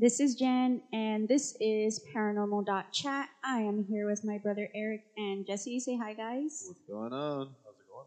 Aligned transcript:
This 0.00 0.18
is 0.18 0.34
Jen, 0.34 0.80
and 0.94 1.28
this 1.28 1.54
is 1.60 2.00
Paranormal.chat. 2.14 3.28
I 3.44 3.58
am 3.58 3.84
here 3.84 4.06
with 4.06 4.24
my 4.24 4.38
brother 4.38 4.66
Eric 4.74 5.02
and 5.18 5.44
Jesse. 5.46 5.78
Say 5.78 5.94
hi, 5.94 6.14
guys. 6.14 6.64
What's 6.66 6.80
going 6.88 7.12
on? 7.12 7.54
How's 7.62 7.74
it 7.76 7.84
going? 7.86 8.06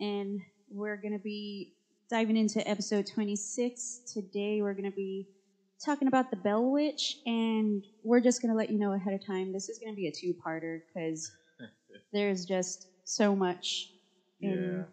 And 0.00 0.40
we're 0.70 0.96
going 0.96 1.12
to 1.12 1.22
be 1.22 1.74
diving 2.08 2.38
into 2.38 2.66
episode 2.66 3.06
26. 3.06 4.00
Today, 4.10 4.62
we're 4.62 4.72
going 4.72 4.90
to 4.90 4.96
be 4.96 5.28
talking 5.84 6.08
about 6.08 6.30
the 6.30 6.38
Bell 6.38 6.70
Witch, 6.70 7.18
and 7.26 7.84
we're 8.02 8.20
just 8.20 8.40
going 8.40 8.50
to 8.50 8.56
let 8.56 8.70
you 8.70 8.78
know 8.78 8.94
ahead 8.94 9.12
of 9.12 9.26
time 9.26 9.52
this 9.52 9.68
is 9.68 9.78
going 9.78 9.92
to 9.92 9.96
be 9.96 10.08
a 10.08 10.12
two 10.12 10.34
parter 10.34 10.80
because 10.88 11.30
there's 12.14 12.46
just 12.46 12.88
so 13.04 13.36
much. 13.36 13.90
Yeah, 14.40 14.50
yeah. 14.50 14.84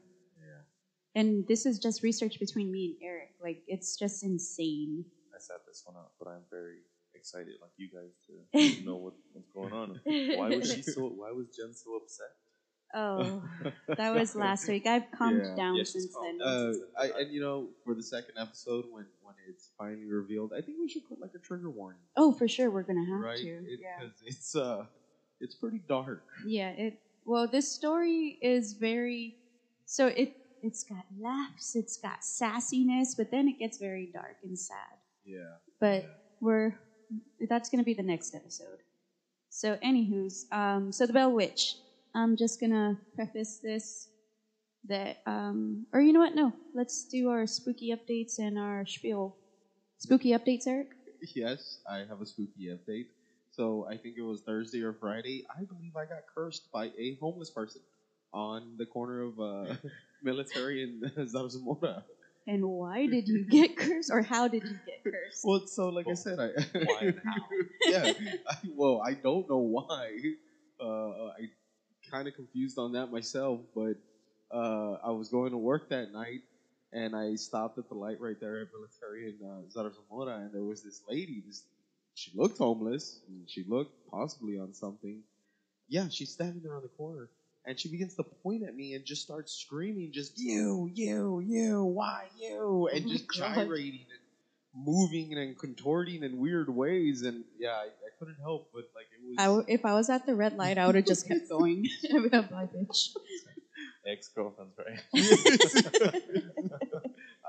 And 1.15 1.48
this 1.48 1.65
is 1.65 1.79
just 1.79 2.04
research 2.04 2.41
between 2.41 2.73
me 2.73 2.98
and 2.99 3.09
Eric. 3.09 3.29
Like, 3.41 3.62
it's 3.68 3.95
just 3.95 4.21
insane. 4.21 5.05
Sat 5.41 5.66
this 5.68 5.81
one 5.86 5.95
out, 5.98 6.12
but 6.20 6.27
I'm 6.30 6.44
very 6.50 6.80
excited, 7.16 7.55
like 7.62 7.72
you 7.77 7.90
guys, 7.90 8.13
to 8.27 8.84
know 8.86 8.95
what, 8.98 9.13
what's 9.34 9.49
going 9.49 9.73
on. 9.73 9.99
Why 10.38 10.49
was 10.55 10.72
she 10.72 10.82
so? 10.82 11.02
Why 11.08 11.32
was 11.32 11.48
Jen 11.55 11.73
so 11.73 11.95
upset? 11.95 12.27
Oh, 12.94 13.41
that 13.98 14.13
was 14.13 14.35
last 14.35 14.68
week. 14.68 14.85
I've 14.85 15.09
calmed 15.18 15.41
Yeah. 15.41 15.55
down 15.55 15.77
Yeah, 15.77 15.84
since 15.85 16.13
calmed 16.13 16.41
then. 16.41 16.48
Uh, 16.48 16.73
I, 16.99 17.22
and 17.22 17.32
you 17.32 17.40
know, 17.41 17.70
for 17.85 17.96
the 17.96 18.04
second 18.04 18.35
episode, 18.38 18.85
when 18.91 19.05
when 19.22 19.35
it's 19.49 19.70
finally 19.77 20.05
revealed, 20.05 20.52
I 20.58 20.62
think 20.62 20.77
we 20.80 20.90
should 20.90 21.08
put 21.08 21.20
like 21.22 21.32
a 21.35 21.40
trigger 21.40 21.70
warning, 21.70 22.02
oh, 22.18 22.32
for 22.34 22.48
sure, 22.48 22.70
we're 22.70 22.84
gonna 22.84 23.05
have 23.05 23.21
right? 23.21 23.38
to. 23.38 23.48
It- 23.48 23.80
yeah, 23.82 24.08
it's 24.26 24.55
uh, 24.55 24.85
it's 25.40 25.55
pretty 25.55 25.82
dark. 25.87 26.24
yeah. 26.46 26.70
It 26.71 26.96
well, 27.26 27.48
this 27.48 27.71
story 27.74 28.37
is 28.41 28.74
very 28.74 29.35
so 29.85 30.08
it 30.08 30.35
it's 30.62 30.84
got 30.84 31.05
laughs, 31.20 31.76
it's 31.76 31.98
got 31.98 32.20
sassiness, 32.21 33.15
but 33.18 33.32
then 33.32 33.48
it 33.48 33.58
gets 33.58 33.77
very 33.77 34.10
dark 34.13 34.37
and 34.43 34.58
sad. 34.60 35.01
Yeah. 35.32 35.57
But 35.79 36.04
Yeah. 36.04 36.10
we're 36.41 36.76
that's 37.49 37.70
gonna 37.70 37.84
be 37.84 37.93
the 37.93 38.04
next 38.04 38.35
episode. 38.35 38.79
So, 39.49 39.77
anywho's, 39.84 40.46
um, 40.51 40.91
so 40.91 41.05
the 41.07 41.13
Bell 41.13 41.34
Witch. 41.34 41.77
I'm 42.15 42.35
just 42.37 42.60
gonna 42.60 42.99
preface 43.15 43.59
this 43.62 44.09
that, 44.85 45.18
um, 45.26 45.87
or 45.93 46.02
you 46.02 46.13
know 46.13 46.20
what? 46.20 46.35
No, 46.35 46.54
let's 46.74 47.05
do 47.05 47.29
our 47.29 47.46
spooky 47.48 47.93
updates 47.96 48.40
and 48.40 48.57
our 48.57 48.85
spiel. 48.85 49.35
Spooky 49.98 50.32
updates, 50.32 50.68
Eric. 50.68 50.87
Yes, 51.35 51.79
I 51.90 51.99
have 52.09 52.21
a 52.21 52.26
spooky 52.26 52.70
update. 52.74 53.07
So 53.52 53.85
I 53.90 53.98
think 53.98 54.15
it 54.18 54.21
was 54.24 54.41
Thursday 54.41 54.82
or 54.82 54.93
Friday. 54.93 55.43
I 55.49 55.63
believe 55.65 55.96
I 55.96 56.05
got 56.05 56.24
cursed 56.34 56.68
by 56.74 56.87
a 56.98 57.18
homeless 57.21 57.49
person 57.52 57.82
on 58.34 58.76
the 58.77 58.85
corner 58.85 59.21
of 59.24 59.40
uh, 59.40 59.76
military 60.24 60.84
and 60.84 61.04
Zarzamora. 61.29 62.04
And 62.52 62.66
why 62.66 63.05
did 63.07 63.30
you 63.30 63.46
get 63.46 63.77
cursed, 63.84 64.12
or 64.12 64.22
how 64.22 64.50
did 64.50 64.63
you 64.66 64.75
get 64.85 65.02
cursed? 65.06 65.40
Well, 65.46 65.62
so 65.68 65.88
like 65.88 66.06
I 66.09 66.16
said, 66.16 66.38
I 66.38 66.50
Why 66.84 66.97
and 67.02 67.22
how? 67.25 67.41
yeah. 67.85 68.12
I, 68.50 68.56
well, 68.75 69.02
I 69.02 69.13
don't 69.13 69.50
know 69.50 69.59
why. 69.59 70.18
Uh, 70.78 71.28
I 71.28 71.47
kind 72.12 72.28
of 72.28 72.35
confused 72.35 72.78
on 72.78 72.91
that 72.91 73.09
myself, 73.09 73.62
but 73.74 73.96
uh, 74.53 74.97
I 75.02 75.12
was 75.12 75.30
going 75.30 75.52
to 75.52 75.58
work 75.58 75.88
that 75.91 76.12
night, 76.12 76.41
and 76.91 77.16
I 77.16 77.35
stopped 77.35 77.78
at 77.78 77.88
the 77.88 77.96
light 77.96 78.19
right 78.19 78.35
there 78.41 78.59
at 78.59 78.68
Military 78.74 79.30
in 79.30 79.47
uh, 79.47 79.62
Zarzamora, 79.74 80.41
and 80.41 80.53
there 80.53 80.63
was 80.63 80.84
this 80.84 81.02
lady. 81.08 81.41
This 81.47 81.63
she 82.16 82.31
looked 82.36 82.58
homeless, 82.58 83.22
and 83.30 83.50
she 83.50 83.63
looked 83.66 83.94
possibly 84.12 84.59
on 84.59 84.74
something. 84.74 85.22
Yeah, 85.88 86.09
she's 86.09 86.31
standing 86.31 86.62
there 86.63 86.75
on 86.75 86.81
the 86.81 86.90
corner, 86.90 87.30
and 87.66 87.79
she 87.79 87.90
begins 87.90 88.16
to 88.16 88.23
point 88.23 88.63
at 88.63 88.75
me 88.75 88.94
and 88.95 89.06
just 89.06 89.22
starts 89.22 89.53
screaming, 89.53 90.12
just 90.13 90.34
you, 90.38 90.90
you, 90.94 91.40
you, 91.46 91.84
why 91.84 92.25
you, 92.40 92.58
oh 92.62 92.88
and 92.88 93.06
Oh 93.06 93.08
my 93.08 93.13
just 93.13 93.28
God. 93.28 93.56
gyrating 93.56 94.06
and 94.09 94.86
moving 94.86 95.34
and 95.38 95.58
contorting 95.59 96.24
in 96.24 96.38
weird 96.40 96.69
ways. 96.74 97.22
And 97.24 97.44
yeah, 97.59 97.69
I, 97.72 97.86
I 97.86 98.09
couldn't 98.19 98.38
help 98.41 98.69
but 98.74 98.86
like 98.96 99.08
it 99.13 99.22
was. 99.28 99.36
I 99.38 99.46
w- 99.46 99.66
if 99.68 99.86
I 99.86 99.94
was 99.94 100.09
at 100.09 100.25
the 100.25 100.36
red 100.36 100.53
light, 100.58 100.78
I 100.78 100.86
would 100.86 100.96
have 100.96 101.06
just 101.06 101.28
kept 101.28 101.47
going. 101.50 101.88
Bye, 102.12 102.68
bitch. 102.74 103.09
Ex 104.06 104.30
girlfriends, 104.30 104.74
right? 104.80 105.00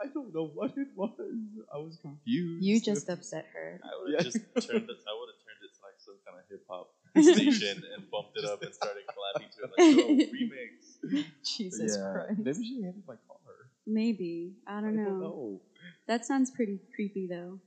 I 0.03 0.09
don't 0.13 0.35
know 0.35 0.47
what 0.53 0.73
it 0.77 0.89
was. 0.97 1.11
I 1.73 1.79
was 1.79 1.97
confused. 2.03 2.65
You 2.65 2.81
just 2.81 3.09
upset 3.09 3.47
her. 3.55 3.81
I 3.83 3.89
would 4.01 4.13
have 4.15 4.21
Yeah. 4.21 4.31
just 4.31 4.39
turned 4.69 4.89
it. 4.89 4.99
I 5.07 5.13
would 5.17 5.29
have 5.33 5.41
turned 5.45 5.63
it 5.63 5.73
to 5.73 5.81
like 5.85 5.99
some 5.99 6.19
kind 6.27 6.39
of 6.39 6.45
hip 6.51 6.65
hop 6.69 6.91
station 7.21 7.83
and 7.95 8.11
bumped 8.11 8.39
it 8.39 8.45
up 8.45 8.63
and 8.63 8.73
started 8.83 9.03
clapping 9.07 9.49
to 9.57 9.65
it 9.65 9.71
like, 9.77 9.97
"Yo, 9.97 10.27
remix." 10.33 11.25
Jesus 11.57 11.97
yeah. 11.99 12.13
Christ. 12.13 12.39
Maybe 12.39 12.65
she 12.65 12.83
hated 12.83 13.03
my 13.07 13.15
car. 13.27 13.37
Maybe. 13.87 14.53
I 14.67 14.81
don't 14.81 14.97
know. 14.97 15.19
know. 15.19 15.61
That 16.07 16.25
sounds 16.25 16.51
pretty 16.51 16.79
creepy, 16.95 17.27
though. 17.27 17.59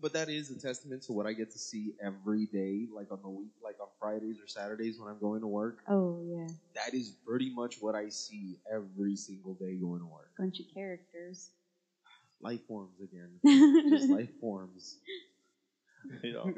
But 0.00 0.12
that 0.14 0.28
is 0.30 0.50
a 0.50 0.58
testament 0.58 1.02
to 1.04 1.12
what 1.12 1.26
I 1.26 1.34
get 1.34 1.50
to 1.52 1.58
see 1.58 1.92
every 2.02 2.46
day, 2.46 2.86
like 2.94 3.12
on 3.12 3.20
the 3.22 3.28
week, 3.28 3.52
like 3.62 3.76
on 3.80 3.88
Fridays 3.98 4.38
or 4.38 4.46
Saturdays 4.46 4.98
when 4.98 5.10
I'm 5.10 5.18
going 5.18 5.42
to 5.42 5.46
work. 5.46 5.80
Oh, 5.88 6.22
yeah. 6.24 6.46
That 6.74 6.94
is 6.94 7.10
pretty 7.26 7.52
much 7.54 7.82
what 7.82 7.94
I 7.94 8.08
see 8.08 8.58
every 8.72 9.16
single 9.16 9.54
day 9.54 9.74
going 9.74 10.00
to 10.00 10.06
work. 10.06 10.30
Bunch 10.38 10.60
of 10.60 10.66
characters. 10.72 11.50
Life 12.40 12.66
forms 12.66 12.98
again. 13.02 13.90
Just 13.90 14.08
life 14.08 14.30
forms. 14.40 14.96
You 16.22 16.32
know, 16.32 16.54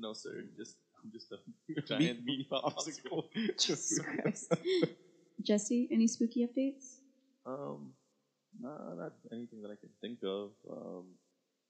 no 0.00 0.12
sir, 0.12 0.44
just 0.56 0.76
I'm 1.02 1.10
just 1.12 1.32
a 1.32 1.38
giant 1.82 2.24
meat 2.24 2.48
popsicle. 2.50 3.24
Jesus 3.58 3.98
Christ. 3.98 4.52
Jesse, 5.42 5.88
any 5.90 6.06
spooky 6.06 6.46
updates? 6.46 6.98
Um, 7.46 7.92
nah, 8.60 8.94
not 8.94 9.12
anything 9.32 9.62
that 9.62 9.70
I 9.70 9.76
can 9.76 9.90
think 10.00 10.18
of. 10.24 10.50
Um, 10.70 11.04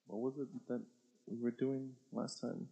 what 0.07 0.21
was 0.21 0.39
it 0.39 0.49
that 0.69 0.83
we 1.29 1.41
were 1.41 1.53
doing 1.53 1.91
last 2.13 2.41
time? 2.41 2.67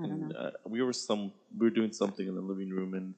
I 0.00 0.06
don't 0.06 0.22
And, 0.22 0.28
know. 0.32 0.38
Uh, 0.38 0.50
we 0.66 0.82
were 0.82 0.92
some 0.92 1.32
we 1.58 1.66
were 1.66 1.74
doing 1.74 1.92
something 1.92 2.26
in 2.26 2.34
the 2.34 2.40
living 2.40 2.70
room, 2.70 2.94
and 2.94 3.14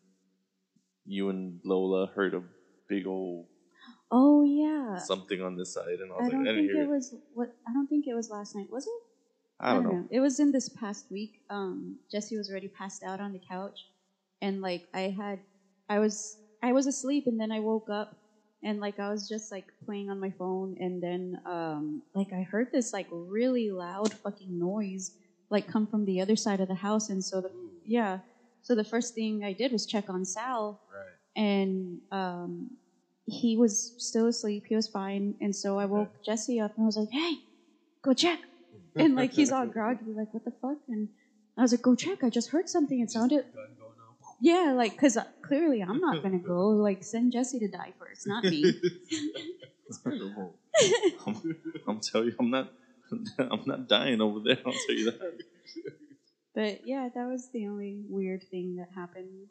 you 1.06 1.28
and 1.30 1.60
Lola 1.64 2.06
heard 2.14 2.34
a 2.34 2.42
big 2.88 3.06
old 3.06 3.46
Oh, 4.10 4.42
yeah. 4.44 4.98
something 4.98 5.40
on 5.42 5.56
this 5.56 5.72
side, 5.74 6.00
and 6.00 6.10
I 6.12 6.16
was 6.16 6.20
I 6.20 6.24
like, 6.24 6.32
don't 6.32 6.44
think 6.54 6.70
hear 6.70 6.82
it 6.82 6.88
was 6.88 7.14
what 7.34 7.48
I 7.68 7.72
don't 7.72 7.86
think 7.86 8.06
it 8.06 8.14
was 8.14 8.30
last 8.30 8.54
night, 8.54 8.70
was 8.70 8.86
it? 8.86 9.02
I 9.64 9.72
don't 9.72 9.82
know. 9.84 10.06
It 10.10 10.20
was 10.20 10.38
in 10.38 10.52
this 10.52 10.69
past 10.69 11.06
week. 11.10 11.32
Um, 11.50 11.98
Jesse 12.10 12.36
was 12.36 12.50
already 12.50 12.69
passed 12.69 13.02
out 13.02 13.20
on 13.20 13.32
the 13.32 13.41
couch, 13.50 13.86
and 14.42 14.60
like 14.60 14.82
I 14.94 15.12
had, 15.16 15.41
I 15.88 15.98
was 16.00 16.38
I 16.62 16.72
was 16.72 16.86
asleep, 16.86 17.25
and 17.26 17.41
then 17.41 17.50
I 17.52 17.60
woke 17.60 17.88
up, 17.91 18.10
and 18.62 18.80
like 18.80 18.98
I 18.98 19.10
was 19.10 19.28
just 19.28 19.50
like 19.50 19.66
playing 19.84 20.10
on 20.10 20.20
my 20.20 20.30
phone, 20.30 20.75
and 20.78 21.02
then 21.02 21.38
um, 21.47 22.02
like 22.14 22.32
I 22.32 22.42
heard 22.42 22.69
this 22.72 22.92
like 22.92 23.06
really 23.10 23.70
loud 23.70 24.14
fucking 24.22 24.58
noise, 24.58 25.10
like 25.50 25.66
come 25.66 25.86
from 25.86 26.04
the 26.04 26.20
other 26.20 26.36
side 26.36 26.60
of 26.60 26.69
the 26.69 26.76
house, 26.76 27.08
and 27.08 27.25
so 27.25 27.41
the 27.41 27.50
yeah, 27.84 28.19
so 28.62 28.75
the 28.75 28.84
first 28.84 29.14
thing 29.14 29.42
I 29.44 29.54
did 29.54 29.72
was 29.72 29.86
check 29.86 30.08
on 30.10 30.25
Sal, 30.26 30.78
Right. 30.92 31.16
and 31.36 32.00
um, 32.12 32.72
he 33.26 33.56
was 33.56 33.92
still 33.98 34.26
asleep. 34.26 34.64
He 34.69 34.76
was 34.76 34.88
fine, 34.88 35.36
and 35.41 35.54
so 35.56 35.78
I 35.78 35.86
woke 35.86 36.10
Jesse 36.25 36.60
up, 36.60 36.72
and 36.76 36.84
I 36.84 36.86
was 36.86 36.96
like, 36.96 37.10
"Hey, 37.12 37.38
go 38.02 38.14
check." 38.14 38.41
And 38.97 39.16
like 39.16 39.32
he's 39.32 39.50
all 39.50 39.66
groggy, 39.66 40.05
like, 40.16 40.32
"What 40.32 40.44
the 40.44 40.53
fuck?" 40.62 40.78
And 40.88 41.09
I 41.56 41.62
was 41.62 41.72
like, 41.72 41.82
"Go 41.82 41.94
check! 41.94 42.22
I 42.22 42.31
just 42.31 42.50
heard 42.50 42.69
something. 42.69 43.00
It 43.00 43.10
sounded, 43.10 43.44
Gun 43.55 43.66
going 43.78 43.99
off. 43.99 44.37
yeah, 44.41 44.72
like, 44.77 44.97
cause 44.97 45.16
uh, 45.16 45.25
clearly 45.43 45.82
I'm 45.82 46.00
not 46.00 46.22
gonna 46.22 46.38
go. 46.38 46.69
Like, 46.69 47.03
send 47.03 47.32
Jesse 47.32 47.59
to 47.60 47.69
die 47.69 47.93
first, 47.99 48.27
not 48.27 48.44
me." 48.44 48.65
I'm, 51.27 51.56
I'm 51.87 52.00
telling 52.00 52.28
you, 52.28 52.34
I'm 52.38 52.50
not. 52.50 52.72
I'm 53.38 53.62
not 53.66 53.88
dying 53.88 54.20
over 54.20 54.41
there. 54.44 54.58
I'll 54.64 54.73
tell 54.73 54.94
you 54.94 55.11
that. 55.11 55.38
but 56.55 56.87
yeah, 56.87 57.08
that 57.14 57.26
was 57.26 57.49
the 57.52 57.67
only 57.67 58.02
weird 58.08 58.43
thing 58.50 58.76
that 58.76 58.88
happened. 58.94 59.49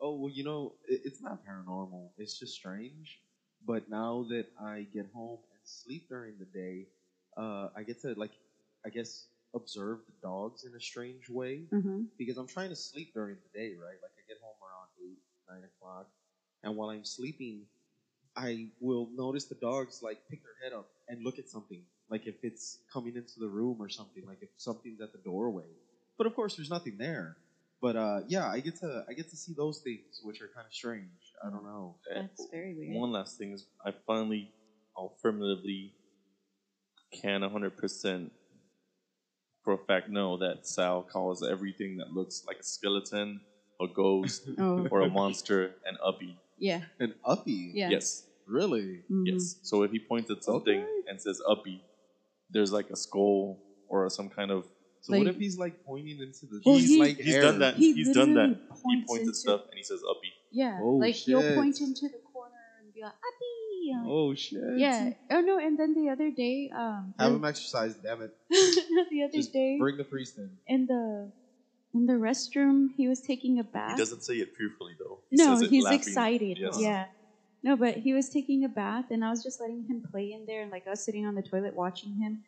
Oh 0.00 0.18
well, 0.18 0.30
you 0.32 0.44
know, 0.44 0.74
it, 0.88 1.00
it's 1.04 1.22
not 1.22 1.40
paranormal. 1.46 2.10
It's 2.18 2.38
just 2.38 2.54
strange. 2.54 3.20
But 3.66 3.90
now 3.90 4.26
that 4.30 4.46
I 4.60 4.86
get 4.94 5.06
home 5.12 5.38
and 5.52 5.60
sleep 5.64 6.08
during 6.08 6.34
the 6.38 6.44
day, 6.44 6.86
uh, 7.36 7.68
I 7.76 7.82
get 7.82 8.00
to 8.02 8.14
like, 8.16 8.30
I 8.86 8.90
guess, 8.90 9.26
observe 9.54 9.98
the 10.06 10.14
dogs 10.22 10.64
in 10.64 10.74
a 10.76 10.80
strange 10.80 11.28
way 11.30 11.66
hmm 11.72 12.04
because 12.18 12.38
I'm 12.38 12.46
trying 12.48 12.70
to 12.70 12.76
sleep 12.76 13.10
during 13.14 13.36
the 13.42 13.58
day, 13.58 13.74
right? 13.76 13.98
Like 14.02 14.12
I 14.18 14.22
get 14.28 14.38
home 14.42 14.56
around 14.62 14.88
eight, 15.04 15.18
nine 15.50 15.64
o'clock, 15.64 16.06
and 16.62 16.76
while 16.76 16.90
I'm 16.90 17.04
sleeping, 17.04 17.66
I 18.36 18.68
will 18.80 19.08
notice 19.14 19.46
the 19.46 19.56
dogs 19.56 20.00
like 20.02 20.18
pick 20.30 20.40
their 20.42 20.56
head 20.62 20.76
up 20.76 20.86
and 21.08 21.24
look 21.24 21.38
at 21.38 21.48
something, 21.48 21.84
like 22.10 22.26
if 22.26 22.36
it's 22.42 22.78
coming 22.92 23.16
into 23.16 23.34
the 23.38 23.48
room 23.48 23.78
or 23.80 23.88
something, 23.88 24.24
like 24.26 24.38
if 24.42 24.50
something's 24.56 25.00
at 25.00 25.12
the 25.12 25.18
doorway. 25.24 25.68
But 26.18 26.26
of 26.26 26.34
course, 26.34 26.56
there's 26.56 26.70
nothing 26.70 26.96
there. 26.98 27.36
But 27.82 27.96
uh, 27.96 28.20
yeah, 28.28 28.48
I 28.48 28.60
get 28.60 28.78
to 28.80 29.04
I 29.08 29.12
get 29.14 29.28
to 29.30 29.36
see 29.36 29.54
those 29.56 29.80
things, 29.80 30.20
which 30.22 30.40
are 30.40 30.50
kind 30.54 30.66
of 30.66 30.72
strange. 30.72 31.32
I 31.44 31.50
don't 31.50 31.64
know. 31.64 31.96
That's 32.14 32.46
very 32.50 32.74
weird. 32.74 32.94
One 32.96 33.12
last 33.12 33.36
thing 33.36 33.52
is, 33.52 33.66
I 33.84 33.92
finally 34.06 34.50
affirmatively 34.96 35.92
can 37.12 37.42
100% 37.42 38.30
for 39.66 39.72
a 39.74 39.78
fact 39.90 40.08
know 40.08 40.36
that 40.38 40.64
Sal 40.64 41.02
calls 41.02 41.42
everything 41.42 41.96
that 41.98 42.12
looks 42.18 42.44
like 42.46 42.58
a 42.60 42.62
skeleton, 42.62 43.40
a 43.80 43.86
ghost, 43.88 44.48
Oh, 44.58 44.86
or 44.92 45.00
a 45.02 45.10
monster 45.10 45.74
an 45.84 45.96
uppy. 46.08 46.38
yeah, 46.56 46.82
An 47.00 47.14
uppy, 47.24 47.72
yeah. 47.74 47.90
Yes, 47.90 48.22
really? 48.46 49.02
Mhm. 49.10 49.24
yes. 49.26 49.56
So 49.62 49.82
if 49.82 49.90
he 49.90 49.98
points 49.98 50.30
at 50.30 50.44
something 50.44 50.80
Okay. 50.80 51.08
and 51.08 51.20
says 51.20 51.38
uppy, 51.50 51.82
there's 52.54 52.72
like 52.72 52.88
a 52.90 52.96
skull 52.96 53.58
or 53.88 54.08
some 54.08 54.28
kind 54.30 54.50
of. 54.52 54.64
So 55.02 55.18
what 55.18 55.26
if 55.26 55.36
he's 55.36 55.58
like 55.58 55.74
pointing 55.84 56.18
into 56.26 56.46
the? 56.50 56.60
Well, 56.64 56.76
he's, 56.78 56.88
he- 56.90 57.00
like 57.00 57.16
He's 57.18 57.34
air. 57.34 57.42
done 57.42 57.58
that. 57.64 57.74
He 57.74 57.92
he's 57.98 58.14
done 58.14 58.34
that. 58.34 58.48
literally 58.48 58.62
He 58.62 58.96
points 59.02 59.08
points 59.10 59.20
into- 59.26 59.30
at 59.30 59.36
stuff 59.44 59.60
and 59.70 59.76
he 59.76 59.82
says 59.90 60.00
uppy. 60.08 60.30
Yeah, 60.52 60.78
Oh, 60.80 60.96
like 61.04 61.16
he'll 61.16 61.42
point 61.60 61.80
into 61.80 62.06
the 62.14 62.20
corner 62.32 62.64
and 62.80 62.94
be 62.94 63.02
like, 63.02 63.18
"Uppy." 63.30 63.55
Like- 63.94 64.06
Oh 64.08 64.34
shit! 64.34 64.60
Yeah. 64.78 65.10
Oh 65.30 65.40
no. 65.40 65.58
And 65.58 65.78
then 65.78 65.94
the 65.94 66.08
other 66.10 66.30
day, 66.30 66.70
um, 66.74 67.14
Have 67.18 67.30
the- 67.30 67.36
him 67.36 67.44
exercise, 67.44 67.96
damn 67.96 68.22
it. 68.22 68.30
the 68.50 69.22
other 69.24 69.32
Just 69.38 69.52
day 69.52 69.76
bring 69.78 69.96
the 69.96 70.04
priest 70.04 70.38
in. 70.38 70.50
in 70.66 70.86
the 70.86 71.32
in 71.94 72.06
the 72.06 72.14
restroom, 72.14 72.88
he 72.96 73.08
was 73.08 73.20
taking 73.20 73.58
a 73.58 73.64
bath. 73.64 73.92
He 73.92 73.96
doesn't 73.96 74.22
say 74.22 74.34
it 74.34 74.50
fearfully 74.56 74.94
though. 74.98 75.20
He 75.30 75.36
no, 75.36 75.54
says 75.54 75.62
it 75.62 75.70
he's 75.70 75.84
laughing. 75.84 75.98
excited. 76.00 76.58
Yes. 76.60 76.76
Yeah. 76.80 77.06
No, 77.62 77.76
but 77.76 77.96
he 77.96 78.12
was 78.12 78.28
taking 78.28 78.64
a 78.64 78.68
bath, 78.68 79.06
and 79.10 79.24
I 79.24 79.30
was 79.30 79.42
just 79.42 79.60
letting 79.60 79.86
him 79.88 80.02
play 80.10 80.30
in 80.30 80.44
there, 80.46 80.62
and 80.62 80.70
like 80.70 80.84
I 80.86 80.90
was 80.90 81.02
sitting 81.04 81.26
on 81.26 81.34
the 81.34 81.42
toilet 81.42 81.74
watching 81.74 82.16
him, 82.20 82.38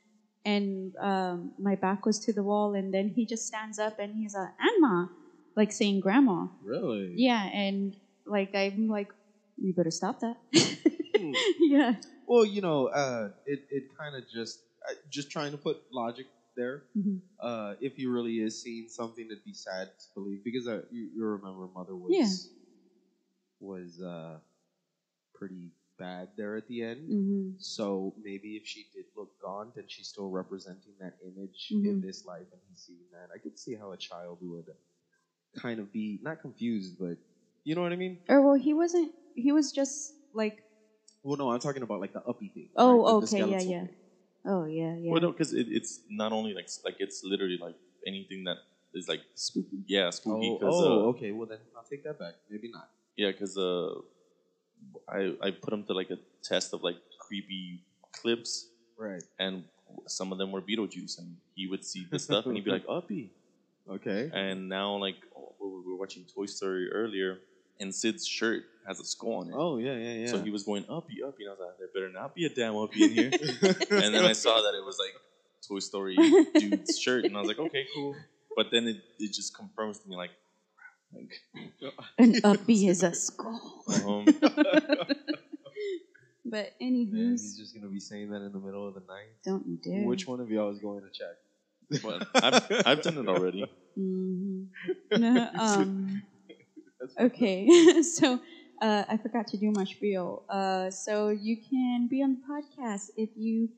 and 0.44 0.94
um, 0.96 1.52
my 1.58 1.74
back 1.76 2.04
was 2.06 2.18
to 2.20 2.32
the 2.32 2.44
wall, 2.44 2.74
and 2.74 2.92
then 2.94 3.08
he 3.08 3.26
just 3.26 3.44
stands 3.46 3.78
up 3.78 3.94
and 3.98 4.14
he's 4.14 4.34
like, 4.34 4.50
"Anma," 4.60 5.08
like 5.56 5.72
saying 5.72 6.00
"grandma." 6.00 6.46
Really? 6.62 7.14
Yeah, 7.16 7.48
and 7.52 7.96
like 8.26 8.50
I'm 8.54 8.86
like, 8.86 9.08
"You 9.56 9.72
better 9.72 9.90
stop 9.90 10.18
that." 10.20 10.36
Yeah. 11.58 11.94
Well, 12.26 12.44
you 12.44 12.60
know, 12.60 12.88
uh, 12.88 13.30
it 13.46 13.60
it 13.70 13.84
kind 13.98 14.14
of 14.16 14.24
just 14.28 14.60
just 15.08 15.30
trying 15.30 15.52
to 15.52 15.58
put 15.58 15.78
logic 15.92 16.26
there. 16.56 16.84
Mhm. 16.94 17.18
Uh, 17.40 17.74
if 17.80 17.94
he 17.96 18.06
really 18.06 18.38
is 18.40 18.60
seeing 18.60 18.88
something, 18.88 19.26
it'd 19.26 19.44
be 19.44 19.54
sad 19.54 19.88
to 20.00 20.06
believe 20.14 20.42
because 20.44 20.66
uh, 20.68 20.82
you, 20.90 21.10
you 21.14 21.24
remember 21.24 21.68
mother 21.68 21.96
was 21.96 22.18
Yeah. 22.18 22.38
was 23.60 24.00
uh, 24.00 24.38
pretty 25.34 25.72
bad 25.98 26.30
there 26.36 26.56
at 26.56 26.66
the 26.66 26.82
end. 26.82 27.10
hmm 27.10 27.58
So 27.58 28.14
maybe 28.16 28.56
if 28.56 28.64
she 28.66 28.86
did 28.92 29.06
look 29.16 29.30
gaunt 29.42 29.76
and 29.76 29.90
she's 29.90 30.08
still 30.08 30.30
representing 30.30 30.94
that 31.00 31.14
image 31.24 31.76
in 31.82 31.96
Mhm. 31.96 32.02
this 32.02 32.24
life 32.24 32.48
and 32.52 32.60
he's 32.68 32.80
seeing 32.80 33.06
that, 33.12 33.30
I 33.34 33.38
could 33.38 33.58
see 33.58 33.74
how 33.76 33.92
a 33.92 33.98
child 33.98 34.38
would 34.42 34.66
kind 35.56 35.80
of 35.80 35.92
be 35.92 36.18
not 36.22 36.40
confused, 36.40 36.96
but 36.98 37.18
you 37.64 37.74
know 37.74 37.82
what 37.82 37.92
I 37.92 37.96
mean. 37.96 38.20
Or 38.28 38.42
well, 38.42 38.54
he 38.54 38.72
wasn't. 38.74 39.14
He 39.34 39.52
was 39.52 39.72
just 39.72 40.14
like, 40.32 40.64
Well, 41.22 41.36
no, 41.36 41.50
I'm 41.50 41.60
talking 41.60 41.82
about 41.82 42.00
like 42.00 42.12
the 42.12 42.22
uppy 42.24 42.48
thing. 42.48 42.68
Oh, 42.76 42.88
right? 43.20 43.20
The- 43.20 43.26
the 43.36 43.42
okay, 43.44 43.50
yeah, 43.50 43.60
yeah. 43.60 43.84
thing. 43.86 43.96
oh 44.46 44.64
yeah, 44.64 44.94
yeah. 44.96 45.10
Well, 45.12 45.20
no, 45.20 45.32
because 45.32 45.52
it, 45.52 45.66
it's 45.70 46.00
not 46.08 46.32
only 46.32 46.54
like 46.54 46.68
like 46.84 46.96
it's 46.98 47.22
literally 47.24 47.58
like 47.60 47.74
anything 48.06 48.44
that 48.44 48.58
is 48.94 49.08
like 49.08 49.20
Spooky. 49.34 49.82
yeah 49.86 50.10
spooky. 50.10 50.48
Oh, 50.54 50.58
'cause, 50.58 50.74
oh, 50.82 50.92
uh, 51.06 51.10
okay. 51.12 51.32
Well, 51.32 51.46
then 51.48 51.58
I'll 51.76 51.84
take 51.84 52.04
that 52.04 52.18
back. 52.18 52.34
Maybe 52.50 52.70
not. 52.70 52.88
Yeah, 53.16 53.32
because 53.32 53.58
uh, 53.58 53.90
I 55.08 55.34
I 55.42 55.50
put 55.50 55.72
him 55.72 55.84
to 55.84 55.92
like 55.92 56.10
a 56.10 56.18
test 56.42 56.72
of 56.72 56.82
like 56.82 56.96
creepy 57.20 57.84
clips, 58.12 58.70
Right. 58.96 59.22
and 59.38 59.64
some 60.06 60.32
of 60.32 60.38
them 60.38 60.52
were 60.52 60.62
Beetlejuice, 60.62 61.18
and 61.18 61.36
he 61.54 61.66
would 61.66 61.84
see 61.84 62.06
the 62.10 62.18
stuff 62.18 62.46
and 62.46 62.54
he'd 62.56 62.64
be 62.64 62.70
like 62.78 62.84
uppy. 62.88 63.32
Okay. 63.90 64.30
And 64.32 64.68
now 64.68 64.96
like 64.96 65.16
we 65.60 65.66
were 65.68 65.82
we 65.82 65.92
were 65.92 65.98
watching 65.98 66.24
Toy 66.34 66.46
Story 66.46 66.88
earlier, 66.92 67.38
and 67.80 67.94
Sid's 67.94 68.26
shirt 68.26 68.64
has 68.86 69.00
a 69.00 69.04
skull 69.04 69.34
on 69.34 69.48
it. 69.50 69.54
Oh 69.56 69.78
yeah, 69.78 69.94
yeah, 69.96 70.12
yeah. 70.14 70.26
So 70.28 70.40
he 70.42 70.50
was 70.50 70.62
going 70.64 70.84
uppy, 70.88 71.22
uppy, 71.26 71.44
and 71.44 71.50
I 71.50 71.52
was 71.52 71.60
like, 71.60 71.78
there 71.78 71.88
better 71.94 72.10
not 72.12 72.34
be 72.34 72.46
a 72.46 72.48
damn 72.48 72.76
uppy 72.76 73.04
in 73.04 73.10
here. 73.10 73.30
and 73.90 74.14
then 74.14 74.24
I 74.24 74.32
saw 74.32 74.60
that 74.62 74.74
it 74.74 74.84
was 74.84 74.98
like 74.98 75.14
Toy 75.66 75.78
Story 75.80 76.16
dude's 76.58 76.98
shirt, 76.98 77.24
and 77.24 77.36
I 77.36 77.40
was 77.40 77.48
like, 77.48 77.58
okay, 77.58 77.86
cool. 77.94 78.16
But 78.56 78.68
then 78.72 78.88
it, 78.88 78.96
it 79.18 79.32
just 79.32 79.54
confirms 79.56 79.98
to 80.00 80.08
me 80.08 80.16
like, 80.16 80.30
like 81.14 81.40
An 82.18 82.34
uppy 82.44 82.88
is 82.88 83.02
a 83.02 83.12
skull. 83.14 83.84
um, 84.04 84.26
But 86.50 86.72
Man, 86.80 87.32
he's 87.32 87.58
just 87.58 87.74
gonna 87.74 87.88
be 87.92 88.00
saying 88.00 88.30
that 88.30 88.40
in 88.42 88.52
the 88.52 88.58
middle 88.58 88.88
of 88.88 88.94
the 88.94 89.00
night. 89.00 89.28
don't 89.44 89.66
you 89.66 89.76
dare. 89.76 90.04
Which 90.06 90.26
one 90.26 90.40
of 90.40 90.50
y'all 90.50 90.70
is 90.70 90.78
going 90.78 91.02
to 91.02 91.10
check? 91.10 92.02
but 92.02 92.26
I've, 92.42 92.86
I've 92.86 93.02
done 93.02 93.18
it 93.18 93.28
already. 93.28 93.64
hmm 93.94 94.64
No, 95.12 95.28
um, 95.28 95.34
That's- 95.34 95.88
okay, 97.20 97.66
so 98.02 98.38
uh, 98.82 99.04
I 99.08 99.16
forgot 99.16 99.46
to 99.48 99.56
do 99.56 99.70
my 99.74 99.84
spiel. 99.84 100.44
Uh, 100.48 100.90
so 100.90 101.28
you 101.28 101.56
can 101.70 102.08
be 102.08 102.22
on 102.22 102.36
the 102.36 102.40
podcast 102.48 103.10
if 103.16 103.30
you 103.34 103.68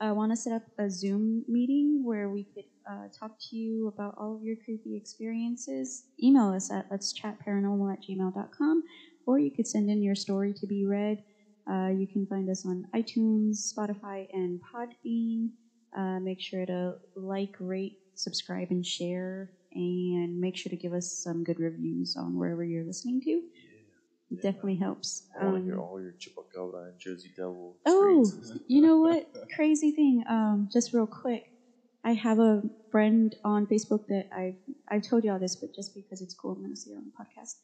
uh, 0.00 0.12
want 0.14 0.32
to 0.32 0.36
set 0.36 0.52
up 0.52 0.62
a 0.78 0.90
Zoom 0.90 1.44
meeting 1.46 2.02
where 2.04 2.30
we 2.30 2.46
could 2.54 2.64
uh, 2.90 3.08
talk 3.18 3.32
to 3.50 3.56
you 3.56 3.88
about 3.88 4.14
all 4.18 4.36
of 4.36 4.42
your 4.42 4.56
creepy 4.64 4.96
experiences. 4.96 6.04
Email 6.22 6.52
us 6.52 6.70
at 6.70 6.86
let's 6.90 7.12
chat 7.12 7.36
paranormal 7.46 7.92
at 7.92 7.98
gmail.com 8.02 8.82
or 9.26 9.38
you 9.38 9.50
could 9.54 9.66
send 9.66 9.90
in 9.90 10.02
your 10.02 10.14
story 10.14 10.54
to 10.56 10.66
be 10.66 10.84
read. 10.86 11.18
Uh, 11.70 11.88
you 11.88 12.06
can 12.10 12.26
find 12.26 12.48
us 12.48 12.64
on 12.66 12.84
iTunes, 12.94 13.72
Spotify, 13.72 14.26
and 14.32 14.60
Podbean. 14.74 15.50
Uh, 15.96 16.18
make 16.20 16.40
sure 16.40 16.64
to 16.64 16.94
like, 17.14 17.54
rate, 17.60 17.96
subscribe, 18.14 18.68
and 18.70 18.84
share. 18.84 19.50
And 19.72 20.40
make 20.40 20.56
sure 20.56 20.70
to 20.70 20.76
give 20.76 20.92
us 20.92 21.06
some 21.08 21.44
good 21.44 21.60
reviews 21.60 22.16
on 22.16 22.36
wherever 22.36 22.64
you're 22.64 22.84
listening 22.84 23.20
to. 23.22 23.30
Yeah, 23.30 23.40
It 24.32 24.42
definitely 24.42 24.76
helps. 24.76 25.22
I 25.40 25.44
want 25.44 25.56
to 25.56 25.60
Um, 25.60 25.64
hear 25.66 25.78
all 25.78 26.00
your 26.00 26.12
Chupacabra 26.12 26.88
and 26.90 26.98
Jersey 26.98 27.30
Devil. 27.36 27.76
Oh, 27.86 28.24
you 28.66 28.80
know 28.80 28.98
what? 28.98 29.26
Crazy 29.54 29.92
thing. 29.92 30.24
Um, 30.28 30.68
just 30.72 30.92
real 30.92 31.06
quick, 31.06 31.52
I 32.02 32.14
have 32.14 32.38
a 32.38 32.62
friend 32.90 33.34
on 33.44 33.66
Facebook 33.66 34.00
that 34.08 34.26
I've 34.32 34.56
I've 34.88 35.02
told 35.02 35.22
y'all 35.24 35.38
this, 35.38 35.54
but 35.56 35.72
just 35.74 35.94
because 35.94 36.20
it's 36.20 36.34
cool, 36.34 36.52
I'm 36.52 36.62
gonna 36.62 36.76
say 36.76 36.90
it 36.92 36.96
on 36.96 37.04
the 37.04 37.12
podcast. 37.12 37.56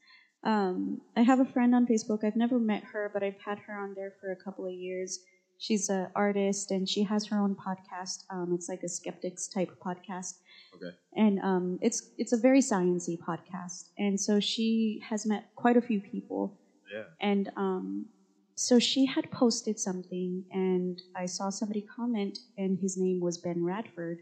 Um, 0.44 1.00
I 1.16 1.22
have 1.22 1.40
a 1.40 1.44
friend 1.44 1.74
on 1.74 1.86
Facebook. 1.86 2.22
I've 2.22 2.36
never 2.36 2.60
met 2.60 2.84
her, 2.92 3.10
but 3.12 3.22
I've 3.24 3.38
had 3.44 3.58
her 3.66 3.76
on 3.76 3.94
there 3.96 4.12
for 4.20 4.30
a 4.30 4.36
couple 4.36 4.66
of 4.66 4.72
years. 4.72 5.20
She's 5.58 5.88
an 5.88 6.08
artist 6.14 6.70
and 6.70 6.88
she 6.88 7.02
has 7.04 7.26
her 7.26 7.38
own 7.38 7.56
podcast. 7.56 8.24
Um, 8.30 8.52
it's 8.54 8.68
like 8.68 8.82
a 8.82 8.88
skeptics 8.88 9.48
type 9.48 9.70
podcast. 9.84 10.34
Okay. 10.74 10.94
And 11.16 11.38
um, 11.40 11.78
it's 11.80 12.10
it's 12.18 12.32
a 12.32 12.36
very 12.36 12.60
sciency 12.60 13.16
podcast. 13.18 13.90
And 13.98 14.20
so 14.20 14.40
she 14.40 15.00
has 15.08 15.24
met 15.26 15.44
quite 15.56 15.76
a 15.76 15.80
few 15.80 16.00
people 16.00 16.58
Yeah. 16.92 17.04
and 17.20 17.50
um, 17.56 18.06
so 18.54 18.78
she 18.78 19.04
had 19.04 19.30
posted 19.30 19.78
something, 19.78 20.44
and 20.50 21.02
I 21.14 21.26
saw 21.26 21.50
somebody 21.50 21.82
comment, 21.82 22.38
and 22.56 22.78
his 22.80 22.96
name 22.96 23.20
was 23.20 23.36
Ben 23.36 23.62
Radford, 23.62 24.18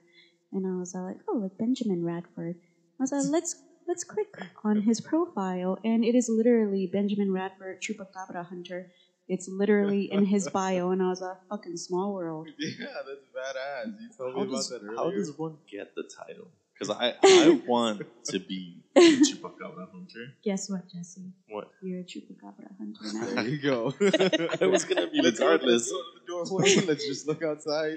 and 0.53 0.67
I 0.67 0.75
was 0.77 0.93
like, 0.93 1.19
oh, 1.29 1.39
like 1.39 1.57
Benjamin 1.57 2.03
Radford. 2.05 2.57
I 2.99 3.03
was 3.05 3.13
like, 3.13 3.27
let's 3.31 3.55
let's 3.87 4.03
click 4.03 4.35
on 4.65 4.83
his 4.83 5.01
profile, 5.01 5.79
and 5.85 6.05
it 6.05 6.15
is 6.17 6.29
literally 6.29 6.89
Benjamin 6.93 7.31
Radford, 7.33 7.81
Chupacabra 7.81 8.45
hunter. 8.49 8.91
It's 9.29 9.49
literally 9.49 10.11
in 10.13 10.27
his 10.27 10.49
bio, 10.53 10.91
and 10.91 11.03
I 11.03 11.09
was 11.09 11.21
like, 11.21 11.37
fucking 11.49 11.77
small 11.77 12.13
world. 12.15 12.49
Yeah, 12.59 12.87
that's 13.07 13.27
badass. 13.35 14.01
You 14.01 14.09
told 14.17 14.35
me 14.35 14.41
How 14.41 14.47
about 14.47 14.57
does, 14.57 14.69
that 14.71 14.83
earlier. 14.83 14.97
how 14.97 15.11
does 15.11 15.39
one 15.39 15.57
get 15.71 15.95
the 15.95 16.03
title? 16.05 16.49
Because 16.79 16.91
I, 16.95 17.15
I 17.23 17.61
want 17.67 18.03
to 18.25 18.39
be 18.41 18.83
a 18.97 19.01
Chupacabra 19.01 19.91
hunter. 19.93 20.35
Guess 20.43 20.69
what, 20.71 20.89
Jesse? 20.93 21.33
What? 21.49 21.71
You're 21.83 22.01
a 22.01 22.05
Chupacabra 22.05 22.77
hunter 22.77 23.01
now. 23.13 23.35
there 23.43 23.49
you 23.49 23.63
go. 23.63 23.95
I 24.61 24.67
was 24.67 24.85
gonna 24.85 25.09
be 25.09 25.23
Let's- 25.23 25.39
regardless. 25.39 25.91
Let's 25.93 25.93
the 25.93 26.27
doorway. 26.27 26.75
Let's 26.87 27.07
just 27.07 27.27
look 27.29 27.43
outside. 27.45 27.97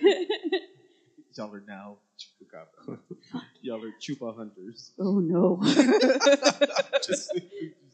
Y'all 1.38 1.53
are 1.53 1.63
now 1.67 1.98
chupacabra. 2.20 2.98
Y'all 3.62 3.84
are 3.84 3.91
chupa 4.01 4.36
hunters. 4.36 4.91
oh 5.00 5.20
no. 5.20 5.62
Just 7.08 7.32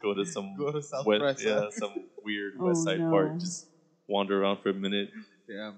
go 0.00 0.14
to 0.14 0.24
some 0.24 0.56
Go 0.56 0.72
to 0.72 0.82
South 0.82 1.04
wet, 1.06 1.20
Presa. 1.20 1.44
yeah, 1.44 1.68
some 1.70 1.94
weird 2.24 2.54
Oh, 2.58 2.66
West 2.68 2.84
Side 2.84 3.00
no. 3.00 3.10
park. 3.10 3.38
Just 3.38 3.66
wander 4.08 4.42
around 4.42 4.58
for 4.62 4.70
a 4.70 4.74
minute. 4.74 5.10
Damn. 5.48 5.76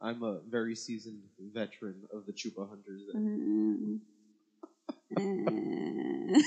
I'm 0.00 0.22
a 0.22 0.40
very 0.48 0.76
seasoned 0.76 1.22
veteran 1.52 2.02
of 2.12 2.24
the 2.26 2.32
chupa 2.32 2.68
hunters. 2.68 3.02
Mm. 3.16 4.00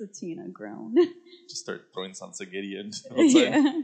Satina 0.00 0.52
groan. 0.52 0.94
Just 1.48 1.62
start 1.62 1.88
throwing 1.92 2.12
salsagetti 2.12 2.78
in 2.78 2.92
outside. 3.10 3.32
yeah. 3.34 3.80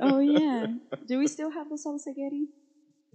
Oh 0.00 0.20
yeah. 0.20 0.66
Do 1.06 1.18
we 1.18 1.26
still 1.26 1.50
have 1.50 1.68
the 1.68 1.76
salsagetti? 1.76 2.44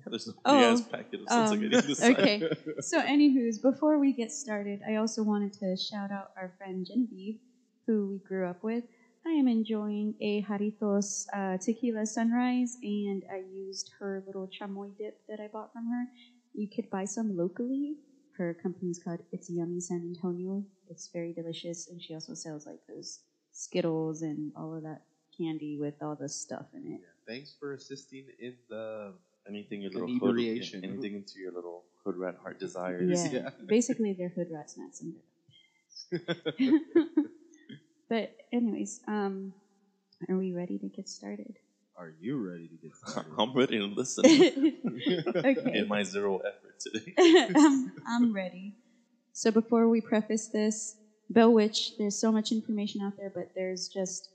There's 0.09 0.27
a 0.27 0.31
big 0.31 0.41
Oh, 0.45 0.73
ass 0.73 0.81
packet 0.81 1.21
of 1.21 1.27
um, 1.29 1.59
salsagetti 1.59 2.03
on. 2.03 2.11
Okay. 2.11 2.49
So, 2.81 3.01
anywho's, 3.01 3.59
before 3.61 3.99
we 3.99 4.13
get 4.13 4.31
started, 4.31 4.81
I 4.87 4.95
also 4.95 5.23
wanted 5.23 5.53
to 5.53 5.75
shout 5.77 6.11
out 6.11 6.31
our 6.35 6.53
friend 6.57 6.85
Genevieve, 6.85 7.39
who 7.85 8.07
we 8.11 8.17
grew 8.19 8.47
up 8.47 8.63
with. 8.63 8.83
I 9.25 9.31
am 9.31 9.47
enjoying 9.47 10.15
a 10.21 10.41
Jarritos 10.43 11.25
uh, 11.33 11.57
tequila 11.57 12.05
sunrise, 12.05 12.77
and 12.81 13.23
I 13.31 13.43
used 13.51 13.91
her 13.99 14.23
little 14.25 14.47
chamoy 14.47 14.97
dip 14.97 15.19
that 15.27 15.39
I 15.39 15.47
bought 15.47 15.73
from 15.73 15.87
her. 15.87 16.05
You 16.53 16.67
could 16.67 16.89
buy 16.89 17.05
some 17.05 17.35
locally. 17.37 17.95
Her 18.37 18.53
company's 18.53 18.99
called 19.03 19.19
It's 19.31 19.49
Yummy 19.49 19.81
San 19.81 20.01
Antonio. 20.15 20.63
It's 20.89 21.09
very 21.09 21.33
delicious, 21.33 21.89
and 21.89 22.01
she 22.01 22.13
also 22.13 22.33
sells 22.33 22.65
like 22.65 22.79
those 22.87 23.19
Skittles 23.51 24.21
and 24.21 24.51
all 24.55 24.75
of 24.75 24.83
that 24.83 25.01
candy 25.37 25.77
with 25.79 25.95
all 26.01 26.15
the 26.15 26.29
stuff 26.29 26.65
in 26.73 26.93
it. 26.93 27.01
Thanks 27.27 27.53
for 27.59 27.73
assisting 27.73 28.25
in 28.39 28.55
the. 28.69 29.13
Anything 29.49 29.81
your 29.81 29.91
little 29.91 30.07
Inebriation. 30.07 30.81
hood, 30.81 30.89
anything 30.91 31.15
into 31.15 31.39
your 31.39 31.51
little 31.51 31.83
hood 32.03 32.15
rat 32.17 32.35
heart 32.41 32.59
desires. 32.59 33.33
Yeah. 33.33 33.41
Yeah. 33.41 33.49
Basically, 33.65 34.13
they're 34.13 34.29
hood 34.29 34.47
rats, 34.51 34.75
snacks 34.75 35.01
and 36.61 36.89
But 38.09 38.35
anyways, 38.51 39.01
um, 39.07 39.53
are 40.27 40.37
we 40.37 40.53
ready 40.53 40.77
to 40.79 40.87
get 40.87 41.07
started? 41.09 41.57
Are 41.97 42.13
you 42.19 42.37
ready 42.37 42.67
to 42.67 42.75
get 42.75 42.95
started? 42.95 43.33
I'm 43.37 43.53
ready 43.53 43.77
to 43.77 43.85
listen 43.85 44.25
okay. 44.25 45.77
in 45.77 45.87
my 45.87 46.03
zero 46.03 46.39
effort 46.39 46.79
today. 46.79 47.13
I'm, 47.55 47.91
I'm 48.07 48.33
ready. 48.33 48.75
So 49.33 49.51
before 49.51 49.87
we 49.89 50.01
preface 50.01 50.47
this, 50.47 50.95
Bell 51.29 51.51
Witch, 51.51 51.97
there's 51.97 52.19
so 52.19 52.31
much 52.31 52.51
information 52.51 53.01
out 53.01 53.13
there, 53.17 53.31
but 53.33 53.51
there's 53.53 53.87
just 53.87 54.29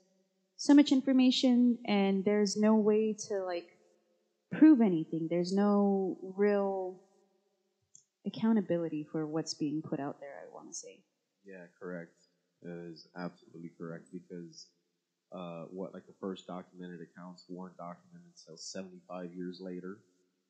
so 0.56 0.74
much 0.74 0.92
information, 0.92 1.78
and 1.86 2.24
there's 2.24 2.56
no 2.56 2.76
way 2.76 3.16
to 3.28 3.42
like 3.44 3.73
prove 4.58 4.80
anything. 4.80 5.26
There's 5.30 5.52
no 5.52 6.16
real 6.36 6.96
accountability 8.26 9.04
for 9.10 9.26
what's 9.26 9.54
being 9.54 9.82
put 9.82 10.00
out 10.00 10.20
there. 10.20 10.34
I 10.42 10.54
want 10.54 10.68
to 10.70 10.74
say. 10.74 11.00
Yeah, 11.44 11.64
correct. 11.78 12.12
That 12.62 12.88
is 12.90 13.06
absolutely 13.16 13.70
correct 13.78 14.08
because 14.12 14.66
uh, 15.32 15.64
what 15.70 15.92
like 15.92 16.06
the 16.06 16.14
first 16.20 16.46
documented 16.46 17.00
accounts 17.02 17.44
weren't 17.48 17.76
documented 17.76 18.30
until 18.38 18.56
75 18.56 19.34
years 19.34 19.60
later, 19.60 19.98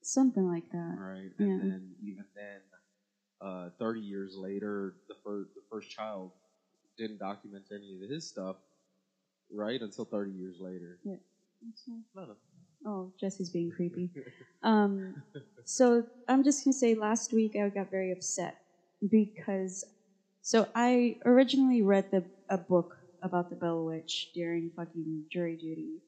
Something 0.02 0.46
like 0.48 0.70
that. 0.70 0.96
right? 0.98 1.30
Yeah. 1.38 1.46
And 1.46 1.62
then 1.72 1.90
even 2.02 2.24
then, 2.36 2.60
uh, 3.40 3.70
30 3.78 4.00
years 4.00 4.36
later, 4.36 4.94
the 5.08 5.14
first 5.24 5.54
the 5.54 5.62
first 5.70 5.90
child 5.90 6.30
didn't 6.96 7.18
document 7.18 7.64
any 7.74 7.94
of 8.04 8.08
his 8.08 8.28
stuff, 8.28 8.56
right? 9.52 9.80
Until 9.80 10.04
30 10.04 10.30
years 10.30 10.56
later. 10.60 10.98
No, 11.04 11.16
no. 12.14 12.36
Oh, 12.84 13.12
Jesse's 13.18 13.50
being 13.50 13.70
creepy. 13.70 14.10
Um, 14.62 15.22
so 15.64 16.04
I'm 16.26 16.42
just 16.42 16.64
gonna 16.64 16.72
say, 16.72 16.94
last 16.94 17.34
week 17.34 17.54
I 17.54 17.68
got 17.68 17.90
very 17.90 18.10
upset 18.10 18.54
because, 19.10 19.84
so 20.42 20.66
I 20.74 21.16
originally 21.24 21.82
read 21.82 22.06
the 22.10 22.24
a 22.48 22.58
book 22.58 22.88
about 23.22 23.48
the 23.50 23.56
Bell 23.56 23.84
Witch 23.84 24.28
during 24.34 24.70
fucking 24.76 25.26
jury 25.30 25.56
duty, 25.56 26.02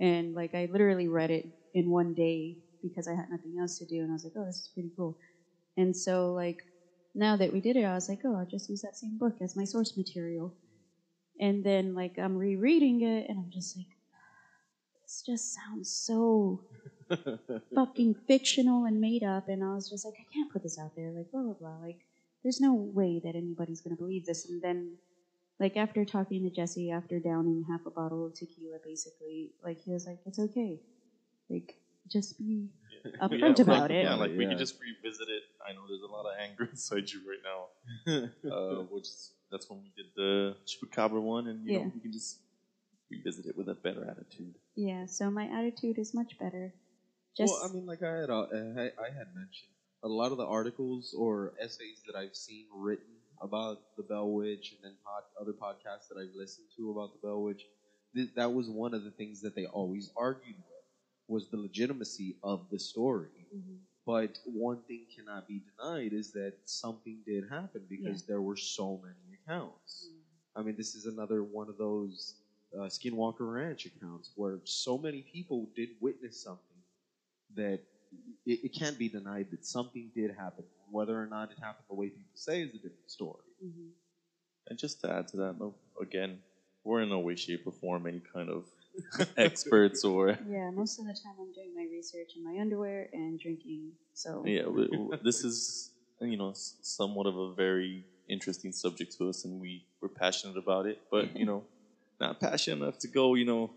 and 0.00 0.34
like 0.34 0.54
I 0.54 0.66
literally 0.70 1.08
read 1.08 1.30
it 1.30 1.46
in 1.74 1.90
one 1.90 2.14
day 2.14 2.56
because 2.82 3.08
I 3.08 3.14
had 3.14 3.28
nothing 3.30 3.56
else 3.60 3.78
to 3.78 3.86
do, 3.86 4.02
and 4.02 4.10
I 4.10 4.14
was 4.14 4.24
like, 4.24 4.34
oh, 4.36 4.46
this 4.46 4.56
is 4.60 4.70
pretty 4.74 4.92
cool. 4.96 5.16
And 5.76 5.96
so 5.96 6.32
like 6.32 6.58
now 7.14 7.36
that 7.36 7.52
we 7.52 7.60
did 7.60 7.76
it, 7.76 7.84
I 7.84 7.94
was 7.94 8.08
like, 8.08 8.20
oh, 8.24 8.36
I'll 8.36 8.46
just 8.46 8.68
use 8.68 8.82
that 8.82 8.96
same 8.96 9.18
book 9.18 9.34
as 9.42 9.56
my 9.56 9.64
source 9.64 9.96
material. 9.96 10.54
And 11.40 11.64
then 11.64 11.94
like 11.94 12.18
I'm 12.18 12.36
rereading 12.36 13.02
it, 13.02 13.26
and 13.28 13.38
I'm 13.38 13.50
just 13.52 13.76
like, 13.76 13.95
this 15.06 15.22
just 15.24 15.54
sounds 15.54 15.88
so 15.90 16.60
fucking 17.74 18.16
fictional 18.26 18.84
and 18.84 19.00
made 19.00 19.22
up. 19.22 19.44
And 19.46 19.62
I 19.62 19.74
was 19.74 19.88
just 19.88 20.04
like, 20.04 20.14
I 20.18 20.26
can't 20.32 20.50
put 20.50 20.62
this 20.62 20.78
out 20.78 20.92
there. 20.96 21.12
Like, 21.12 21.30
blah, 21.30 21.42
blah, 21.42 21.54
blah. 21.58 21.78
Like, 21.80 21.98
there's 22.42 22.60
no 22.60 22.74
way 22.74 23.20
that 23.22 23.36
anybody's 23.36 23.80
going 23.80 23.96
to 23.96 24.02
believe 24.02 24.24
this. 24.26 24.48
And 24.48 24.60
then, 24.62 24.98
like, 25.60 25.76
after 25.76 26.04
talking 26.04 26.42
to 26.42 26.50
Jesse, 26.50 26.90
after 26.90 27.20
downing 27.20 27.64
half 27.70 27.86
a 27.86 27.90
bottle 27.90 28.26
of 28.26 28.34
tequila, 28.34 28.78
basically, 28.84 29.52
like, 29.62 29.78
he 29.84 29.92
was 29.92 30.06
like, 30.06 30.18
it's 30.26 30.38
okay. 30.40 30.80
Like, 31.48 31.74
just 32.10 32.36
be 32.38 32.68
upfront 33.20 33.30
yeah, 33.58 33.62
about 33.62 33.82
like, 33.82 33.90
it. 33.92 34.04
Yeah, 34.04 34.14
like 34.14 34.30
we 34.36 34.44
Yeah. 34.44 34.50
can 34.50 34.58
just 34.58 34.74
revisit 34.80 35.28
it. 35.28 35.42
I 35.66 35.72
know 35.72 35.86
there's 35.88 36.02
a 36.02 36.12
lot 36.12 36.26
of 36.26 36.32
anger 36.40 36.64
inside 36.70 37.08
you 37.10 37.20
right 37.30 37.42
now, 37.46 38.20
uh, 38.50 38.82
which 38.90 39.04
is, 39.04 39.32
that's 39.50 39.70
when 39.70 39.80
we 39.82 39.92
did 39.96 40.06
the 40.16 40.56
Chupacabra 40.66 41.22
one, 41.22 41.46
and 41.46 41.64
you 41.64 41.72
Yeah. 41.72 41.78
know 41.78 41.92
we 41.94 42.00
can 42.00 42.12
just 42.12 42.40
revisit 43.10 43.46
it 43.46 43.56
with 43.56 43.68
a 43.68 43.74
better 43.74 44.04
attitude. 44.08 44.56
Yeah, 44.74 45.06
so 45.06 45.30
my 45.30 45.46
attitude 45.46 45.98
is 45.98 46.14
much 46.14 46.36
better. 46.38 46.74
Just, 47.36 47.52
well, 47.52 47.62
I 47.64 47.68
mean, 47.72 47.86
like 47.86 48.02
I 48.02 48.20
had, 48.20 48.30
uh, 48.30 48.46
I 48.52 48.90
I 48.98 49.10
had 49.10 49.28
mentioned, 49.34 49.74
a 50.02 50.08
lot 50.08 50.32
of 50.32 50.38
the 50.38 50.46
articles 50.46 51.14
or 51.16 51.52
essays 51.60 52.02
that 52.06 52.16
I've 52.16 52.34
seen 52.34 52.66
written 52.72 53.20
about 53.40 53.78
the 53.96 54.02
Bell 54.02 54.30
Witch, 54.32 54.72
and 54.72 54.80
then 54.82 54.96
pod, 55.04 55.22
other 55.40 55.52
podcasts 55.52 56.08
that 56.08 56.18
I've 56.18 56.34
listened 56.34 56.68
to 56.76 56.90
about 56.90 57.12
the 57.12 57.18
Bell 57.18 57.42
Witch, 57.42 57.66
th- 58.14 58.30
that 58.36 58.52
was 58.52 58.68
one 58.70 58.94
of 58.94 59.04
the 59.04 59.10
things 59.12 59.40
that 59.42 59.54
they 59.54 59.66
always 59.66 60.10
argued 60.16 60.56
with 60.56 60.84
was 61.28 61.48
the 61.48 61.56
legitimacy 61.58 62.36
of 62.42 62.68
the 62.70 62.78
story. 62.78 63.46
Mhm. 63.52 63.80
But 64.06 64.38
one 64.44 64.82
thing 64.82 65.06
cannot 65.14 65.46
be 65.46 65.60
denied 65.60 66.12
is 66.12 66.30
that 66.32 66.54
something 66.64 67.22
did 67.26 67.44
happen 67.50 67.86
because 67.88 68.22
there 68.24 68.40
were 68.42 68.56
so 68.56 68.96
many 68.98 69.34
accounts. 69.34 70.10
I 70.54 70.62
mean, 70.62 70.76
this 70.76 70.94
is 70.94 71.04
another 71.06 71.42
one 71.44 71.68
of 71.68 71.76
those 71.76 72.34
uh, 72.74 72.86
Skinwalker 72.88 73.52
Ranch 73.52 73.86
accounts 73.86 74.30
where 74.34 74.60
so 74.64 74.98
many 74.98 75.24
people 75.32 75.68
did 75.76 75.90
witness 76.00 76.42
something 76.42 76.62
that 77.54 77.80
it, 78.44 78.60
it 78.64 78.74
can't 78.78 78.98
be 78.98 79.08
denied 79.08 79.48
that 79.50 79.64
something 79.66 80.10
did 80.14 80.30
happen. 80.30 80.64
Whether 80.90 81.20
or 81.20 81.26
not 81.26 81.50
it 81.50 81.58
happened 81.60 81.86
the 81.88 81.94
way 81.94 82.08
people 82.08 82.24
say 82.34 82.62
is 82.62 82.70
a 82.70 82.78
different 82.78 83.10
story. 83.10 83.42
Mhm. 83.64 83.90
And 84.68 84.78
just 84.78 85.00
to 85.02 85.10
add 85.12 85.28
to 85.28 85.36
that, 85.38 85.58
though, 85.58 85.76
again, 86.00 86.40
we're 86.84 87.02
in 87.02 87.08
no 87.08 87.20
way, 87.20 87.36
shape, 87.36 87.62
or 87.66 87.72
form 87.72 88.06
any 88.06 88.20
kind 88.32 88.48
of 88.48 88.64
experts 89.36 90.04
or 90.04 90.38
yeah, 90.48 90.70
most 90.70 90.98
of 90.98 91.06
the 91.06 91.12
time 91.12 91.34
I'm 91.40 91.52
doing 91.52 91.72
my 91.74 91.86
research 91.90 92.32
in 92.36 92.44
my 92.44 92.60
underwear 92.60 93.08
and 93.12 93.38
drinking. 93.38 93.92
So, 94.14 94.42
yeah. 94.46 94.62
w- 94.62 94.88
w- 94.88 95.18
This 95.22 95.44
is 95.44 95.90
you 96.20 96.36
know 96.36 96.52
somewhat 96.54 97.26
of 97.26 97.36
a 97.36 97.54
very 97.54 98.06
interesting 98.28 98.72
subject 98.72 99.14
to 99.18 99.28
us, 99.28 99.44
and 99.44 99.60
we 99.60 99.84
we're 100.00 100.08
passionate 100.08 100.56
about 100.56 100.86
it, 100.86 100.98
but 101.10 101.36
you 101.36 101.44
know, 101.44 101.64
not 102.20 102.38
passionate 102.40 102.82
enough 102.82 102.98
to 102.98 103.08
go 103.08 103.34
you 103.34 103.44
know 103.44 103.72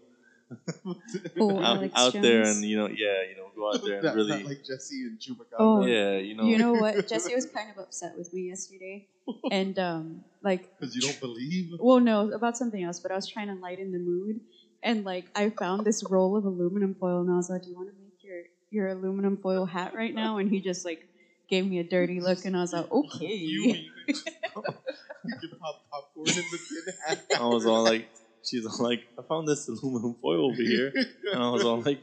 Full 1.37 1.59
out, 1.63 1.77
Alex 1.77 1.93
out 1.95 2.13
there 2.13 2.43
and 2.43 2.63
you 2.63 2.77
know 2.77 2.87
yeah 2.87 3.21
you 3.29 3.35
know 3.35 3.51
go 3.55 3.69
out 3.71 3.81
there 3.83 3.95
and 3.95 4.03
Not- 4.03 4.15
really 4.15 4.31
not 4.31 4.45
like 4.45 4.63
Jesse 4.65 5.03
and 5.03 5.19
Chupacabra. 5.19 5.59
Oh, 5.59 5.85
yeah 5.85 6.17
you 6.17 6.35
know 6.35 6.45
You 6.45 6.57
know 6.57 6.73
what? 6.73 7.07
Jesse 7.09 7.35
was 7.35 7.45
kind 7.45 7.69
of 7.69 7.77
upset 7.77 8.13
with 8.17 8.31
me 8.33 8.43
yesterday, 8.47 9.05
and 9.51 9.77
um, 9.77 10.23
like, 10.41 10.69
Because 10.79 10.95
you 10.95 11.01
don't 11.01 11.19
believe. 11.19 11.69
well, 11.79 11.99
no, 11.99 12.31
about 12.31 12.57
something 12.57 12.81
else. 12.81 12.99
But 12.99 13.11
I 13.11 13.15
was 13.15 13.27
trying 13.27 13.47
to 13.47 13.55
lighten 13.55 13.91
the 13.91 13.99
mood, 13.99 14.37
and 14.81 15.03
like, 15.03 15.25
I 15.35 15.49
found 15.49 15.85
this 15.85 16.01
roll 16.09 16.35
of 16.37 16.45
aluminum 16.45 16.95
foil, 16.99 17.21
and 17.21 17.29
I 17.29 17.35
was 17.35 17.49
like, 17.49 17.63
"Do 17.63 17.69
you 17.69 17.75
want 17.75 17.89
to 17.89 17.95
make 18.01 18.13
your 18.23 18.43
your 18.71 18.87
aluminum 18.87 19.37
foil 19.37 19.65
hat 19.65 19.93
right 19.93 20.13
now?" 20.13 20.37
And 20.37 20.49
he 20.49 20.61
just 20.61 20.83
like 20.85 21.01
gave 21.49 21.65
me 21.65 21.77
a 21.79 21.83
dirty 21.83 22.19
look, 22.21 22.45
and 22.45 22.55
I 22.55 22.61
was 22.61 22.73
like, 22.73 22.89
"Okay." 22.91 23.33
You, 23.35 23.75
you 24.07 25.35
can 25.39 25.59
pop 25.59 25.75
popcorn 25.91 26.29
in 26.29 26.35
the 26.35 26.59
tin 26.69 26.93
hat. 27.05 27.19
I 27.39 27.45
was 27.45 27.65
all 27.65 27.83
like 27.83 28.07
she's 28.49 28.65
all 28.65 28.83
like 28.83 29.01
I 29.17 29.21
found 29.23 29.47
this 29.47 29.67
aluminum 29.67 30.15
foil 30.21 30.45
over 30.51 30.61
here 30.61 30.91
and 31.33 31.43
I 31.43 31.49
was 31.49 31.63
all 31.63 31.81
like 31.81 32.01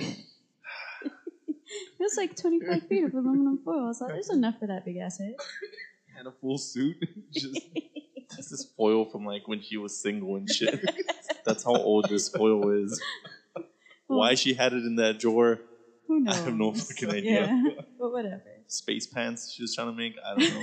It 0.00 0.16
was 2.00 2.16
like 2.16 2.34
25 2.36 2.82
feet 2.88 3.04
of 3.04 3.12
aluminum 3.14 3.58
foil. 3.64 3.84
I 3.84 3.86
was 3.88 4.00
like, 4.00 4.12
"There's 4.12 4.30
enough 4.30 4.54
for 4.58 4.66
that 4.68 4.84
big 4.84 4.96
ass 4.96 5.18
head." 5.18 5.34
and 6.18 6.26
a 6.28 6.32
full 6.40 6.56
suit. 6.58 6.96
Just 7.32 7.60
this 8.36 8.50
is 8.52 8.68
foil 8.76 9.04
from 9.04 9.24
like 9.24 9.46
when 9.46 9.60
she 9.60 9.76
was 9.76 10.00
single 10.00 10.36
and 10.36 10.48
shit. 10.48 10.80
That's 11.44 11.64
how 11.64 11.74
old 11.76 12.06
this 12.08 12.28
foil 12.28 12.70
is. 12.70 13.00
Why 14.06 14.34
she 14.34 14.54
had 14.54 14.72
it 14.72 14.84
in 14.84 14.96
that 14.96 15.18
drawer, 15.18 15.60
Who 16.06 16.16
I 16.16 16.20
knows? 16.20 16.36
have 16.44 16.54
no 16.54 16.72
fucking 16.72 17.10
idea. 17.10 17.46
Yeah, 17.46 17.62
but 17.98 18.10
whatever. 18.12 18.42
Space 18.66 19.06
pants 19.06 19.52
she 19.52 19.62
was 19.62 19.74
trying 19.74 19.88
to 19.88 19.92
make, 19.92 20.14
I 20.24 20.38
don't 20.38 20.54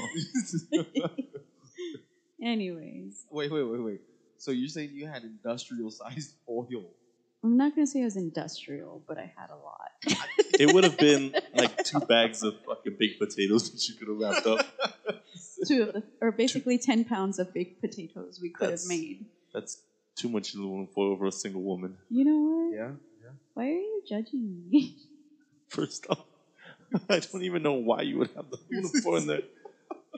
know. 0.74 0.86
Anyways, 2.44 3.26
wait, 3.30 3.52
wait, 3.52 3.64
wait, 3.64 3.80
wait. 3.84 4.02
So 4.38 4.52
you're 4.52 4.70
saying 4.70 4.92
you 4.94 5.08
had 5.08 5.24
industrial 5.24 5.92
sized 6.02 6.34
oil? 6.50 6.86
I'm 7.44 7.58
not 7.58 7.76
gonna 7.76 7.86
say 7.86 8.02
it 8.02 8.06
was 8.06 8.18
industrial, 8.18 9.04
but 9.08 9.18
I 9.18 9.32
had 9.38 9.50
a 9.50 9.56
lot. 9.56 9.92
It 10.58 10.74
would 10.74 10.86
have 10.86 10.98
been 10.98 11.36
like 11.54 11.84
two 11.84 12.00
bags 12.00 12.42
of 12.42 12.56
fucking 12.66 12.96
baked 12.98 13.20
potatoes 13.20 13.70
that 13.72 13.90
you 13.90 13.96
could 13.96 14.08
have 14.08 14.18
wrapped 14.18 14.48
up. 14.48 14.66
Two 15.68 15.84
of 15.84 15.94
the, 15.94 16.04
or 16.22 16.32
basically 16.32 16.78
10 16.78 17.04
pounds 17.04 17.40
of 17.40 17.54
baked 17.54 17.82
potatoes 17.82 18.40
we 18.42 18.52
could 18.52 18.70
have 18.70 18.86
made. 18.88 19.26
That's 19.54 19.82
too 20.16 20.30
much 20.30 20.54
aluminum 20.54 20.88
foil 20.88 21.18
for 21.18 21.26
a 21.26 21.32
single 21.32 21.62
woman. 21.62 21.98
You 22.10 22.24
know 22.24 22.38
what? 22.38 22.74
Yeah, 22.74 22.92
yeah. 23.22 23.32
Why 23.54 23.66
are 23.66 23.72
you 23.72 24.02
judging 24.08 24.70
me? 24.70 24.96
First 25.68 26.08
off, 26.10 26.24
I 27.10 27.20
don't 27.20 27.44
even 27.44 27.62
know 27.64 27.74
why 27.74 28.04
you 28.04 28.18
would 28.20 28.30
have 28.36 28.50
the 28.50 28.58
aluminum 28.72 29.02
foil 29.02 29.18
in 29.18 29.28
there. 29.28 29.42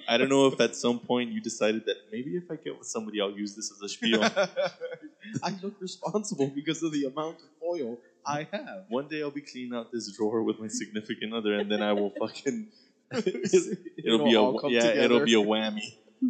I 0.07 0.17
don't 0.17 0.29
know 0.29 0.47
if 0.47 0.59
at 0.59 0.75
some 0.75 0.99
point 0.99 1.31
you 1.31 1.41
decided 1.41 1.85
that 1.85 1.95
maybe 2.11 2.31
if 2.37 2.49
I 2.51 2.55
get 2.55 2.77
with 2.77 2.87
somebody, 2.87 3.21
I'll 3.21 3.31
use 3.31 3.55
this 3.55 3.71
as 3.71 3.81
a 3.81 3.89
spiel. 3.89 4.23
I 5.43 5.53
look 5.61 5.75
responsible 5.79 6.47
because 6.47 6.83
of 6.83 6.91
the 6.91 7.05
amount 7.05 7.37
of 7.37 7.47
oil 7.63 7.97
I 8.25 8.47
have. 8.51 8.85
One 8.89 9.07
day 9.07 9.21
I'll 9.21 9.31
be 9.31 9.41
cleaning 9.41 9.73
out 9.73 9.91
this 9.91 10.11
drawer 10.15 10.43
with 10.43 10.59
my 10.59 10.67
significant 10.67 11.33
other, 11.33 11.53
and 11.53 11.71
then 11.71 11.81
I 11.81 11.93
will 11.93 12.11
fucking. 12.19 12.67
it'll 13.11 14.25
be 14.25 14.33
a 14.35 14.59
come 14.59 14.71
yeah, 14.71 14.87
it'll 14.87 15.23
be 15.25 15.33
a 15.33 15.37
whammy. 15.43 15.81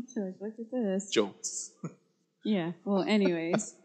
so 0.08 0.34
like, 0.40 0.54
look 0.58 0.68
at 0.74 0.84
this. 0.84 1.10
Jokes. 1.10 1.72
Yeah. 2.44 2.74
Well, 2.86 3.04
anyways, 3.04 3.76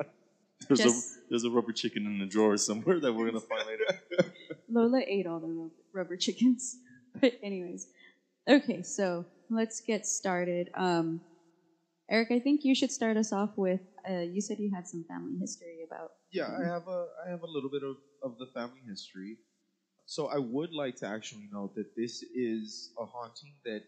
There's 0.68 0.80
Just- 0.80 1.16
a 1.16 1.20
there's 1.30 1.44
a 1.44 1.50
rubber 1.50 1.72
chicken 1.72 2.04
in 2.06 2.18
the 2.18 2.26
drawer 2.26 2.56
somewhere 2.58 3.00
that 3.00 3.12
we're 3.12 3.26
gonna 3.26 3.40
find 3.40 3.66
later. 3.66 4.30
Lola 4.68 5.00
ate 5.06 5.26
all 5.26 5.40
the 5.40 5.70
rubber 5.94 6.16
chickens. 6.16 6.76
But 7.20 7.34
anyways, 7.42 7.88
okay. 8.48 8.82
So 8.82 9.24
let's 9.54 9.80
get 9.80 10.06
started. 10.06 10.68
Um, 10.74 11.20
Eric, 12.10 12.30
I 12.30 12.40
think 12.40 12.60
you 12.64 12.74
should 12.74 12.90
start 12.90 13.16
us 13.16 13.32
off 13.32 13.50
with. 13.56 13.80
Uh, 14.08 14.20
you 14.20 14.40
said 14.40 14.58
you 14.58 14.70
had 14.74 14.86
some 14.86 15.04
family 15.08 15.38
history 15.40 15.80
about. 15.86 16.10
Yeah, 16.32 16.48
I 16.48 16.64
have 16.66 16.86
a 16.88 17.06
I 17.26 17.30
have 17.30 17.42
a 17.42 17.46
little 17.46 17.70
bit 17.70 17.82
of, 17.82 17.96
of 18.22 18.38
the 18.38 18.46
family 18.46 18.82
history. 18.88 19.38
So 20.06 20.26
I 20.28 20.38
would 20.38 20.72
like 20.72 20.96
to 20.96 21.06
actually 21.06 21.48
note 21.52 21.74
that 21.76 21.94
this 21.96 22.22
is 22.34 22.90
a 22.98 23.06
haunting 23.06 23.54
that 23.64 23.82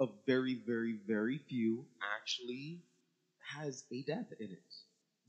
a 0.00 0.06
very, 0.26 0.60
very, 0.66 0.98
very 1.06 1.40
few 1.48 1.86
actually 2.16 2.80
has 3.54 3.84
a 3.92 4.02
death 4.02 4.26
in 4.40 4.50
it. 4.50 4.70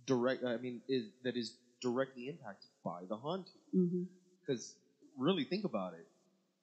Direct 0.05 0.43
I 0.43 0.57
mean 0.57 0.81
is 0.87 1.05
that 1.23 1.35
is 1.37 1.55
directly 1.81 2.27
impacted 2.27 2.69
by 2.83 3.01
the 3.09 3.17
haunting. 3.17 3.61
Because 4.41 4.75
really, 5.17 5.45
think 5.45 5.65
about 5.65 5.93
it. 5.93 6.07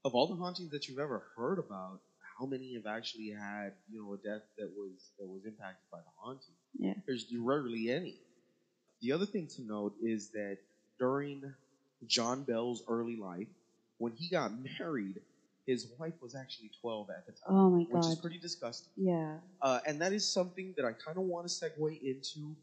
Of 0.04 0.14
all 0.14 0.26
the 0.28 0.36
hauntings 0.36 0.70
that 0.70 0.88
you've 0.88 0.98
ever 0.98 1.22
heard 1.36 1.58
about, 1.58 2.00
how 2.40 2.46
many 2.46 2.74
have 2.74 2.86
actually 2.86 3.28
had 3.28 3.72
you 3.90 4.02
know 4.02 4.14
a 4.14 4.16
death 4.16 4.42
that 4.58 4.70
was 4.74 5.12
that 5.18 5.28
was 5.28 5.44
impacted 5.44 5.84
by 5.92 5.98
the 5.98 6.12
haunting? 6.16 6.54
Yeah. 6.78 6.94
There's 7.06 7.26
rarely 7.38 7.90
any. 7.90 8.16
The 9.02 9.12
other 9.12 9.26
thing 9.26 9.48
to 9.56 9.62
note 9.62 9.94
is 10.02 10.30
that 10.30 10.58
during 10.98 11.42
John 12.06 12.44
Bell's 12.44 12.82
early 12.88 13.16
life, 13.16 13.48
when 13.98 14.12
he 14.12 14.28
got 14.28 14.52
married, 14.80 15.20
his 15.66 15.86
wife 15.98 16.14
was 16.20 16.34
actually 16.34 16.70
12 16.80 17.08
at 17.10 17.26
the 17.26 17.32
time, 17.32 17.56
Oh 17.56 17.70
my 17.70 17.84
which 17.90 18.06
is 18.06 18.16
pretty 18.16 18.38
disgusting. 18.38 18.92
Yeah. 18.96 19.36
Uh, 19.62 19.80
and 19.86 20.00
that 20.00 20.12
is 20.12 20.26
something 20.32 20.74
that 20.76 20.84
I 20.86 20.92
kind 20.92 21.18
of 21.18 21.24
want 21.24 21.48
to 21.48 21.52
segue 21.52 22.00
into 22.02 22.56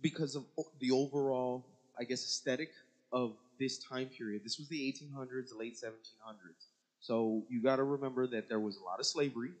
because 0.00 0.34
of 0.34 0.44
the 0.80 0.90
overall, 0.90 1.66
I 1.98 2.04
guess, 2.04 2.24
aesthetic 2.24 2.70
of 3.12 3.34
this 3.58 3.78
time 3.78 4.08
period. 4.08 4.42
This 4.44 4.58
was 4.58 4.68
the 4.68 4.80
1800s, 4.80 5.50
the 5.50 5.58
late 5.58 5.76
1700s. 5.76 6.68
So 7.04 7.42
you 7.50 7.60
got 7.62 7.76
to 7.76 7.84
remember 7.84 8.26
that 8.28 8.44
there 8.48 8.60
was 8.60 8.76
a 8.78 8.82
lot 8.82 8.98
of 8.98 9.04
slavery. 9.06 9.52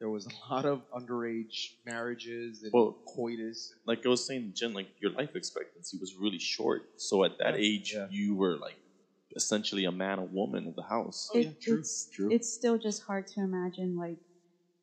There 0.00 0.10
was 0.10 0.26
a 0.26 0.30
lot 0.52 0.64
of 0.64 0.82
underage 0.92 1.70
marriages 1.86 2.62
and 2.64 2.72
Well- 2.72 2.96
coitus. 3.14 3.72
Like 3.86 4.00
I 4.04 4.08
was 4.08 4.26
saying, 4.26 4.52
Jen, 4.56 4.72
like 4.72 4.88
your 5.00 5.12
life 5.12 5.30
expectancy 5.36 5.98
was 6.00 6.14
really 6.18 6.40
short. 6.40 6.82
So 6.96 7.22
at 7.24 7.32
that 7.38 7.54
Yeah, 7.54 7.60
age, 7.70 7.92
yeah. 7.94 8.06
you 8.10 8.34
were 8.34 8.56
like 8.58 8.76
essentially 9.36 9.84
a 9.84 9.92
man 9.92 10.18
or 10.18 10.26
woman 10.26 10.66
of 10.66 10.74
the 10.74 10.82
house. 10.82 11.28
Oh, 11.32 11.38
yeah, 11.38 11.52
true, 11.62 11.78
it's, 11.78 12.08
true. 12.12 12.32
It's 12.32 12.48
still 12.48 12.76
just 12.78 13.02
hard 13.02 13.26
to 13.34 13.40
imagine, 13.40 13.96
like, 13.96 14.18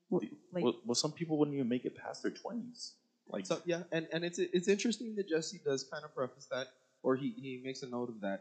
w- 0.10 0.30
like 0.54 0.64
well, 0.64 0.74
well, 0.86 0.96
some 0.96 1.12
people 1.12 1.38
wouldn't 1.38 1.56
even 1.56 1.68
make 1.68 1.84
it 1.86 1.96
past 1.96 2.22
their 2.22 2.32
twenties. 2.32 2.94
Like, 3.28 3.46
So 3.46 3.60
yeah, 3.66 3.84
and, 3.92 4.08
and 4.14 4.24
it's 4.24 4.40
it's 4.40 4.68
interesting 4.70 5.16
that 5.18 5.28
Jesse 5.28 5.60
does 5.66 5.84
kind 5.92 6.06
of 6.06 6.14
preface 6.14 6.48
that, 6.52 6.68
or 7.04 7.16
he, 7.18 7.34
he 7.36 7.60
makes 7.64 7.82
a 7.82 7.88
note 7.90 8.10
of 8.10 8.22
that, 8.22 8.40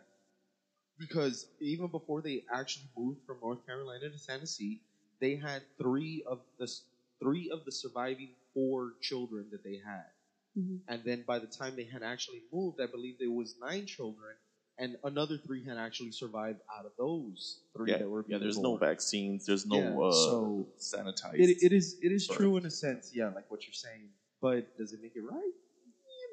because 1.00 1.47
even 1.61 1.88
before 1.88 2.21
they 2.23 2.45
actually 2.54 2.87
moved 2.97 3.21
from 3.26 3.38
North 3.42 3.64
Carolina 3.66 4.11
to 4.11 4.26
Tennessee, 4.26 4.83
they 5.21 5.35
had 5.37 5.62
three 5.83 6.23
of 6.26 6.40
the 6.59 6.71
three 7.23 7.50
of 7.50 7.64
the 7.64 7.73
surviving 7.73 8.30
four 8.54 8.92
children 9.00 9.47
that 9.52 9.64
they 9.64 9.78
had, 9.85 10.07
Mhm. 10.57 10.80
and 10.88 11.04
then 11.04 11.23
by 11.26 11.38
the 11.38 11.47
time 11.47 11.75
they 11.76 11.85
had 11.85 12.02
actually 12.02 12.42
moved, 12.52 12.80
I 12.80 12.87
believe 12.87 13.19
there 13.19 13.30
was 13.30 13.57
nine 13.61 13.87
children, 13.87 14.37
and 14.78 14.97
another 15.04 15.38
three 15.38 15.64
had 15.64 15.78
actually 15.78 16.12
survived 16.12 16.61
out 16.76 16.87
of 16.87 16.92
those 16.99 17.61
three 17.76 17.90
yeah, 17.90 17.99
that 17.99 18.09
were 18.09 18.23
yeah. 18.23 18.38
being 18.38 18.40
There's 18.42 18.59
no 18.59 18.76
vaccines. 18.76 19.47
There's 19.47 19.66
no 19.66 19.78
Yeah, 19.78 20.07
uh, 20.07 20.12
so 20.12 20.69
sanitized. 20.78 21.40
It, 21.40 21.62
it 21.62 21.73
is 21.73 21.97
it 22.02 22.12
is 22.12 22.26
Sorry. 22.26 22.38
true 22.38 22.57
in 22.59 22.66
a 22.66 22.71
sense, 22.71 23.11
yeah, 23.14 23.28
like 23.28 23.50
what 23.50 23.66
you're 23.66 23.75
saying. 23.75 24.11
But 24.40 24.76
does 24.78 24.92
it 24.92 25.00
make 25.02 25.16
it 25.16 25.23
right? 25.23 25.52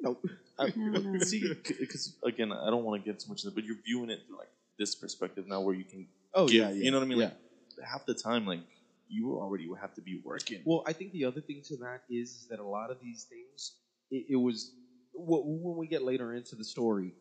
Yeah, 0.02 0.10
no. 0.10 0.18
I, 0.60 0.74
No, 0.76 1.00
no. 1.00 1.20
see, 1.32 1.44
because 1.80 2.16
again, 2.24 2.52
I 2.52 2.70
don't 2.70 2.84
want 2.84 3.04
to 3.04 3.06
get 3.12 3.20
too 3.20 3.30
much 3.30 3.44
into 3.44 3.50
it, 3.50 3.56
but 3.56 3.64
you're 3.66 3.82
viewing 3.86 4.10
it 4.10 4.22
through 4.26 4.38
like 4.38 4.50
this 4.78 4.96
perspective 4.96 5.46
now, 5.48 5.62
where 5.62 5.76
you 5.76 5.84
can 5.84 6.08
Oh 6.34 6.48
give, 6.48 6.56
yeah, 6.56 6.70
yeah, 6.70 6.84
you 6.84 6.92
know 6.92 7.00
what 7.00 7.06
I 7.06 7.08
mean? 7.08 7.20
yeah. 7.20 7.32
Like 7.78 7.88
half 7.88 8.06
the 8.06 8.14
time, 8.14 8.46
like 8.46 8.62
you 9.10 9.38
already 9.38 9.68
would 9.68 9.80
have 9.80 9.94
to 9.96 10.02
be 10.02 10.22
working. 10.24 10.62
Well, 10.66 10.84
I 10.86 10.94
think 10.94 11.12
the 11.12 11.26
other 11.26 11.42
thing 11.42 11.62
to 11.68 11.78
that 11.78 12.02
is, 12.10 12.30
is 12.32 12.48
that 12.50 12.60
a 12.60 12.64
lot 12.64 12.92
of 12.92 12.98
these 13.02 13.24
things, 13.24 13.74
it, 14.12 14.26
it 14.30 14.36
was 14.36 14.72
when 15.14 15.78
we 15.78 15.88
get 15.88 16.04
later 16.04 16.34
into 16.34 16.56
the 16.56 16.64
story, 16.64 17.14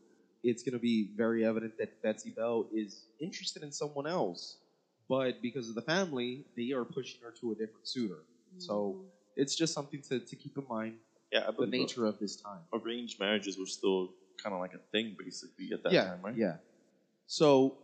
it's 0.43 0.63
going 0.63 0.75
to 0.75 0.79
be 0.79 1.11
very 1.17 1.45
evident 1.45 1.79
that 1.79 2.03
Betsy 2.03 2.31
Bell 2.31 2.67
is 2.73 3.05
interested 3.21 3.63
in 3.63 3.73
someone 3.73 4.07
else, 4.07 4.59
but 5.09 5.41
because 5.41 5.69
of 5.69 5.75
the 5.75 5.83
family, 5.83 6.45
they 6.57 6.73
are 6.73 6.85
pushing 6.85 7.21
her 7.23 7.33
to 7.41 7.53
a 7.53 7.55
different 7.55 7.89
suitor. 7.89 8.23
So 8.59 8.97
mm. 8.99 9.05
it's 9.37 9.55
just 9.55 9.75
something 9.75 10.03
to, 10.09 10.21
to 10.21 10.37
keep 10.37 10.57
in 10.57 10.65
mind 10.69 10.95
yeah, 11.33 11.41
I 11.43 11.47
the 11.47 11.53
believe 11.53 11.75
uh, 11.75 11.77
nature 11.77 12.07
of 12.07 12.19
this 12.19 12.37
time. 12.37 12.61
arranged 12.73 13.19
marriages 13.19 13.59
were 13.59 13.67
still 13.67 14.11
kind 14.43 14.55
of 14.55 14.61
like 14.61 14.75
a 14.75 14.79
thing, 14.93 15.17
basically 15.19 15.71
at 15.73 15.83
that 15.83 15.93
yeah, 15.93 16.05
time, 16.05 16.19
right? 16.23 16.37
Yeah. 16.37 16.57
So 17.27 17.77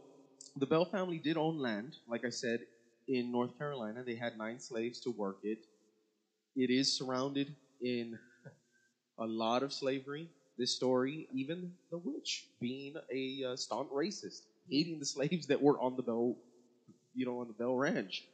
the 0.57 0.67
Bell 0.67 0.85
family 0.85 1.19
did 1.19 1.37
own 1.37 1.59
land, 1.59 1.97
like 2.09 2.25
I 2.25 2.31
said, 2.31 2.61
in 3.09 3.33
North 3.33 3.57
Carolina. 3.59 4.03
They 4.05 4.15
had 4.17 4.37
nine 4.37 4.61
slaves 4.61 5.01
to 5.01 5.11
work 5.11 5.39
it. 5.43 5.59
It 6.57 6.71
is 6.71 6.97
surrounded 6.97 7.57
in 7.81 8.19
a 9.19 9.27
lot 9.27 9.63
of 9.63 9.73
slavery. 9.73 10.29
This 10.59 10.75
story, 10.77 11.29
even 11.33 11.73
the 11.91 11.99
witch 11.99 12.47
being 12.61 12.95
a 13.13 13.53
uh, 13.53 13.57
staunch 13.57 13.91
racist, 13.91 14.43
hating 14.69 14.99
the 14.99 15.07
slaves 15.07 15.47
that 15.47 15.63
were 15.63 15.81
on 15.81 15.97
the 15.97 16.03
Bell, 16.03 16.37
you 17.15 17.25
know, 17.27 17.41
on 17.41 17.49
the 17.49 17.55
Bell 17.55 17.77
Ranch. 17.77 18.25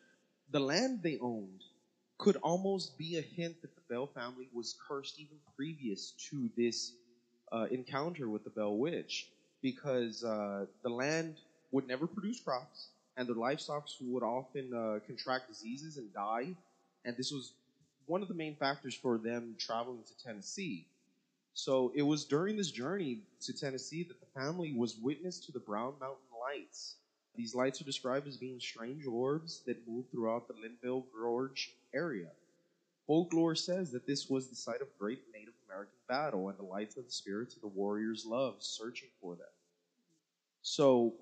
The 0.51 0.61
land 0.61 1.01
they 1.03 1.18
owned 1.21 1.62
could 2.18 2.37
almost 2.42 2.99
be 2.99 3.16
a 3.16 3.23
hint 3.23 3.57
that 3.62 3.75
the 3.75 3.83
Bell 3.88 4.09
family 4.09 4.49
was 4.53 4.77
cursed 4.88 5.18
even 5.21 5.38
previous 5.57 6.14
to 6.31 6.51
this 6.57 6.94
uh, 7.53 7.66
encounter 7.71 8.29
with 8.29 8.44
the 8.44 8.51
Bell 8.51 8.77
Witch 8.77 9.31
because 9.62 10.25
uh, 10.25 10.66
the 10.83 10.88
land 10.88 11.37
would 11.73 11.87
never 11.87 12.07
produce 12.07 12.40
crops 12.40 12.88
and 13.16 13.29
their 13.29 13.35
livestock 13.35 13.88
would 14.01 14.23
often 14.23 14.73
uh, 14.73 15.01
contract 15.07 15.49
diseases 15.49 15.97
and 15.97 16.12
die. 16.14 16.49
And 17.05 17.16
this 17.16 17.33
was 17.33 17.53
one 18.07 18.23
of 18.23 18.29
the 18.29 18.35
main 18.35 18.55
factors 18.57 18.94
for 18.94 19.18
them 19.18 19.57
traveling 19.59 20.03
to 20.05 20.25
Tennessee. 20.25 20.87
So 21.55 21.92
it 21.94 22.03
was 22.03 22.25
during 22.25 22.57
this 22.57 22.71
journey 22.71 23.18
to 23.42 23.53
Tennessee 23.53 24.05
that 24.05 24.21
the 24.21 24.40
family 24.40 24.73
was 24.73 24.97
witness 24.97 25.40
to 25.40 25.53
the 25.53 25.59
Brown 25.59 25.94
Mountain 26.01 26.18
Lights. 26.40 26.94
These 27.37 27.55
lights 27.55 27.81
are 27.81 27.85
described 27.85 28.29
as 28.29 28.37
being 28.37 28.61
strange 28.61 29.05
orbs 29.07 29.62
that 29.66 29.87
move 29.87 30.05
throughout 30.11 30.47
the 30.47 30.55
Linville 30.55 31.05
Gorge 31.12 31.73
area. 31.92 32.29
Folklore 33.09 33.57
says 33.57 33.92
that 33.92 34.07
this 34.07 34.29
was 34.29 34.49
the 34.49 34.57
site 34.57 34.83
of 34.83 34.88
great 34.99 35.21
Native 35.35 35.55
American 35.66 35.97
battle 36.09 36.51
and 36.51 36.59
the 36.59 36.62
lights 36.64 36.99
of 36.99 37.07
the 37.07 37.11
spirits 37.11 37.57
of 37.57 37.62
the 37.62 37.68
warriors' 37.68 38.27
loved 38.27 38.62
searching 38.62 39.09
for 39.21 39.35
them. 39.35 39.49
So, 40.62 41.14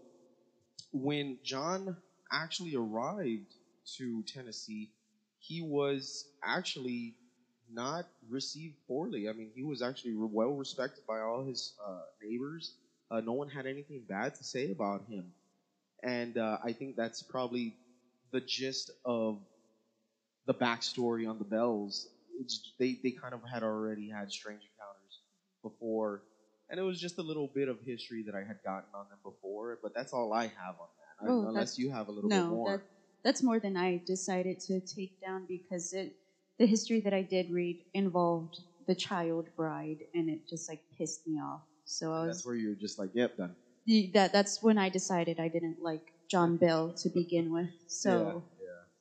when 0.92 1.38
John 1.44 1.96
actually 2.32 2.74
arrived 2.74 3.54
to 3.98 4.24
Tennessee, 4.24 4.90
he 5.38 5.62
was 5.62 6.26
actually 6.44 7.14
not 7.70 8.06
received 8.28 8.74
poorly. 8.88 9.28
I 9.28 9.32
mean, 9.32 9.52
he 9.54 9.62
was 9.62 9.80
actually 9.80 10.14
well 10.16 10.54
respected 10.54 11.04
by 11.06 11.20
all 11.20 11.44
his 11.44 11.74
uh, 11.86 12.00
neighbors. 12.22 12.74
Uh, 13.10 13.20
no 13.20 13.32
one 13.32 13.48
had 13.48 13.66
anything 13.66 14.02
bad 14.08 14.34
to 14.34 14.44
say 14.44 14.72
about 14.72 15.04
him. 15.08 15.32
And 16.02 16.36
uh, 16.36 16.58
I 16.64 16.72
think 16.72 16.96
that's 16.96 17.22
probably 17.22 17.76
the 18.32 18.40
gist 18.40 18.90
of 19.04 19.38
the 20.46 20.54
backstory 20.54 21.28
on 21.28 21.38
the 21.38 21.44
Bells. 21.44 22.06
It's, 22.40 22.72
they, 22.78 22.98
they 23.02 23.12
kind 23.12 23.34
of 23.34 23.40
had 23.50 23.62
already 23.62 24.08
had 24.10 24.30
strange 24.30 24.62
encounters 24.62 25.20
before. 25.62 26.22
And 26.68 26.80
it 26.80 26.82
was 26.82 27.00
just 27.00 27.18
a 27.18 27.22
little 27.22 27.48
bit 27.54 27.68
of 27.68 27.78
history 27.84 28.24
that 28.26 28.34
I 28.34 28.40
had 28.44 28.56
gotten 28.64 28.88
on 28.94 29.06
them 29.08 29.18
before, 29.22 29.78
but 29.82 29.92
that's 29.94 30.12
all 30.12 30.32
I 30.32 30.44
have 30.44 30.76
on 30.80 30.88
that. 30.98 31.26
I- 31.26 31.28
Oh, 31.30 31.48
unless 31.48 31.78
you 31.78 31.90
have 31.90 32.08
a 32.08 32.12
little 32.12 32.28
bit 32.28 32.46
more. 32.48 32.70
that 32.72 32.80
that's 33.24 33.42
more 33.42 33.58
than 33.60 33.76
I 33.76 34.00
decided 34.04 34.60
to 34.66 34.80
take 34.80 35.12
down 35.24 35.46
because 35.48 35.92
it 35.92 36.12
the 36.58 36.66
history 36.66 37.00
that 37.02 37.12
I 37.12 37.22
did 37.22 37.50
read 37.50 37.78
involved 37.92 38.60
the 38.86 38.94
child 38.94 39.48
bride, 39.56 39.98
and 40.14 40.28
it 40.30 40.42
just 40.48 40.68
like 40.68 40.80
pissed 40.96 41.20
me 41.26 41.38
off. 41.40 41.62
So 41.84 42.12
I 42.12 42.26
that's 42.26 42.44
where 42.44 42.54
you're 42.54 42.74
just 42.76 42.98
like, 42.98 43.10
yep, 43.14 43.36
done. 43.36 43.56
that 44.12 44.32
that's 44.32 44.58
when 44.60 44.78
I 44.78 44.88
decided 44.88 45.38
I 45.38 45.48
didn't 45.48 45.78
like 45.80 46.02
John 46.30 46.56
Bell 46.56 46.92
to 46.98 47.10
begin 47.10 47.52
with. 47.52 47.70
So. 47.86 48.44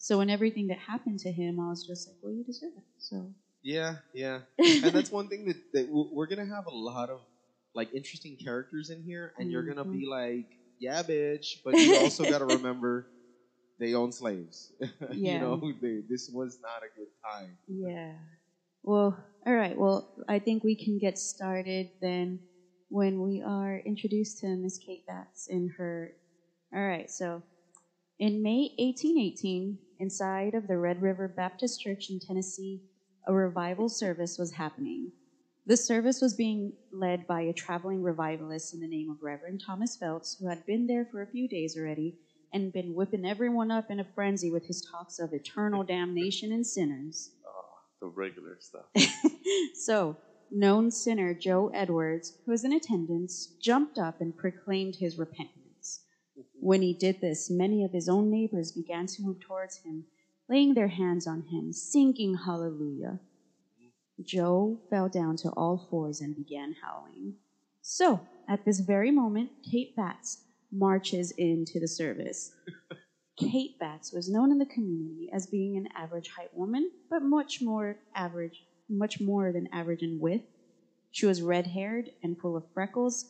So 0.06 0.20
when 0.20 0.30
everything 0.30 0.68
that 0.68 0.78
happened 0.78 1.18
to 1.22 1.32
him, 1.32 1.60
I 1.60 1.68
was 1.68 1.84
just 1.84 2.08
like, 2.08 2.18
well, 2.22 2.32
you 2.32 2.44
deserve 2.44 2.74
it. 2.78 2.84
So 3.00 3.34
Yeah, 3.63 3.96
yeah. 4.13 4.41
and 4.60 4.94
that's 4.94 5.12
one 5.12 5.30
thing 5.30 5.48
that, 5.48 5.58
that 5.74 5.88
we're 5.89 6.28
gonna 6.28 6.46
have 6.46 6.68
a 6.68 6.76
lot 6.76 7.10
of 7.10 7.22
like 7.74 7.91
interesting 7.91 8.38
characters 8.38 8.91
in 8.91 9.02
here, 9.02 9.34
and 9.39 9.52
you're 9.52 9.63
gonna 9.63 9.84
be 9.84 10.06
mm-hmm. 10.06 10.12
like, 10.12 10.46
yeah, 10.80 11.02
bitch, 11.02 11.63
but 11.65 11.74
you 11.74 11.98
also 11.98 12.24
gotta 12.30 12.46
remember 12.46 13.08
they 13.80 13.96
own 13.96 14.12
slaves. 14.12 14.74
Yeah. 15.12 15.34
you 15.34 15.39
know, 15.39 15.74
they, 15.82 16.02
this 16.08 16.30
was 16.32 16.60
not 16.62 16.84
a 16.84 16.96
good 16.96 17.10
time. 17.28 17.58
Yeah. 17.68 18.13
Well, 18.84 19.18
all 19.48 19.56
right. 19.56 19.76
Well, 19.76 20.08
I 20.30 20.38
think 20.38 20.63
we 20.63 20.76
can 20.76 21.00
get 21.00 21.18
started 21.18 21.89
then 22.00 22.41
when 22.89 23.24
we 23.24 23.41
are 23.41 23.80
introduced 23.84 24.38
to 24.41 24.56
Miss 24.56 24.78
Kate 24.78 25.08
Batts 25.08 25.48
in 25.48 25.74
her. 25.80 26.12
All 26.76 26.88
right. 26.88 27.10
So, 27.10 27.41
in 28.20 28.44
May 28.44 28.70
1818, 28.78 29.80
inside 29.99 30.53
of 30.53 30.67
the 30.67 30.77
Red 30.77 31.01
River 31.01 31.27
Baptist 31.27 31.81
Church 31.81 32.10
in 32.10 32.19
Tennessee, 32.19 32.81
a 33.27 33.34
revival 33.34 33.89
service 33.89 34.38
was 34.38 34.53
happening. 34.53 35.12
The 35.65 35.77
service 35.77 36.21
was 36.21 36.36
being 36.36 36.73
led 36.91 37.25
by 37.25 37.41
a 37.41 37.53
traveling 37.53 38.03
revivalist 38.03 38.73
in 38.73 38.79
the 38.79 38.88
name 38.88 39.10
of 39.10 39.23
Reverend 39.23 39.63
Thomas 39.65 39.95
Phelps, 39.95 40.38
who 40.39 40.47
had 40.47 40.65
been 40.65 40.86
there 40.86 41.05
for 41.05 41.21
a 41.21 41.27
few 41.27 41.47
days 41.47 41.75
already 41.75 42.17
and 42.53 42.71
been 42.71 42.93
whipping 42.93 43.25
everyone 43.25 43.71
up 43.71 43.89
in 43.89 43.99
a 43.99 44.08
frenzy 44.15 44.51
with 44.51 44.65
his 44.67 44.88
talks 44.91 45.19
of 45.19 45.34
eternal 45.34 45.84
damnation 45.84 46.51
and 46.51 46.65
sinners. 46.65 47.31
Ah, 47.45 47.81
the 47.99 48.08
regular 48.08 48.58
stuff. 48.60 48.86
so, 49.73 50.15
known 50.51 50.91
sinner 50.91 51.34
Joe 51.34 51.71
Edwards, 51.73 52.34
who 52.45 52.51
was 52.51 52.63
in 52.63 52.71
attendance, 52.71 53.55
jumped 53.60 53.97
up 53.97 54.21
and 54.21 54.38
proclaimed 54.38 54.95
his 54.95 55.17
repentance. 55.17 55.64
When 56.65 56.82
he 56.82 56.95
did 56.95 57.21
this, 57.21 57.51
many 57.51 57.84
of 57.84 57.91
his 57.91 58.10
own 58.10 58.32
neighbors 58.32 58.71
began 58.71 59.06
to 59.06 59.21
move 59.21 59.39
towards 59.39 59.84
him, 59.84 60.06
laying 60.49 60.73
their 60.73 60.88
hands 60.88 61.28
on 61.28 61.43
him, 61.43 61.71
singing 61.71 62.38
hallelujah. 62.43 63.19
Joe 64.19 64.80
fell 64.89 65.08
down 65.08 65.38
to 65.38 65.49
all 65.49 65.86
fours 65.91 66.21
and 66.21 66.36
began 66.36 66.73
howling. 66.84 67.36
So, 67.84 68.21
at 68.49 68.65
this 68.65 68.80
very 68.80 69.12
moment, 69.12 69.51
Kate 69.71 69.95
Batts 69.95 70.41
marches 70.71 71.30
into 71.38 71.80
the 71.80 71.88
service. 71.88 72.56
Kate 73.38 73.78
Batts 73.80 74.12
was 74.12 74.28
known 74.28 74.51
in 74.51 74.58
the 74.58 74.65
community 74.65 75.30
as 75.32 75.45
being 75.45 75.78
an 75.78 75.88
average 75.95 76.32
height 76.36 76.51
woman, 76.51 76.89
but 77.12 77.21
much 77.21 77.62
more 77.62 77.97
average, 78.15 78.65
much 78.89 79.21
more 79.21 79.51
than 79.51 79.69
average 79.71 80.01
in 80.01 80.19
width. 80.19 80.47
She 81.12 81.28
was 81.28 81.43
red 81.43 81.67
haired 81.67 82.10
and 82.23 82.36
full 82.36 82.58
of 82.58 82.63
freckles, 82.73 83.25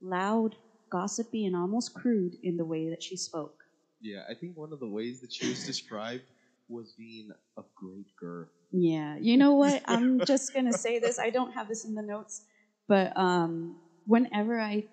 loud, 0.00 0.56
gossipy, 0.90 1.44
and 1.46 1.54
almost 1.56 1.94
crude 1.94 2.36
in 2.42 2.56
the 2.56 2.64
way 2.64 2.88
that 2.90 3.02
she 3.02 3.16
spoke. 3.16 3.54
Yeah, 4.00 4.22
I 4.30 4.34
think 4.34 4.56
one 4.56 4.72
of 4.72 4.80
the 4.80 4.88
ways 4.88 5.20
that 5.20 5.32
she 5.32 5.48
was 5.48 5.64
described 5.66 6.24
was 6.68 6.92
being 6.96 7.30
a 7.56 7.62
great 7.76 8.06
girl. 8.20 8.46
Yeah, 8.70 9.16
you 9.18 9.36
know 9.36 9.54
what? 9.54 9.82
I'm 9.86 10.20
just 10.26 10.52
gonna 10.54 10.72
say 10.74 10.98
this. 10.98 11.18
I 11.18 11.30
don't 11.30 11.52
have 11.52 11.68
this 11.68 11.84
in 11.84 11.94
the 11.94 12.02
notes, 12.02 12.42
but 12.86 13.16
um, 13.16 13.76
whenever 14.06 14.60
I 14.60 14.84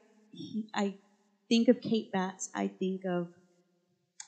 I 0.74 0.96
think 1.50 1.68
of 1.68 1.82
Kate 1.82 2.12
Batts, 2.12 2.50
I 2.56 2.70
think 2.80 3.02
of 3.06 3.28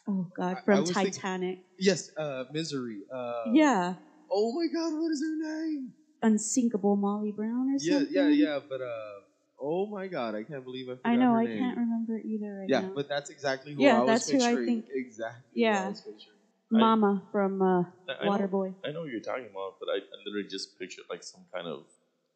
oh 0.08 0.28
god 0.36 0.58
from 0.66 0.82
was 0.82 0.92
thinking- 0.92 1.14
Titanic. 1.14 1.60
Yes, 1.80 2.10
uh, 2.18 2.46
Misery. 2.52 3.02
Uh, 3.14 3.44
yeah, 3.54 3.96
Oh 4.30 4.52
my 4.54 4.68
God, 4.68 5.00
what 5.00 5.12
is 5.12 5.22
her 5.24 5.38
name? 5.66 5.94
unsinkable 6.22 6.96
Molly 6.98 7.32
Brown 7.32 7.70
or 7.70 7.78
Yeah, 7.80 8.00
something. 8.00 8.14
yeah, 8.14 8.28
yeah. 8.30 8.60
But 8.68 8.82
uh, 8.82 9.20
oh 9.60 9.86
my 9.88 10.08
God, 10.08 10.36
I 10.36 10.44
can't 10.44 10.64
believe 10.64 10.88
I 10.90 10.96
forgot 10.96 11.10
I 11.10 11.16
know. 11.16 11.34
her 11.34 11.40
I 11.40 11.46
name. 11.46 11.60
can't 11.60 11.78
remember 11.78 12.18
either 12.20 12.58
right 12.60 12.70
Yeah, 12.70 12.82
now. 12.82 12.92
but 12.96 13.08
that's 13.10 13.30
exactly 13.30 13.74
who 13.74 13.82
Yeah, 13.84 13.98
I 13.98 14.04
was 14.04 14.08
that's 14.08 14.30
who 14.30 14.42
I 14.44 14.56
think- 14.66 14.86
Exactly. 14.94 15.42
Yeah. 15.54 15.80
Who 15.82 15.86
I 15.86 15.90
was 15.90 16.02
picturing. 16.02 16.34
Mama 16.70 17.24
from 17.32 17.62
uh, 17.62 17.66
I- 17.82 17.84
I 18.22 18.26
know- 18.26 18.32
Waterboy. 18.32 18.76
I 18.86 18.92
know 18.92 19.02
what 19.02 19.10
you're 19.10 19.22
talking 19.22 19.48
about, 19.52 19.76
but 19.80 19.90
I, 19.90 19.98
I 19.98 20.16
literally 20.26 20.48
just 20.50 20.78
pictured 20.78 21.06
like 21.10 21.24
some 21.24 21.42
kind 21.54 21.66
of 21.68 21.86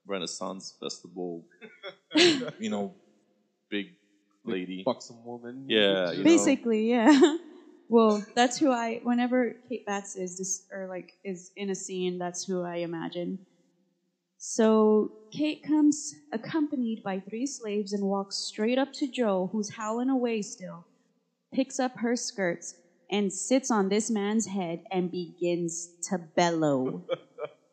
Renaissance 0.07 0.73
festival, 0.79 1.45
you 2.59 2.69
know, 2.69 2.93
big 3.69 3.87
lady. 4.45 4.83
Buxom 4.83 5.23
woman. 5.25 5.65
Yeah, 5.67 6.11
you 6.11 6.17
know. 6.19 6.23
Basically, 6.23 6.89
yeah. 6.89 7.37
well, 7.89 8.25
that's 8.33 8.57
who 8.57 8.71
I. 8.71 8.99
Whenever 9.03 9.53
Kate 9.69 9.85
Batts 9.85 10.15
is 10.15 10.37
this, 10.39 10.63
or 10.71 10.87
like 10.87 11.13
is 11.23 11.51
in 11.55 11.69
a 11.69 11.75
scene, 11.75 12.17
that's 12.17 12.43
who 12.45 12.63
I 12.63 12.77
imagine. 12.77 13.45
So 14.43 15.11
Kate 15.31 15.61
comes 15.61 16.15
accompanied 16.31 17.03
by 17.03 17.19
three 17.19 17.45
slaves 17.45 17.93
and 17.93 18.03
walks 18.03 18.37
straight 18.37 18.79
up 18.79 18.91
to 18.93 19.07
Joe, 19.07 19.49
who's 19.51 19.75
howling 19.75 20.09
away 20.09 20.41
still, 20.41 20.87
picks 21.53 21.79
up 21.79 21.91
her 21.97 22.15
skirts 22.15 22.73
and 23.11 23.31
sits 23.31 23.69
on 23.69 23.89
this 23.89 24.09
man's 24.09 24.47
head 24.47 24.79
and 24.91 25.11
begins 25.11 25.89
to 26.09 26.17
bellow. 26.17 27.03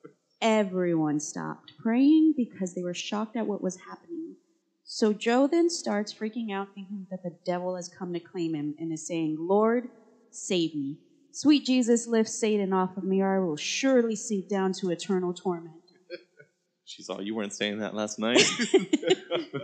Everyone 0.43 1.21
stopped 1.21 1.73
praying 1.83 2.35
because 2.37 2.75
they 2.75 2.83
were 2.83 2.93
shocked 2.93 3.35
at 3.35 3.47
what 3.47 3.63
was 3.63 3.79
happening. 3.89 4.37
So 4.85 5.15
Joe 5.15 5.49
then 5.51 5.71
starts 5.71 6.13
freaking 6.13 6.53
out, 6.53 6.69
thinking 6.75 7.07
that 7.11 7.23
the 7.23 7.35
devil 7.47 7.77
has 7.77 7.89
come 7.89 8.13
to 8.13 8.21
claim 8.21 8.55
him 8.55 8.75
and 8.79 8.93
is 8.93 9.07
saying, 9.07 9.37
Lord, 9.41 9.89
save 10.31 10.75
me. 10.75 10.99
Sweet 11.33 11.65
Jesus, 11.65 12.07
lift 12.07 12.29
Satan 12.29 12.75
off 12.75 12.91
of 12.99 13.05
me, 13.05 13.23
or 13.23 13.37
I 13.37 13.39
will 13.39 13.57
surely 13.57 14.17
sink 14.17 14.49
down 14.49 14.75
to 14.81 14.91
eternal 14.91 15.33
torment. 15.33 15.78
She's 16.89 17.11
all, 17.11 17.21
you 17.21 17.35
weren't 17.35 17.53
saying 17.53 17.81
that 17.81 17.95
last 17.95 18.19
night. 18.19 18.43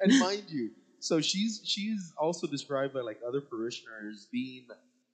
and 0.00 0.18
mind 0.18 0.44
you, 0.48 0.70
so 0.98 1.20
she's 1.20 1.60
she's 1.64 2.12
also 2.18 2.46
described 2.48 2.92
by 2.92 3.00
like 3.00 3.20
other 3.26 3.40
parishioners 3.40 4.26
being 4.32 4.66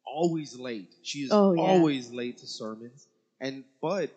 always 0.06 0.56
late. 0.58 0.94
She 1.02 1.20
is 1.20 1.30
Oh, 1.30 1.52
yeah. 1.52 1.60
always 1.62 2.10
late 2.10 2.38
to 2.38 2.46
sermons, 2.46 3.06
and 3.38 3.64
but 3.82 4.10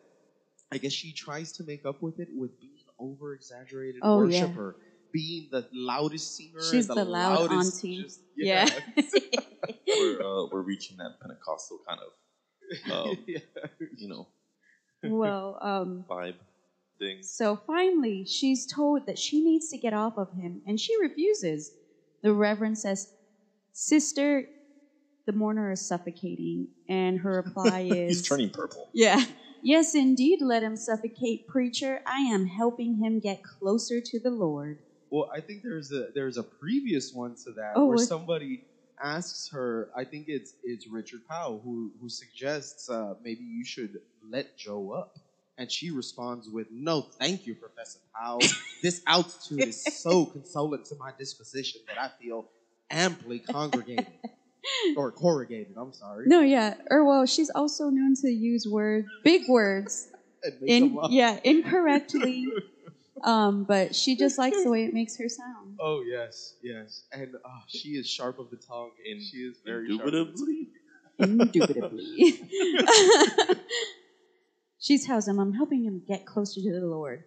I 0.71 0.77
guess 0.77 0.93
she 0.93 1.11
tries 1.11 1.51
to 1.53 1.63
make 1.65 1.85
up 1.85 2.01
with 2.01 2.19
it 2.21 2.29
with 2.33 2.57
being 2.61 2.71
over 2.99 3.33
exaggerated 3.33 3.99
Oh, 4.01 4.23
yeah. 4.25 4.43
worshiper, 4.45 4.75
being 5.11 5.49
the 5.51 5.67
loudest 5.73 6.37
singer. 6.37 6.61
She's 6.71 6.89
and 6.89 6.97
the 6.97 7.03
loud 7.05 7.51
loudest, 7.51 7.83
auntie. 7.83 8.03
just- 8.03 8.21
Yeah. 8.37 8.65
we're, 9.87 10.21
uh, 10.23 10.47
we're 10.51 10.61
reaching 10.61 10.95
that 10.97 11.19
Pentecostal 11.21 11.79
kind 11.87 11.99
of, 11.99 12.91
um, 13.09 13.17
Yeah. 13.27 13.39
you 13.97 14.07
know, 14.07 14.27
well, 15.03 15.57
um, 15.61 16.05
vibe 16.09 16.35
things. 16.99 17.31
so 17.35 17.59
finally, 17.67 18.25
she's 18.25 18.65
told 18.65 19.05
that 19.05 19.17
she 19.17 19.41
needs 19.41 19.69
to 19.69 19.77
get 19.77 19.93
off 19.93 20.13
of 20.17 20.29
him, 20.31 20.61
and 20.65 20.79
she 20.79 20.93
refuses. 20.99 21.71
The 22.23 22.33
Reverend 22.33 22.77
says, 22.77 23.07
Sister, 23.71 24.45
the 25.25 25.33
mourner 25.33 25.71
is 25.71 25.87
suffocating, 25.87 26.67
and 26.89 27.19
her 27.19 27.31
reply 27.45 27.81
is, 27.81 28.19
He's 28.19 28.27
turning 28.27 28.49
purple. 28.49 28.89
Yeah. 28.93 29.23
Yes, 29.61 29.95
indeed, 29.95 30.39
let 30.41 30.63
him 30.63 30.75
suffocate, 30.75 31.45
preacher. 31.47 31.99
I 32.05 32.19
am 32.21 32.45
helping 32.45 32.97
him 33.03 33.19
get 33.19 33.39
closer 33.43 33.99
to 34.03 34.19
the 34.19 34.29
Lord. 34.29 34.77
Well, 35.09 35.27
I 35.33 35.41
think 35.41 35.61
there's 35.63 35.91
a 35.91 36.07
there's 36.13 36.37
a 36.37 36.43
previous 36.43 37.11
one 37.13 37.35
to 37.45 37.51
that 37.53 37.73
Oh, 37.75 37.87
where 37.87 37.95
what? 37.95 38.07
somebody 38.07 38.61
asks 39.01 39.49
her. 39.51 39.89
I 39.95 40.03
think 40.03 40.25
it's 40.27 40.53
it's 40.63 40.85
Richard 40.89 41.21
Powell 41.29 41.61
who 41.63 41.91
who 41.99 42.07
suggests 42.09 42.89
uh, 42.89 43.13
maybe 43.21 43.43
you 43.43 43.63
should 43.65 43.91
let 44.31 44.45
Joe 44.57 44.91
up, 44.91 45.09
and 45.57 45.71
she 45.71 45.91
responds 45.91 46.49
with, 46.49 46.67
"No, 46.71 47.01
thank 47.01 47.47
you, 47.47 47.55
Professor 47.55 47.99
Powell. 48.15 48.41
this 48.83 49.01
altitude 49.07 49.67
is 49.67 49.83
so 49.83 50.25
consoling 50.25 50.83
to 50.85 50.95
my 50.95 51.11
disposition 51.17 51.81
that 51.87 51.97
I 51.99 52.09
feel 52.21 52.49
amply 52.89 53.39
congregated 53.39 54.07
or 54.97 55.11
corrugated. 55.11 55.75
I'm 55.77 55.93
sorry. 55.93 56.25
No, 56.27 56.41
yeah. 56.41 56.75
Or 56.89 57.03
well, 57.03 57.25
she's 57.25 57.49
also 57.49 57.89
known 57.89 58.15
to 58.21 58.29
use 58.29 58.67
words, 58.67 59.07
big 59.23 59.47
words, 59.47 60.07
in 60.65 60.97
yeah, 61.09 61.39
incorrectly. 61.43 62.47
Um, 63.23 63.63
but 63.63 63.95
she 63.95 64.15
just 64.15 64.37
likes 64.37 64.63
the 64.63 64.69
way 64.69 64.83
it 64.85 64.93
makes 64.93 65.17
her 65.17 65.27
sound. 65.27 65.77
Oh 65.79 66.03
yes, 66.07 66.53
yes, 66.61 67.03
and 67.11 67.33
uh, 67.35 67.49
she 67.67 67.89
is 67.89 68.07
sharp 68.07 68.37
of 68.39 68.51
the 68.51 68.57
tongue. 68.57 68.91
and 69.09 69.21
she 69.21 69.37
is 69.37 69.57
very 69.65 69.87
sharp 69.89 70.05
of 70.05 70.11
the 70.11 70.23
tongue. 70.23 70.67
Indubitably. 71.19 71.97
Indubitably. 71.97 73.57
She 74.79 74.97
tells 74.97 75.27
him, 75.27 75.39
I'm 75.39 75.53
helping 75.53 75.83
him 75.83 76.01
get 76.07 76.25
closer 76.25 76.61
to 76.61 76.71
the 76.79 76.85
Lord. 76.85 77.23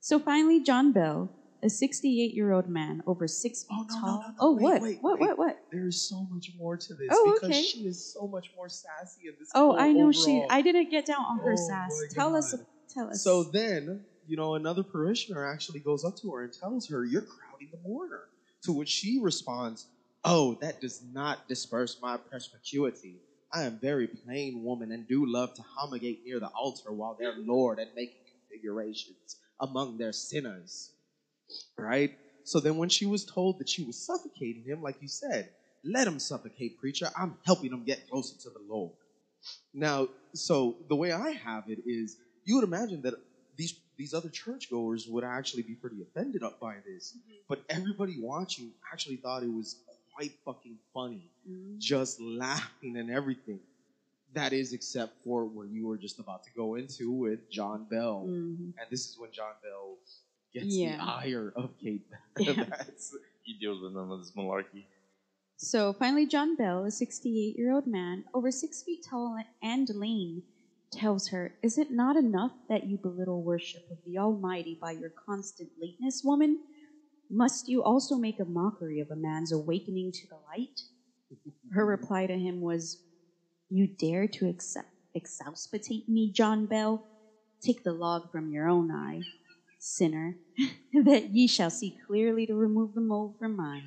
So 0.00 0.18
finally, 0.18 0.62
John 0.62 0.92
Bell, 0.92 1.30
a 1.62 1.70
68 1.70 2.34
year 2.34 2.52
old 2.52 2.68
man, 2.68 3.02
over 3.06 3.26
six 3.26 3.62
feet 3.64 3.78
Oh, 3.80 3.86
no, 3.88 4.00
tall. 4.00 4.20
no, 4.20 4.28
no. 4.28 4.34
Oh, 4.40 4.52
Wait, 4.54 4.62
what? 4.62 4.82
wait, 4.82 4.98
what? 5.00 5.20
wait. 5.20 5.28
What? 5.28 5.38
What? 5.38 5.56
There 5.72 5.86
is 5.88 6.08
so 6.08 6.26
much 6.30 6.50
more 6.58 6.76
to 6.76 6.94
this 6.94 7.08
Oh, 7.10 7.32
because 7.34 7.50
okay. 7.56 7.62
she 7.62 7.80
is 7.80 8.12
so 8.12 8.26
much 8.26 8.50
more 8.56 8.68
sassy 8.68 9.22
in 9.28 9.34
this. 9.38 9.48
Oh, 9.54 9.76
I 9.76 9.92
know 9.92 10.12
she. 10.12 10.44
I 10.50 10.62
didn't 10.62 10.90
get 10.90 11.06
down 11.06 11.20
on 11.20 11.38
her 11.38 11.52
Oh, 11.52 11.68
sass. 11.68 11.90
Tell 12.14 12.36
us. 12.36 12.54
Tell 12.92 13.08
us. 13.08 13.22
So 13.22 13.44
then, 13.44 14.04
you 14.26 14.36
know, 14.36 14.54
another 14.54 14.82
parishioner 14.82 15.46
actually 15.46 15.80
goes 15.80 16.04
up 16.04 16.16
to 16.22 16.30
her 16.32 16.44
and 16.44 16.52
tells 16.52 16.88
her, 16.88 17.04
"You're 17.04 17.22
crowding 17.22 17.68
the 17.72 17.78
mourner." 17.78 18.24
To 18.64 18.72
which 18.72 18.88
she 18.88 19.18
responds, 19.20 19.86
"Oh, 20.22 20.54
that 20.60 20.80
does 20.80 21.02
not 21.12 21.48
disperse 21.48 21.98
my 22.00 22.16
perspicuity. 22.18 23.20
I 23.54 23.62
am 23.62 23.78
very 23.78 24.08
plain 24.08 24.64
woman 24.64 24.90
and 24.92 25.06
do 25.06 25.24
love 25.24 25.54
to 25.54 25.62
homigate 25.62 26.24
near 26.24 26.40
the 26.40 26.48
altar 26.48 26.92
while 26.92 27.16
they're 27.18 27.36
Lord 27.38 27.78
and 27.78 27.88
making 27.94 28.20
configurations 28.50 29.36
among 29.60 29.96
their 29.96 30.12
sinners." 30.12 30.90
Right. 31.78 32.18
So 32.42 32.60
then, 32.60 32.76
when 32.76 32.88
she 32.88 33.06
was 33.06 33.24
told 33.24 33.58
that 33.58 33.68
she 33.68 33.84
was 33.84 33.96
suffocating 33.96 34.64
him, 34.64 34.82
like 34.82 35.00
you 35.00 35.08
said, 35.08 35.50
let 35.84 36.06
him 36.06 36.18
suffocate, 36.18 36.78
preacher. 36.78 37.10
I'm 37.16 37.38
helping 37.44 37.72
him 37.72 37.84
get 37.84 38.08
closer 38.08 38.36
to 38.42 38.50
the 38.50 38.64
Lord. 38.68 38.92
Now, 39.72 40.08
so 40.34 40.76
the 40.88 40.96
way 40.96 41.12
I 41.12 41.30
have 41.30 41.68
it 41.68 41.80
is, 41.86 42.16
you 42.44 42.56
would 42.56 42.64
imagine 42.64 43.02
that 43.02 43.14
these 43.56 43.74
these 43.96 44.14
other 44.14 44.28
churchgoers 44.28 45.06
would 45.06 45.22
actually 45.22 45.62
be 45.62 45.74
pretty 45.74 46.02
offended 46.02 46.42
up 46.42 46.58
by 46.58 46.76
this, 46.84 47.16
mm-hmm. 47.16 47.36
but 47.48 47.62
everybody 47.68 48.16
watching 48.20 48.72
actually 48.92 49.16
thought 49.16 49.44
it 49.44 49.52
was 49.52 49.76
quite 50.14 50.32
fucking 50.44 50.78
funny, 50.92 51.30
Mm. 51.48 51.78
just 51.78 52.20
laughing 52.20 52.96
and 52.96 53.10
everything. 53.10 53.60
That 54.32 54.52
is, 54.52 54.72
except 54.72 55.12
for 55.24 55.44
where 55.46 55.66
you 55.66 55.86
were 55.86 55.96
just 55.98 56.18
about 56.18 56.42
to 56.44 56.50
go 56.56 56.74
into 56.76 57.10
with 57.12 57.50
John 57.50 57.84
Bell, 57.90 58.24
Mhm. 58.26 58.74
and 58.78 58.86
this 58.90 59.08
is 59.08 59.18
when 59.18 59.30
John 59.32 59.54
Bell 59.62 59.98
gets 60.52 60.66
Yeah. 60.76 60.96
the 60.96 61.02
ire 61.02 61.52
of 61.56 61.76
Kate. 61.78 62.06
Yeah. 62.38 62.64
That's- 62.64 63.14
He 63.42 63.52
deals 63.58 63.82
with 63.82 63.92
none 63.92 64.10
of 64.10 64.20
this 64.20 64.32
malarkey. 64.32 64.84
So 65.56 65.92
finally, 65.92 66.26
John 66.26 66.56
Bell, 66.56 66.84
a 66.84 66.90
68 66.90 67.56
year 67.56 67.70
old 67.72 67.86
man, 67.86 68.24
over 68.34 68.50
six 68.50 68.82
feet 68.82 69.04
tall 69.04 69.38
and 69.62 69.88
lean, 69.90 70.42
tells 70.90 71.28
her, 71.28 71.54
Is 71.62 71.76
it 71.76 71.90
not 71.90 72.16
enough 72.16 72.52
that 72.68 72.86
you 72.86 72.96
belittle 72.96 73.42
worship 73.42 73.90
of 73.90 73.98
the 74.04 74.16
Almighty 74.18 74.74
by 74.80 74.92
your 74.92 75.10
constant 75.10 75.70
lateness, 75.78 76.24
woman? 76.24 76.60
Must 77.30 77.68
you 77.68 77.82
also 77.82 78.16
make 78.16 78.38
a 78.38 78.44
mockery 78.44 79.00
of 79.00 79.10
a 79.10 79.16
man's 79.16 79.52
awakening 79.52 80.12
to 80.12 80.26
the 80.28 80.36
light? 80.36 80.82
Her 81.72 81.84
reply 81.84 82.26
to 82.26 82.34
him 82.38 82.60
was, 82.60 82.98
You 83.68 83.88
dare 83.98 84.28
to 84.28 84.46
ex- 84.48 84.76
me, 86.06 86.30
John 86.32 86.66
Bell? 86.66 87.02
Take 87.62 87.82
the 87.82 87.92
log 87.94 88.30
from 88.30 88.50
your 88.50 88.68
own 88.68 88.90
eye, 88.90 89.22
sinner, 89.78 90.36
that 90.92 91.28
ye 91.30 91.46
shall 91.46 91.70
see 91.70 91.94
clearly 92.06 92.46
to 92.46 92.54
remove 92.54 92.92
the 92.94 93.00
mold 93.00 93.34
from 93.38 93.56
mine. 93.56 93.84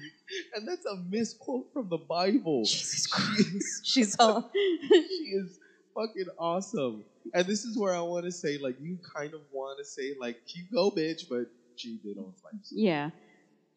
and 0.56 0.68
that's 0.68 0.86
a 0.86 0.96
misquote 1.08 1.68
from 1.72 1.88
the 1.90 1.98
Bible. 2.00 2.64
Jesus 2.66 3.06
She 3.06 3.12
Christ. 3.12 3.56
is 3.56 3.82
She's 3.84 4.16
all. 4.20 4.50
she 4.54 5.24
is 5.34 5.60
fucking 5.94 6.28
awesome. 6.40 7.06
And 7.34 7.46
this 7.46 7.66
is 7.66 7.78
where 7.78 7.94
I 7.94 8.02
want 8.02 8.26
to 8.26 8.32
say, 8.32 8.58
like, 8.58 8.78
you 8.80 8.98
kind 9.16 9.34
of 9.34 9.42
want 9.52 9.78
to 9.80 9.86
say, 9.86 10.14
like, 10.20 10.38
keep 10.48 10.66
go, 10.74 10.90
bitch, 10.92 11.22
but 11.30 11.46
she 11.76 12.00
did 12.04 12.18
own 12.18 12.34
slaves. 12.42 12.72
Yeah. 12.72 13.10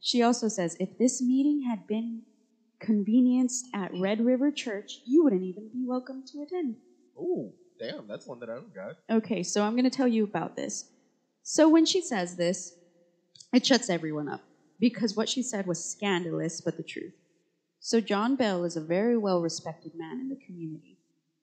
She 0.01 0.23
also 0.23 0.49
says 0.49 0.77
if 0.81 0.99
this 0.99 1.21
meeting 1.21 1.63
had 1.69 1.87
been 1.87 2.23
convenienced 2.81 3.67
at 3.75 3.93
Red 3.95 4.25
River 4.25 4.51
Church, 4.51 5.01
you 5.05 5.23
wouldn't 5.23 5.43
even 5.43 5.69
be 5.69 5.85
welcome 5.87 6.25
to 6.33 6.43
attend. 6.43 6.77
Oh, 7.19 7.53
damn, 7.79 8.09
that's 8.09 8.27
one 8.27 8.41
that 8.41 8.49
I 8.49 8.55
don't 8.55 8.75
got. 8.75 8.97
Okay, 9.11 9.43
so 9.43 9.63
I'm 9.63 9.73
going 9.73 9.85
to 9.85 9.91
tell 9.91 10.09
you 10.09 10.25
about 10.25 10.57
this. 10.57 10.91
So 11.43 11.69
when 11.69 11.85
she 11.85 12.01
says 12.01 12.37
this, 12.37 12.75
it 13.53 13.67
shuts 13.67 13.91
everyone 13.91 14.29
up 14.29 14.43
because 14.79 15.17
what 15.17 15.29
she 15.29 15.43
said 15.43 15.67
was 15.67 15.85
scandalous 15.85 16.61
but 16.61 16.77
the 16.77 16.83
truth. 16.83 17.13
So 17.81 18.01
John 18.01 18.37
Bell 18.37 18.65
is 18.65 18.77
a 18.77 18.81
very 18.81 19.17
well 19.17 19.41
respected 19.41 19.93
man 19.95 20.21
in 20.21 20.29
the 20.29 20.41
community. 20.47 20.99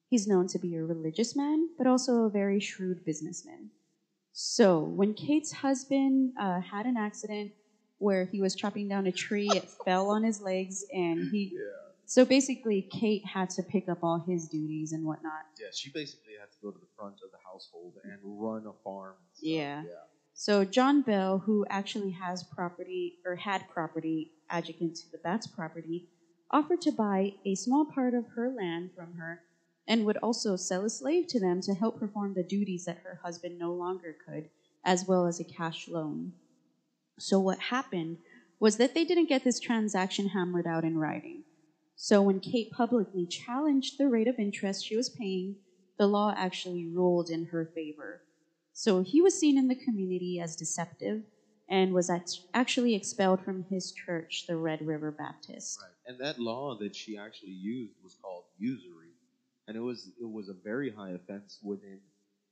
He's 0.09 0.27
known 0.27 0.47
to 0.47 0.59
be 0.59 0.75
a 0.75 0.83
religious 0.83 1.35
man, 1.35 1.69
but 1.77 1.87
also 1.87 2.23
a 2.23 2.29
very 2.29 2.59
shrewd 2.59 3.03
businessman. 3.05 3.71
So 4.31 4.79
when 4.79 5.13
Kate's 5.13 5.51
husband 5.51 6.33
uh, 6.39 6.61
had 6.61 6.85
an 6.85 6.95
accident 6.95 7.51
where 7.99 8.25
he 8.25 8.41
was 8.41 8.55
chopping 8.55 8.87
down 8.87 9.07
a 9.07 9.11
tree, 9.11 9.49
it 9.53 9.69
fell 9.85 10.09
on 10.09 10.23
his 10.23 10.41
legs, 10.41 10.85
and 10.91 11.29
he. 11.31 11.51
Yeah. 11.53 11.61
So 12.05 12.23
basically, 12.23 12.83
Kate 12.83 13.25
had 13.25 13.49
to 13.51 13.63
pick 13.63 13.89
up 13.89 13.97
all 14.01 14.23
his 14.25 14.47
duties 14.47 14.93
and 14.93 15.03
whatnot. 15.03 15.41
Yeah, 15.59 15.67
she 15.73 15.89
basically 15.89 16.33
had 16.39 16.49
to 16.51 16.57
go 16.63 16.71
to 16.71 16.79
the 16.79 16.87
front 16.97 17.15
of 17.15 17.31
the 17.31 17.37
household 17.45 17.95
and 18.05 18.17
run 18.23 18.65
a 18.65 18.71
farm. 18.81 19.15
Yeah. 19.41 19.83
Yeah. 19.83 19.91
So 20.33 20.63
John 20.63 21.01
Bell, 21.01 21.39
who 21.39 21.65
actually 21.69 22.11
has 22.11 22.43
property 22.43 23.15
or 23.25 23.35
had 23.35 23.67
property 23.69 24.31
adjacent 24.49 24.95
to 24.97 25.11
the 25.11 25.17
Batts 25.17 25.47
property, 25.47 26.07
offered 26.51 26.79
to 26.81 26.91
buy 26.91 27.33
a 27.45 27.55
small 27.55 27.85
part 27.85 28.13
of 28.13 28.27
her 28.35 28.49
land 28.49 28.91
from 28.95 29.15
her 29.15 29.41
and 29.87 30.05
would 30.05 30.17
also 30.17 30.55
sell 30.55 30.85
a 30.85 30.89
slave 30.89 31.27
to 31.27 31.39
them 31.39 31.61
to 31.61 31.73
help 31.73 31.99
perform 31.99 32.33
the 32.33 32.43
duties 32.43 32.85
that 32.85 32.99
her 33.03 33.19
husband 33.23 33.57
no 33.57 33.73
longer 33.73 34.15
could, 34.27 34.49
as 34.85 35.07
well 35.07 35.25
as 35.25 35.39
a 35.39 35.43
cash 35.43 35.87
loan. 35.87 36.33
So 37.19 37.39
what 37.39 37.59
happened 37.59 38.17
was 38.59 38.77
that 38.77 38.93
they 38.93 39.05
didn't 39.05 39.29
get 39.29 39.43
this 39.43 39.59
transaction 39.59 40.29
hammered 40.29 40.67
out 40.67 40.83
in 40.83 40.97
writing. 40.97 41.43
So 41.95 42.21
when 42.21 42.39
Kate 42.39 42.71
publicly 42.71 43.25
challenged 43.25 43.97
the 43.97 44.07
rate 44.07 44.27
of 44.27 44.35
interest 44.37 44.85
she 44.85 44.95
was 44.95 45.09
paying, 45.09 45.55
the 45.97 46.07
law 46.07 46.33
actually 46.37 46.87
ruled 46.87 47.29
in 47.29 47.47
her 47.47 47.69
favor. 47.73 48.21
So 48.71 49.01
he 49.01 49.21
was 49.21 49.39
seen 49.39 49.57
in 49.57 49.67
the 49.67 49.75
community 49.75 50.39
as 50.39 50.55
deceptive 50.55 51.23
and 51.69 51.93
was 51.93 52.09
act- 52.09 52.39
actually 52.53 52.95
expelled 52.95 53.41
from 53.43 53.65
his 53.69 53.91
church, 53.91 54.45
the 54.47 54.55
Red 54.55 54.85
River 54.85 55.11
Baptist. 55.11 55.79
Right. 55.81 56.11
And 56.13 56.19
that 56.23 56.39
law 56.39 56.77
that 56.77 56.95
she 56.95 57.17
actually 57.17 57.51
used 57.51 57.95
was 58.03 58.15
called 58.21 58.45
usury, 58.57 59.13
and 59.67 59.75
it 59.75 59.81
was 59.81 60.11
it 60.21 60.29
was 60.29 60.47
a 60.49 60.53
very 60.53 60.91
high 60.91 61.11
offense 61.11 61.59
within 61.63 61.99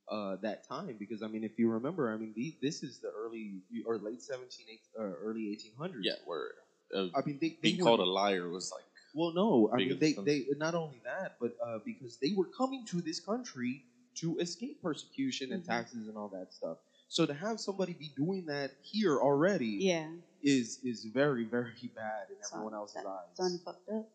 uh, 0.08 0.36
that 0.42 0.66
time 0.68 0.96
because 0.98 1.22
I 1.22 1.28
mean, 1.28 1.44
if 1.44 1.58
you 1.58 1.70
remember, 1.70 2.12
I 2.12 2.16
mean, 2.16 2.32
the, 2.34 2.54
this 2.62 2.82
is 2.82 2.98
the 3.00 3.08
early 3.10 3.62
or 3.84 3.98
late 3.98 4.22
17, 4.22 4.66
uh, 4.98 5.02
early 5.02 5.56
1800s. 5.56 6.00
Yeah, 6.02 6.12
where 6.24 6.48
uh, 6.94 7.06
I 7.14 7.22
mean, 7.26 7.38
they, 7.40 7.48
they 7.48 7.56
being 7.62 7.78
were, 7.78 7.84
called 7.84 8.00
a 8.00 8.04
liar 8.04 8.48
was 8.48 8.70
like 8.74 8.84
Well, 9.14 9.32
no, 9.34 9.70
I 9.72 9.76
mean 9.78 9.98
they, 9.98 10.12
they 10.24 10.44
not 10.56 10.74
only 10.74 11.00
that, 11.04 11.34
but 11.40 11.52
uh, 11.64 11.78
because 11.84 12.18
they 12.18 12.32
were 12.36 12.48
coming 12.56 12.84
to 12.86 13.00
this 13.00 13.18
country 13.20 13.84
to 14.16 14.38
escape 14.38 14.80
persecution 14.82 15.52
and 15.52 15.62
Mhm. 15.62 15.66
taxes 15.68 16.08
and 16.08 16.16
all 16.16 16.28
that 16.28 16.52
stuff. 16.52 16.78
So 17.08 17.26
to 17.26 17.34
have 17.34 17.60
somebody 17.60 17.92
be 17.94 18.10
doing 18.16 18.46
that 18.46 18.70
here 18.82 19.18
already 19.18 19.78
Yeah. 19.92 20.10
is 20.42 20.78
is 20.84 21.04
very 21.12 21.44
very 21.44 21.74
bad 21.94 22.30
in 22.30 22.36
It's 22.38 22.52
everyone 22.52 22.74
un- 22.74 22.80
else's 22.80 22.94
that- 23.02 23.06
eyes. 23.06 23.28
It's 23.32 23.40
unfucked 23.40 23.88
up. 23.88 24.08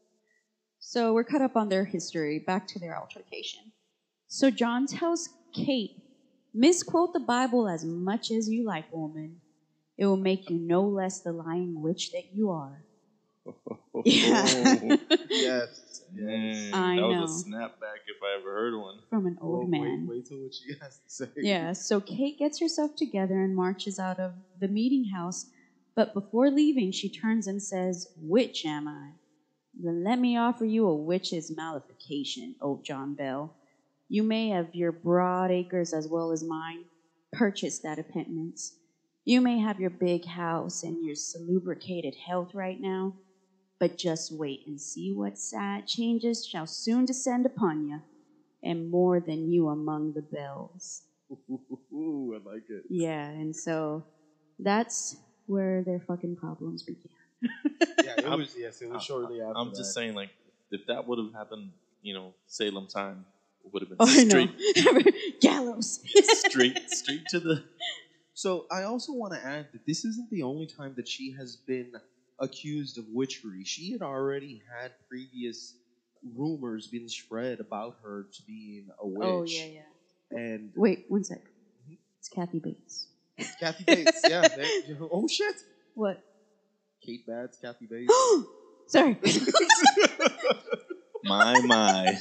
So 0.79 1.13
we're 1.13 1.23
caught 1.23 1.41
up 1.41 1.55
on 1.55 1.69
their 1.69 1.85
history. 1.85 2.39
Back 2.39 2.67
to 2.69 2.79
their 2.79 2.97
altercation. 2.97 3.71
So 4.27 4.49
John 4.49 4.87
tells 4.87 5.29
Kate, 5.53 5.91
misquote 6.53 7.13
the 7.13 7.19
Bible 7.19 7.67
as 7.67 7.83
much 7.85 8.31
as 8.31 8.49
you 8.49 8.65
like, 8.65 8.85
woman. 8.91 9.41
It 9.97 10.05
will 10.05 10.17
make 10.17 10.49
you 10.49 10.57
no 10.57 10.83
less 10.83 11.19
the 11.19 11.31
lying 11.31 11.81
witch 11.81 12.11
that 12.11 12.23
you 12.33 12.49
are. 12.49 12.83
Yeah. 14.05 14.95
yes, 15.29 16.01
Man, 16.13 16.73
I 16.73 16.95
that 16.95 17.01
know. 17.01 17.21
was 17.21 17.45
a 17.45 17.49
snapback 17.49 18.01
if 18.07 18.17
I 18.23 18.39
ever 18.39 18.51
heard 18.51 18.79
one. 18.79 18.99
From 19.09 19.25
an 19.27 19.37
Well, 19.39 19.61
old 19.61 19.69
man. 19.69 20.07
Wait, 20.07 20.17
wait 20.17 20.25
till 20.27 20.39
what 20.39 20.53
she 20.53 20.73
has 20.81 20.97
to 20.97 21.09
say. 21.09 21.27
Yeah, 21.35 21.73
so 21.73 22.01
Kate 22.01 22.37
gets 22.37 22.59
herself 22.59 22.91
together 22.97 23.41
and 23.41 23.55
marches 23.55 23.99
out 23.99 24.19
of 24.19 24.33
the 24.59 24.67
meeting 24.67 25.11
house, 25.13 25.45
but 25.95 26.13
before 26.13 26.49
leaving, 26.49 26.91
she 26.91 27.09
turns 27.09 27.47
and 27.47 27.61
says, 27.61 28.07
Witch 28.15 28.63
am 28.65 28.87
I? 28.87 29.11
Then 29.73 30.03
let 30.03 30.19
me 30.19 30.37
offer 30.37 30.65
you 30.65 30.87
a 30.87 30.95
witch's 30.95 31.51
malification, 31.55 32.55
O 32.61 32.67
oh, 32.67 32.81
John 32.83 33.13
Bell. 33.13 33.53
You 34.11 34.23
may 34.23 34.49
have 34.49 34.75
your 34.75 34.91
broad 34.91 35.51
acres 35.51 35.93
as 35.93 36.05
well 36.05 36.33
as 36.33 36.43
mine, 36.43 36.83
purchased 37.31 37.81
that 37.83 37.97
a. 37.97 38.73
You 39.23 39.39
may 39.39 39.57
have 39.59 39.79
your 39.79 39.89
big 39.89 40.25
house 40.25 40.83
and 40.83 40.97
your 41.05 41.15
salubricated 41.15 42.17
health 42.17 42.53
right 42.53 42.77
now, 42.77 43.13
but 43.79 43.97
just 43.97 44.29
wait 44.33 44.67
and 44.67 44.81
see 44.81 45.13
what 45.13 45.37
sad 45.39 45.87
changes 45.87 46.45
shall 46.45 46.67
soon 46.67 47.05
descend 47.05 47.45
upon 47.45 47.87
you, 47.87 48.01
and 48.61 48.91
more 48.91 49.21
than 49.21 49.49
you 49.49 49.69
among 49.69 50.11
the 50.11 50.21
bells. 50.23 51.03
Ooh, 51.93 52.35
I 52.37 52.49
like 52.53 52.63
it. 52.69 52.83
Yeah, 52.89 53.29
and 53.29 53.55
so 53.55 54.03
that's 54.59 55.15
where 55.45 55.83
their 55.83 56.01
fucking 56.01 56.35
problems 56.35 56.83
began. 56.83 57.13
Yeah, 58.03 58.15
it 58.17 58.25
I'm- 58.25 58.39
was. 58.39 58.53
Yes, 58.57 58.81
it 58.81 58.89
was 58.89 59.03
shortly 59.03 59.39
after. 59.41 59.53
I'm 59.57 59.69
just 59.69 59.79
that. 59.95 60.01
saying, 60.01 60.15
like, 60.15 60.31
if 60.69 60.85
that 60.87 61.07
would 61.07 61.17
have 61.17 61.31
happened, 61.33 61.71
you 62.01 62.13
know, 62.13 62.33
Salem 62.47 62.87
time, 62.87 63.25
it 63.40 63.40
would 63.71 63.81
have 63.81 63.89
been 63.89 63.97
Oh, 63.99 64.05
straight. 64.05 64.49
Gallows. 65.41 65.99
straight, 66.47 66.77
straight 66.89 67.25
to 67.29 67.39
the. 67.39 67.63
So 68.33 68.65
I 68.71 68.83
also 68.83 69.13
want 69.13 69.33
to 69.33 69.45
add 69.45 69.67
that 69.73 69.85
this 69.85 70.05
isn't 70.05 70.29
the 70.31 70.43
only 70.43 70.67
time 70.67 70.93
that 70.97 71.07
she 71.07 71.33
has 71.37 71.57
been 71.67 71.91
accused 72.39 72.97
of 72.97 73.05
witchery. 73.09 73.63
She 73.65 73.91
had 73.91 74.01
already 74.01 74.61
had 74.79 74.91
previous 75.09 75.75
rumors 76.35 76.87
being 76.87 77.07
spread 77.07 77.59
about 77.59 77.95
her 78.03 78.27
to 78.33 78.41
being 78.47 78.87
a 78.99 79.07
witch. 79.07 79.27
oh, 79.27 79.43
yeah, 79.43 79.65
yeah. 79.65 80.37
And 80.37 80.71
Wait, 80.75 81.03
one 81.07 81.23
sec. 81.23 81.41
Mhm. 81.89 81.97
It's 82.19 82.29
Kathy 82.29 82.59
Bates. 82.59 83.07
It's 83.37 83.55
Kathy 83.59 83.83
Bates, 83.85 84.21
yeah. 84.27 84.47
there- 84.55 84.97
oh 85.11 85.27
shit. 85.27 85.55
What? 85.93 86.19
Kate 87.05 87.25
Bates, 87.27 87.57
Kathy 87.61 87.85
Bates. 87.89 88.13
Sorry. 88.87 89.17
My, 91.23 91.59
my. 91.61 92.17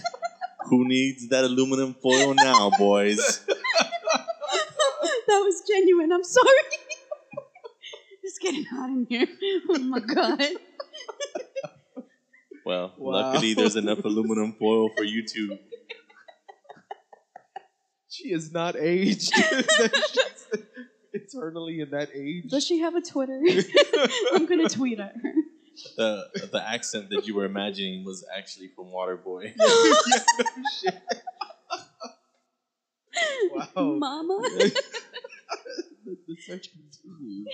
Who 0.68 0.86
needs 0.86 1.28
that 1.28 1.44
aluminum 1.44 1.94
foil 1.94 2.34
now, 2.34 2.70
boys? 2.78 3.16
that 3.46 4.28
was 5.28 5.62
genuine. 5.68 6.12
I'm 6.12 6.24
sorry. 6.24 6.48
it's 8.22 8.38
getting 8.38 8.64
hot 8.64 8.90
in 8.90 9.06
here. 9.08 9.26
Oh 9.70 9.78
my 9.78 10.00
god. 10.00 10.42
Well, 12.64 12.94
Wow. 12.98 13.12
luckily 13.32 13.54
there's 13.54 13.76
enough 13.76 14.04
aluminum 14.04 14.52
foil 14.58 14.90
for 14.96 15.02
you 15.02 15.26
two. 15.26 15.58
she 18.08 18.28
is 18.32 18.52
not 18.52 18.76
aged. 18.76 19.32
She's 19.34 20.46
eternally 21.12 21.80
in 21.80 21.90
that 21.90 22.10
age. 22.14 22.44
Does 22.48 22.64
she 22.66 22.78
have 22.80 22.94
a 22.94 23.00
Twitter? 23.00 23.40
I'm 24.34 24.46
gonna 24.46 24.68
tweet 24.68 25.00
at 25.00 25.14
her. 25.20 25.32
The 25.96 26.48
the 26.52 26.62
accent 26.66 27.10
that 27.10 27.26
you 27.26 27.34
were 27.34 27.44
imagining 27.44 28.04
was 28.04 28.24
actually 28.36 28.68
from 28.68 28.86
Waterboy. 28.86 29.52
yeah. 30.82 30.90
Wow. 33.52 33.96
Mama. 33.98 34.38
the, 36.04 36.16
the 36.26 36.36
search 36.46 36.68
continues. 36.72 37.48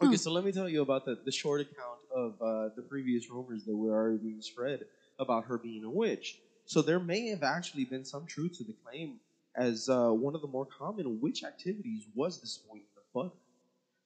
Okay, 0.00 0.16
so 0.16 0.30
let 0.30 0.44
me 0.44 0.52
tell 0.52 0.68
you 0.68 0.82
about 0.82 1.04
the, 1.04 1.18
the 1.24 1.32
short 1.32 1.60
account 1.60 1.98
of 2.14 2.34
uh, 2.40 2.68
the 2.76 2.82
previous 2.82 3.28
rumors 3.28 3.64
that 3.64 3.76
were 3.76 3.92
already 3.92 4.18
being 4.18 4.40
spread 4.40 4.84
about 5.18 5.46
her 5.46 5.58
being 5.58 5.82
a 5.84 5.90
witch. 5.90 6.38
So 6.66 6.82
there 6.82 7.00
may 7.00 7.28
have 7.28 7.42
actually 7.42 7.84
been 7.84 8.04
some 8.04 8.26
truth 8.26 8.58
to 8.58 8.64
the 8.64 8.74
claim, 8.84 9.16
as 9.56 9.88
uh, 9.88 10.10
one 10.10 10.36
of 10.36 10.42
the 10.42 10.46
more 10.46 10.66
common 10.66 11.20
witch 11.20 11.42
activities 11.42 12.04
was 12.14 12.40
the 12.40 12.46
spoiling 12.46 12.84
of 12.96 13.02
butter. 13.12 13.34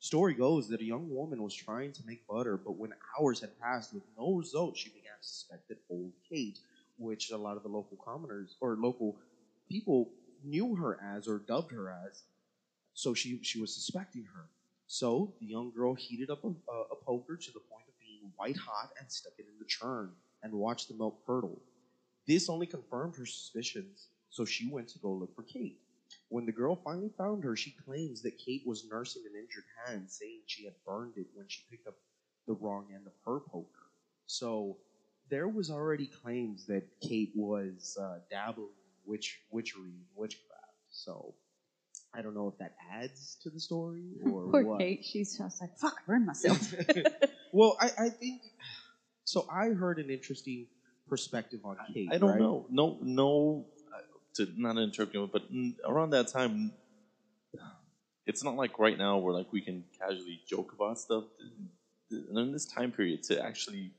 Story 0.02 0.34
goes 0.34 0.66
that 0.66 0.80
a 0.80 0.84
young 0.84 1.08
woman 1.14 1.40
was 1.40 1.54
trying 1.54 1.92
to 1.92 2.04
make 2.04 2.26
butter, 2.26 2.56
but 2.56 2.76
when 2.76 2.92
hours 3.16 3.40
had 3.40 3.56
passed 3.60 3.94
with 3.94 4.02
no 4.18 4.34
result, 4.34 4.76
she 4.76 4.88
began 4.88 5.12
to 5.16 5.24
suspect 5.24 5.68
that 5.68 5.78
old 5.88 6.10
Kate, 6.28 6.58
which 6.98 7.30
a 7.30 7.36
lot 7.36 7.56
of 7.56 7.62
the 7.62 7.68
local 7.68 7.96
commoners 8.04 8.56
or 8.60 8.74
local 8.74 9.14
people 9.68 10.10
knew 10.42 10.74
her 10.74 11.00
as 11.00 11.28
or 11.28 11.38
dubbed 11.38 11.70
her 11.70 11.88
as, 11.88 12.24
so 12.94 13.14
she 13.14 13.40
she 13.44 13.60
was 13.60 13.72
suspecting 13.72 14.24
her. 14.24 14.46
So 14.88 15.34
the 15.38 15.46
young 15.46 15.70
girl 15.70 15.94
heated 15.94 16.30
up 16.30 16.42
a, 16.42 16.48
a, 16.48 16.80
a 16.90 16.96
poker 17.06 17.36
to 17.36 17.52
the 17.52 17.60
point 17.60 17.86
of 17.86 17.94
being 18.00 18.32
white 18.34 18.56
hot 18.56 18.90
and 18.98 19.08
stuck 19.08 19.34
it 19.38 19.46
in 19.46 19.56
the 19.60 19.66
churn 19.66 20.10
and 20.42 20.52
watched 20.52 20.88
the 20.88 20.94
milk 20.94 21.24
curdle. 21.24 21.62
This 22.26 22.48
only 22.48 22.66
confirmed 22.66 23.14
her 23.18 23.26
suspicions, 23.26 24.08
so 24.30 24.44
she 24.44 24.68
went 24.68 24.88
to 24.88 24.98
go 24.98 25.12
look 25.12 25.32
for 25.36 25.44
Kate. 25.44 25.78
When 26.32 26.46
the 26.46 26.52
girl 26.52 26.80
finally 26.82 27.10
found 27.18 27.44
her, 27.44 27.54
she 27.56 27.74
claims 27.84 28.22
that 28.22 28.38
Kate 28.38 28.62
was 28.64 28.86
nursing 28.90 29.22
an 29.26 29.38
injured 29.38 29.64
hand, 29.84 30.10
saying 30.10 30.40
she 30.46 30.64
had 30.64 30.72
burned 30.86 31.12
it 31.18 31.26
when 31.34 31.44
she 31.46 31.60
picked 31.70 31.86
up 31.86 31.94
the 32.46 32.54
wrong 32.54 32.86
end 32.94 33.06
of 33.06 33.12
her 33.26 33.40
poker. 33.40 33.90
So 34.24 34.78
there 35.28 35.46
was 35.46 35.70
already 35.70 36.06
claims 36.06 36.66
that 36.68 36.84
Kate 37.02 37.32
was 37.36 37.98
uh, 38.00 38.20
dabbling 38.30 38.68
in 38.68 39.10
witch, 39.10 39.40
witchery 39.50 39.90
and 39.90 40.06
witchcraft. 40.14 40.62
So 40.90 41.34
I 42.14 42.22
don't 42.22 42.34
know 42.34 42.48
if 42.48 42.56
that 42.60 42.76
adds 42.90 43.36
to 43.42 43.50
the 43.50 43.60
story 43.60 44.12
or 44.24 44.50
Poor 44.50 44.64
what. 44.64 44.80
Kate. 44.80 45.04
She's 45.04 45.36
just 45.36 45.60
like, 45.60 45.76
fuck, 45.76 45.98
I 45.98 46.06
burned 46.06 46.24
myself. 46.24 46.74
well, 47.52 47.76
I, 47.78 47.90
I 48.06 48.08
think 48.08 48.40
so. 49.24 49.46
I 49.52 49.68
heard 49.68 49.98
an 49.98 50.08
interesting 50.08 50.66
perspective 51.08 51.60
on 51.64 51.76
Kate. 51.92 52.08
I 52.10 52.16
don't 52.16 52.30
right? 52.30 52.40
know. 52.40 52.66
No, 52.70 52.98
no. 53.02 53.66
To 54.34 54.46
not 54.56 54.78
interrupt 54.78 55.14
you, 55.14 55.26
but 55.26 55.42
around 55.84 56.10
that 56.10 56.28
time, 56.28 56.72
it's 58.26 58.44
not 58.44 58.54
like 58.56 58.78
right 58.78 58.96
now 58.96 59.18
where 59.18 59.32
like 59.34 59.52
we 59.52 59.62
can 59.62 59.84
casually 59.98 60.40
joke 60.46 60.72
about 60.72 60.98
stuff. 60.98 61.24
And 62.10 62.38
in 62.38 62.52
this 62.52 62.66
time 62.66 62.92
period, 62.92 63.22
to 63.24 63.42
actually 63.42 63.92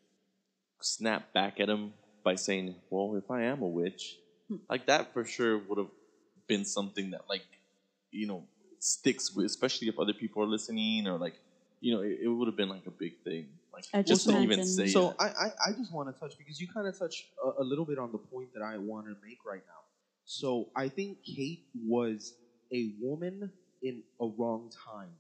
snap 0.82 1.26
back 1.34 1.60
at 1.60 1.70
him 1.70 1.96
by 2.24 2.36
saying, 2.36 2.82
"Well, 2.90 3.16
if 3.18 3.32
I 3.32 3.44
am 3.44 3.62
a 3.62 3.68
witch," 3.70 4.20
Hmm. 4.50 4.58
like 4.70 4.86
that 4.88 5.14
for 5.14 5.26
sure 5.26 5.60
would 5.60 5.80
have 5.80 5.92
been 6.48 6.66
something 6.66 7.12
that 7.12 7.24
like 7.30 7.46
you 8.12 8.28
know 8.28 8.48
sticks 8.80 9.34
with, 9.34 9.48
especially 9.48 9.90
if 9.90 10.00
other 10.00 10.14
people 10.14 10.44
are 10.44 10.48
listening 10.48 11.08
or 11.08 11.18
like 11.20 11.36
you 11.82 11.94
know 11.96 12.02
it, 12.02 12.20
it 12.24 12.28
would 12.30 12.48
have 12.48 12.58
been 12.58 12.70
like 12.70 12.88
a 12.88 12.92
big 12.92 13.16
thing. 13.26 13.60
Like 13.74 13.88
I 13.94 14.02
just 14.06 14.24
just 14.24 14.26
to 14.26 14.34
even 14.34 14.64
say 14.64 15.00
So 15.02 15.14
that. 15.18 15.18
I, 15.20 15.26
I, 15.28 15.48
I 15.68 15.74
just 15.74 15.92
want 15.94 16.10
to 16.14 16.20
touch 16.20 16.38
because 16.38 16.60
you 16.60 16.68
kind 16.68 16.88
of 16.88 16.98
touched 16.98 17.28
a, 17.44 17.62
a 17.62 17.64
little 17.64 17.86
bit 17.86 17.98
on 18.00 18.12
the 18.12 18.18
point 18.18 18.52
that 18.54 18.62
I 18.64 18.78
want 18.78 19.08
to 19.08 19.16
make 19.22 19.46
right 19.46 19.62
now. 19.68 19.83
So 20.26 20.66
I 20.76 20.90
think 20.90 21.20
Kate 21.24 21.62
was 21.76 22.34
a 22.74 22.90
woman 23.00 23.54
in 23.82 24.04
a 24.22 24.28
wrong 24.38 24.70
time, 24.86 25.18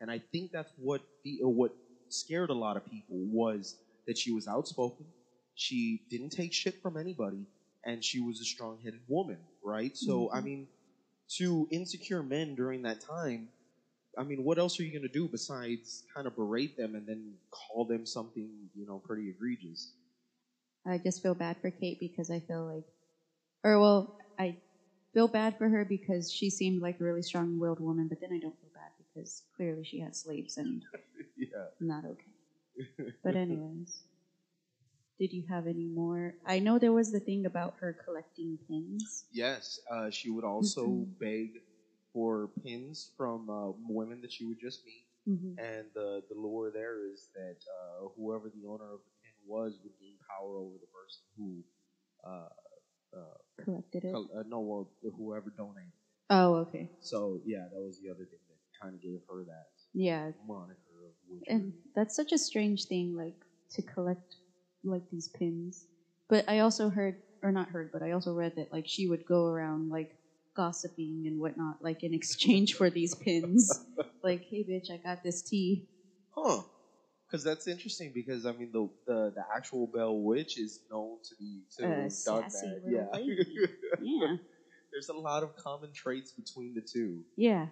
and 0.00 0.10
I 0.10 0.20
think 0.32 0.52
that's 0.52 0.72
what 0.76 1.02
the 1.24 1.38
what 1.42 1.72
scared 2.08 2.50
a 2.50 2.54
lot 2.54 2.76
of 2.76 2.84
people 2.84 3.16
was 3.26 3.76
that 4.06 4.18
she 4.18 4.30
was 4.30 4.46
outspoken, 4.46 5.14
she 5.54 6.00
didn't 6.10 6.30
take 6.30 6.52
shit 6.52 6.76
from 6.82 6.96
anybody, 6.96 7.48
and 7.84 8.04
she 8.04 8.20
was 8.20 8.40
a 8.40 8.44
strong-headed 8.44 9.02
woman, 9.08 9.48
right? 9.62 9.96
So 9.96 10.30
I 10.32 10.40
Mhm. 10.40 10.42
mean, 10.42 10.68
to 11.38 11.66
insecure 11.70 12.22
men 12.22 12.54
during 12.54 12.82
that 12.82 13.00
time, 13.00 13.52
I 14.18 14.24
mean, 14.24 14.44
what 14.44 14.58
else 14.58 14.78
are 14.80 14.84
you 14.84 14.92
going 14.92 15.02
to 15.02 15.08
do 15.08 15.28
besides 15.28 16.04
kind 16.14 16.26
of 16.26 16.34
berate 16.36 16.74
them 16.76 16.94
and 16.94 17.06
then 17.08 17.40
call 17.52 17.86
them 17.86 18.06
something, 18.06 18.70
you 18.74 18.86
know, 18.86 19.00
pretty 19.04 19.30
egregious? 19.30 19.94
I 20.86 20.98
just 20.98 21.20
feel 21.22 21.34
bad 21.34 21.58
for 21.60 21.70
Kate 21.70 21.98
because 21.98 22.30
I 22.30 22.40
feel 22.40 22.64
like, 22.64 22.84
or 23.64 23.80
well, 23.80 24.08
I 24.38 24.56
feel 25.14 25.28
bad 25.28 25.56
for 25.56 25.68
her 25.68 25.84
because 25.84 26.30
she 26.30 26.50
seemed 26.50 26.82
like 26.82 27.00
a 27.00 27.04
really 27.04 27.22
strong-willed 27.22 27.80
woman, 27.80 28.08
but 28.08 28.20
then 28.20 28.32
I 28.32 28.38
don't 28.38 28.58
feel 28.60 28.70
bad 28.74 28.92
because 28.98 29.42
clearly 29.56 29.84
she 29.84 30.00
had 30.00 30.14
slaves 30.16 30.56
and 30.56 30.82
Yeah. 31.36 31.68
not 31.80 32.04
okay. 32.04 32.32
But 33.22 33.36
anyways, 33.36 34.04
did 35.18 35.32
you 35.32 35.44
have 35.48 35.66
any 35.66 35.86
more? 35.86 36.34
I 36.44 36.58
know 36.58 36.78
there 36.78 36.92
was 36.92 37.10
the 37.10 37.20
thing 37.20 37.46
about 37.46 37.74
her 37.80 37.94
collecting 38.04 38.58
pins. 38.68 39.24
Yes, 39.32 39.78
uh, 39.90 40.10
she 40.10 40.30
would 40.30 40.44
also 40.44 40.86
Mhm. 40.88 41.18
beg 41.20 41.60
for 42.12 42.48
pins 42.62 43.10
from 43.16 43.48
uh, 43.50 43.70
women 43.88 44.20
that 44.22 44.32
she 44.32 44.44
would 44.44 44.58
just 44.60 44.84
meet, 44.84 45.06
Mm-hmm. 45.28 45.54
and 45.58 45.90
the 45.94 46.22
the 46.28 46.34
lure 46.34 46.70
there 46.70 47.06
is 47.06 47.28
that 47.34 47.56
uh, 47.78 48.08
whoever 48.16 48.50
the 48.50 48.64
owner 48.66 48.92
of 48.92 49.00
the 49.04 49.12
pin 49.22 49.34
was 49.46 49.78
would 49.82 49.96
gain 49.98 50.18
power 50.28 50.58
over 50.58 50.76
the 50.80 50.86
person 50.92 51.24
who, 51.36 51.64
uh, 53.16 53.62
Collected 53.62 54.04
it. 54.04 54.12
col- 54.12 54.28
uh, 54.36 54.42
no, 54.46 54.60
well, 54.60 54.88
whoever 55.16 55.52
donated. 55.56 55.92
Oh, 56.30 56.54
okay. 56.56 56.90
So 57.00 57.38
yeah, 57.44 57.66
that 57.72 57.80
was 57.80 58.00
the 58.02 58.10
other 58.10 58.26
thing 58.26 58.40
that 58.48 58.58
kind 58.82 58.94
of 58.94 59.00
gave 59.02 59.20
her 59.28 59.44
that 59.44 59.66
Yeah, 59.92 60.32
moniker 60.46 61.06
of 61.06 61.12
witchery. 61.28 61.54
and 61.54 61.74
that's 61.94 62.14
such 62.16 62.32
a 62.32 62.38
strange 62.38 62.86
thing, 62.86 63.14
like 63.16 63.34
to 63.72 63.82
collect 63.82 64.36
like 64.82 65.04
these 65.10 65.28
pins. 65.28 65.86
But 66.28 66.44
I 66.48 66.58
also 66.60 66.88
heard, 66.90 67.16
or 67.42 67.52
not 67.52 67.68
heard, 67.70 67.90
but 67.92 68.02
I 68.02 68.12
also 68.12 68.32
read 68.32 68.54
that 68.56 68.72
like 68.72 68.86
she 68.88 69.06
would 69.06 69.24
go 69.24 69.46
around 69.46 69.90
like 69.90 70.08
gossiping 70.56 71.24
and 71.26 71.38
whatnot, 71.38 71.76
like 71.80 72.02
in 72.02 72.14
exchange 72.14 72.74
for 72.74 72.90
these 72.90 73.14
pins. 73.14 73.70
like, 74.22 74.42
hey, 74.50 74.64
bitch, 74.68 74.90
I 74.90 74.96
got 74.98 75.18
this 75.22 75.42
tea. 75.42 75.84
Huh. 76.30 76.62
Because 77.34 77.42
that's 77.44 77.66
interesting. 77.66 78.12
Because 78.14 78.46
I 78.46 78.52
mean, 78.52 78.70
the 78.72 78.88
the, 79.06 79.32
the 79.34 79.42
actual 79.56 79.88
Bell 79.88 80.16
Witch 80.16 80.56
is 80.56 80.78
known 80.88 81.18
to 81.28 81.34
be 81.36 81.62
to 81.78 81.84
A 81.84 81.88
have 81.88 81.96
done 81.96 82.10
sassy 82.10 82.72
Yeah. 82.86 83.06
lady. 83.12 83.34
Yeah, 84.00 84.36
There's 84.92 85.08
a 85.08 85.14
lot 85.14 85.42
of 85.42 85.56
common 85.56 85.90
traits 85.92 86.30
between 86.32 86.74
the 86.74 86.80
two. 86.82 87.24
yeah. 87.36 87.66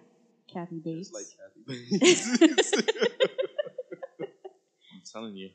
Kathy 0.53 0.79
Bates. 0.83 1.09
Just 1.09 1.13
like 1.13 1.25
Kathy 1.39 1.89
Bates. 1.99 2.73
I'm 4.91 5.01
telling 5.11 5.35
you, 5.37 5.49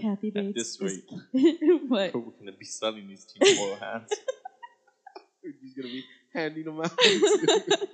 Kathy 0.00 0.28
at 0.28 0.34
Bates. 0.34 0.78
this 0.78 0.80
is- 0.80 1.02
rate, 1.34 1.60
what? 1.88 2.14
we're 2.14 2.32
gonna 2.38 2.56
be 2.58 2.64
selling 2.64 3.06
these 3.08 3.26
tinfoil 3.26 3.76
hats. 3.76 4.16
He's 5.60 5.74
gonna 5.74 5.88
be 5.92 6.04
handing 6.34 6.64
them 6.64 6.80
out. 6.80 6.92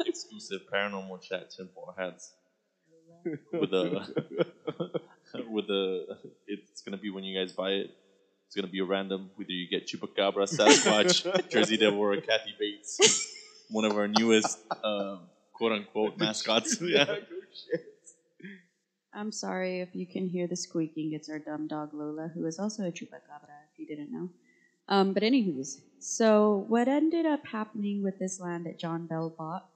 Exclusive 0.07 0.61
paranormal 0.73 1.21
chat 1.23 1.51
tinfoil 1.51 1.95
hats 1.99 2.33
with 3.53 3.73
a 3.73 4.07
with 5.51 5.65
a. 5.71 6.19
It's 6.47 6.83
gonna 6.83 6.97
be 6.97 7.11
when 7.11 7.25
you 7.25 7.39
guys 7.39 7.53
buy 7.53 7.71
it. 7.71 7.91
It's 8.47 8.57
gonna 8.57 8.69
be 8.69 8.81
a 8.81 8.85
random. 8.85 9.31
Whether 9.37 9.53
you 9.53 9.69
get 9.69 9.87
Chupacabra, 9.87 10.49
Sasquatch, 10.49 11.51
Jersey 11.51 11.77
Devil, 11.77 12.01
or 12.01 12.17
Kathy 12.21 12.55
Bates, 12.59 12.99
one 13.71 13.85
of 13.85 13.97
our 13.97 14.09
newest 14.09 14.59
um, 14.83 15.21
quote 15.53 15.73
unquote 15.73 16.19
mascots. 16.19 16.81
yeah. 16.81 16.89
Yeah. 16.99 17.05
no 17.05 17.39
shit. 17.53 17.85
I'm 19.13 19.33
sorry 19.33 19.81
if 19.81 19.95
you 19.95 20.07
can 20.07 20.29
hear 20.29 20.47
the 20.47 20.57
squeaking. 20.57 21.13
It's 21.13 21.29
our 21.29 21.39
dumb 21.39 21.67
dog 21.67 21.93
Lola, 21.93 22.29
who 22.29 22.47
is 22.47 22.59
also 22.59 22.85
a 22.85 22.93
chupacabra, 22.93 23.57
if 23.73 23.79
you 23.79 23.87
didn't 23.87 24.13
know. 24.13 24.29
Um, 24.89 25.13
but 25.13 25.23
anywho's, 25.23 25.81
so 25.99 26.65
what 26.69 26.89
ended 26.89 27.27
up 27.27 27.45
happening 27.47 28.03
with 28.03 28.19
this 28.19 28.41
land 28.41 28.65
that 28.67 28.79
John 28.79 29.07
Bell 29.07 29.35
bought 29.37 29.67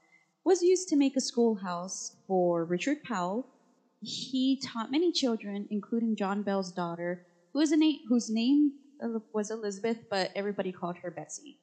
was 0.44 0.62
used 0.62 0.88
to 0.88 0.96
make 0.96 1.16
a 1.16 1.20
schoolhouse 1.20 2.16
for 2.26 2.64
Richard 2.64 3.02
Powell. 3.02 3.46
He 4.00 4.60
taught 4.60 4.90
many 4.90 5.12
children, 5.12 5.68
including 5.70 6.16
John 6.16 6.42
Bell's 6.42 6.72
daughter, 6.72 7.26
who 7.52 7.60
is 7.60 7.74
whose 8.08 8.30
name 8.30 8.72
was 9.32 9.50
Elizabeth, 9.50 9.98
but 10.10 10.30
everybody 10.34 10.72
called 10.72 10.96
her 10.98 11.10
Betsy. 11.10 11.58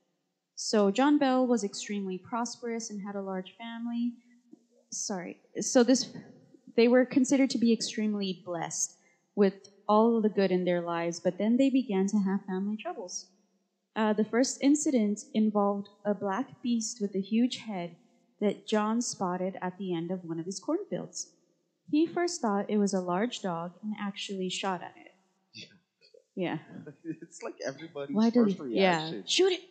So 0.55 0.91
John 0.91 1.17
Bell 1.17 1.45
was 1.47 1.63
extremely 1.63 2.17
prosperous 2.17 2.89
and 2.89 3.01
had 3.01 3.15
a 3.15 3.21
large 3.21 3.55
family. 3.57 4.13
Sorry. 4.91 5.37
So 5.61 5.83
this 5.83 6.11
they 6.75 6.87
were 6.87 7.05
considered 7.05 7.49
to 7.51 7.57
be 7.57 7.73
extremely 7.73 8.41
blessed 8.45 8.95
with 9.35 9.69
all 9.87 10.21
the 10.21 10.29
good 10.29 10.51
in 10.51 10.65
their 10.65 10.81
lives, 10.81 11.19
but 11.19 11.37
then 11.37 11.57
they 11.57 11.69
began 11.69 12.07
to 12.07 12.19
have 12.19 12.45
family 12.45 12.77
troubles. 12.77 13.27
Uh, 13.95 14.13
the 14.13 14.23
first 14.23 14.59
incident 14.61 15.19
involved 15.33 15.89
a 16.05 16.13
black 16.13 16.61
beast 16.61 16.99
with 17.01 17.15
a 17.15 17.21
huge 17.21 17.57
head 17.57 17.95
that 18.41 18.67
John 18.67 19.02
spotted 19.02 19.58
at 19.62 19.78
the 19.78 19.93
end 19.93 20.12
of 20.12 20.23
one 20.23 20.39
of 20.39 20.45
his 20.45 20.60
cornfields. 20.60 21.32
He 21.91 22.06
first 22.06 22.41
thought 22.41 22.69
it 22.69 22.78
was 22.78 22.93
a 22.93 23.02
large 23.02 23.41
dog 23.41 23.73
and 23.82 23.93
actually 23.99 24.49
shot 24.49 24.82
at 24.82 24.93
it. 24.97 25.67
Yeah. 26.36 26.60
It's 27.21 27.43
like 27.43 27.56
everybody's 27.65 28.15
Why 28.15 28.30
did 28.30 28.45
first 28.45 28.62
he? 28.67 28.80
Yeah. 28.80 29.12
Shoot 29.25 29.54
it! 29.54 29.62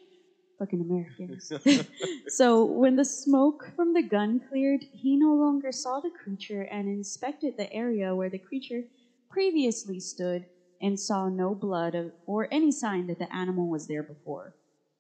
Fucking 0.59 0.81
Americans. 0.81 1.53
so 2.29 2.65
when 2.65 2.97
the 2.97 3.05
smoke 3.05 3.73
from 3.75 3.95
the 3.95 4.03
gun 4.03 4.41
cleared, 4.49 4.85
he 4.93 5.17
no 5.17 5.35
longer 5.35 5.73
saw 5.73 6.01
the 6.01 6.11
creature 6.11 6.63
and 6.63 6.89
inspected 6.89 7.57
the 7.57 7.73
area 7.73 8.15
where 8.15 8.31
the 8.31 8.39
creature 8.39 8.83
previously 9.31 9.99
stood 10.01 10.47
and 10.81 10.99
saw 10.99 11.29
no 11.29 11.55
blood 11.55 12.13
or 12.27 12.49
any 12.53 12.71
sign 12.71 13.07
that 13.07 13.19
the 13.19 13.33
animal 13.35 13.69
was 13.69 13.87
there 13.87 14.03
before. 14.03 14.55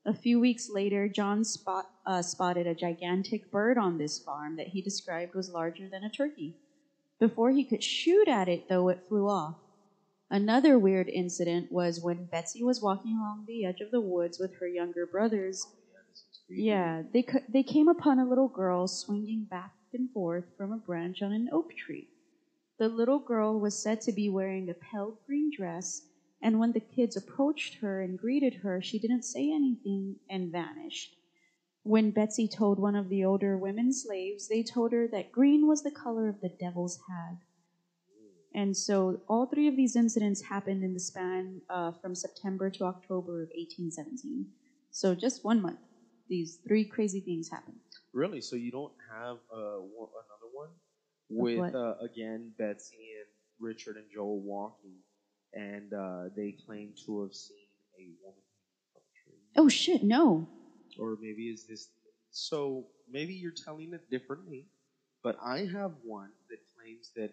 A 0.05 0.15
few 0.15 0.41
weeks 0.41 0.71
later, 0.71 1.09
John 1.09 1.45
spot, 1.45 1.87
uh, 2.07 2.23
spotted 2.23 2.67
a 2.67 2.75
gigantic 2.75 3.51
bird 3.51 3.77
on 3.77 3.99
this 3.99 4.19
farm 4.19 4.57
that 4.57 4.69
he 4.69 4.81
described 4.81 5.35
was 5.35 5.51
larger 5.51 5.89
than 5.89 6.05
a 6.05 6.11
turkey. 6.11 6.57
Before 7.19 7.51
he 7.51 7.65
could 7.65 7.83
shoot 7.83 8.29
at 8.29 8.49
it, 8.49 8.69
though, 8.69 8.89
it 8.89 9.01
flew 9.09 9.29
off. 9.29 9.57
Another 10.31 10.79
weird 10.79 11.09
incident 11.09 11.73
was 11.73 12.01
when 12.01 12.27
Betsy 12.27 12.63
was 12.63 12.83
walking 12.83 13.17
along 13.17 13.45
the 13.47 13.65
edge 13.65 13.81
of 13.81 13.91
the 13.91 14.01
woods 14.01 14.39
with 14.39 14.55
her 14.61 14.69
younger 14.69 15.07
brothers. 15.07 15.67
Yeah, 16.49 17.03
they 17.13 17.25
they 17.49 17.63
came 17.63 17.89
upon 17.89 18.19
a 18.19 18.29
little 18.29 18.49
girl 18.49 18.87
swinging 18.89 19.45
back 19.45 19.73
and 19.93 20.11
forth 20.11 20.45
from 20.57 20.73
a 20.73 20.79
branch 20.79 21.23
on 21.23 21.33
an 21.33 21.49
oak 21.53 21.75
tree. 21.75 22.09
The 22.79 22.89
little 22.89 23.19
girl 23.19 23.59
was 23.59 23.75
said 23.83 24.01
to 24.03 24.13
be 24.13 24.29
wearing 24.29 24.69
a 24.69 24.75
pale 24.75 25.19
green 25.27 25.51
dress, 25.55 26.03
and 26.41 26.59
when 26.59 26.73
the 26.73 26.81
kids 26.81 27.17
approached 27.17 27.79
her 27.81 28.01
and 28.01 28.19
greeted 28.19 28.55
her, 28.63 28.81
she 28.81 28.99
didn't 28.99 29.25
say 29.25 29.53
anything 29.53 30.17
and 30.31 30.53
vanished. 30.53 31.17
When 31.83 32.11
Betsy 32.11 32.49
told 32.49 32.79
one 32.79 32.95
of 32.95 33.09
the 33.09 33.25
older 33.25 33.57
women 33.57 33.93
slaves, 33.93 34.49
they 34.49 34.63
told 34.63 34.93
her 34.93 35.09
that 35.09 35.33
green 35.33 35.67
was 35.67 35.83
the 35.83 35.91
color 35.91 36.29
of 36.29 36.41
the 36.41 36.51
devil's 36.61 36.99
hag. 37.09 37.39
And 38.55 38.77
so 38.77 39.21
all 39.29 39.47
three 39.47 39.69
of 39.69 39.77
these 39.77 39.95
incidents 39.95 40.43
happened 40.43 40.83
in 40.83 40.95
the 40.95 41.01
span 41.01 41.61
uh, 41.71 41.93
from 42.01 42.15
September 42.15 42.71
to 42.71 42.85
October 42.85 43.43
of 43.43 43.51
1817. 43.55 44.47
So 44.91 45.15
just 45.15 45.45
one 45.45 45.61
month, 45.61 45.79
these 46.29 46.59
three 46.67 46.85
crazy 46.85 47.21
things 47.21 47.49
happened. 47.51 47.77
Really? 48.13 48.41
So 48.41 48.57
you 48.57 48.71
don't 48.71 48.93
have 49.13 49.37
uh, 49.53 49.79
another 49.79 50.49
one 50.53 50.71
with 51.31 51.75
uh, 51.75 51.95
again 52.03 52.53
Betsy 52.59 52.97
and 52.97 53.29
Richard 53.61 53.97
and 53.97 54.07
Joel 54.13 54.41
walking, 54.41 54.97
and 55.55 55.93
uh, 55.95 56.25
they 56.37 56.53
claim 56.67 56.93
to 57.07 57.23
have 57.23 57.35
seen 57.35 57.67
a 57.99 58.11
woman 58.25 58.43
from 58.93 59.03
a 59.03 59.15
tree. 59.25 59.41
Oh 59.57 59.69
shit, 59.69 60.03
no. 60.03 60.47
Or 60.99 61.17
maybe 61.21 61.49
is 61.49 61.67
this 61.67 61.89
So 62.31 62.87
maybe 63.11 63.35
you're 63.35 63.53
telling 63.65 63.93
it 63.95 64.11
differently, 64.11 64.67
but 65.23 65.37
I 65.43 65.61
have 65.67 65.93
one 66.05 66.31
that 66.51 66.59
claims 66.77 67.11
that 67.17 67.33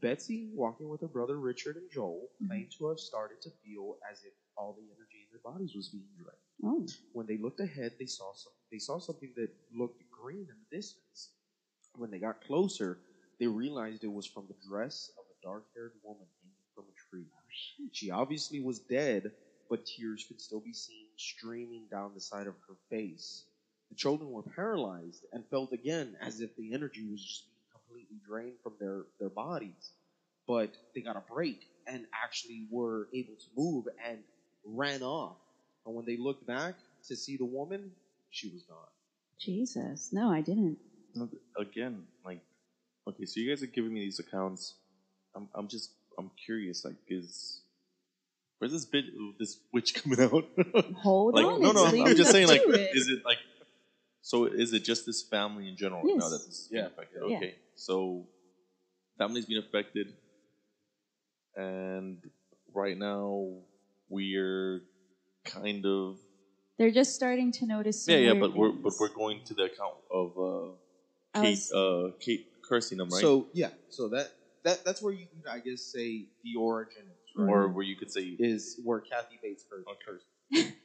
Betsy, 0.00 0.50
walking 0.54 0.88
with 0.88 1.00
her 1.00 1.08
brother 1.08 1.38
Richard 1.40 1.76
and 1.76 1.90
Joel, 1.90 2.28
Mhm. 2.42 2.48
claim 2.48 2.68
to 2.78 2.86
have 2.88 2.98
started 3.00 3.40
to 3.42 3.50
feel 3.64 3.98
as 4.10 4.24
if 4.24 4.34
all 4.56 4.74
the 4.74 4.82
energy 4.90 5.22
in 5.22 5.28
their 5.30 5.40
bodies 5.40 5.74
was 5.74 5.88
being 5.88 6.08
drained. 6.16 6.36
Oh. 6.62 6.86
When 7.12 7.26
they 7.26 7.38
looked 7.38 7.60
ahead, 7.60 7.96
they 7.98 8.06
saw 8.06 8.32
some, 8.34 8.52
they 8.70 8.78
saw 8.78 8.98
something 8.98 9.32
that 9.36 9.50
looked 9.72 10.02
green 10.10 10.48
in 10.50 10.56
the 10.68 10.76
distance. 10.76 11.32
When 11.94 12.10
they 12.10 12.18
got 12.18 12.42
closer, 12.42 12.98
they 13.38 13.46
realized 13.46 14.04
it 14.04 14.08
was 14.12 14.26
from 14.26 14.46
the 14.48 14.56
dress 14.68 15.10
of 15.18 15.24
a 15.30 15.36
dark-haired 15.42 15.92
woman 16.02 16.26
hanging 16.42 16.66
from 16.74 16.84
a 16.88 16.92
tree. 16.92 17.26
She 17.92 18.10
obviously 18.10 18.60
was 18.60 18.80
dead, 18.80 19.32
but 19.68 19.86
tears 19.86 20.24
could 20.28 20.40
still 20.40 20.60
be 20.60 20.72
seen 20.72 21.06
streaming 21.16 21.86
down 21.90 22.12
the 22.14 22.20
side 22.20 22.46
of 22.46 22.54
her 22.68 22.74
face. 22.90 23.44
The 23.90 23.96
children 23.96 24.30
were 24.30 24.42
paralyzed 24.42 25.24
and 25.32 25.44
felt 25.48 25.72
again 25.72 26.16
as 26.20 26.40
if 26.40 26.54
the 26.56 26.74
energy 26.74 27.06
was 27.10 27.22
just 27.22 27.44
being 27.46 27.66
completely 27.72 28.18
drained 28.26 28.58
from 28.62 28.74
their, 28.80 29.04
their 29.20 29.30
bodies. 29.30 29.92
But 30.46 30.70
they 30.94 31.00
got 31.00 31.16
a 31.16 31.22
break 31.32 31.60
and 31.86 32.04
actually 32.12 32.66
were 32.70 33.08
able 33.14 33.34
to 33.34 33.46
move 33.56 33.86
and 34.08 34.18
ran 34.64 35.02
off. 35.02 35.36
And 35.84 35.94
when 35.94 36.04
they 36.04 36.16
looked 36.16 36.46
back 36.46 36.74
to 37.08 37.16
see 37.16 37.36
the 37.36 37.44
woman, 37.44 37.92
she 38.30 38.48
was 38.48 38.62
gone. 38.62 38.78
Jesus. 39.38 40.10
No, 40.12 40.30
I 40.30 40.40
didn't. 40.40 40.78
Again, 41.58 42.02
like, 42.24 42.40
okay, 43.08 43.24
so 43.24 43.40
you 43.40 43.48
guys 43.48 43.62
are 43.62 43.66
giving 43.66 43.94
me 43.94 44.00
these 44.00 44.18
accounts. 44.18 44.74
I'm, 45.34 45.48
I'm 45.54 45.68
just, 45.68 45.90
I'm 46.18 46.30
curious. 46.44 46.84
Like, 46.84 46.96
is 47.08 47.60
where's 48.58 48.72
this 48.72 48.84
bit, 48.86 49.04
this 49.38 49.58
witch 49.72 49.94
coming 50.02 50.20
out? 50.20 50.44
Hold 51.02 51.34
like, 51.34 51.44
on. 51.44 51.60
no, 51.60 51.72
no, 51.72 51.84
I'm, 51.86 52.02
I'm 52.02 52.16
just 52.16 52.30
saying, 52.30 52.48
like, 52.48 52.62
to 52.62 52.70
it. 52.70 52.90
is 52.96 53.08
it 53.08 53.24
like, 53.24 53.38
so 54.22 54.46
is 54.46 54.72
it 54.72 54.82
just 54.84 55.06
this 55.06 55.22
family 55.22 55.68
in 55.68 55.76
general 55.76 56.02
right 56.02 56.16
now 56.16 56.28
Yes. 56.28 56.30
that 56.32 56.46
this 56.46 56.68
Yeah. 56.70 56.80
being 56.80 56.86
affected? 56.92 57.22
Yeah. 57.28 57.36
Okay, 57.36 57.54
so 57.74 58.26
family's 59.18 59.46
been 59.46 59.58
affected, 59.58 60.12
and 61.54 62.18
right 62.74 62.96
now 62.96 63.46
we're 64.08 64.82
kind 65.44 65.84
of 65.86 66.16
They're 66.78 66.90
just 66.90 67.14
starting 67.14 67.52
to 67.52 67.66
notice. 67.66 68.06
Yeah, 68.08 68.16
yeah, 68.16 68.32
weird 68.32 68.40
but 68.40 68.54
we're 68.56 68.72
but 68.72 68.92
we're 69.00 69.08
going 69.08 69.40
to 69.46 69.54
the 69.54 69.64
account 69.64 69.94
of 70.10 70.38
uh, 70.38 71.40
Kate, 71.42 71.50
was- 71.50 71.72
uh, 71.72 72.10
Kate 72.20 72.46
cursing 72.68 72.98
them, 72.98 73.08
right? 73.10 73.20
So 73.20 73.46
yeah, 73.52 73.70
so 73.90 74.08
that, 74.08 74.32
that 74.66 74.80
that's 74.84 75.02
where 75.02 75.12
you 75.14 75.26
can 75.28 75.42
I 75.50 75.60
guess 75.60 75.82
say 75.82 76.26
the 76.44 76.56
origin 76.58 77.04
is, 77.08 77.32
right? 77.36 77.50
or 77.50 77.68
where 77.70 77.84
you 77.84 77.96
could 77.96 78.10
say 78.12 78.22
is 78.38 78.78
where 78.84 79.00
Kathy 79.00 79.38
Bates 79.42 79.64
first 79.70 79.88
Okay. 79.88 79.98
cursed. 80.06 80.26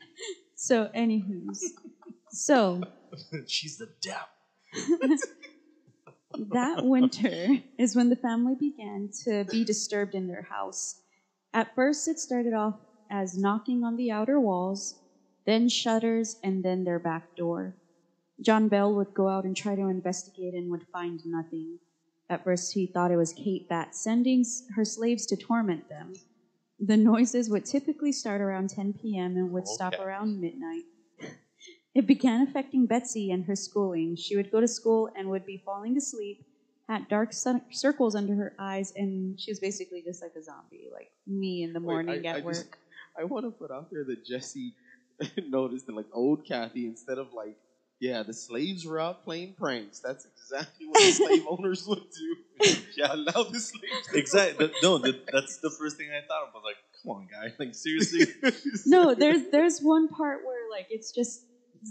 So, 0.56 0.90
anywho's, 0.96 1.74
so 2.30 2.84
she's 3.48 3.78
the 3.78 3.90
devil. 4.02 5.18
that 6.52 6.84
winter 6.84 7.48
is 7.78 7.96
when 7.96 8.10
the 8.10 8.16
family 8.16 8.56
began 8.56 9.10
to 9.26 9.46
be 9.46 9.66
disturbed 9.66 10.14
in 10.14 10.28
their 10.28 10.44
house. 10.44 10.98
At 11.54 11.74
first, 11.76 12.08
it 12.08 12.20
started 12.20 12.54
off 12.54 12.76
as 13.10 13.38
knocking 13.38 13.84
on 13.84 13.96
the 13.98 14.12
outer 14.12 14.40
walls, 14.40 14.96
then 15.46 15.68
shutters, 15.68 16.36
and 16.44 16.64
then 16.64 16.84
their 16.84 17.00
back 17.00 17.24
door. 17.36 17.76
John 18.42 18.70
Bell 18.70 18.96
would 18.96 19.14
go 19.16 19.30
out 19.30 19.46
and 19.46 19.56
try 19.56 19.76
to 19.76 19.88
investigate 19.88 20.54
and 20.54 20.70
would 20.72 20.86
find 20.92 21.20
nothing. 21.26 21.80
At 22.32 22.46
first, 22.46 22.74
he 22.74 22.88
thought 22.88 23.12
it 23.12 23.18
was 23.18 23.34
Kate 23.34 23.68
Batts 23.68 24.02
sending 24.02 24.46
her 24.78 24.86
slaves 24.86 25.26
to 25.28 25.36
torment 25.36 25.90
them. 25.90 26.14
The 26.80 26.96
noises 26.96 27.50
would 27.50 27.66
typically 27.66 28.14
start 28.14 28.40
around 28.40 28.70
10 28.70 28.94
p.m. 28.94 29.36
and 29.36 29.52
would 29.52 29.68
stop 29.68 29.94
around 30.00 30.40
midnight. 30.40 30.84
It 31.94 32.08
began 32.08 32.42
affecting 32.48 32.86
Betsy 32.86 33.32
and 33.32 33.44
her 33.48 33.56
schooling. 33.58 34.16
She 34.16 34.38
would 34.38 34.50
go 34.50 34.62
to 34.62 34.68
school 34.68 35.10
and 35.14 35.30
would 35.30 35.46
be 35.46 35.62
falling 35.66 35.98
asleep, 35.98 36.46
had 36.88 37.10
dark 37.10 37.34
sun- 37.34 37.64
circles 37.70 38.16
under 38.16 38.34
her 38.34 38.54
eyes, 38.58 38.94
and 38.96 39.38
she 39.38 39.52
was 39.52 39.60
basically 39.60 40.02
just 40.02 40.22
like 40.22 40.32
a 40.38 40.42
zombie, 40.42 40.88
like 40.94 41.12
me 41.28 41.64
in 41.64 41.74
the 41.74 41.82
Wait, 41.82 41.86
morning 41.86 42.26
I- 42.26 42.30
at 42.30 42.36
I 42.44 42.46
work. 42.46 42.54
just- 42.56 42.76
I 43.20 43.26
want 43.26 43.44
to 43.46 43.52
put 43.52 43.72
out 43.72 43.92
there 43.92 44.06
that 44.06 44.26
Jesse 44.26 44.74
noticed 45.50 45.88
that 45.88 45.96
like 45.98 46.08
old 46.14 46.46
Kathy 46.48 46.86
instead 46.88 47.18
of 47.18 47.34
like 47.34 47.58
yeah 48.02 48.24
the 48.24 48.34
slaves 48.34 48.86
were 48.86 49.00
out 49.00 49.24
playing 49.24 49.54
pranks. 49.58 50.02
That's 50.04 50.26
exactly 50.26 50.88
what 50.88 51.00
the 51.00 51.12
slave 51.24 51.44
owners 51.50 51.86
would 51.88 52.00
do. 52.00 52.36
Yeah, 52.98 53.14
allow 53.14 53.44
the 53.50 53.60
slaves. 53.60 54.10
Exactly. 54.14 54.68
That- 54.68 54.76
no, 54.84 54.98
that, 55.00 55.16
that's 55.32 55.58
the 55.64 55.72
first 55.80 55.96
thing 55.98 56.10
I 56.12 56.22
thought 56.28 56.44
of. 56.44 56.50
I 56.54 56.58
was 56.58 56.64
like, 56.66 56.76
come 57.02 57.12
on, 57.16 57.28
guy. 57.32 57.54
Like 57.58 57.74
seriously. 57.74 58.26
no, 58.86 59.16
there's 59.16 59.42
there's 59.52 59.80
one 59.80 60.08
part 60.10 60.40
where 60.46 60.70
like 60.70 60.88
it's 60.90 61.12
just 61.12 61.46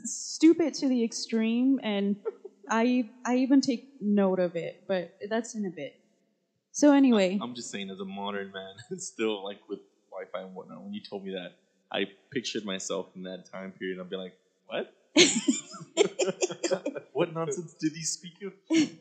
stupid 0.05 0.75
to 0.75 0.89
the 0.89 1.03
extreme, 1.03 1.81
and 1.83 2.17
I 2.69 3.09
I 3.25 3.37
even 3.37 3.61
take 3.61 3.89
note 4.01 4.39
of 4.39 4.55
it, 4.55 4.75
but 4.87 5.11
that's 5.29 5.55
in 5.57 5.65
a 5.65 5.71
bit. 5.75 5.93
So 6.73 6.93
anyway, 6.93 7.39
I'm 7.43 7.55
just 7.55 7.71
saying, 7.71 7.91
as 7.91 7.99
a 7.99 8.05
modern 8.05 8.53
man, 8.53 8.75
still 8.99 9.43
like 9.43 9.59
with 9.69 9.81
Wi-Fi 10.13 10.47
and 10.47 10.55
whatnot. 10.55 10.85
When 10.85 10.93
you 10.93 11.01
told 11.03 11.25
me 11.25 11.33
that, 11.33 11.53
I 11.91 12.07
pictured 12.33 12.65
myself 12.65 13.09
in 13.17 13.25
that 13.25 13.45
time 13.51 13.73
period. 13.73 13.99
and 13.99 14.03
I'd 14.05 14.11
be 14.11 14.17
like, 14.17 14.35
what? 14.67 14.87
what 17.13 17.33
nonsense 17.33 17.75
did 17.81 17.93
he 17.95 18.03
speak 18.03 18.35
of? 18.45 18.53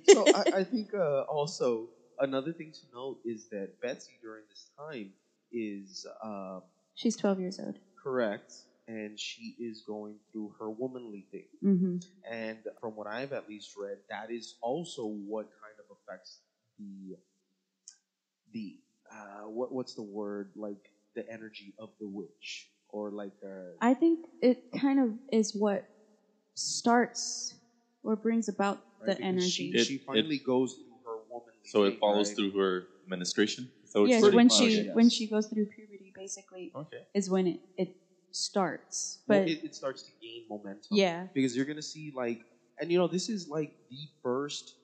so 0.03 0.30
I, 0.34 0.45
I 0.59 0.63
think 0.63 0.93
uh, 0.93 1.21
also 1.21 1.89
another 2.19 2.53
thing 2.53 2.71
to 2.73 2.88
note 2.93 3.17
is 3.25 3.47
that 3.51 3.69
Betsy 3.82 4.19
during 4.21 4.43
this 4.49 4.67
time 4.77 5.13
is 5.51 6.05
uh, 6.23 6.59
she's 6.95 7.15
12 7.15 7.39
years 7.39 7.59
old. 7.59 7.77
correct, 8.01 8.53
and 8.88 9.19
she 9.19 9.55
is 9.59 9.82
going 9.86 10.15
through 10.32 10.53
her 10.59 10.69
womanly 10.69 11.25
thing. 11.32 11.47
hmm 11.61 11.97
And 12.30 12.59
from 12.80 12.95
what 12.95 13.07
I've 13.07 13.32
at 13.34 13.47
least 13.47 13.71
read, 13.77 13.99
that 14.09 14.30
is 14.32 14.55
also 14.61 15.03
what 15.05 15.47
kind 15.61 15.75
of 15.80 15.86
affects 15.95 16.39
the 16.77 17.17
the 18.53 18.75
uh, 19.11 19.47
what 19.49 19.71
what's 19.71 19.93
the 19.93 20.03
word 20.03 20.51
like 20.55 20.80
the 21.15 21.27
energy 21.32 21.73
of 21.80 21.89
the 21.99 22.07
witch 22.07 22.69
or 22.89 23.11
like 23.11 23.34
uh, 23.43 23.75
I 23.82 23.93
think 23.93 24.19
it 24.41 24.59
kind 24.77 24.99
of 24.99 25.13
is 25.32 25.53
what 25.53 25.84
starts 26.60 27.55
or 28.03 28.16
brings 28.16 28.47
about 28.47 28.80
right? 29.01 29.18
the 29.18 29.24
energy. 29.24 29.72
She, 29.72 29.78
It- 29.80 29.86
she 29.86 29.93
it- 29.95 30.01
finally 30.05 30.39
goes 30.39 30.74
through 30.74 30.99
her 31.05 31.18
womanly. 31.30 31.53
So 31.66 31.84
it 31.84 31.97
follows 31.99 32.30
right? 32.30 32.36
through 32.38 32.51
her 32.60 32.88
menstruation. 33.07 33.70
So 33.86 34.05
it's 34.05 34.12
yes, 34.12 34.24
when 34.24 34.49
she 34.49 34.84
yes. 34.86 34.95
when 34.95 35.10
she 35.10 35.28
goes 35.28 35.47
through 35.47 35.68
puberty, 35.76 36.12
basically 36.16 36.72
Okay. 36.76 37.03
is 37.14 37.30
when 37.30 37.47
it 37.47 37.60
it 37.78 37.89
starts. 38.32 39.20
Well, 39.28 39.39
But 39.39 39.47
it, 39.47 39.60
it 39.64 39.76
starts 39.76 40.03
to 40.03 40.12
gain 40.22 40.45
momentum. 40.49 40.97
yeah, 40.97 41.28
because 41.34 41.55
you're 41.55 41.66
gonna 41.66 41.82
see 41.82 42.12
like, 42.16 42.39
and 42.80 42.91
you 42.91 42.97
know 42.97 43.07
this 43.07 43.30
is 43.30 43.47
like 43.47 43.72
the 43.89 44.07
first 44.24 44.76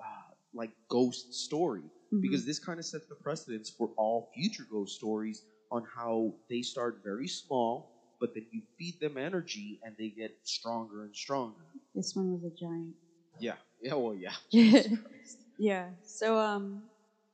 uh, 0.00 0.34
like 0.54 0.70
ghost 0.90 1.32
story 1.34 1.90
mhm. 2.12 2.20
because 2.22 2.44
this 2.46 2.58
kind 2.58 2.78
of 2.78 2.86
sets 2.86 3.06
the 3.06 3.16
precedence 3.16 3.70
for 3.76 3.90
all 3.96 4.26
future 4.34 4.66
ghost 4.70 4.94
stories 4.94 5.42
on 5.70 5.82
how 5.96 6.32
they 6.48 6.62
start 6.62 6.96
very 7.02 7.26
small, 7.28 7.86
but 8.24 8.32
then 8.32 8.46
you 8.50 8.62
feed 8.78 8.98
them 9.00 9.18
energy 9.18 9.78
and 9.82 9.94
they 9.98 10.08
get 10.08 10.32
stronger 10.44 11.04
and 11.04 11.14
stronger. 11.14 11.66
this 11.94 12.14
one 12.14 12.32
was 12.32 12.42
a 12.42 12.58
giant. 12.58 12.94
Yeah. 13.38 13.56
Yeah. 13.82 13.94
Well, 13.96 14.14
yeah. 14.14 14.32
yeah. 15.58 15.90
So 16.06 16.38
um, 16.38 16.84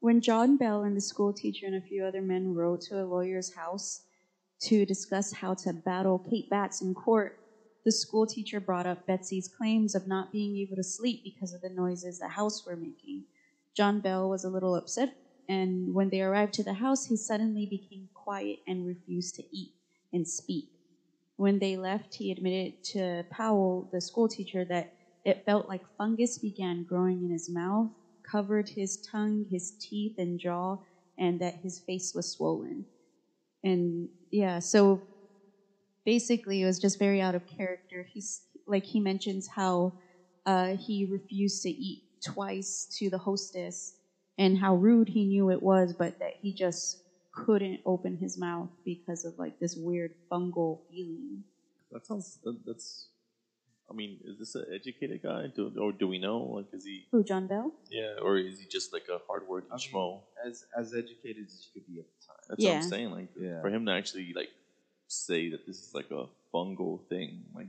when 0.01 0.20
John 0.20 0.57
Bell 0.57 0.82
and 0.82 0.97
the 0.97 1.01
school 1.01 1.32
teacher 1.32 1.64
and 1.64 1.76
a 1.76 1.80
few 1.80 2.03
other 2.05 2.20
men 2.20 2.55
rode 2.55 2.80
to 2.88 3.01
a 3.01 3.07
lawyer's 3.07 3.53
house 3.55 4.01
to 4.62 4.84
discuss 4.84 5.32
how 5.34 5.55
to 5.62 5.72
battle 5.72 6.20
Kate 6.28 6.51
Batts 6.51 6.82
in 6.82 6.93
court, 6.93 7.34
the 7.84 7.93
school 7.93 8.26
teacher 8.26 8.59
brought 8.59 8.84
up 8.84 9.07
Betsy's 9.07 9.47
claims 9.47 9.95
of 9.95 10.09
not 10.09 10.32
being 10.32 10.57
able 10.57 10.74
to 10.74 10.82
sleep 10.82 11.20
because 11.22 11.55
of 11.55 11.61
the 11.61 11.70
noises 11.70 12.18
the 12.18 12.30
house 12.30 12.66
were 12.66 12.76
making. 12.76 13.26
John 13.76 14.01
Bell 14.01 14.28
was 14.28 14.43
a 14.43 14.51
little 14.51 14.74
upset, 14.74 15.11
and 15.49 15.95
when 15.95 16.11
they 16.11 16.20
arrived 16.20 16.55
to 16.55 16.64
the 16.64 16.74
house, 16.74 17.05
he 17.05 17.16
suddenly 17.16 17.64
became 17.64 18.09
quiet 18.12 18.59
and 18.66 18.84
refused 18.84 19.36
to 19.36 19.45
eat 19.53 19.70
and 20.12 20.26
speak. 20.26 20.66
When 21.41 21.59
they 21.59 21.76
left, 21.78 22.16
he 22.16 22.30
admitted 22.30 22.74
to 22.93 23.24
Powell, 23.32 23.88
the 23.91 24.03
school 24.03 24.28
teacher, 24.28 24.64
that 24.66 24.88
it 25.24 25.41
felt 25.47 25.66
like 25.66 25.82
fungus 25.97 26.36
began 26.38 26.84
growing 26.84 27.24
in 27.24 27.30
his 27.30 27.49
mouth, 27.49 27.91
covered 28.30 28.70
his 28.76 28.99
tongue, 28.99 29.47
his 29.51 29.72
teeth, 29.80 30.12
and 30.18 30.38
jaw, 30.38 30.76
and 31.18 31.41
that 31.41 31.57
his 31.62 31.80
face 31.80 32.12
was 32.14 32.30
swollen. 32.30 32.86
And 33.64 34.11
yeah, 34.30 34.61
so 34.61 35.03
basically, 36.05 36.62
it 36.62 36.66
was 36.66 36.78
just 36.78 36.99
very 36.99 37.20
out 37.20 37.34
of 37.34 37.47
character. 37.47 38.05
He's 38.09 38.43
like 38.66 38.86
he 38.86 39.01
mentions 39.01 39.49
how 39.55 39.93
uh, 40.47 40.76
he 40.78 41.07
refused 41.07 41.62
to 41.62 41.70
eat 41.70 42.03
twice 42.24 42.86
to 42.99 43.11
the 43.11 43.18
hostess, 43.18 43.95
and 44.38 44.59
how 44.59 44.74
rude 44.76 45.09
he 45.11 45.24
knew 45.26 45.51
it 45.51 45.62
was, 45.62 45.95
but 45.97 46.14
that 46.20 46.34
he 46.41 46.53
just 46.55 46.99
couldn't 47.33 47.81
open 47.87 48.16
his 48.16 48.39
mouth 48.39 48.68
because 48.85 49.24
of 49.24 49.39
like 49.39 49.59
this 49.59 49.76
weird 49.76 50.12
fungal 50.31 50.81
feeling. 50.91 51.45
That 51.93 52.07
sounds. 52.07 52.39
That, 52.45 52.59
that's. 52.66 53.09
I 53.91 53.93
mean, 53.93 54.18
is 54.24 54.39
this 54.39 54.55
an 54.55 54.66
educated 54.72 55.20
guy? 55.22 55.49
Do, 55.49 55.72
or 55.81 55.91
do 55.91 56.07
we 56.07 56.18
know? 56.18 56.39
Like, 56.43 56.66
is 56.72 56.85
he? 56.85 57.07
Who, 57.11 57.24
John 57.24 57.49
Bell? 57.49 57.72
Yeah, 57.91 58.14
or 58.22 58.39
is 58.39 58.61
he 58.61 58.66
just 58.66 58.93
like 58.93 59.07
a 59.12 59.18
hardworking 59.26 59.70
I 59.72 59.76
mean, 59.76 59.81
schmo? 59.93 60.20
As 60.47 60.64
as 60.78 60.95
educated 60.95 61.47
as 61.47 61.66
you 61.66 61.81
could 61.81 61.93
be 61.93 61.99
at 61.99 62.07
the 62.07 62.26
time. 62.26 62.37
That's 62.49 62.62
Yeah. 62.62 62.70
what 62.76 62.85
I'm 62.85 62.89
saying. 62.91 63.11
Like, 63.11 63.28
Yeah. 63.41 63.61
for 63.61 63.68
him 63.68 63.87
to 63.87 63.93
actually 63.93 64.33
like 64.35 64.51
say 65.09 65.51
that 65.51 65.66
this 65.66 65.81
is 65.81 65.93
like 65.93 66.11
a 66.12 66.26
fungal 66.55 67.01
thing, 67.09 67.45
like, 67.55 67.66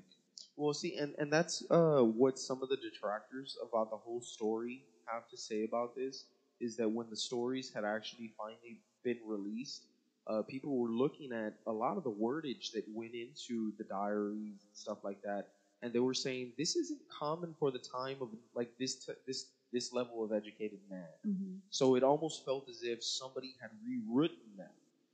Well, 0.56 0.74
see, 0.76 0.96
and, 0.98 1.16
and 1.18 1.34
that's 1.34 1.64
uh, 1.72 2.02
what 2.02 2.38
some 2.38 2.62
of 2.62 2.70
the 2.70 2.78
detractors 2.78 3.58
about 3.68 3.90
the 3.90 3.98
whole 3.98 4.22
story 4.22 4.84
have 5.12 5.28
to 5.30 5.38
say 5.38 5.64
about 5.64 5.96
this 5.96 6.26
is 6.60 6.78
that 6.78 6.88
when 6.88 7.10
the 7.10 7.16
stories 7.16 7.74
had 7.74 7.84
actually 7.84 8.32
finally 8.38 8.80
been 9.04 9.20
released, 9.26 9.86
uh, 10.28 10.42
people 10.44 10.78
were 10.78 10.90
looking 10.90 11.32
at 11.32 11.54
a 11.68 11.72
lot 11.72 11.98
of 11.98 12.04
the 12.04 12.12
wordage 12.12 12.72
that 12.74 12.84
went 12.94 13.14
into 13.14 13.74
the 13.78 13.84
diaries 13.84 14.64
and 14.66 14.74
stuff 14.74 15.00
like 15.04 15.22
that, 15.24 15.48
and 15.82 15.92
they 15.94 16.00
were 16.00 16.14
saying 16.14 16.52
this 16.58 16.76
isn't 16.76 17.02
common 17.10 17.56
for 17.60 17.72
the 17.72 17.80
time 17.80 18.18
of 18.22 18.30
like 18.56 18.70
this 18.80 19.06
t- 19.06 19.14
this 19.26 19.48
this 19.74 19.94
level 19.94 20.24
of 20.24 20.32
educated 20.32 20.80
man. 20.90 21.06
Mm-hmm. 21.28 21.56
So 21.70 21.96
it 21.96 22.04
almost 22.04 22.46
felt 22.46 22.70
as 22.70 22.82
if 22.84 23.04
somebody 23.04 23.56
had 23.62 23.72
rewritten 23.86 24.38
that, 24.58 24.74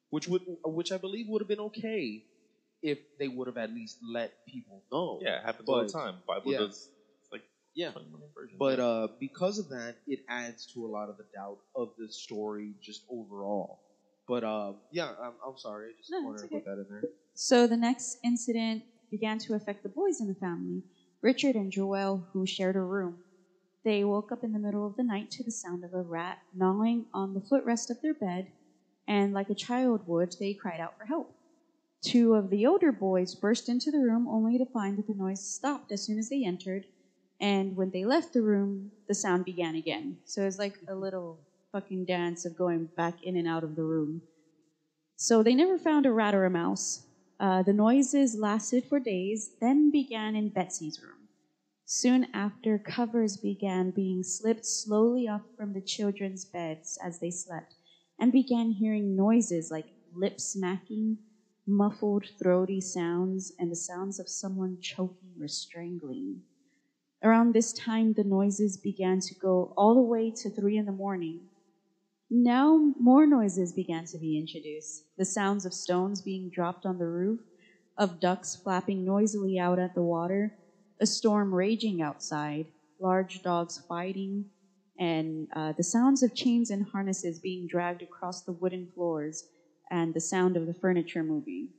which 0.10 0.28
would 0.28 0.42
which 0.66 0.92
I 0.92 0.98
believe 0.98 1.28
would 1.30 1.42
have 1.42 1.48
been 1.48 1.62
okay 1.72 2.24
if 2.82 3.00
they 3.18 3.28
would 3.28 3.48
have 3.48 3.58
at 3.58 3.74
least 3.74 3.98
let 4.04 4.46
people 4.46 4.84
know. 4.92 5.20
Yeah, 5.22 5.40
it 5.40 5.46
happens 5.46 5.70
all 5.70 5.84
the 5.84 5.90
time. 5.90 6.16
Bible 6.28 6.52
yeah. 6.52 6.58
does 6.60 6.74
it's 6.74 6.90
like 6.90 6.97
Yeah. 7.78 7.92
20 7.92 8.10
million 8.10 8.30
versions. 8.36 8.58
But 8.60 8.80
uh, 8.80 9.08
because 9.20 9.60
of 9.60 9.70
that, 9.70 9.96
it 10.08 10.20
adds 10.30 10.66
to 10.74 10.86
a 10.86 10.90
lot 10.90 11.10
of 11.10 11.18
the 11.18 11.26
doubt 11.34 11.60
of 11.76 11.90
the 11.98 12.10
story 12.10 12.76
just 12.82 13.04
overall. 13.10 13.80
But 14.28 14.44
uh, 14.44 14.74
yeah, 14.92 15.12
I'm, 15.22 15.34
I'm 15.46 15.58
sorry. 15.58 15.88
I 15.90 15.94
just 15.98 16.12
No, 16.12 16.26
wanted 16.26 16.34
it's 16.34 16.42
to 16.44 16.48
put 16.50 16.66
that 16.66 16.74
in 16.82 16.86
there. 16.90 17.04
So 17.36 17.68
the 17.68 17.78
next 17.78 18.18
incident 18.24 18.84
began 19.12 19.38
to 19.40 19.54
affect 19.54 19.84
the 19.84 19.90
boys 19.90 20.20
in 20.20 20.28
the 20.28 20.36
family, 20.36 20.84
Richard 21.22 21.56
and 21.56 21.72
Joel, 21.72 22.26
who 22.34 22.46
shared 22.46 22.76
a 22.76 22.82
room. 22.82 23.22
They 23.86 24.04
woke 24.04 24.32
up 24.32 24.44
in 24.44 24.52
the 24.52 24.60
middle 24.60 24.86
of 24.86 24.96
the 24.96 25.04
night 25.04 25.30
to 25.32 25.44
the 25.44 25.52
sound 25.52 25.84
of 25.84 25.94
a 25.94 26.02
rat 26.02 26.40
gnawing 26.54 27.06
on 27.14 27.34
the 27.34 27.42
footrest 27.42 27.90
of 27.90 28.02
their 28.02 28.14
bed, 28.16 28.48
and 29.08 29.34
like 29.34 29.50
a 29.50 29.56
child 29.56 30.02
would, 30.06 30.34
they 30.40 30.54
cried 30.54 30.80
out 30.82 30.96
for 30.98 31.06
help. 31.06 31.30
Two 32.04 32.34
of 32.34 32.50
the 32.50 32.66
older 32.66 32.92
boys 32.92 33.36
burst 33.36 33.70
into 33.70 33.92
the 33.92 34.00
room 34.02 34.28
only 34.28 34.58
to 34.58 34.66
find 34.66 34.98
that 34.98 35.08
the 35.08 35.14
noise 35.14 35.42
stopped 35.42 35.92
as 35.92 36.04
soon 36.04 36.18
as 36.20 36.30
they 36.30 36.44
entered, 36.46 36.86
and 37.40 37.76
when 37.76 37.92
they 37.92 38.06
left 38.06 38.34
the 38.34 38.42
room, 38.44 38.94
the 39.08 39.16
sound 39.16 39.46
began 39.46 39.76
again. 39.76 40.20
So 40.26 40.42
it 40.42 40.46
was 40.46 40.58
like 40.60 40.76
a 40.88 40.96
little 40.96 41.42
fucking 41.72 42.06
dance 42.06 42.46
of 42.46 42.56
going 42.56 42.90
back 42.96 43.16
in 43.22 43.36
and 43.36 43.48
out 43.48 43.64
of 43.64 43.76
the 43.76 43.84
room. 43.84 44.24
So 45.18 45.44
they 45.44 45.56
never 45.56 45.78
found 45.78 46.06
a 46.06 46.14
rat 46.14 46.34
or 46.36 46.46
a 46.46 46.50
mouse. 46.50 47.02
Uh, 47.40 47.62
the 47.64 47.74
noises 47.74 48.36
lasted 48.36 48.86
for 48.86 49.00
days, 49.00 49.52
then 49.60 49.92
began 49.92 50.36
in 50.36 50.50
Betsy's 50.50 51.00
room. 51.02 51.30
Soon 51.86 52.28
after, 52.34 52.80
covers 52.80 53.38
began 53.38 53.92
being 53.92 54.24
slipped 54.24 54.66
slowly 54.66 55.28
off 55.28 55.44
from 55.56 55.74
the 55.74 55.82
children's 55.82 56.46
beds 56.46 56.98
as 57.02 57.20
they 57.20 57.32
slept, 57.32 57.76
and 58.20 58.32
began 58.32 58.72
hearing 58.72 59.16
noises 59.16 59.72
like 59.72 59.88
lip 60.12 60.40
smacking, 60.40 61.20
muffled, 61.66 62.26
throaty 62.40 62.82
sounds, 62.82 63.52
and 63.60 63.72
the 63.72 63.76
sounds 63.76 64.20
of 64.20 64.30
someone 64.30 64.78
choking 64.82 65.36
or 65.42 65.48
strangling. 65.48 66.44
Around 67.28 67.54
this 67.54 67.74
time, 67.74 68.14
the 68.14 68.24
noises 68.24 68.78
began 68.78 69.20
to 69.20 69.36
go 69.36 69.74
all 69.76 69.96
the 69.96 70.00
way 70.00 70.32
to 70.32 70.50
three 70.50 70.78
in 70.78 70.86
the 70.86 70.94
morning. 70.94 71.42
Now 72.30 72.94
more 72.98 73.28
noises 73.28 73.74
began 73.74 74.06
to 74.06 74.18
be 74.18 74.38
introduced 74.38 75.04
the 75.18 75.26
sounds 75.26 75.66
of 75.66 75.74
stones 75.74 76.22
being 76.22 76.50
dropped 76.50 76.86
on 76.86 77.00
the 77.00 77.06
roof, 77.06 77.42
of 77.98 78.22
ducks 78.22 78.56
flapping 78.56 79.04
noisily 79.04 79.60
out 79.60 79.78
at 79.78 79.94
the 79.94 80.02
water, 80.02 80.54
a 81.02 81.06
storm 81.06 81.54
raging 81.54 82.02
outside, 82.02 82.68
large 82.98 83.42
dogs 83.44 83.84
fighting, 83.90 84.46
and 84.98 85.50
uh, 85.54 85.74
the 85.76 85.84
sounds 85.84 86.24
of 86.24 86.34
chains 86.34 86.70
and 86.70 86.86
harnesses 86.94 87.40
being 87.40 87.68
dragged 87.70 88.02
across 88.02 88.42
the 88.42 88.54
wooden 88.54 88.88
floors, 88.96 89.44
and 89.92 90.14
the 90.14 90.22
sound 90.22 90.56
of 90.56 90.66
the 90.66 90.74
furniture 90.74 91.24
moving. 91.24 91.72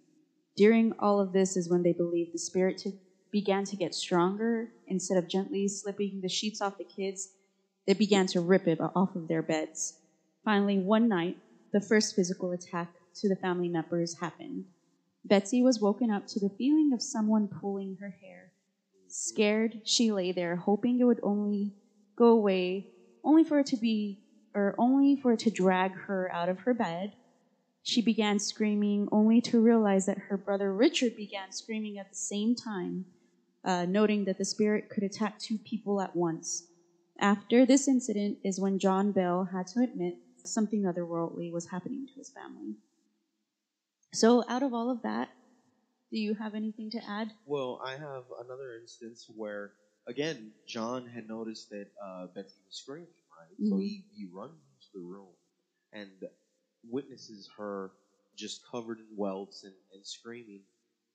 During 0.58 0.92
all 0.98 1.20
of 1.20 1.32
this 1.32 1.56
is 1.56 1.70
when 1.70 1.84
they 1.84 1.94
believed 1.94 2.34
the 2.34 2.38
spirit 2.38 2.76
to, 2.78 2.92
began 3.30 3.64
to 3.64 3.76
get 3.76 3.94
stronger. 3.94 4.68
Instead 4.86 5.18
of 5.18 5.28
gently 5.28 5.68
slipping 5.68 6.20
the 6.20 6.28
sheets 6.28 6.60
off 6.60 6.78
the 6.78 6.84
kids, 6.84 7.30
they 7.86 7.94
began 7.94 8.26
to 8.28 8.40
rip 8.40 8.66
it 8.66 8.80
off 8.80 9.16
of 9.16 9.28
their 9.28 9.42
beds. 9.42 9.98
Finally, 10.44 10.78
one 10.78 11.08
night, 11.08 11.36
the 11.72 11.80
first 11.80 12.16
physical 12.16 12.52
attack 12.52 12.88
to 13.14 13.28
the 13.28 13.36
family 13.36 13.68
members 13.68 14.18
happened. 14.18 14.64
Betsy 15.24 15.62
was 15.62 15.80
woken 15.80 16.10
up 16.10 16.26
to 16.28 16.40
the 16.40 16.48
feeling 16.48 16.92
of 16.92 17.02
someone 17.02 17.48
pulling 17.48 17.96
her 18.00 18.16
hair. 18.22 18.52
Scared, 19.08 19.80
she 19.84 20.12
lay 20.12 20.32
there, 20.32 20.56
hoping 20.56 21.00
it 21.00 21.04
would 21.04 21.20
only 21.22 21.74
go 22.16 22.28
away, 22.28 22.86
only 23.24 23.44
for 23.44 23.58
it 23.58 23.66
to 23.66 23.76
be, 23.76 24.20
or 24.54 24.74
only 24.78 25.16
for 25.16 25.32
it 25.32 25.40
to 25.40 25.50
drag 25.50 25.92
her 25.92 26.30
out 26.32 26.48
of 26.48 26.60
her 26.60 26.74
bed. 26.74 27.12
She 27.82 28.02
began 28.02 28.38
screaming, 28.38 29.08
only 29.12 29.40
to 29.42 29.60
realize 29.60 30.06
that 30.06 30.18
her 30.18 30.36
brother 30.36 30.72
Richard 30.72 31.16
began 31.16 31.52
screaming 31.52 31.98
at 31.98 32.10
the 32.10 32.16
same 32.16 32.54
time, 32.54 33.06
uh, 33.68 33.84
noting 33.86 34.24
that 34.24 34.38
the 34.38 34.46
spirit 34.46 34.88
could 34.88 35.04
attack 35.04 35.38
two 35.38 35.58
people 35.58 36.00
at 36.00 36.16
once. 36.16 36.64
After 37.20 37.66
this 37.66 37.86
incident 37.86 38.38
is 38.42 38.58
when 38.58 38.78
John 38.78 39.12
Bell 39.12 39.50
had 39.52 39.66
to 39.68 39.80
admit 39.80 40.14
something 40.44 40.84
otherworldly 40.84 41.52
was 41.52 41.66
happening 41.70 42.06
to 42.06 42.14
his 42.16 42.30
family. 42.30 42.76
So, 44.14 44.42
out 44.48 44.62
of 44.62 44.72
all 44.72 44.90
of 44.90 45.02
that, 45.02 45.28
do 46.10 46.18
you 46.18 46.34
have 46.34 46.54
anything 46.54 46.90
to 46.92 47.04
add? 47.06 47.28
Well, 47.44 47.78
I 47.84 47.92
have 47.92 48.24
another 48.42 48.74
instance 48.80 49.26
where, 49.28 49.72
again, 50.06 50.52
John 50.66 51.06
had 51.06 51.28
noticed 51.28 51.68
that 51.70 51.88
uh, 52.02 52.28
Betsy 52.34 52.62
was 52.64 52.76
screaming, 52.76 53.08
right? 53.38 53.56
So 53.68 53.76
Mhm. 53.76 53.80
he, 53.80 54.04
he 54.16 54.26
runs 54.32 54.62
into 54.72 54.88
the 54.94 55.00
room 55.00 55.34
and 55.92 56.24
witnesses 56.88 57.48
her 57.58 57.92
just 58.34 58.62
covered 58.70 59.00
in 59.00 59.08
welts 59.16 59.64
and, 59.64 59.74
and 59.92 60.06
screaming. 60.06 60.62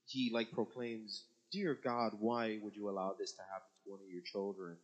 He, 0.05 0.29
like, 0.31 0.51
proclaims, 0.51 1.25
Dear 1.53 1.77
God, 1.83 2.13
why 2.19 2.57
would 2.61 2.75
you 2.75 2.89
allow 2.89 3.13
this 3.17 3.31
to 3.33 3.41
happen 3.43 3.69
to 3.83 3.91
one 3.91 3.99
of 4.01 4.09
your 4.11 4.23
children? 4.25 4.75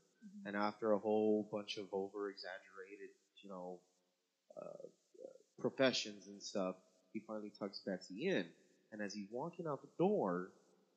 And 0.45 0.55
after 0.55 0.91
a 0.91 0.99
whole 0.99 1.47
bunch 1.51 1.77
of 1.77 1.85
over 1.93 2.29
exaggerated, 2.29 3.09
you 3.41 3.49
know, 3.49 3.79
uh, 4.55 4.65
uh, 4.65 5.37
professions 5.59 6.27
and 6.27 6.41
stuff, 6.41 6.75
he 7.13 7.21
finally 7.25 7.51
tucks 7.57 7.81
Betsy 7.85 8.27
in. 8.27 8.45
And 8.91 9.01
as 9.01 9.13
he's 9.13 9.27
walking 9.31 9.65
out 9.67 9.81
the 9.81 9.87
door, 9.97 10.49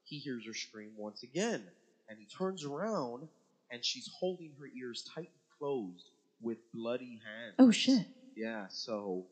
he 0.04 0.18
hears 0.18 0.44
her 0.46 0.52
scream 0.54 0.90
once 0.96 1.22
again. 1.22 1.62
And 2.08 2.18
he 2.18 2.26
turns 2.26 2.64
around, 2.64 3.28
and 3.70 3.84
she's 3.84 4.10
holding 4.18 4.52
her 4.58 4.66
ears 4.78 5.08
tightly 5.14 5.30
closed 5.58 6.10
with 6.40 6.58
bloody 6.74 7.20
hands. 7.24 7.54
Oh 7.58 7.70
shit! 7.70 8.06
Yeah, 8.36 8.66
so 8.70 9.26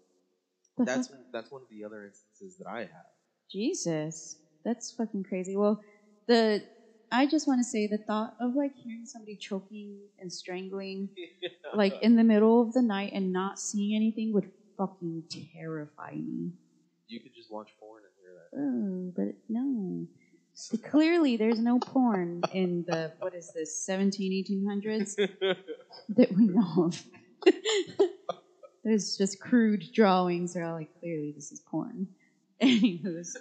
The 0.79 0.85
that's 0.85 1.09
fuck? 1.09 1.19
that's 1.33 1.51
one 1.51 1.63
of 1.63 1.69
the 1.69 1.85
other 1.85 2.07
instances 2.07 2.57
that 2.59 2.69
I 2.69 2.81
have. 2.83 3.11
Jesus, 3.51 4.37
that's 4.65 4.93
fucking 4.93 5.25
crazy. 5.25 5.57
Well, 5.57 5.81
the 6.31 6.63
I 7.13 7.27
just 7.27 7.49
want 7.49 7.59
to 7.59 7.65
say 7.65 7.89
the 7.89 7.99
thought 7.99 8.35
of 8.41 8.55
like 8.55 8.71
hearing 8.77 9.05
somebody 9.05 9.37
choking 9.37 9.99
and 10.19 10.33
strangling, 10.33 11.09
like 11.75 11.95
in 12.03 12.15
the 12.15 12.23
middle 12.25 12.63
of 12.63 12.73
the 12.73 12.83
night 12.83 13.13
and 13.13 13.33
not 13.33 13.59
seeing 13.59 13.97
anything 13.97 14.33
would 14.33 14.47
fucking 14.79 15.25
terrify 15.53 16.13
me. 16.13 16.53
You 17.09 17.19
could 17.21 17.35
just 17.35 17.51
watch 17.51 17.71
porn 17.81 18.03
and 18.05 18.13
hear 18.17 18.33
that. 18.39 18.57
Oh, 18.57 19.13
but 19.17 19.35
no. 19.49 20.07
So 20.55 20.77
Clearly, 20.77 21.37
there's 21.37 21.59
no 21.59 21.81
porn 21.81 22.43
in 22.53 22.85
the 22.87 23.13
what 23.19 23.35
is 23.35 23.51
this 23.55 23.77
17, 23.85 24.45
1800s 24.45 25.15
that 26.11 26.33
we 26.37 26.47
know 26.47 26.85
of. 26.85 27.05
there's 28.85 29.17
just 29.17 29.41
crude 29.41 29.85
drawings. 29.93 30.53
They're 30.53 30.65
all 30.65 30.75
like, 30.75 30.91
clearly, 31.01 31.33
this 31.35 31.51
is 31.51 31.61
porn. 31.69 32.07
Anywho's. 32.63 33.37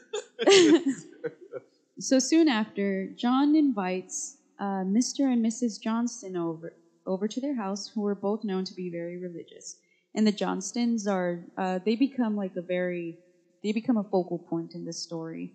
So 2.00 2.20
soon 2.20 2.48
after, 2.48 3.08
John 3.16 3.56
invites 3.56 4.38
uh, 4.60 4.84
Mr. 4.84 5.32
and 5.32 5.44
Mrs. 5.46 5.80
Johnston 5.82 6.36
over 6.36 6.74
over 7.06 7.28
to 7.28 7.42
their 7.42 7.56
house, 7.56 7.88
who 7.88 8.02
were 8.02 8.16
both 8.16 8.44
known 8.44 8.66
to 8.66 8.74
be 8.74 8.90
very 8.90 9.18
religious. 9.18 9.78
And 10.14 10.28
the 10.28 10.32
Johnstons 10.32 11.08
are 11.08 11.46
uh, 11.58 11.80
they 11.86 11.96
become 11.96 12.36
like 12.36 12.56
a 12.56 12.62
very 12.62 13.18
they 13.64 13.72
become 13.72 13.98
a 13.98 14.04
focal 14.04 14.40
point 14.40 14.74
in 14.76 14.86
this 14.86 15.02
story. 15.02 15.54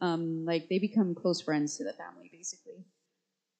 Um, 0.00 0.44
like 0.44 0.68
they 0.68 0.78
become 0.78 1.14
close 1.14 1.40
friends 1.40 1.76
to 1.76 1.84
the 1.84 1.92
family, 1.92 2.28
basically. 2.32 2.84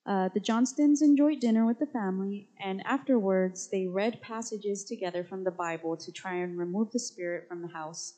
Uh, 0.07 0.29
the 0.35 0.41
Johnstons 0.41 1.01
enjoyed 1.01 1.41
dinner 1.41 1.65
with 1.65 1.79
the 1.79 1.87
family, 1.87 2.49
and 2.61 2.83
afterwards 2.85 3.69
they 3.73 3.87
read 3.87 4.21
passages 4.21 4.85
together 4.85 5.25
from 5.25 5.45
the 5.45 5.51
Bible 5.51 5.97
to 5.97 6.13
try 6.13 6.35
and 6.35 6.59
remove 6.59 6.91
the 6.93 6.99
spirit 6.99 7.49
from 7.49 7.63
the 7.63 7.69
house. 7.69 8.15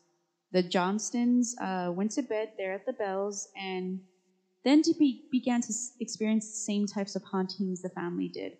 The 0.56 0.64
Johnstons 0.64 1.54
uh, 1.60 1.92
went 1.92 2.12
to 2.12 2.22
bed 2.22 2.50
there 2.58 2.72
at 2.72 2.86
the 2.86 2.94
Bells, 2.94 3.48
and 3.56 4.00
then 4.64 4.82
to 4.82 4.94
be, 4.98 5.18
began 5.30 5.60
to 5.62 5.74
experience 6.00 6.48
the 6.50 6.56
same 6.56 6.86
types 6.86 7.14
of 7.16 7.24
hauntings 7.24 7.82
the 7.82 7.90
family 7.90 8.28
did. 8.28 8.54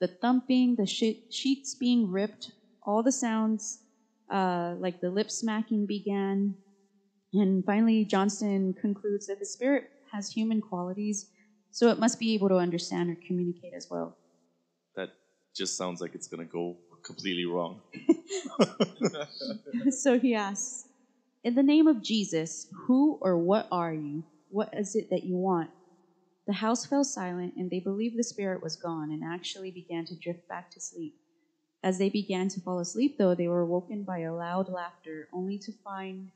The 0.00 0.08
thumping, 0.08 0.76
the 0.76 0.86
she- 0.86 1.20
sheets 1.30 1.74
being 1.74 2.10
ripped, 2.10 2.52
all 2.82 3.02
the 3.02 3.12
sounds, 3.12 3.80
uh, 4.30 4.76
like 4.78 5.00
the 5.00 5.10
lip 5.10 5.30
smacking 5.30 5.86
began. 5.86 6.56
And 7.34 7.64
finally, 7.64 8.04
Johnston 8.04 8.74
concludes 8.74 9.26
that 9.26 9.38
the 9.40 9.46
spirit 9.46 9.84
has 10.12 10.30
human 10.30 10.60
qualities, 10.62 11.26
so 11.70 11.88
it 11.90 11.98
must 11.98 12.18
be 12.18 12.34
able 12.34 12.48
to 12.50 12.56
understand 12.56 13.10
or 13.10 13.18
communicate 13.26 13.74
as 13.76 13.88
well. 13.90 14.16
that 14.96 15.10
just 15.54 15.76
sounds 15.76 16.00
like 16.00 16.14
it's 16.14 16.28
gonna 16.28 16.46
go 16.46 16.78
completely 17.04 17.44
wrong. 17.44 17.80
so 19.90 20.18
he 20.18 20.34
asks, 20.34 20.86
In 21.44 21.56
the 21.56 21.62
name 21.62 21.86
of 21.86 22.02
Jesus, 22.02 22.66
who 22.86 23.18
or 23.20 23.36
what 23.36 23.66
are 23.70 23.92
you? 23.92 24.24
What 24.48 24.70
is 24.72 24.94
it 24.94 25.10
that 25.10 25.24
you 25.24 25.36
want? 25.36 25.68
The 26.46 26.54
house 26.54 26.86
fell 26.86 27.04
silent, 27.04 27.52
and 27.54 27.70
they 27.70 27.80
believed 27.80 28.16
the 28.16 28.24
spirit 28.24 28.62
was 28.62 28.76
gone 28.76 29.10
and 29.10 29.22
actually 29.22 29.70
began 29.70 30.06
to 30.06 30.16
drift 30.16 30.48
back 30.48 30.70
to 30.70 30.80
sleep. 30.80 31.14
As 31.82 31.98
they 31.98 32.08
began 32.08 32.48
to 32.48 32.62
fall 32.62 32.78
asleep, 32.78 33.16
though, 33.18 33.34
they 33.34 33.46
were 33.46 33.66
woken 33.66 34.04
by 34.04 34.20
a 34.20 34.34
loud 34.34 34.70
laughter, 34.70 35.28
only 35.34 35.58
to 35.58 35.72
find 35.84 36.30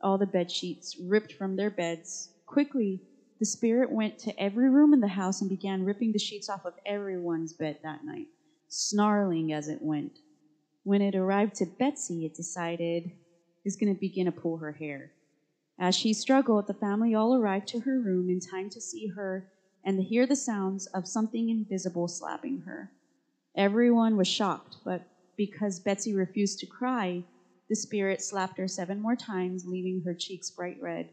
all 0.00 0.16
the 0.16 0.26
bed 0.26 0.50
sheets 0.50 0.96
ripped 0.98 1.34
from 1.34 1.56
their 1.56 1.70
beds. 1.70 2.30
Quickly, 2.46 3.02
the 3.38 3.44
spirit 3.44 3.92
went 3.92 4.18
to 4.20 4.40
every 4.40 4.70
room 4.70 4.94
in 4.94 5.00
the 5.00 5.08
house 5.08 5.42
and 5.42 5.50
began 5.50 5.84
ripping 5.84 6.12
the 6.12 6.18
sheets 6.18 6.48
off 6.48 6.64
of 6.64 6.72
everyone's 6.86 7.52
bed 7.52 7.76
that 7.82 8.04
night, 8.04 8.28
snarling 8.68 9.52
as 9.52 9.68
it 9.68 9.82
went. 9.82 10.20
When 10.82 11.02
it 11.02 11.14
arrived 11.14 11.56
to 11.56 11.66
Betsy, 11.78 12.24
it 12.24 12.34
decided 12.34 13.12
it's 13.66 13.76
going 13.76 13.92
to 13.92 14.00
begin 14.00 14.26
to 14.26 14.32
pull 14.32 14.58
her 14.58 14.72
hair. 14.72 15.10
As 15.78 15.96
she 15.96 16.14
struggled, 16.14 16.68
the 16.68 16.74
family 16.74 17.14
all 17.14 17.34
arrived 17.34 17.66
to 17.68 17.80
her 17.80 18.00
room 18.00 18.30
in 18.30 18.38
time 18.38 18.70
to 18.70 18.80
see 18.80 19.08
her 19.08 19.50
and 19.84 19.98
to 19.98 20.04
hear 20.04 20.24
the 20.24 20.36
sounds 20.36 20.86
of 20.86 21.08
something 21.08 21.50
invisible 21.50 22.06
slapping 22.06 22.60
her. 22.60 22.92
Everyone 23.56 24.16
was 24.16 24.28
shocked, 24.28 24.76
but 24.84 25.02
because 25.36 25.80
Betsy 25.80 26.14
refused 26.14 26.60
to 26.60 26.66
cry, 26.66 27.24
the 27.68 27.74
spirit 27.74 28.22
slapped 28.22 28.56
her 28.56 28.68
seven 28.68 29.02
more 29.02 29.16
times, 29.16 29.66
leaving 29.66 30.02
her 30.04 30.14
cheeks 30.14 30.48
bright 30.48 30.80
red. 30.80 31.10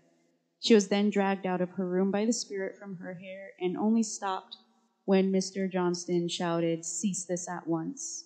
She 0.60 0.76
was 0.76 0.90
then 0.90 1.10
dragged 1.10 1.48
out 1.48 1.60
of 1.60 1.72
her 1.72 1.88
room 1.88 2.12
by 2.12 2.26
the 2.26 2.34
spirit 2.34 2.78
from 2.78 2.98
her 2.98 3.16
hair 3.16 3.50
and 3.60 3.76
only 3.76 4.04
stopped 4.04 4.58
when 5.06 5.32
Mr. 5.32 5.70
Johnston 5.70 6.30
shouted, 6.30 6.86
Cease 6.86 7.26
this 7.26 7.50
at 7.50 7.68
once. 7.68 8.26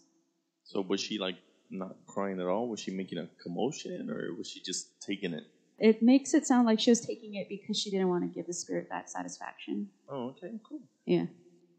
So 0.65 0.81
was 0.81 0.99
she 0.99 1.17
like 1.17 1.37
not 1.69 1.95
crying 2.05 2.39
at 2.39 2.47
all? 2.47 2.67
Was 2.69 2.79
she 2.79 2.91
making 2.91 3.17
a 3.17 3.27
commotion, 3.41 4.09
or 4.09 4.33
was 4.35 4.47
she 4.47 4.59
just 4.61 4.99
taking 5.01 5.33
it? 5.33 5.43
It 5.79 6.01
makes 6.01 6.33
it 6.33 6.47
sound 6.47 6.65
like 6.65 6.79
she 6.79 6.89
was 6.89 7.01
taking 7.01 7.35
it 7.35 7.47
because 7.49 7.77
she 7.77 7.91
didn't 7.91 8.09
want 8.09 8.23
to 8.23 8.27
give 8.29 8.47
the 8.47 8.53
spirit 8.53 8.87
that 8.89 9.09
satisfaction. 9.09 9.89
Oh, 10.09 10.29
okay, 10.29 10.51
cool. 10.67 10.79
Yeah. 11.05 11.25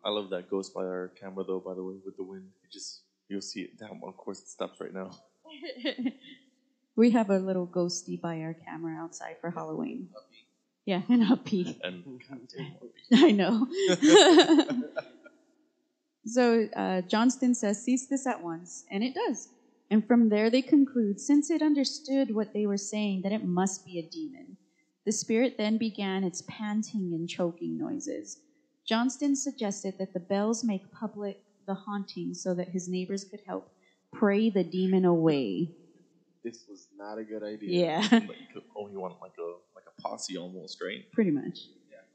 I 0.04 0.10
love 0.10 0.30
that 0.30 0.48
ghost 0.48 0.72
by 0.72 0.82
our 0.82 1.08
camera 1.20 1.42
though. 1.44 1.58
By 1.60 1.74
the 1.74 1.82
way, 1.82 1.96
with 2.04 2.16
the 2.16 2.22
wind, 2.22 2.44
you 2.62 2.68
just 2.70 3.00
you'll 3.28 3.40
see 3.42 3.62
it 3.62 3.78
down. 3.78 3.98
well, 4.00 4.10
Of 4.10 4.16
course, 4.16 4.40
it 4.40 4.48
stops 4.48 4.80
right 4.80 4.94
now. 4.94 5.10
we 6.96 7.10
have 7.10 7.30
a 7.30 7.38
little 7.38 7.66
ghosty 7.66 8.20
by 8.20 8.40
our 8.42 8.54
camera 8.54 8.96
outside 9.02 9.36
for 9.40 9.50
Halloween. 9.50 10.08
Yeah, 10.86 11.02
an 11.08 11.26
upbeat. 11.26 11.76
And 11.84 12.04
goddamn, 12.28 12.76
I 13.12 13.32
know. 13.32 13.66
so 16.24 16.68
uh, 16.76 17.02
Johnston 17.02 17.54
says, 17.54 17.82
cease 17.82 18.06
this 18.06 18.26
at 18.26 18.42
once, 18.42 18.84
and 18.90 19.02
it 19.02 19.14
does. 19.14 19.48
And 19.90 20.06
from 20.06 20.28
there 20.28 20.50
they 20.50 20.62
conclude, 20.62 21.18
since 21.20 21.50
it 21.50 21.62
understood 21.62 22.30
what 22.34 22.48
they 22.52 22.66
were 22.66 22.76
saying, 22.76 23.22
that 23.22 23.32
it 23.32 23.42
must 23.42 23.84
be 23.84 23.98
a 23.98 24.02
demon. 24.02 24.58
The 25.06 25.12
spirit 25.12 25.54
then 25.56 25.78
began 25.78 26.24
its 26.24 26.42
panting 26.48 27.12
and 27.14 27.28
choking 27.28 27.78
noises. 27.78 28.36
Johnston 28.86 29.34
suggested 29.36 29.94
that 29.98 30.12
the 30.12 30.20
bells 30.20 30.62
make 30.64 30.82
public 30.90 31.38
the 31.66 31.74
haunting 31.74 32.34
so 32.34 32.54
that 32.54 32.68
his 32.70 32.88
neighbors 32.88 33.24
could 33.24 33.40
help 33.46 33.64
pray 34.12 34.50
the 34.50 34.64
demon 34.64 35.04
away. 35.04 35.68
This 36.44 36.64
was 36.68 36.88
not 36.96 37.18
a 37.18 37.24
good 37.24 37.42
idea. 37.42 37.68
Yeah, 37.86 38.08
But 38.10 38.38
you 38.40 38.46
could 38.52 38.62
only 38.76 38.96
want 38.96 39.14
like 39.20 39.32
a 39.38 39.52
like 39.74 39.84
a 39.86 40.02
posse 40.02 40.36
almost, 40.36 40.78
right? 40.82 41.04
pretty 41.12 41.30
much. 41.30 41.68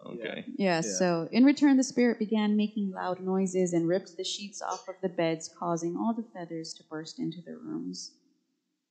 Okay. 0.05 0.45
Yeah, 0.57 0.77
Yeah. 0.77 0.81
so 0.81 1.27
in 1.31 1.43
return, 1.45 1.77
the 1.77 1.83
spirit 1.83 2.19
began 2.19 2.55
making 2.55 2.91
loud 2.91 3.19
noises 3.19 3.73
and 3.73 3.87
ripped 3.87 4.17
the 4.17 4.23
sheets 4.23 4.61
off 4.61 4.87
of 4.87 4.95
the 5.01 5.09
beds, 5.09 5.49
causing 5.57 5.95
all 5.95 6.13
the 6.13 6.25
feathers 6.33 6.73
to 6.75 6.83
burst 6.89 7.19
into 7.19 7.41
their 7.41 7.57
rooms. 7.57 8.11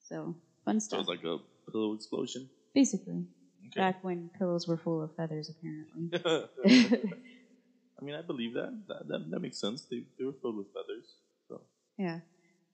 So, 0.00 0.36
fun 0.64 0.80
So 0.80 0.86
stuff. 0.96 1.00
it's 1.00 1.08
like 1.08 1.24
a 1.24 1.38
pillow 1.70 1.92
explosion. 1.94 2.48
Basically, 2.74 3.26
Okay. 3.68 3.80
back 3.80 3.96
when 4.02 4.30
pillows 4.38 4.66
were 4.66 4.76
full 4.76 5.02
of 5.02 5.12
feathers, 5.14 5.50
apparently. 5.50 6.10
I 8.00 8.04
mean, 8.04 8.14
I 8.14 8.22
believe 8.22 8.54
that. 8.54 8.72
That 8.88 9.08
that, 9.08 9.30
that 9.30 9.40
makes 9.40 9.60
sense. 9.60 9.86
They 9.90 10.02
they 10.18 10.24
were 10.24 10.32
filled 10.40 10.56
with 10.56 10.68
feathers. 10.72 11.16
So 11.48 11.60
yeah. 11.98 12.20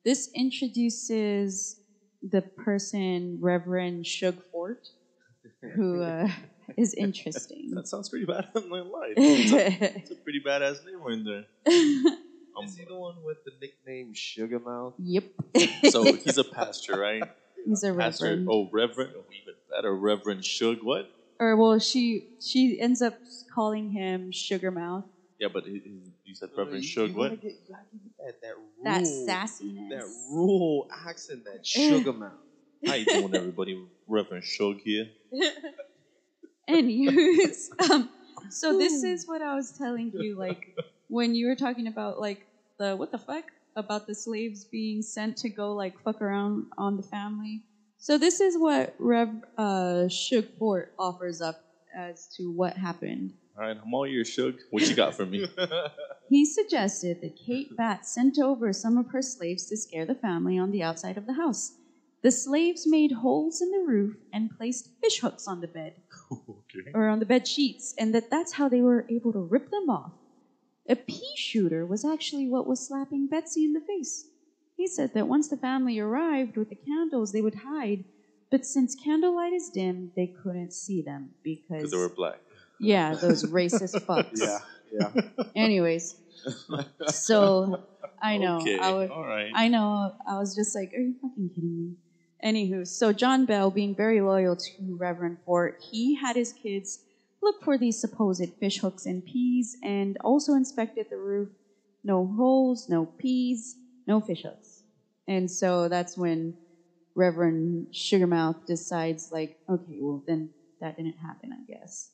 This 0.04 0.28
introduces 0.34 1.76
the 2.22 2.42
person, 2.42 3.38
Reverend 3.40 4.06
Shug 4.06 4.40
Fort, 4.50 4.78
who 5.74 6.00
uh, 6.02 6.28
is 6.76 6.94
interesting. 7.06 7.70
that 7.72 7.86
sounds 7.88 8.08
pretty 8.08 8.26
bad. 8.26 8.48
I'm 8.54 8.68
not 8.68 8.86
lying. 8.86 9.14
It's 9.16 9.52
a, 9.52 9.96
it's 9.98 10.10
a 10.10 10.14
pretty 10.16 10.40
badass 10.46 10.84
name 10.84 11.00
in 11.12 11.24
there. 11.24 11.44
Um, 12.56 12.64
Is 12.64 12.76
he 12.76 12.84
the 12.84 12.96
one 12.96 13.16
with 13.24 13.38
the 13.44 13.52
nickname 13.60 14.12
Sugar 14.14 14.58
Mouth? 14.58 14.94
yep. 14.98 15.24
so 15.90 16.02
he's 16.04 16.38
a 16.38 16.44
pastor, 16.44 16.98
right? 16.98 17.22
He's 17.66 17.82
a 17.84 17.92
Pastor. 17.92 18.24
reverend. 18.26 18.48
Oh, 18.50 18.68
Reverend. 18.72 19.10
Oh, 19.14 19.24
even 19.42 19.54
better, 19.70 19.94
Reverend 19.94 20.42
Shug. 20.44 20.78
What? 20.82 21.10
or 21.38 21.54
well, 21.56 21.78
she 21.78 22.28
she 22.40 22.80
ends 22.80 23.02
up 23.02 23.14
calling 23.54 23.90
him 23.90 24.32
Sugar 24.32 24.70
Mouth. 24.70 25.04
Yeah, 25.38 25.48
but 25.52 25.64
he, 25.64 25.72
he- 25.84 26.12
you 26.24 26.34
said 26.34 26.48
No, 26.56 26.62
Reverend 26.64 26.82
you- 26.84 26.88
Shug. 26.88 27.14
What? 27.14 27.28
gotta 27.30 27.36
get- 27.42 27.52
you 27.68 27.74
gotta 27.74 27.84
give 27.92 28.00
it 28.06 28.12
that, 28.18 28.40
that 28.40 28.54
That 28.84 29.06
rural, 29.06 29.26
sassiness. 29.28 29.90
that 29.90 30.14
rural 30.30 30.88
accent, 31.06 31.44
that 31.44 31.66
Sugar 31.66 32.12
Mouth. 32.12 32.32
How 32.86 32.94
you 32.94 33.04
doing, 33.04 33.34
everybody? 33.34 33.84
Reverend 34.06 34.44
Shug 34.44 34.78
here. 34.80 35.08
Anyways, 36.68 37.70
um, 37.90 38.10
so 38.50 38.78
this 38.78 39.02
is 39.02 39.26
what 39.26 39.42
I 39.42 39.54
was 39.54 39.72
telling 39.72 40.12
you, 40.14 40.36
like 40.38 40.76
when 41.08 41.34
you 41.34 41.46
were 41.46 41.56
talking 41.56 41.86
about 41.86 42.20
like 42.20 42.46
the 42.78 42.94
what 42.94 43.10
the 43.10 43.18
fuck 43.18 43.44
about 43.74 44.06
the 44.06 44.14
slaves 44.14 44.64
being 44.64 45.02
sent 45.02 45.36
to 45.38 45.48
go 45.48 45.74
like 45.74 45.98
fuck 46.00 46.20
around 46.20 46.66
on 46.76 46.96
the 46.96 47.02
family. 47.02 47.62
So 47.96 48.18
this 48.18 48.40
is 48.40 48.56
what 48.56 48.94
Rev 48.98 49.30
uh, 49.56 50.08
Shug 50.08 50.44
Fort 50.58 50.92
offers 50.98 51.40
up 51.40 51.56
as 51.96 52.28
to 52.36 52.52
what 52.52 52.76
happened. 52.76 53.32
All 53.56 53.64
right, 53.64 53.76
I'm 53.82 53.92
all 53.92 54.06
ears, 54.06 54.28
Shug. 54.28 54.54
What 54.70 54.88
you 54.88 54.94
got 54.94 55.14
for 55.14 55.26
me? 55.26 55.48
He 56.28 56.44
suggested 56.44 57.22
that 57.22 57.36
Kate 57.36 57.74
Batts 57.74 58.12
sent 58.12 58.38
over 58.38 58.72
some 58.74 58.98
of 58.98 59.12
her 59.12 59.22
slaves 59.22 59.64
to 59.70 59.76
scare 59.78 60.04
the 60.04 60.14
family 60.14 60.58
on 60.58 60.70
the 60.72 60.82
outside 60.82 61.16
of 61.16 61.26
the 61.26 61.32
house. 61.34 61.72
The 62.22 62.30
slaves 62.32 62.84
made 62.86 63.12
holes 63.12 63.60
in 63.62 63.70
the 63.70 63.84
roof 63.86 64.16
and 64.32 64.50
placed 64.56 64.90
fish 65.00 65.20
hooks 65.20 65.46
on 65.46 65.60
the 65.60 65.68
bed. 65.68 65.94
okay. 66.32 66.90
or 66.94 67.08
on 67.08 67.20
the 67.20 67.26
bed 67.26 67.46
sheets, 67.46 67.94
and 67.98 68.12
that 68.14 68.28
that's 68.30 68.54
how 68.54 68.68
they 68.68 68.80
were 68.80 69.06
able 69.08 69.32
to 69.32 69.38
rip 69.38 69.70
them 69.70 69.88
off. 69.88 70.12
A 70.88 70.96
pea 70.96 71.34
shooter 71.36 71.86
was 71.86 72.04
actually 72.04 72.48
what 72.48 72.66
was 72.66 72.86
slapping 72.86 73.28
Betsy 73.28 73.64
in 73.64 73.72
the 73.72 73.80
face. 73.80 74.26
He 74.76 74.86
said 74.86 75.12
that 75.14 75.28
once 75.28 75.48
the 75.48 75.56
family 75.56 75.98
arrived 75.98 76.56
with 76.56 76.70
the 76.70 76.76
candles, 76.76 77.32
they 77.32 77.40
would 77.42 77.56
hide, 77.56 78.04
but 78.50 78.64
since 78.66 78.94
candlelight 78.94 79.52
is 79.52 79.70
dim, 79.70 80.12
they 80.16 80.26
couldn't 80.42 80.72
see 80.72 81.02
them 81.02 81.30
because 81.44 81.90
they 81.90 81.96
were 81.96 82.08
black. 82.08 82.40
yeah, 82.80 83.14
those 83.14 83.44
racist 83.60 83.94
fucks. 84.06 84.40
yeah, 84.40 84.58
yeah. 84.92 85.44
Anyways, 85.54 86.16
so 87.08 87.84
I 88.22 88.38
know 88.38 88.58
Okay. 88.58 88.78
I 88.78 88.92
would 88.92 89.10
right. 89.10 89.50
I 89.54 89.68
know. 89.68 90.12
I 90.26 90.38
was 90.38 90.54
just 90.56 90.74
like, 90.74 90.92
are 90.94 91.00
you 91.00 91.14
fucking 91.20 91.50
kidding 91.54 91.76
me? 91.76 91.94
Anywho, 92.44 92.86
so 92.86 93.12
John 93.12 93.44
Bell, 93.46 93.70
being 93.70 93.94
very 93.94 94.20
loyal 94.20 94.56
to 94.56 94.96
Reverend 94.96 95.38
Fort, 95.44 95.74
he 95.78 96.14
had 96.14 96.36
his 96.36 96.52
kids 96.52 97.00
look 97.42 97.56
for 97.62 97.76
these 97.76 97.98
supposed 98.00 98.52
fish 98.60 98.78
hooks 98.78 99.06
and 99.06 99.24
peas 99.24 99.76
and 99.82 100.16
also 100.22 100.54
inspected 100.54 101.06
the 101.10 101.16
roof. 101.16 101.48
No 102.04 102.26
holes, 102.36 102.86
no 102.88 103.08
peas, 103.18 103.76
no 104.06 104.20
fish 104.20 104.42
hooks. 104.42 104.84
And 105.26 105.50
so 105.50 105.88
that's 105.88 106.16
when 106.16 106.54
Reverend 107.14 107.88
Sugarmouth 107.92 108.56
decides, 108.66 109.28
like, 109.32 109.56
okay, 109.68 109.98
well, 110.00 110.22
then 110.26 110.50
that 110.80 110.96
didn't 110.96 111.16
happen, 111.18 111.52
I 111.52 111.64
guess. 111.66 112.10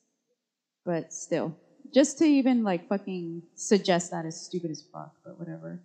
But 0.83 1.13
still, 1.13 1.55
just 1.93 2.17
to 2.17 2.25
even, 2.25 2.63
like, 2.63 2.87
fucking 2.87 3.43
suggest 3.55 4.11
that 4.11 4.25
is 4.25 4.37
stupid 4.37 4.71
as 4.71 4.83
fuck, 4.91 5.11
but 5.23 5.37
whatever. 5.39 5.81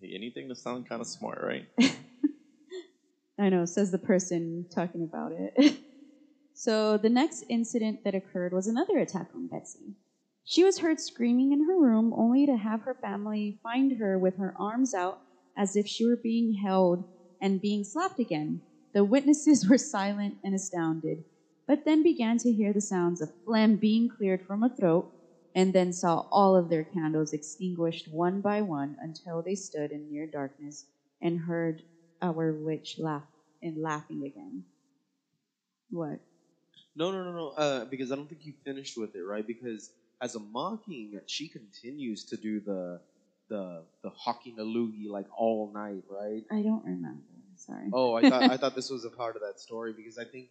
Hey, 0.00 0.12
anything 0.14 0.48
to 0.48 0.54
sound 0.56 0.88
kind 0.88 1.00
of 1.00 1.06
smart, 1.06 1.40
right? 1.42 1.66
I 3.38 3.50
know, 3.50 3.64
says 3.66 3.90
the 3.90 3.98
person 3.98 4.66
talking 4.74 5.02
about 5.02 5.32
it. 5.32 5.78
so 6.54 6.96
the 6.96 7.10
next 7.10 7.44
incident 7.48 8.00
that 8.04 8.14
occurred 8.14 8.52
was 8.52 8.66
another 8.66 8.98
attack 8.98 9.28
on 9.34 9.46
Betsy. 9.46 9.94
She 10.44 10.64
was 10.64 10.78
heard 10.78 11.00
screaming 11.00 11.52
in 11.52 11.66
her 11.66 11.78
room 11.78 12.12
only 12.14 12.46
to 12.46 12.56
have 12.56 12.82
her 12.82 12.94
family 12.94 13.58
find 13.62 13.98
her 13.98 14.18
with 14.18 14.36
her 14.38 14.54
arms 14.58 14.94
out 14.94 15.20
as 15.56 15.76
if 15.76 15.86
she 15.86 16.06
were 16.06 16.16
being 16.16 16.54
held 16.54 17.04
and 17.40 17.60
being 17.60 17.84
slapped 17.84 18.18
again. 18.18 18.62
The 18.94 19.04
witnesses 19.04 19.66
were 19.68 19.78
silent 19.78 20.38
and 20.42 20.54
astounded, 20.54 21.24
but 21.66 21.84
then 21.84 22.02
began 22.02 22.38
to 22.38 22.52
hear 22.52 22.72
the 22.72 22.80
sounds 22.80 23.20
of 23.20 23.32
phlegm 23.44 23.76
being 23.76 24.08
cleared 24.08 24.42
from 24.42 24.62
a 24.62 24.70
throat 24.70 25.10
and 25.54 25.74
then 25.74 25.92
saw 25.92 26.24
all 26.30 26.56
of 26.56 26.68
their 26.68 26.84
candles 26.84 27.32
extinguished 27.32 28.08
one 28.10 28.40
by 28.40 28.62
one 28.62 28.96
until 29.00 29.42
they 29.42 29.54
stood 29.54 29.90
in 29.90 30.10
near 30.10 30.26
darkness 30.26 30.86
and 31.20 31.40
heard 31.40 31.82
our 32.26 32.52
witch 32.52 32.96
laugh 32.98 33.24
and 33.62 33.80
laughing 33.80 34.24
again. 34.24 34.64
What? 35.90 36.18
No, 36.94 37.10
no, 37.12 37.24
no, 37.24 37.32
no. 37.32 37.48
Uh, 37.48 37.84
because 37.84 38.10
I 38.12 38.16
don't 38.16 38.28
think 38.28 38.44
you 38.44 38.54
finished 38.64 38.96
with 38.96 39.14
it, 39.14 39.22
right? 39.22 39.46
Because 39.46 39.90
as 40.20 40.34
a 40.34 40.40
mocking, 40.40 41.20
she 41.26 41.48
continues 41.48 42.24
to 42.24 42.36
do 42.36 42.60
the 42.60 43.00
the 43.48 43.84
the 44.02 44.10
hockey 44.10 44.52
na 44.56 44.64
loogie 44.64 45.08
like 45.08 45.26
all 45.36 45.70
night, 45.72 46.02
right? 46.10 46.42
I 46.50 46.62
don't 46.62 46.84
remember. 46.84 47.22
Sorry. 47.56 47.88
Oh, 47.92 48.14
I 48.14 48.28
thought 48.28 48.50
I 48.50 48.56
thought 48.60 48.74
this 48.74 48.90
was 48.90 49.04
a 49.04 49.10
part 49.10 49.36
of 49.36 49.42
that 49.42 49.60
story 49.60 49.92
because 49.96 50.18
I 50.18 50.24
think 50.24 50.48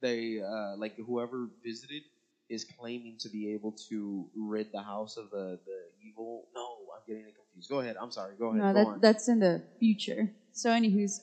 they 0.00 0.40
uh, 0.40 0.76
like 0.76 0.94
whoever 0.96 1.48
visited 1.64 2.02
is 2.48 2.64
claiming 2.64 3.16
to 3.20 3.28
be 3.28 3.52
able 3.52 3.72
to 3.88 4.26
rid 4.36 4.66
the 4.72 4.82
house 4.82 5.16
of 5.16 5.30
the, 5.30 5.58
the 5.64 5.78
evil. 6.08 6.48
No, 6.54 6.66
I'm 6.94 7.02
getting 7.06 7.28
it 7.28 7.34
confused. 7.36 7.70
Go 7.70 7.78
ahead. 7.80 7.96
I'm 8.00 8.10
sorry. 8.10 8.34
Go 8.38 8.48
ahead. 8.48 8.62
No, 8.62 8.72
Go 8.72 8.78
that, 8.78 8.86
on. 8.86 9.00
that's 9.00 9.28
in 9.28 9.38
the 9.38 9.62
future. 9.78 10.30
So, 10.52 10.70
anywho's, 10.70 11.20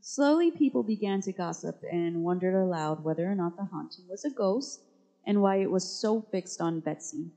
slowly 0.00 0.50
people 0.50 0.82
began 0.82 1.20
to 1.22 1.32
gossip 1.32 1.80
and 1.90 2.24
wondered 2.24 2.54
aloud 2.54 3.04
whether 3.04 3.30
or 3.30 3.34
not 3.34 3.56
the 3.56 3.64
haunting 3.64 4.06
was 4.08 4.24
a 4.24 4.30
ghost 4.30 4.80
and 5.26 5.42
why 5.42 5.56
it 5.56 5.70
was 5.70 6.00
so 6.00 6.22
fixed 6.32 6.60
on 6.60 6.80
Betsy. 6.80 7.30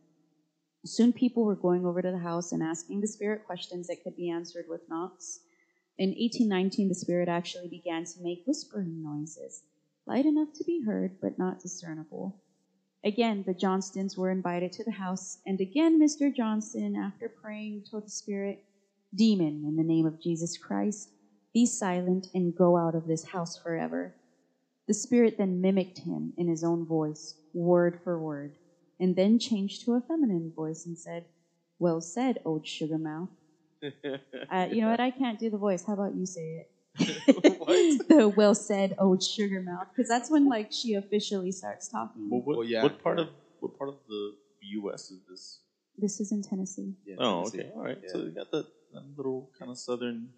Soon 0.86 1.14
people 1.14 1.46
were 1.46 1.56
going 1.56 1.86
over 1.86 2.02
to 2.02 2.12
the 2.12 2.18
house 2.18 2.52
and 2.52 2.62
asking 2.62 3.02
the 3.02 3.08
spirit 3.08 3.46
questions 3.46 3.88
that 3.88 4.04
could 4.04 4.16
be 4.16 4.30
answered 4.30 4.66
with 4.68 4.90
knocks. 4.90 5.42
In 5.98 6.10
1819, 6.10 6.90
the 6.90 6.96
spirit 6.96 7.30
actually 7.30 7.68
began 7.68 8.04
to 8.06 8.22
make 8.22 8.44
whispering 8.46 9.04
noises, 9.04 9.64
light 10.06 10.26
enough 10.26 10.50
to 10.56 10.64
be 10.64 10.84
heard 10.86 11.18
but 11.22 11.38
not 11.38 11.62
discernible. 11.62 12.42
Again, 13.04 13.44
the 13.46 13.54
Johnstons 13.54 14.18
were 14.18 14.32
invited 14.32 14.72
to 14.74 14.84
the 14.84 14.92
house, 14.92 15.40
and 15.46 15.60
again, 15.60 16.02
Mr. 16.02 16.34
Johnston, 16.34 16.96
after 16.96 17.30
praying, 17.30 17.84
told 17.90 18.06
the 18.06 18.12
spirit, 18.12 18.64
Demon, 19.14 19.66
in 19.68 19.76
the 19.76 19.84
name 19.84 20.06
of 20.06 20.22
Jesus 20.22 20.58
Christ, 20.58 21.10
be 21.54 21.66
silent 21.66 22.28
and 22.34 22.56
go 22.56 22.78
out 22.78 22.96
of 22.96 23.06
this 23.06 23.26
house 23.26 23.58
forever. 23.58 24.14
The 24.88 24.94
spirit 24.94 25.36
then 25.38 25.62
mimicked 25.62 26.00
him 26.00 26.34
in 26.38 26.48
his 26.48 26.64
own 26.64 26.86
voice, 26.86 27.36
word 27.54 27.98
for 28.04 28.20
word, 28.20 28.54
and 29.00 29.16
then 29.16 29.40
changed 29.40 29.84
to 29.86 29.94
a 29.94 30.02
feminine 30.02 30.52
voice 30.56 30.86
and 30.86 30.98
said, 30.98 31.26
Well 31.80 32.02
said, 32.02 32.40
old 32.46 32.66
sugar 32.68 32.98
mouth. 32.98 33.30
Uh, 34.52 34.68
you 34.70 34.82
know 34.82 34.90
what? 34.92 35.00
I 35.00 35.10
can't 35.10 35.40
do 35.40 35.50
the 35.50 35.58
voice. 35.58 35.84
How 35.88 35.94
about 35.94 36.16
you 36.16 36.26
say 36.26 36.62
it? 36.62 36.68
The 38.10 38.28
well 38.36 38.54
said, 38.54 38.94
old 39.00 39.24
sugar 39.24 39.62
mouth, 39.62 39.88
because 39.96 40.08
that's 40.08 40.30
when 40.30 40.48
like 40.48 40.68
she 40.72 40.94
officially 40.94 41.52
starts 41.52 41.88
talking. 41.88 42.30
Well, 42.30 42.42
what, 42.42 42.58
Well, 42.58 42.66
yeah, 42.68 42.84
what 42.84 43.02
part 43.02 43.18
yeah. 43.18 43.26
of 43.26 43.30
what 43.60 43.78
part 43.78 43.90
of 43.90 43.96
the 44.08 44.34
U.S. 44.82 45.10
is 45.12 45.22
this? 45.30 45.60
This 45.98 46.20
is 46.20 46.32
in 46.32 46.42
Tennessee. 46.44 46.94
Yeah, 47.06 47.16
Oh, 47.20 47.44
Tennessee. 47.50 47.60
okay, 47.62 47.70
all 47.76 47.84
right. 47.84 47.98
Yeah. 48.04 48.10
So 48.12 48.18
you 48.20 48.32
got 48.32 48.52
that, 48.52 48.66
that 48.94 49.04
little 49.18 49.50
kind 49.58 49.72
of 49.72 49.78
southern 49.78 50.30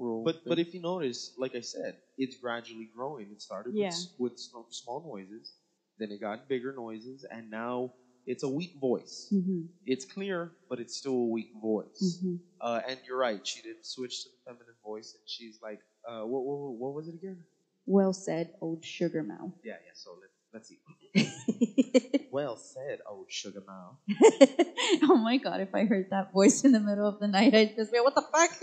rural. 0.00 0.22
But 0.24 0.36
but 0.48 0.58
if 0.58 0.74
you 0.74 0.80
notice, 0.80 1.32
like 1.36 1.54
I 1.54 1.60
said, 1.60 1.96
it's 2.18 2.36
gradually 2.36 2.86
growing. 2.94 3.30
It 3.32 3.40
started 3.42 3.74
Yeah. 3.76 3.92
with, 4.18 4.34
with 4.52 4.66
small 4.70 5.00
noises, 5.00 5.54
then 5.98 6.10
it 6.10 6.20
got 6.20 6.48
bigger 6.48 6.72
noises, 6.72 7.24
and 7.30 7.50
now 7.50 7.90
it's 8.26 8.42
a 8.42 8.48
weak 8.48 8.72
voice. 8.74 9.30
hmm 9.30 9.70
It's 9.86 10.04
clear, 10.04 10.52
but 10.68 10.80
it's 10.80 10.96
still 10.96 11.14
a 11.14 11.26
weak 11.26 11.50
voice. 11.54 12.20
hmm 12.20 12.36
Uh, 12.60 12.80
and 12.86 13.00
you're 13.04 13.18
right. 13.18 13.40
She 13.46 13.62
did 13.62 13.78
switch 13.82 14.22
to 14.22 14.30
the 14.30 14.38
feminine 14.46 14.76
voice, 14.84 15.14
and 15.14 15.22
she's 15.26 15.58
like, 15.62 15.80
uh, 16.06 16.22
what, 16.22 16.44
what, 16.44 16.76
what 16.76 16.94
was 16.94 17.08
it 17.08 17.14
again? 17.14 17.44
Well 17.84 18.14
said, 18.14 18.52
old 18.62 18.82
sugar 18.84 19.22
mouth. 19.22 19.52
Yeah, 19.62 19.76
yeah. 19.84 19.92
So 19.94 20.16
let's 20.52 20.68
see. 20.68 20.78
Well 22.30 22.56
said, 22.56 23.00
old 23.08 23.26
sugar 23.28 23.60
mouth. 23.66 23.96
oh 25.02 25.16
my 25.16 25.36
god, 25.36 25.60
if 25.60 25.74
I 25.74 25.84
heard 25.84 26.10
that 26.10 26.32
voice 26.32 26.64
in 26.64 26.70
the 26.70 26.78
middle 26.78 27.08
of 27.08 27.18
the 27.18 27.26
night, 27.26 27.52
I'd 27.54 27.74
just 27.74 27.90
be 27.90 27.98
like, 27.98 28.04
what 28.04 28.14
the 28.14 28.22
fuck? 28.22 28.50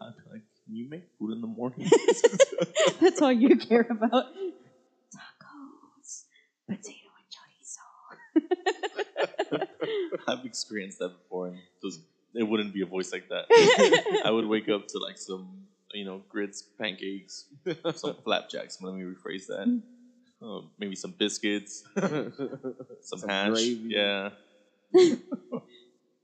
I'd 0.00 0.16
be 0.16 0.30
like, 0.30 0.42
can 0.64 0.76
you 0.76 0.88
make 0.88 1.08
food 1.18 1.32
in 1.32 1.40
the 1.40 1.48
morning? 1.48 1.90
That's 3.00 3.20
all 3.20 3.32
you 3.32 3.56
care 3.56 3.86
about. 3.90 4.26
Tacos, 5.12 6.24
potato 6.68 7.10
and 7.18 7.26
chorizo. 9.58 9.66
I've 10.28 10.44
experienced 10.44 11.00
that 11.00 11.08
before, 11.08 11.48
and 11.48 11.58
just, 11.82 12.02
it 12.34 12.44
wouldn't 12.44 12.72
be 12.72 12.82
a 12.82 12.86
voice 12.86 13.12
like 13.12 13.28
that. 13.30 13.46
I 14.24 14.30
would 14.30 14.46
wake 14.46 14.68
up 14.68 14.86
to 14.88 14.98
like 14.98 15.18
some, 15.18 15.66
you 15.92 16.04
know, 16.04 16.22
grits, 16.28 16.62
pancakes, 16.78 17.46
some 17.94 18.14
flapjacks. 18.24 18.78
Let 18.80 18.94
me 18.94 19.02
rephrase 19.02 19.46
that. 19.46 19.80
Uh, 20.42 20.60
maybe 20.78 20.94
some 20.94 21.14
biscuits, 21.18 21.82
some, 21.96 22.32
Some 23.02 23.28
hash. 23.28 23.50
gravy. 23.50 23.88
Yeah. 23.88 24.30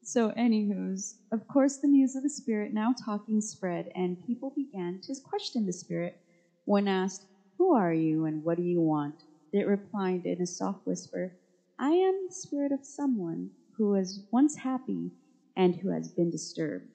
So, 0.06 0.32
anywho's, 0.32 1.14
of 1.32 1.46
course, 1.46 1.78
the 1.78 1.88
news 1.88 2.14
of 2.14 2.22
the 2.22 2.28
spirit 2.28 2.72
now 2.74 2.92
talking 3.06 3.40
spread, 3.40 3.86
and 3.94 4.18
people 4.26 4.52
began 4.54 5.00
to 5.04 5.14
question 5.24 5.64
the 5.64 5.72
spirit. 5.72 6.14
When 6.66 6.86
asked, 6.88 7.24
Who 7.56 7.74
are 7.74 7.94
you 7.94 8.26
and 8.26 8.44
what 8.44 8.58
do 8.58 8.62
you 8.62 8.82
want? 8.82 9.22
it 9.52 9.66
replied 9.66 10.22
in 10.26 10.42
a 10.42 10.46
soft 10.46 10.80
whisper, 10.84 11.32
I 11.78 11.90
am 11.92 12.26
the 12.28 12.34
spirit 12.34 12.70
of 12.72 12.80
someone 12.84 13.50
who 13.78 13.90
was 13.90 14.20
once 14.30 14.56
happy 14.58 15.12
and 15.56 15.76
who 15.76 15.90
has 15.90 16.12
been 16.12 16.30
disturbed. 16.30 16.93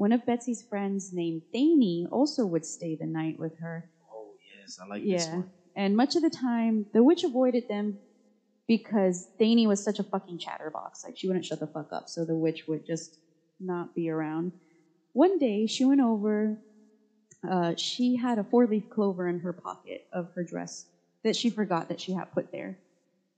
One 0.00 0.12
of 0.12 0.24
Betsy's 0.24 0.62
friends 0.62 1.10
named 1.12 1.42
Theny 1.52 2.06
also 2.10 2.46
would 2.46 2.64
stay 2.64 2.96
the 2.98 3.04
night 3.04 3.38
with 3.38 3.58
her, 3.58 3.84
oh 4.10 4.32
yes, 4.58 4.78
I 4.82 4.86
like 4.86 5.02
this 5.02 5.26
yeah. 5.26 5.34
one. 5.34 5.50
And 5.76 5.94
much 5.94 6.16
of 6.16 6.22
the 6.22 6.30
time, 6.30 6.86
the 6.94 7.04
witch 7.04 7.22
avoided 7.22 7.64
them 7.68 7.98
because 8.66 9.28
Theny 9.38 9.66
was 9.66 9.84
such 9.84 9.98
a 9.98 10.02
fucking 10.04 10.38
chatterbox. 10.38 11.04
Like, 11.04 11.18
she 11.18 11.26
wouldn't 11.26 11.44
shut 11.44 11.60
the 11.60 11.66
fuck 11.66 11.92
up. 11.92 12.04
So 12.06 12.24
the 12.24 12.34
witch 12.34 12.64
would 12.66 12.86
just 12.86 13.18
not 13.60 13.94
be 13.94 14.08
around. 14.08 14.52
One 15.12 15.38
day, 15.38 15.66
she 15.66 15.84
went 15.84 16.00
over. 16.00 16.56
Uh, 17.46 17.74
she 17.76 18.16
had 18.16 18.38
a 18.38 18.44
four 18.44 18.66
leaf 18.66 18.88
clover 18.88 19.28
in 19.28 19.40
her 19.40 19.52
pocket 19.52 20.00
of 20.14 20.30
her 20.34 20.44
dress 20.44 20.86
that 21.24 21.36
she 21.36 21.50
forgot 21.50 21.88
that 21.88 22.00
she 22.00 22.14
had 22.14 22.32
put 22.32 22.50
there. 22.52 22.78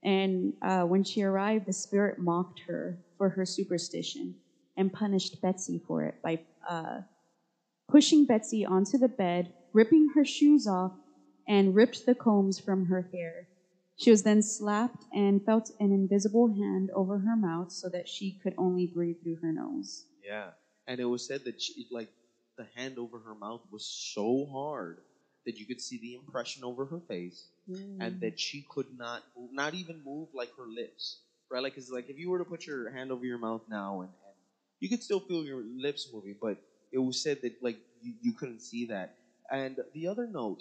And 0.04 0.52
uh, 0.62 0.82
when 0.82 1.02
she 1.02 1.24
arrived, 1.24 1.66
the 1.66 1.72
spirit 1.72 2.20
mocked 2.20 2.60
her 2.68 2.98
for 3.18 3.30
her 3.30 3.44
superstition 3.44 4.36
and 4.76 4.92
punished 4.92 5.40
Betsy 5.42 5.80
for 5.86 6.04
it 6.04 6.14
by 6.22 6.38
uh, 6.68 7.00
pushing 7.88 8.24
Betsy 8.24 8.64
onto 8.64 8.98
the 8.98 9.08
bed, 9.08 9.52
ripping 9.72 10.10
her 10.14 10.24
shoes 10.24 10.66
off, 10.66 10.92
and 11.46 11.74
ripped 11.74 12.06
the 12.06 12.14
combs 12.14 12.58
from 12.58 12.86
her 12.86 13.06
hair. 13.12 13.48
She 13.96 14.10
was 14.10 14.22
then 14.22 14.42
slapped 14.42 15.04
and 15.12 15.44
felt 15.44 15.70
an 15.78 15.92
invisible 15.92 16.48
hand 16.54 16.90
over 16.94 17.18
her 17.18 17.36
mouth 17.36 17.70
so 17.70 17.88
that 17.90 18.08
she 18.08 18.38
could 18.42 18.54
only 18.56 18.86
breathe 18.86 19.16
through 19.22 19.36
her 19.42 19.52
nose. 19.52 20.06
Yeah, 20.24 20.50
and 20.86 20.98
it 21.00 21.04
was 21.04 21.26
said 21.26 21.44
that 21.44 21.60
she, 21.60 21.86
like 21.90 22.08
the 22.56 22.66
hand 22.74 22.98
over 22.98 23.18
her 23.18 23.34
mouth 23.34 23.60
was 23.70 23.84
so 24.14 24.46
hard 24.52 24.98
that 25.44 25.58
you 25.58 25.66
could 25.66 25.80
see 25.80 25.98
the 25.98 26.14
impression 26.14 26.64
over 26.64 26.86
her 26.86 27.00
face, 27.08 27.48
and 28.00 28.20
that 28.20 28.38
she 28.38 28.64
could 28.70 28.86
not, 28.96 29.22
not 29.52 29.74
even 29.74 30.00
move 30.04 30.28
like 30.32 30.50
her 30.56 30.66
lips, 30.66 31.18
right? 31.50 31.62
Like, 31.62 31.74
cause 31.74 31.90
like 31.90 32.08
if 32.08 32.18
you 32.18 32.30
were 32.30 32.38
to 32.38 32.44
put 32.44 32.66
your 32.66 32.90
hand 32.92 33.10
over 33.10 33.24
your 33.24 33.38
mouth 33.38 33.62
now, 33.68 34.02
and 34.02 34.10
you 34.82 34.90
could 34.90 35.02
still 35.02 35.22
feel 35.22 35.46
your 35.46 35.64
lips 35.78 36.08
moving, 36.12 36.36
but 36.42 36.58
it 36.92 36.98
was 37.00 37.22
said 37.22 37.40
that 37.42 37.54
like 37.62 37.78
you, 38.02 38.14
you 38.22 38.34
couldn't 38.34 38.62
see 38.62 38.86
that. 38.86 39.10
And 39.50 39.78
the 39.94 40.08
other 40.08 40.28
note, 40.28 40.60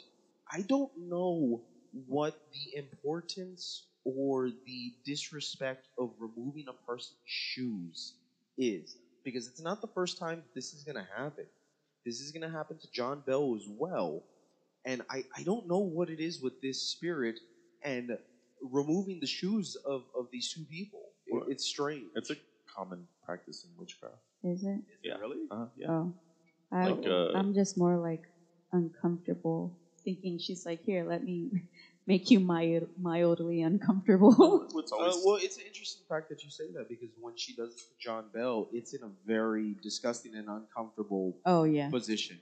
I 0.51 0.63
don't 0.63 0.91
know 0.97 1.61
what 1.93 2.35
the 2.53 2.79
importance 2.79 3.85
or 4.05 4.51
the 4.65 4.93
disrespect 5.05 5.87
of 5.99 6.11
removing 6.19 6.65
a 6.69 6.73
person's 6.87 7.19
shoes 7.25 8.13
is 8.57 8.97
because 9.25 9.47
it's 9.47 9.61
not 9.61 9.81
the 9.81 9.89
first 9.95 10.17
time 10.19 10.45
this 10.55 10.73
is 10.73 10.83
going 10.85 10.97
to 10.97 11.07
happen. 11.17 11.47
This 12.05 12.21
is 12.21 12.31
going 12.31 12.43
to 12.43 12.55
happen 12.57 12.79
to 12.79 12.89
John 12.93 13.21
Bell 13.21 13.55
as 13.55 13.65
well. 13.69 14.23
And 14.85 15.01
I, 15.09 15.23
I 15.37 15.43
don't 15.43 15.67
know 15.67 15.79
what 15.79 16.09
it 16.09 16.19
is 16.19 16.41
with 16.41 16.53
this 16.61 16.81
spirit 16.81 17.39
and 17.83 18.11
removing 18.61 19.19
the 19.21 19.27
shoes 19.27 19.75
of, 19.85 20.03
of 20.17 20.27
these 20.31 20.51
two 20.53 20.65
people. 20.65 21.13
It- 21.27 21.33
Well, 21.33 21.45
it's 21.47 21.65
strange. 21.65 22.11
It's 22.15 22.31
a 22.31 22.35
common 22.75 23.07
practice 23.25 23.65
in 23.65 23.69
witchcraft. 23.77 24.15
Is 24.43 24.63
it? 24.63 24.79
Yeah. 25.03 25.17
really? 25.17 25.37
Uh, 25.49 25.65
yeah. 25.75 25.87
Oh. 25.89 26.13
I, 26.71 26.87
Like, 26.87 27.05
uh, 27.05 27.37
I'm 27.37 27.53
just 27.53 27.77
more 27.77 27.97
like 27.97 28.21
uncomfortable 28.71 29.77
thinking 30.03 30.39
she's 30.39 30.65
like, 30.65 30.81
here, 30.83 31.05
let 31.07 31.23
me 31.23 31.49
make 32.07 32.31
you 32.31 32.39
mild, 32.39 32.87
mildly 32.99 33.61
uncomfortable. 33.61 34.67
It's 34.75 34.91
Uh, 34.91 35.11
well, 35.25 35.37
it's 35.41 35.57
an 35.57 35.63
interesting 35.67 36.03
fact 36.09 36.29
that 36.29 36.43
you 36.43 36.49
say 36.49 36.71
that 36.73 36.89
because 36.89 37.09
when 37.19 37.35
she 37.35 37.53
does 37.55 37.73
it 37.73 37.77
to 37.77 37.95
John 37.99 38.25
Bell, 38.33 38.67
it's 38.71 38.93
in 38.93 39.03
a 39.03 39.11
very 39.25 39.75
disgusting 39.83 40.35
and 40.35 40.47
uncomfortable 40.47 41.37
oh, 41.45 41.63
yeah. 41.63 41.89
position. 41.89 42.39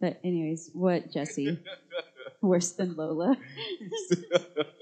But, 0.00 0.20
anyways, 0.22 0.70
what, 0.74 1.10
Jesse? 1.10 1.58
Worse 2.42 2.72
than 2.72 2.96
Lola. 2.96 3.36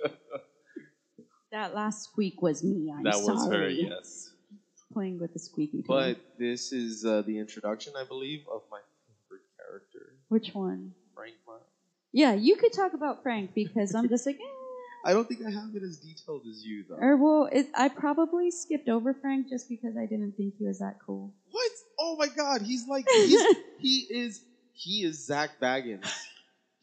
That 1.55 1.73
last 1.73 2.03
squeak 2.03 2.43
was 2.43 2.65
me. 2.65 2.93
I'm 2.93 3.05
that 3.05 3.15
sorry. 3.15 3.37
was 3.37 3.49
her. 3.49 3.69
Yes. 3.69 4.33
Playing 4.93 5.21
with 5.21 5.33
the 5.35 5.39
squeaky 5.39 5.83
toy. 5.83 5.87
But 5.87 6.17
this 6.37 6.73
is 6.73 7.05
uh, 7.05 7.23
the 7.23 7.39
introduction, 7.39 7.93
I 7.97 8.03
believe, 8.03 8.41
of 8.53 8.63
my 8.73 8.81
favorite 9.07 9.45
character, 9.57 10.17
Which 10.31 10.53
one? 10.53 10.95
Frank 11.15 11.37
Miles. 11.47 11.63
Yeah, 12.13 12.35
you 12.35 12.57
could 12.57 12.73
talk 12.73 12.93
about 12.93 13.23
Frank 13.23 13.55
because 13.55 13.95
I'm 13.95 14.09
just 14.09 14.27
like, 14.27 14.35
eh. 14.35 15.09
I 15.09 15.13
don't 15.13 15.29
think 15.29 15.43
I 15.47 15.51
have 15.53 15.71
it 15.77 15.85
as 15.85 15.99
detailed 15.99 16.43
as 16.51 16.65
you, 16.65 16.87
though. 16.89 16.97
Or 16.97 17.17
well, 17.17 17.49
it, 17.53 17.69
I 17.73 17.89
probably 17.89 18.51
skipped 18.51 18.89
over 18.89 19.15
Frank 19.15 19.49
just 19.49 19.69
because 19.69 19.97
I 19.97 20.07
didn't 20.07 20.33
think 20.37 20.55
he 20.59 20.67
was 20.67 20.81
that 20.81 20.97
cool. 21.07 21.35
What? 21.53 21.71
Oh 22.01 22.17
my 22.19 22.27
God! 22.27 22.63
He's 22.63 22.89
like 22.89 23.05
he's, 23.09 23.57
he 23.79 24.07
is 24.11 24.41
he 24.73 25.05
is 25.05 25.25
Zak 25.25 25.61
Bagans. 25.63 26.11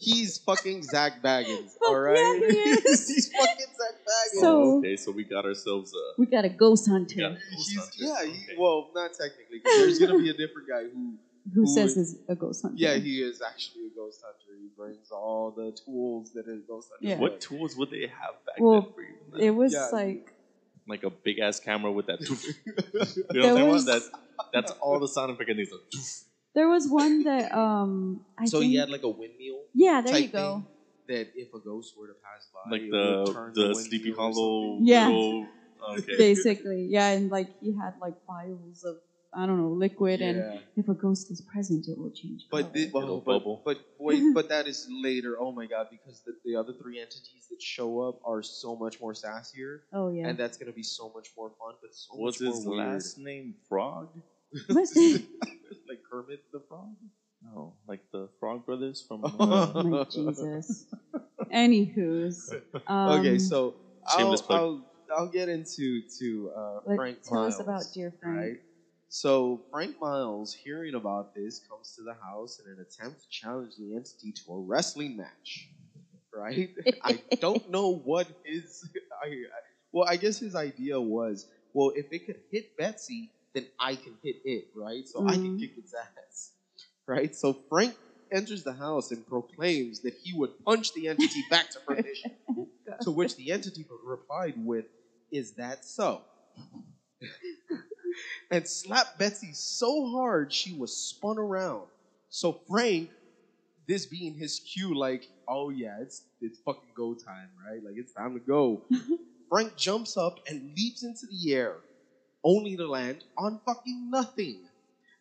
He's 0.01 0.39
fucking 0.39 0.81
Zak 0.83 1.21
Bagans. 1.21 1.71
All 1.87 1.99
right. 1.99 2.17
yeah, 2.17 2.49
he 2.49 2.57
is. 2.91 3.07
he's 3.07 3.31
fucking 3.31 3.65
Zak 3.79 3.95
Bagans. 4.01 4.41
So- 4.41 4.61
Oh, 4.63 4.77
okay, 4.79 4.95
so 4.97 5.11
we 5.11 5.23
got 5.23 5.45
ourselves 5.45 5.93
a. 5.93 6.05
We 6.19 6.25
got 6.25 6.43
a 6.43 6.49
ghost 6.49 6.89
hunter. 6.89 7.19
Yeah. 7.21 7.35
He's, 7.51 7.77
Hunter. 7.77 7.91
yeah. 7.97 8.25
He, 8.25 8.55
well, 8.57 8.89
not 8.95 9.11
technically. 9.13 9.59
'cause 9.59 9.73
there's 9.77 9.99
gonna 9.99 10.17
be 10.17 10.29
a 10.29 10.33
different 10.33 10.67
guy 10.67 10.83
who 10.93 11.17
Who, 11.53 11.61
Who 11.61 11.67
says 11.67 11.97
is- 11.97 12.13
is 12.13 12.19
a 12.27 12.35
ghost 12.35 12.61
hunter? 12.63 12.77
Yeah, 12.79 12.95
he 12.95 13.21
is 13.21 13.41
actually 13.41 13.85
a 13.87 13.95
ghost 13.95 14.21
hunter. 14.23 14.59
He 14.59 14.69
brings 14.75 15.11
all 15.11 15.51
the 15.51 15.71
tools 15.85 16.31
that 16.33 16.47
a 16.47 16.57
ghost 16.67 16.89
hunter. 16.91 17.07
Yeah. 17.07 17.17
What 17.19 17.33
would. 17.33 17.41
tools 17.41 17.75
would 17.77 17.89
they 17.91 18.07
have 18.07 18.35
back 18.45 18.55
Well, 18.59 18.81
then 18.81 18.91
for 18.93 19.01
even 19.03 19.15
that? 19.33 19.39
It 19.41 19.51
was 19.51 19.73
Yeah. 19.73 19.89
like 19.93 20.33
like 20.87 21.03
a 21.03 21.09
big 21.11 21.37
ass 21.39 21.59
camera 21.59 21.91
with 21.91 22.07
that. 22.07 22.19
toof. 22.25 22.43
You 22.43 22.73
know 22.73 22.73
There 23.29 23.41
what 23.41 23.49
I'm 23.49 23.55
talking 23.55 23.67
was- 23.69 23.83
about? 23.87 24.01
That, 24.01 24.11
that's 24.53 24.71
all 24.81 24.99
the 24.99 25.07
sound 25.07 25.31
effect 25.31 25.49
and 25.51 25.59
these 25.59 25.71
like, 25.71 25.81
toof. 25.91 26.23
There 26.53 26.67
was 26.67 26.87
one 26.87 27.23
that 27.23 27.51
um 27.53 28.21
I 28.37 28.45
so 28.45 28.59
think, 28.59 28.71
he 28.71 28.77
had 28.77 28.89
like 28.89 29.03
a 29.03 29.09
windmill 29.09 29.61
yeah 29.73 30.01
there 30.01 30.13
type 30.13 30.23
you 30.23 30.29
go 30.29 30.53
thing 30.55 30.67
that 31.07 31.27
if 31.35 31.53
a 31.53 31.59
ghost 31.59 31.93
were 31.97 32.07
to 32.07 32.13
pass 32.13 32.47
by, 32.53 32.71
like 32.71 32.81
it 32.83 32.91
the 32.91 33.31
turn 33.33 33.51
the, 33.53 33.61
windmill 33.61 33.75
Sleepy 33.83 34.11
Hollow. 34.13 34.79
Yeah. 34.81 35.07
Little, 35.07 35.47
okay. 35.97 36.17
basically 36.17 36.87
yeah 36.89 37.09
and 37.09 37.29
like 37.31 37.49
he 37.59 37.73
had 37.75 37.93
like 37.99 38.13
vials 38.27 38.83
of 38.83 38.97
I 39.33 39.45
don't 39.45 39.57
know 39.57 39.69
liquid 39.71 40.19
and 40.21 40.59
if 40.75 40.89
a 40.89 40.93
ghost 40.93 41.31
is 41.31 41.39
present 41.41 41.87
it 41.87 41.97
will 41.97 42.11
change 42.11 42.47
But 42.51 42.63
color. 42.63 42.73
the, 42.73 42.89
well, 42.93 43.01
Little 43.03 43.21
but, 43.21 43.39
bubble. 43.39 43.61
but 43.63 43.77
wait, 43.97 44.21
but 44.33 44.49
that 44.49 44.67
is 44.67 44.87
later. 44.91 45.39
Oh 45.39 45.53
my 45.53 45.67
god! 45.67 45.87
Because 45.89 46.21
the, 46.25 46.33
the 46.43 46.57
other 46.57 46.73
three 46.73 46.99
entities 46.99 47.47
that 47.49 47.61
show 47.61 48.01
up 48.01 48.19
are 48.25 48.43
so 48.43 48.75
much 48.75 48.99
more 48.99 49.13
sassier, 49.13 49.79
oh 49.93 50.09
yeah 50.11 50.27
and 50.27 50.37
that's 50.37 50.57
gonna 50.57 50.73
be 50.73 50.83
so 50.83 51.09
much 51.15 51.29
more 51.37 51.49
fun. 51.59 51.75
But 51.81 51.95
so 51.95 52.09
Was 52.17 52.41
much 52.41 52.47
his 52.49 52.65
more 52.65 52.75
weird. 52.75 52.87
last 52.93 53.17
name 53.17 53.55
Frog? 53.69 54.09
What? 55.71 55.77
like 55.89 55.99
Kermit 56.11 56.39
the 56.51 56.61
Frog. 56.67 56.95
No, 57.43 57.75
like 57.87 58.01
the 58.13 58.29
Frog 58.39 58.65
Brothers 58.65 59.03
from. 59.07 59.21
oh 59.25 59.73
Uh, 59.75 59.83
my 59.83 60.05
Jesus 60.11 60.85
anywho's 61.51 62.49
um, 62.87 63.09
okay, 63.19 63.37
so 63.37 63.75
I'll, 64.07 64.35
I'll 64.49 64.83
I'll 65.17 65.27
get 65.27 65.49
into 65.49 66.01
to 66.19 66.51
uh, 66.55 66.79
let- 66.85 66.95
Frank 66.95 67.19
tell 67.23 67.39
Miles. 67.39 67.55
us 67.55 67.59
about 67.61 67.83
dear 67.93 68.13
Frank 68.21 68.37
Right. 68.37 68.57
So 69.09 69.61
Frank 69.71 69.95
Miles, 69.99 70.55
hearing 70.63 70.95
about 70.95 71.33
this, 71.35 71.59
comes 71.69 71.93
to 71.95 72.03
the 72.03 72.13
house 72.13 72.59
in 72.63 72.71
an 72.71 72.77
attempt 72.79 73.21
to 73.23 73.27
challenge 73.29 73.73
the 73.77 73.95
entity 73.95 74.31
to 74.45 74.53
a 74.53 74.59
wrestling 74.61 75.17
match. 75.17 75.69
Right? 76.33 76.69
I 77.03 77.19
don't 77.41 77.67
know 77.69 77.95
what 77.95 78.27
his. 78.45 78.87
I, 79.23 79.27
I- 79.27 79.31
well, 79.93 80.05
I 80.07 80.15
guess 80.15 80.39
his 80.39 80.55
idea 80.55 81.01
was, 81.01 81.47
well, 81.73 81.91
if 81.95 82.05
it 82.11 82.25
could 82.25 82.37
hit 82.49 82.63
Betsy, 82.77 83.29
then 83.53 83.67
I 83.79 83.95
can 83.95 84.17
hit 84.23 84.37
it, 84.43 84.65
right? 84.75 85.07
So 85.07 85.23
I 85.27 85.37
can 85.37 85.51
Mhm. 85.51 85.59
kick 85.59 85.71
its 85.77 85.93
ass, 85.93 86.51
right? 87.07 87.33
So 87.35 87.53
Frank 87.69 87.95
enters 88.33 88.63
the 88.63 88.73
house 88.73 89.11
and 89.11 89.25
proclaims 89.25 90.01
that 90.01 90.13
he 90.23 90.33
would 90.33 90.51
punch 90.65 90.93
the 90.93 91.07
entity 91.07 91.43
back 91.49 91.69
to 91.71 91.79
perdition. 91.81 92.31
to 93.01 93.11
which 93.11 93.35
the 93.35 93.51
entity 93.51 93.85
replied 94.03 94.55
with, 94.57 94.85
"Is 95.31 95.53
that 95.53 95.85
so?" 95.85 96.23
and 98.51 98.67
slapped 98.67 99.17
Betsy 99.17 99.51
so 99.53 100.07
hard 100.07 100.53
she 100.53 100.73
was 100.73 100.95
spun 100.95 101.37
around. 101.37 101.87
So 102.29 102.59
Frank, 102.67 103.11
this 103.87 104.05
being 104.05 104.35
his 104.35 104.59
cue, 104.59 104.97
like, 104.97 105.25
oh 105.47 105.69
yeah, 105.69 105.97
it's 106.01 106.23
it's 106.41 106.59
fucking 106.65 106.91
go 106.95 107.13
time, 107.15 107.49
right? 107.65 107.83
Like 107.83 107.95
it's 107.97 108.13
time 108.13 108.33
to 108.35 108.39
go. 108.41 108.83
Frank 109.49 109.75
jumps 109.75 110.17
up 110.17 110.39
and 110.47 110.73
leaps 110.77 111.03
into 111.03 111.27
the 111.29 111.53
air, 111.53 111.77
only 112.43 112.75
to 112.77 112.87
land 112.87 113.23
on 113.37 113.59
fucking 113.65 114.09
nothing. 114.09 114.63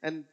And 0.03 0.25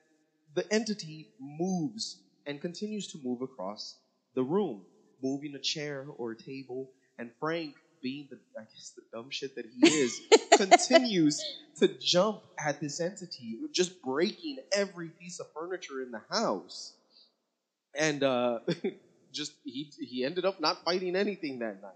the 0.54 0.66
entity 0.72 1.28
moves 1.40 2.18
and 2.46 2.62
continues 2.62 3.08
to 3.08 3.20
move 3.24 3.42
across 3.42 3.98
the 4.36 4.44
room, 4.44 4.86
moving 5.22 5.56
a 5.56 5.60
chair 5.60 6.06
or 6.18 6.32
a 6.32 6.38
table. 6.38 6.90
And 7.18 7.32
Frank, 7.40 7.76
being 8.02 8.28
the 8.30 8.38
I 8.58 8.62
guess 8.62 8.94
the 8.96 9.04
dumb 9.12 9.30
shit 9.32 9.56
that 9.56 9.66
he 9.66 9.88
is, 9.88 10.20
continues 10.58 11.40
to 11.80 11.90
jump 12.00 12.42
at 12.60 12.80
this 12.80 13.00
entity, 13.00 13.58
just 13.74 14.02
breaking 14.02 14.58
every 14.74 15.12
piece 15.20 15.40
of 15.40 15.48
furniture 15.54 16.02
in 16.02 16.12
the 16.12 16.22
house. 16.32 16.94
And 17.96 18.24
uh, 18.24 18.60
just 19.34 19.54
he 19.64 19.90
he 20.00 20.24
ended 20.24 20.46
up 20.46 20.60
not 20.60 20.78
fighting 20.86 21.16
anything 21.16 21.60
that 21.60 21.82
night 21.82 21.92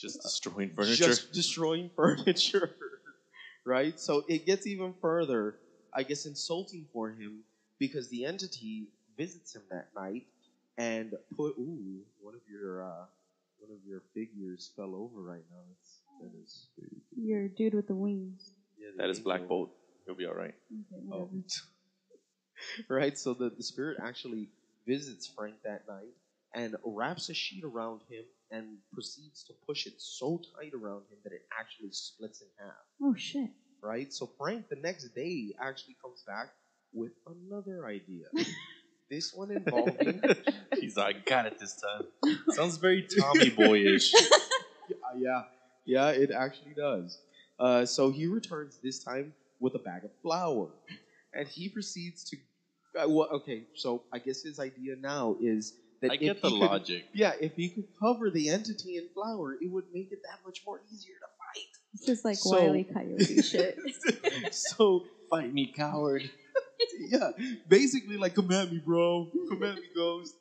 just 0.00 0.22
destroying 0.22 0.70
furniture. 0.74 1.06
just 1.06 1.32
destroying 1.32 1.90
furniture, 1.94 2.70
right? 3.64 3.98
So 3.98 4.24
it 4.28 4.46
gets 4.46 4.66
even 4.66 4.94
further, 5.00 5.56
I 5.94 6.02
guess, 6.02 6.26
insulting 6.26 6.86
for 6.92 7.10
him 7.10 7.40
because 7.78 8.08
the 8.08 8.24
entity 8.24 8.88
visits 9.16 9.54
him 9.54 9.62
that 9.70 9.88
night 9.94 10.26
and 10.78 11.12
put 11.36 11.54
ooh 11.58 12.00
one 12.20 12.34
of 12.34 12.40
your 12.50 12.84
uh, 12.84 13.04
one 13.58 13.70
of 13.70 13.84
your 13.86 14.02
figures 14.14 14.70
fell 14.76 14.94
over 14.94 15.20
right 15.22 15.44
now. 15.50 15.58
That's, 15.68 15.98
that 16.20 16.42
is 16.42 16.66
your 17.16 17.48
dude 17.48 17.74
with 17.74 17.86
the 17.86 17.94
wings 17.94 18.52
yeah, 18.80 18.88
the 18.96 19.02
that 19.02 19.10
is 19.10 19.20
Black. 19.20 19.46
Bolt. 19.46 19.70
He'll 20.06 20.14
be 20.14 20.26
all 20.26 20.34
right. 20.34 20.54
okay, 20.92 21.02
Oh. 21.12 21.30
right? 22.88 23.16
So 23.16 23.34
the, 23.34 23.50
the 23.50 23.62
spirit 23.62 23.98
actually 24.02 24.48
visits 24.86 25.26
Frank 25.26 25.56
that 25.64 25.86
night 25.86 26.14
and 26.54 26.76
wraps 26.84 27.28
a 27.28 27.34
sheet 27.34 27.64
around 27.64 28.00
him 28.08 28.24
and 28.50 28.78
proceeds 28.92 29.44
to 29.44 29.52
push 29.66 29.86
it 29.86 29.94
so 29.98 30.40
tight 30.56 30.72
around 30.74 31.02
him 31.10 31.18
that 31.24 31.32
it 31.32 31.42
actually 31.58 31.90
splits 31.92 32.40
in 32.40 32.48
half. 32.58 32.74
oh 33.02 33.14
shit 33.14 33.50
right? 33.82 34.12
So 34.12 34.28
Frank 34.38 34.68
the 34.68 34.76
next 34.76 35.14
day 35.14 35.52
actually 35.60 35.96
comes 36.02 36.22
back 36.26 36.50
with 36.92 37.12
another 37.26 37.86
idea. 37.86 38.26
this 39.10 39.32
one 39.34 39.50
involving 39.50 40.22
He's 40.80 40.96
like, 40.96 41.16
I 41.16 41.30
got 41.30 41.46
it 41.46 41.58
this 41.58 41.76
time. 41.76 42.36
Sounds 42.50 42.76
very 42.76 43.02
Tommy 43.02 43.50
Boyish. 43.50 44.12
yeah, 44.14 44.96
yeah, 45.18 45.42
yeah, 45.84 46.08
it 46.08 46.30
actually 46.30 46.74
does. 46.74 47.18
Uh, 47.58 47.84
so 47.84 48.10
he 48.10 48.26
returns 48.26 48.78
this 48.82 49.02
time 49.02 49.34
with 49.58 49.74
a 49.74 49.78
bag 49.78 50.04
of 50.04 50.10
flour, 50.22 50.68
and 51.34 51.46
he 51.46 51.68
proceeds 51.68 52.24
to. 52.24 52.36
Uh, 52.98 53.08
well, 53.08 53.28
okay, 53.30 53.64
so 53.74 54.02
I 54.12 54.18
guess 54.18 54.42
his 54.42 54.58
idea 54.58 54.96
now 54.96 55.36
is 55.40 55.74
that 56.02 56.10
I 56.12 56.16
get 56.16 56.40
the 56.42 56.48
could- 56.48 56.58
logic. 56.58 57.04
yeah, 57.12 57.32
if 57.40 57.54
he 57.54 57.68
could 57.70 57.88
cover 58.00 58.30
the 58.30 58.48
entity 58.50 58.96
in 58.96 59.08
flour, 59.14 59.54
it 59.60 59.70
would 59.70 59.84
make 59.92 60.12
it 60.12 60.20
that 60.24 60.38
much 60.44 60.62
more 60.66 60.80
easier 60.92 61.14
to 61.14 61.26
fight. 61.38 61.68
It's 61.94 62.06
just 62.06 62.24
like 62.24 62.36
So- 62.36 62.60
Wile 62.62 62.76
E. 62.76 62.84
Coyote 62.84 63.42
shit 63.42 63.78
so 64.52 65.04
Fight 65.28 65.52
me, 65.52 65.72
coward. 65.76 66.28
yeah, 67.08 67.30
basically 67.68 68.16
like 68.16 68.34
come 68.34 68.50
at 68.50 68.70
me, 68.72 68.78
bro. 68.84 69.30
Come 69.48 69.62
at 69.62 69.76
me, 69.76 69.82
ghost. 69.94 70.34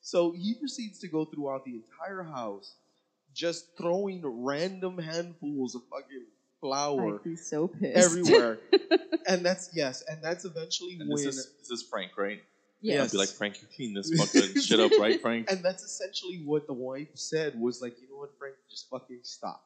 So 0.00 0.32
he 0.32 0.54
proceeds 0.58 0.98
to 1.00 1.08
go 1.08 1.24
throughout 1.26 1.64
the 1.64 1.76
entire 1.76 2.24
house, 2.24 2.74
just 3.34 3.66
throwing 3.78 4.20
random 4.24 4.98
handfuls 4.98 5.76
of 5.76 5.82
fucking 5.90 6.26
flour 6.60 7.14
I'd 7.16 7.22
be 7.22 7.36
so 7.36 7.68
pissed 7.68 7.96
everywhere. 7.96 8.58
and 9.28 9.46
that's 9.46 9.70
yes, 9.74 10.02
and 10.08 10.20
that's 10.22 10.44
eventually 10.44 10.96
And 10.98 11.08
when 11.08 11.24
this 11.24 11.36
is 11.36 11.50
this 11.60 11.70
is 11.70 11.86
Frank, 11.88 12.12
right? 12.18 12.40
Yes. 12.82 13.04
I'd 13.04 13.12
be 13.12 13.18
like, 13.18 13.28
Frank, 13.30 13.62
you 13.62 13.68
clean 13.74 13.94
this 13.94 14.10
fucking 14.12 14.60
shit 14.60 14.80
up, 14.80 14.92
right, 14.98 15.20
Frank? 15.20 15.50
and 15.50 15.62
that's 15.62 15.82
essentially 15.82 16.42
what 16.44 16.66
the 16.66 16.72
wife 16.72 17.08
said 17.14 17.58
was 17.58 17.80
like, 17.80 18.00
you 18.00 18.08
know 18.08 18.16
what, 18.16 18.30
Frank, 18.38 18.54
just 18.70 18.88
fucking 18.90 19.20
stop. 19.22 19.62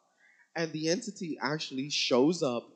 And 0.54 0.72
the 0.72 0.88
entity 0.88 1.38
actually 1.40 1.90
shows 1.90 2.42
up 2.42 2.68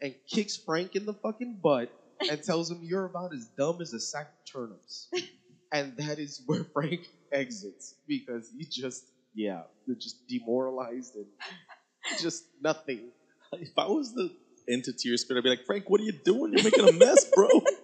and 0.00 0.14
kicks 0.28 0.56
Frank 0.56 0.94
in 0.94 1.06
the 1.06 1.14
fucking 1.14 1.58
butt 1.62 1.90
and 2.30 2.42
tells 2.44 2.70
him 2.70 2.80
you're 2.82 3.06
about 3.06 3.34
as 3.34 3.46
dumb 3.56 3.80
as 3.80 3.92
a 3.92 4.00
sack 4.00 4.28
of 4.28 4.52
turnips. 4.52 5.08
and 5.72 5.96
that 5.96 6.18
is 6.18 6.42
where 6.46 6.64
Frank 6.64 7.08
exits 7.32 7.94
because 8.06 8.50
he 8.56 8.64
just 8.64 9.04
yeah, 9.34 9.62
they're 9.86 9.96
just 9.96 10.26
demoralized 10.28 11.16
and 11.16 11.26
just 12.20 12.44
nothing. 12.62 13.10
If 13.52 13.76
I 13.76 13.86
was 13.86 14.14
the 14.14 14.30
entity 14.68 15.12
or 15.12 15.16
spirit, 15.16 15.40
I'd 15.40 15.44
be 15.44 15.50
like, 15.50 15.66
Frank, 15.66 15.90
what 15.90 16.00
are 16.00 16.04
you 16.04 16.12
doing? 16.12 16.52
You're 16.52 16.64
making 16.64 16.88
a 16.88 16.92
mess, 16.92 17.30
bro. 17.34 17.48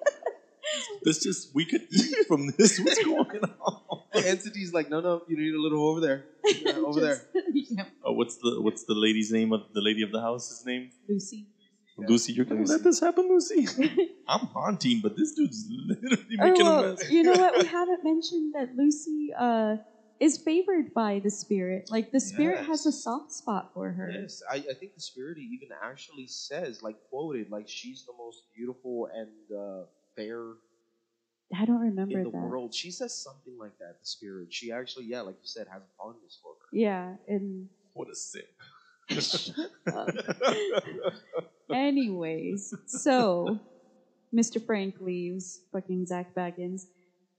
this 1.03 1.23
just 1.23 1.49
we 1.55 1.65
could 1.65 1.83
eat 1.93 2.15
from 2.27 2.49
this. 2.59 2.79
What's 2.79 3.03
going 3.05 3.43
on? 3.43 3.99
The 4.15 4.29
entity's 4.29 4.73
like, 4.73 4.89
no, 4.91 5.01
no, 5.01 5.23
you 5.29 5.37
need 5.37 5.55
a 5.55 5.61
little 5.61 5.87
over 5.89 6.01
there, 6.01 6.25
Yeah, 6.61 6.77
over 6.87 7.01
there. 7.01 7.19
Yeah. 7.55 7.85
Oh, 8.05 8.13
what's 8.13 8.37
the 8.39 8.61
what's 8.61 8.85
the 8.85 8.95
lady's 8.95 9.31
name 9.31 9.53
of 9.53 9.63
the 9.73 9.81
lady 9.81 10.03
of 10.03 10.11
the 10.11 10.21
house's 10.21 10.65
name? 10.67 10.91
Lucy 11.09 11.47
Yeah. 11.99 12.07
Lucy, 12.09 12.33
you're 12.33 12.45
gonna 12.45 12.61
Lucy. 12.61 12.73
let 12.73 12.83
this 12.83 13.01
happen, 13.01 13.29
Lucy? 13.29 13.67
I'm 14.27 14.47
haunting, 14.55 15.01
but 15.03 15.17
this 15.17 15.33
dude's 15.33 15.67
literally 15.69 16.37
Oh, 16.41 16.49
making 16.51 16.67
a 16.67 16.83
mess. 16.83 17.11
you 17.11 17.23
know 17.23 17.37
what? 17.37 17.59
We 17.59 17.67
haven't 17.67 18.03
mentioned 18.03 18.55
that 18.55 18.69
Lucy 18.77 19.31
uh, 19.39 19.77
is 20.19 20.39
favored 20.39 20.93
by 20.95 21.21
the 21.23 21.31
spirit. 21.31 21.85
Like 21.91 22.11
the 22.13 22.21
spirit 22.21 22.65
has 22.67 22.87
a 22.87 22.93
soft 22.93 23.33
spot 23.33 23.67
for 23.75 23.93
her. 23.93 24.11
Yes, 24.11 24.43
I, 24.51 24.57
I 24.57 24.75
think 24.79 24.95
the 24.95 25.01
spirit 25.01 25.39
even 25.39 25.69
actually 25.83 26.27
says, 26.29 26.81
like 26.83 26.97
quoted, 27.11 27.51
like 27.51 27.67
she's 27.69 28.05
the 28.07 28.15
most 28.19 28.43
beautiful 28.57 29.09
and 29.15 29.31
uh, 29.57 29.85
fair 30.17 30.55
I 31.59 31.65
don't 31.65 31.81
remember 31.81 32.19
in 32.19 32.23
the 32.25 32.31
that. 32.31 32.39
world. 32.39 32.75
She 32.75 32.91
says 32.91 33.15
something 33.15 33.57
like 33.59 33.77
that. 33.79 33.97
The 34.01 34.07
spirit. 34.07 34.49
She 34.51 34.71
actually, 34.71 35.07
yeah, 35.07 35.21
like 35.23 35.37
you 35.37 35.47
said, 35.47 35.67
has 35.73 35.83
a 35.83 35.89
fondness 35.99 36.39
for 36.43 36.53
her. 36.53 36.69
Yeah, 36.73 37.15
and 37.27 37.69
What 37.95 38.09
a 38.09 38.15
sin. 38.15 38.43
uh, 39.97 40.07
anyways, 41.75 42.73
so 42.87 43.59
Mr. 44.35 44.61
Frank 44.65 44.97
leaves. 45.01 45.61
Fucking 45.73 46.07
Zak 46.07 46.29
Bagans. 46.37 46.83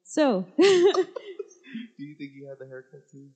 So 0.03 0.45
Do 0.57 2.03
you 2.05 2.16
think 2.18 2.32
he 2.34 2.45
had 2.47 2.57
the 2.59 2.68
haircut 2.68 3.01
too? 3.09 3.30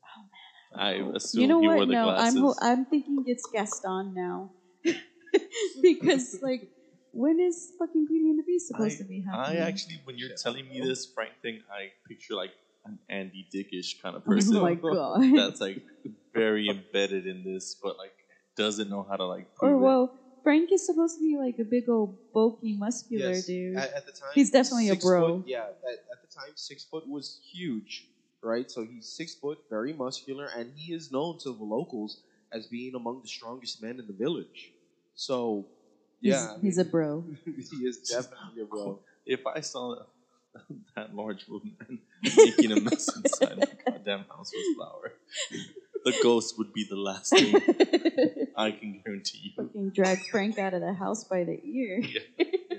I 0.76 1.02
assume 1.16 1.42
you 1.44 1.48
know 1.48 1.60
he 1.60 1.68
what? 1.68 1.76
wore 1.76 1.86
the 1.86 1.94
No, 1.94 2.04
glasses. 2.04 2.36
I'm 2.36 2.42
ho- 2.42 2.56
I'm 2.62 2.86
thinking 2.86 3.24
it's 3.26 3.48
Gaston 3.54 4.14
now 4.14 4.52
because 5.82 6.38
like 6.42 6.68
when 7.16 7.40
is 7.40 7.72
fucking 7.80 8.06
Beauty 8.06 8.30
and 8.30 8.38
the 8.38 8.44
Beast 8.44 8.68
supposed 8.68 8.96
I- 9.00 9.04
to 9.04 9.06
be 9.06 9.24
I 9.34 9.56
actually, 9.58 10.00
when 10.04 10.18
you're 10.18 10.36
telling 10.36 10.68
me 10.70 10.82
this 10.82 11.06
Frank 11.06 11.34
thing, 11.42 11.62
I 11.72 11.92
picture 12.08 12.36
like 12.36 12.52
an 12.86 13.00
Andy 13.10 13.48
Dickish 13.54 13.96
kind 14.02 14.16
of 14.16 14.24
person. 14.26 14.58
oh 14.58 14.60
person. 14.60 14.62
my 14.62 14.76
god. 15.32 15.36
that's 15.36 15.62
like 15.62 15.82
very 16.34 16.68
embedded 16.70 17.26
in 17.26 17.44
this, 17.44 17.76
but 17.82 17.98
like 17.98 18.14
doesn't 18.58 18.90
know 18.90 19.06
how 19.10 19.16
to 19.16 19.26
like. 19.26 19.48
or 19.62 19.70
prove 19.70 19.82
it. 19.82 19.86
well, 19.86 20.12
Frank 20.44 20.72
is 20.72 20.86
supposed 20.86 21.16
to 21.16 21.22
be 21.22 21.38
like 21.38 21.56
a 21.60 21.64
big 21.64 21.90
old 21.90 22.16
bulky, 22.34 22.74
muscular 22.78 23.32
Yes. 23.34 23.46
dude. 23.46 23.78
At, 23.78 23.94
at 23.94 24.06
the 24.06 24.12
time, 24.12 24.30
He's 24.36 24.52
definitely 24.52 24.90
a 24.90 24.96
bro. 24.96 25.38
Foot, 25.40 25.44
yeah, 25.48 25.64
at, 25.64 26.00
at 26.12 26.22
the 26.22 26.28
time, 26.28 26.52
six 26.56 26.84
foot 26.84 27.08
was 27.08 27.40
huge, 27.52 28.08
right? 28.44 28.70
So 28.70 28.84
he's 28.86 29.08
six 29.08 29.34
foot, 29.36 29.60
very 29.70 29.94
muscular, 29.94 30.48
and 30.56 30.74
he 30.76 30.94
is 30.94 31.12
known 31.12 31.38
to 31.44 31.50
the 31.54 31.64
locals 31.64 32.20
as 32.52 32.68
being 32.68 32.94
among 32.96 33.22
the 33.22 33.28
strongest 33.28 33.82
men 33.82 34.00
in 34.00 34.08
the 34.08 34.14
village. 34.14 34.74
So, 35.16 35.68
He's, 36.22 36.32
yeah, 36.32 36.58
he's 36.62 36.78
a 36.78 36.86
bro. 36.86 37.24
he 37.46 37.86
is 37.86 37.98
definitely 38.10 38.64
a 38.64 38.66
bro. 38.66 39.00
if 39.26 39.46
I 39.46 39.60
saw 39.62 39.96
that, 39.96 40.66
that 40.96 41.16
large 41.16 41.48
woman 41.48 42.00
making 42.38 42.72
a 42.72 42.80
mess 42.80 43.10
inside 43.16 43.58
my 43.58 43.92
goddamn 43.92 44.26
house 44.30 44.52
with 44.54 44.76
flour, 44.76 45.14
the 46.04 46.14
ghost 46.24 46.58
would 46.58 46.74
be 46.74 46.86
the 46.90 46.96
last 46.96 47.32
thing 47.32 47.54
I 48.56 48.72
can 48.72 49.02
guarantee 49.04 49.40
you. 49.44 49.64
Fucking 49.64 49.90
drag 49.92 50.26
Frank 50.30 50.58
out 50.58 50.74
of 50.74 50.82
the 50.82 50.94
house 50.94 51.24
by 51.26 51.44
the 51.44 51.60
ear. 51.64 52.02
Yeah, 52.02 52.78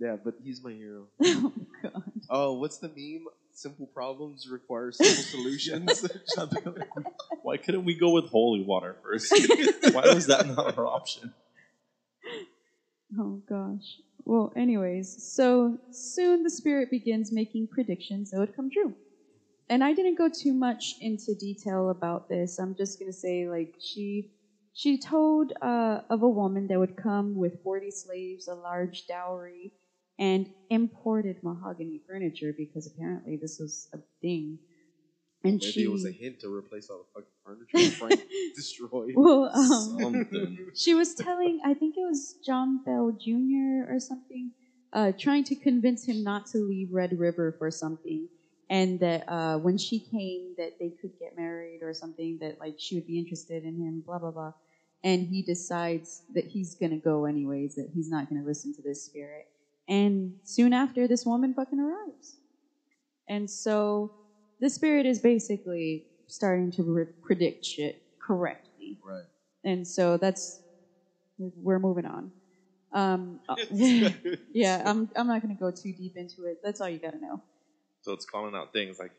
yeah, 0.00 0.16
but 0.22 0.34
he's 0.42 0.62
my 0.62 0.72
hero. 0.72 1.06
oh 1.22 1.52
god. 1.82 2.02
Oh, 2.28 2.52
what's 2.54 2.78
the 2.78 2.88
meme? 2.88 3.26
Simple 3.52 3.86
problems 3.86 4.48
require 4.50 4.92
simple 4.92 5.22
solutions. 5.22 6.06
Why 7.42 7.56
couldn't 7.56 7.84
we 7.84 7.94
go 7.94 8.10
with 8.10 8.26
holy 8.26 8.62
water 8.62 8.96
first? 9.02 9.32
Why 9.94 10.12
was 10.12 10.26
that 10.26 10.46
not 10.46 10.76
our 10.76 10.86
option? 10.86 11.32
Oh 13.14 13.42
gosh. 13.46 14.00
Well, 14.24 14.50
anyways, 14.56 15.22
so 15.22 15.76
soon 15.90 16.42
the 16.42 16.50
spirit 16.50 16.90
begins 16.90 17.30
making 17.30 17.68
predictions 17.68 18.30
that 18.30 18.38
would 18.38 18.52
come 18.54 18.70
true. 18.70 18.94
And 19.68 19.84
I 19.84 19.94
didn't 19.94 20.18
go 20.18 20.28
too 20.28 20.54
much 20.54 20.94
into 21.00 21.34
detail 21.34 21.90
about 21.90 22.24
this. 22.28 22.58
I'm 22.58 22.74
just 22.74 22.98
gonna 22.98 23.12
say, 23.12 23.48
like, 23.48 23.70
she 23.78 24.26
she 24.72 24.98
told 24.98 25.52
uh, 25.62 26.00
of 26.10 26.22
a 26.22 26.30
woman 26.30 26.68
that 26.68 26.78
would 26.78 26.96
come 26.96 27.34
with 27.36 27.60
40 27.62 27.90
slaves, 27.90 28.48
a 28.48 28.54
large 28.54 29.06
dowry, 29.06 29.72
and 30.18 30.48
imported 30.70 31.38
mahogany 31.42 32.00
furniture 32.06 32.52
because 32.56 32.86
apparently 32.86 33.36
this 33.36 33.58
was 33.60 33.88
a 33.94 33.98
thing. 34.22 34.60
And 35.44 35.54
Maybe 35.60 35.72
she 35.72 35.84
it 35.84 35.90
was 35.90 36.04
a 36.04 36.10
hint 36.10 36.40
to 36.40 36.52
replace 36.52 36.90
all 36.90 36.98
the 36.98 37.20
fucking 37.20 37.32
furniture 37.44 37.96
Frank 37.98 38.20
destroyed. 38.54 39.12
well, 39.14 39.50
um, 39.54 39.98
Something. 40.00 40.70
she 40.74 40.94
was 40.94 41.14
telling 41.14 41.58
i 41.64 41.72
think 41.74 41.94
it 41.96 42.04
was 42.04 42.36
john 42.44 42.80
bell 42.84 43.12
jr 43.18 43.88
or 43.88 43.98
something 43.98 44.52
uh, 44.92 45.12
trying 45.18 45.44
to 45.44 45.54
convince 45.56 46.06
him 46.06 46.22
not 46.22 46.46
to 46.46 46.58
leave 46.58 46.88
red 46.92 47.10
river 47.18 47.54
for 47.58 47.70
something 47.70 48.28
and 48.70 48.98
that 49.00 49.24
uh, 49.28 49.56
when 49.58 49.76
she 49.76 50.00
came 50.00 50.54
that 50.56 50.72
they 50.80 50.90
could 51.00 51.10
get 51.20 51.36
married 51.36 51.80
or 51.82 51.92
something 51.92 52.38
that 52.40 52.58
like 52.58 52.74
she 52.78 52.94
would 52.94 53.06
be 53.06 53.18
interested 53.18 53.64
in 53.64 53.76
him 53.76 54.02
blah 54.04 54.18
blah 54.18 54.30
blah 54.30 54.52
and 55.04 55.26
he 55.26 55.42
decides 55.42 56.22
that 56.32 56.44
he's 56.46 56.74
gonna 56.74 56.98
go 56.98 57.24
anyways 57.24 57.74
that 57.74 57.90
he's 57.94 58.08
not 58.08 58.28
gonna 58.28 58.44
listen 58.44 58.72
to 58.74 58.82
this 58.82 59.04
spirit 59.04 59.44
and 59.88 60.32
soon 60.44 60.72
after 60.72 61.06
this 61.06 61.24
woman 61.26 61.52
fucking 61.54 61.80
arrives 61.80 62.38
and 63.28 63.50
so 63.50 64.12
the 64.60 64.70
spirit 64.70 65.06
is 65.06 65.20
basically 65.20 66.04
starting 66.26 66.70
to 66.72 66.82
re- 66.82 67.06
predict 67.22 67.64
shit 67.64 67.96
correctly 68.20 68.98
right. 69.04 69.24
and 69.64 69.86
so 69.86 70.16
that's 70.16 70.60
we're 71.38 71.78
moving 71.78 72.06
on. 72.06 72.32
Um, 72.92 73.40
yeah, 74.52 74.82
I'm 74.84 75.08
I'm 75.16 75.26
not 75.26 75.42
gonna 75.42 75.54
go 75.54 75.70
too 75.70 75.92
deep 75.92 76.16
into 76.16 76.44
it. 76.46 76.58
That's 76.62 76.80
all 76.80 76.88
you 76.88 77.00
gotta 77.00 77.18
know. 77.18 77.42
So 78.02 78.12
it's 78.12 78.24
calling 78.24 78.54
out 78.54 78.72
things 78.72 78.98
like 78.98 79.12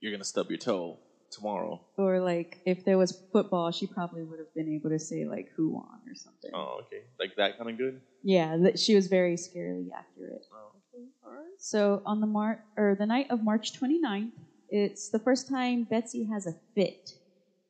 you're 0.00 0.12
gonna 0.12 0.24
stub 0.24 0.50
your 0.50 0.58
toe 0.58 1.00
tomorrow. 1.30 1.82
Or 1.96 2.20
like 2.20 2.58
if 2.64 2.84
there 2.84 2.98
was 2.98 3.18
football, 3.32 3.70
she 3.70 3.86
probably 3.86 4.24
would 4.24 4.38
have 4.38 4.52
been 4.54 4.68
able 4.68 4.90
to 4.90 4.98
say 4.98 5.24
like 5.24 5.48
who 5.56 5.70
won 5.70 6.00
or 6.06 6.14
something. 6.14 6.50
Oh, 6.52 6.80
okay, 6.82 7.04
like 7.18 7.36
that 7.36 7.56
kind 7.56 7.70
of 7.70 7.78
good. 7.78 8.00
Yeah, 8.22 8.56
that 8.58 8.78
she 8.78 8.94
was 8.94 9.06
very 9.06 9.36
scarily 9.36 9.88
accurate. 9.96 10.46
Oh, 10.52 10.72
okay, 10.94 11.04
all 11.24 11.32
right. 11.32 11.54
So 11.58 12.02
on 12.04 12.20
the 12.20 12.26
mar 12.26 12.60
or 12.76 12.96
the 12.98 13.06
night 13.06 13.26
of 13.30 13.42
March 13.42 13.72
29th, 13.80 14.32
it's 14.68 15.08
the 15.10 15.18
first 15.20 15.48
time 15.48 15.84
Betsy 15.84 16.24
has 16.32 16.46
a 16.46 16.54
fit, 16.74 17.14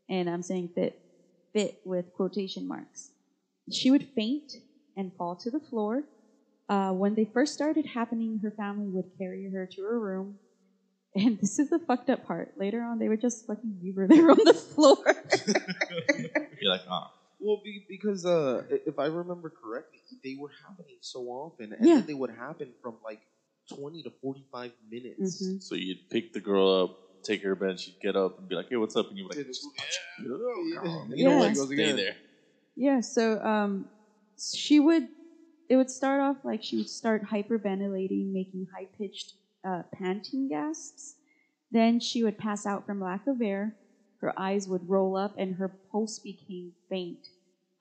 and 0.09 0.29
I'm 0.31 0.43
saying 0.43 0.71
fit, 0.75 0.95
fit 1.53 1.75
with 1.85 2.13
quotation 2.13 2.67
marks. 2.69 3.11
She 3.73 3.91
would 3.91 4.07
faint 4.15 4.55
and 4.97 5.13
fall 5.17 5.37
to 5.37 5.51
the 5.51 5.61
floor. 5.61 6.05
Uh, 6.69 6.93
when 6.93 7.15
they 7.15 7.25
first 7.25 7.53
started 7.53 7.87
happening, 7.95 8.41
her 8.43 8.51
family 8.53 8.89
would 8.89 9.07
carry 9.19 9.49
her 9.53 9.69
to 9.73 9.83
her 9.83 10.01
room. 10.01 10.39
And 11.15 11.39
this 11.41 11.59
is 11.59 11.71
the 11.71 11.79
fucked 11.79 12.11
up 12.11 12.23
part. 12.23 12.51
Later 12.57 12.83
on, 12.83 12.99
they 12.99 13.09
would 13.09 13.21
just 13.21 13.47
fucking 13.47 13.79
leave 13.83 13.97
her 13.97 14.07
there 14.07 14.31
on 14.31 14.39
the 14.45 14.53
floor. 14.55 14.97
You're 16.61 16.71
like, 16.73 16.83
ah, 16.91 17.11
Well, 17.39 17.61
be, 17.65 17.85
because 17.89 18.25
uh, 18.27 18.63
if 18.87 18.99
I 18.99 19.07
remember 19.07 19.51
correctly, 19.63 20.01
they 20.25 20.37
were 20.39 20.51
happening 20.67 20.99
so 21.01 21.21
often, 21.27 21.73
and 21.73 21.87
Yeah. 21.87 21.97
then 21.97 22.07
they 22.07 22.15
would 22.15 22.31
happen 22.31 22.75
from 22.83 22.99
like 23.05 23.21
twenty 23.69 24.03
to 24.03 24.11
forty-five 24.23 24.73
minutes. 24.91 25.43
Mhm. 25.43 25.63
so 25.63 25.75
you'd 25.75 26.01
pick 26.11 26.33
the 26.33 26.41
girl 26.41 26.69
up, 26.85 26.91
take 27.23 27.43
her 27.43 27.51
to 27.51 27.57
bed, 27.57 27.79
she'd 27.81 27.99
get 28.01 28.17
up 28.17 28.39
and 28.39 28.49
be 28.49 28.55
like, 28.55 28.67
hey, 28.71 28.77
what's 28.77 28.97
up? 28.97 29.09
And 29.09 29.19
you 29.19 29.25
would 29.25 29.37
like, 29.37 29.45
Yeah. 29.45 29.51
just 29.51 29.67
punch. 29.77 29.99
Yeah. 30.19 30.25
You 31.17 31.25
know 31.25 31.31
Yeah. 31.31 31.39
what? 31.39 31.55
Goes 31.55 31.67
Stay 31.67 31.75
again. 31.75 31.97
there. 31.97 32.17
Yeah, 32.77 33.01
so 33.01 33.41
um, 33.43 33.89
she 34.39 34.79
would, 34.81 35.09
it 35.69 35.77
would 35.77 35.91
start 35.91 36.21
off 36.21 36.37
like 36.45 36.63
she 36.63 36.77
would 36.77 36.89
start 36.91 37.23
hyperventilating, 37.33 38.33
making 38.33 38.67
high 38.77 38.87
pitched 38.97 39.35
uh, 39.65 39.83
panting 39.95 40.49
gasps. 40.49 41.17
Then 41.71 41.99
she 42.01 42.23
would 42.23 42.37
pass 42.39 42.65
out 42.67 42.85
from 42.85 43.01
lack 43.01 43.27
of 43.27 43.41
air. 43.41 43.75
Her 44.21 44.33
eyes 44.39 44.69
would 44.69 44.89
roll 44.89 45.17
up, 45.17 45.33
and 45.37 45.55
her 45.57 45.73
pulse 45.91 46.19
became 46.19 46.75
faint. 46.89 47.29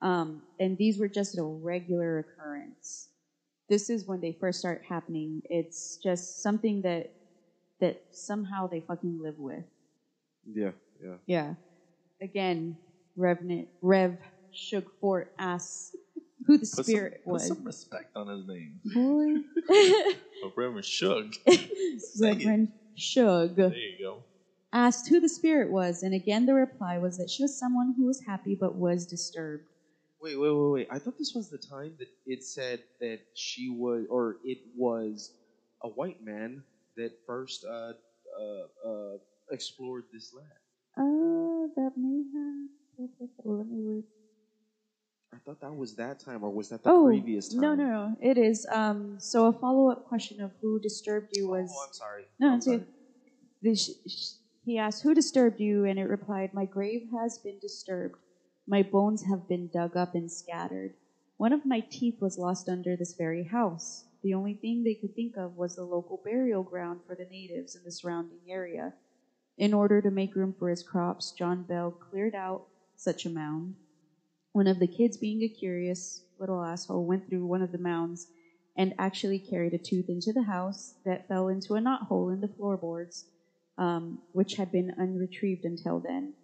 Um, 0.02 0.42
and 0.58 0.76
these 0.78 0.98
were 0.98 1.08
just 1.08 1.38
a 1.38 1.42
regular 1.44 2.18
occurrence. 2.18 3.08
This 3.68 3.90
is 3.90 4.06
when 4.06 4.20
they 4.20 4.32
first 4.38 4.58
start 4.60 4.80
happening. 4.88 5.42
It's 5.44 5.98
just 6.02 6.42
something 6.42 6.82
that 6.82 7.06
that 7.80 7.96
somehow 8.10 8.66
they 8.68 8.80
fucking 8.80 9.18
live 9.20 9.36
with. 9.38 9.64
Yeah, 10.46 10.70
yeah. 11.02 11.16
Yeah. 11.26 11.54
Again, 12.22 12.76
Revenant 13.16 13.68
Rev 13.82 14.16
Shug 14.50 14.84
Fort 15.00 15.28
asks 15.38 15.90
who 16.46 16.56
the 16.56 16.66
Put 16.74 16.86
spirit 16.86 17.14
some, 17.24 17.32
was. 17.32 17.42
Put 17.42 17.56
some 17.56 17.64
respect 17.64 18.16
on 18.16 18.28
his 18.28 18.46
name. 18.46 18.80
Boy. 18.84 19.42
Oh, 20.44 20.52
Reverend 20.56 20.84
Shug. 20.84 21.32
Reverend 22.20 22.68
Shug 22.94 23.56
There 23.56 23.68
you 23.74 23.96
go. 24.00 24.24
asked 24.72 25.08
who 25.08 25.18
the 25.20 25.28
spirit 25.28 25.70
was, 25.70 26.02
and 26.02 26.14
again 26.14 26.46
the 26.46 26.54
reply 26.54 26.98
was 26.98 27.16
that 27.16 27.30
she 27.30 27.42
was 27.42 27.58
someone 27.58 27.94
who 27.96 28.06
was 28.06 28.22
happy 28.26 28.56
but 28.58 28.76
was 28.76 29.06
disturbed. 29.06 29.64
Wait, 30.20 30.36
wait, 30.36 30.50
wait, 30.50 30.70
wait. 30.72 30.86
I 30.90 30.98
thought 30.98 31.18
this 31.18 31.32
was 31.34 31.48
the 31.48 31.58
time 31.58 31.96
that 31.98 32.08
it 32.24 32.42
said 32.42 32.80
that 33.00 33.20
she 33.34 33.68
was, 33.68 34.06
or 34.08 34.36
it 34.42 34.58
was 34.74 35.30
a 35.82 35.88
white 35.88 36.16
man 36.20 36.64
that 36.96 37.12
first 37.26 37.64
uh, 37.64 37.92
uh, 38.40 38.88
uh, 38.88 39.16
explored 39.50 40.04
this 40.12 40.32
land. 40.32 40.48
Oh, 40.98 41.68
that 41.76 41.92
may 41.96 42.22
have. 42.34 43.08
Well, 43.44 43.58
Let 43.58 43.66
me 43.68 43.80
read. 43.84 44.04
I 45.32 45.38
thought 45.44 45.60
that 45.60 45.74
was 45.74 45.96
that 45.96 46.18
time, 46.18 46.42
or 46.42 46.50
was 46.50 46.68
that 46.70 46.82
the 46.82 46.90
Oh, 46.90 47.06
previous 47.06 47.48
time? 47.48 47.60
no, 47.60 47.74
no, 47.74 47.84
no. 47.84 48.16
It 48.20 48.38
is. 48.38 48.66
Um, 48.72 49.18
so 49.20 49.46
a 49.46 49.52
follow 49.52 49.90
up 49.90 50.02
question 50.04 50.40
of 50.40 50.52
who 50.62 50.80
disturbed 50.80 51.28
you 51.32 51.48
was. 51.48 51.70
Oh, 51.76 51.84
I'm 51.84 51.92
sorry. 51.92 52.24
No, 52.38 52.52
I'm 52.52 52.56
it's 52.56 52.66
sorry. 52.66 52.78
okay. 52.78 52.86
The 53.62 53.74
sh- 53.74 53.90
sh- 54.08 54.32
he 54.64 54.78
asked, 54.78 55.02
Who 55.02 55.14
disturbed 55.14 55.60
you? 55.60 55.84
And 55.84 55.98
it 55.98 56.04
replied, 56.04 56.50
My 56.54 56.64
grave 56.64 57.02
has 57.18 57.38
been 57.38 57.58
disturbed. 57.60 58.16
My 58.68 58.82
bones 58.82 59.22
have 59.24 59.46
been 59.46 59.68
dug 59.68 59.96
up 59.96 60.16
and 60.16 60.30
scattered. 60.30 60.94
One 61.36 61.52
of 61.52 61.64
my 61.64 61.80
teeth 61.80 62.20
was 62.20 62.36
lost 62.36 62.68
under 62.68 62.96
this 62.96 63.14
very 63.14 63.44
house. 63.44 64.06
The 64.22 64.34
only 64.34 64.54
thing 64.54 64.82
they 64.82 64.94
could 64.94 65.14
think 65.14 65.36
of 65.36 65.56
was 65.56 65.76
the 65.76 65.84
local 65.84 66.20
burial 66.24 66.64
ground 66.64 67.00
for 67.06 67.14
the 67.14 67.26
natives 67.26 67.76
in 67.76 67.84
the 67.84 67.92
surrounding 67.92 68.40
area. 68.48 68.94
In 69.56 69.72
order 69.72 70.02
to 70.02 70.10
make 70.10 70.34
room 70.34 70.52
for 70.58 70.68
his 70.68 70.82
crops, 70.82 71.30
John 71.30 71.62
Bell 71.62 71.92
cleared 71.92 72.34
out 72.34 72.66
such 72.96 73.24
a 73.24 73.30
mound. 73.30 73.76
One 74.50 74.66
of 74.66 74.80
the 74.80 74.88
kids, 74.88 75.16
being 75.16 75.42
a 75.42 75.48
curious 75.48 76.24
little 76.40 76.62
asshole, 76.62 77.06
went 77.06 77.28
through 77.28 77.46
one 77.46 77.62
of 77.62 77.70
the 77.70 77.78
mounds 77.78 78.26
and 78.76 78.94
actually 78.98 79.38
carried 79.38 79.74
a 79.74 79.78
tooth 79.78 80.08
into 80.08 80.32
the 80.32 80.42
house 80.42 80.94
that 81.04 81.28
fell 81.28 81.48
into 81.48 81.74
a 81.74 81.80
knothole 81.80 82.32
in 82.32 82.40
the 82.40 82.48
floorboards, 82.48 83.26
um, 83.78 84.18
which 84.32 84.56
had 84.56 84.72
been 84.72 84.92
unretrieved 84.98 85.64
until 85.64 86.00
then. 86.00 86.34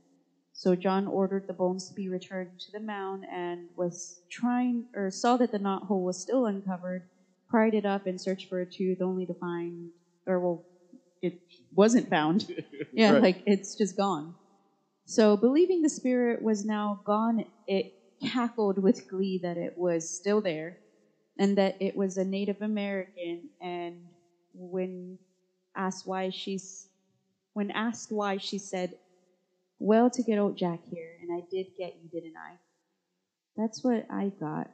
So 0.53 0.77
John 0.77 1.07
ordered 1.07 1.45
the 1.47 1.55
bones 1.55 1.87
to 1.89 1.95
be 1.95 2.09
returned 2.09 2.61
to 2.61 2.73
the 2.73 2.81
mound 2.81 3.25
and 3.31 3.71
was 3.75 4.23
trying, 4.31 4.87
or 4.95 5.11
saw 5.11 5.37
that 5.39 5.51
the 5.51 5.59
knothole 5.59 6.05
was 6.05 6.19
still 6.21 6.47
uncovered, 6.47 7.05
pried 7.49 7.75
it 7.75 7.85
up 7.85 8.07
and 8.07 8.21
searched 8.21 8.49
for 8.49 8.61
a 8.61 8.67
tooth, 8.67 9.01
only 9.01 9.27
to 9.27 9.35
find, 9.35 9.93
or 10.27 10.41
well, 10.41 10.63
it 11.23 11.35
wasn't 11.73 12.11
found. 12.11 12.47
yeah, 12.93 13.13
Right. 13.13 13.23
like 13.23 13.39
it's 13.47 13.75
just 13.77 13.97
gone. 13.97 14.37
So 15.07 15.37
believing 15.37 15.83
the 15.83 15.89
spirit 15.91 16.43
was 16.43 16.65
now 16.65 17.01
gone, 17.05 17.45
it 17.67 17.87
cackled 18.23 18.79
with 18.79 19.07
glee 19.09 19.39
that 19.43 19.57
it 19.57 19.73
was 19.77 20.09
still 20.09 20.41
there 20.43 20.79
and 21.39 21.57
that 21.59 21.77
it 21.81 21.97
was 21.97 22.17
a 22.17 22.25
Native 22.25 22.61
American. 22.61 23.51
And 23.61 24.11
when 24.55 25.21
asked 25.77 26.07
why 26.07 26.31
she's 26.31 26.89
when 27.55 27.71
asked 27.71 28.11
why 28.13 28.37
she 28.39 28.59
said, 28.59 28.93
"Well, 29.83 30.11
to 30.11 30.23
get 30.23 30.39
old 30.39 30.57
Jack 30.57 30.81
here, 30.91 31.17
and 31.23 31.31
I 31.33 31.43
did 31.51 31.69
get 31.77 31.95
you, 31.97 32.09
didn't 32.09 32.37
I?" 32.37 32.59
That's 33.57 33.83
what 33.85 34.05
I 34.11 34.33
got. 34.41 34.69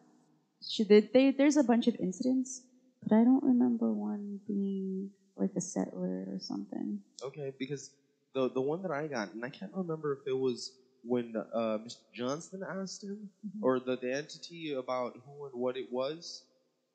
Should 0.69 0.89
they, 0.89 1.03
they, 1.13 1.31
there's 1.33 1.57
a 1.57 1.65
bunch 1.65 1.87
of 1.87 1.97
incidents, 2.01 2.63
but 3.03 3.13
I 3.15 3.25
don't 3.25 3.43
remember 3.45 3.93
one 3.95 4.41
being 4.47 5.13
like 5.37 5.53
a 5.57 5.61
settler 5.61 6.27
or 6.29 6.39
something. 6.41 7.01
Okay, 7.23 7.53
because 7.59 7.91
the 8.35 8.51
the 8.51 8.61
one 8.63 8.83
that 8.83 8.91
I 8.93 9.09
got, 9.09 9.33
and 9.33 9.45
I 9.45 9.51
can't 9.51 9.73
remember 9.75 10.13
if 10.13 10.21
it 10.27 10.37
was 10.39 10.73
when 11.03 11.35
uh, 11.55 11.79
Mr. 11.79 12.03
Johnston 12.13 12.63
asked 12.69 13.05
him 13.05 13.31
Mhm. 13.47 13.63
or 13.63 13.81
the, 13.81 13.97
the 13.97 14.13
entity 14.13 14.73
about 14.73 15.15
who 15.25 15.47
and 15.47 15.55
what 15.55 15.77
it 15.77 15.91
was. 15.91 16.43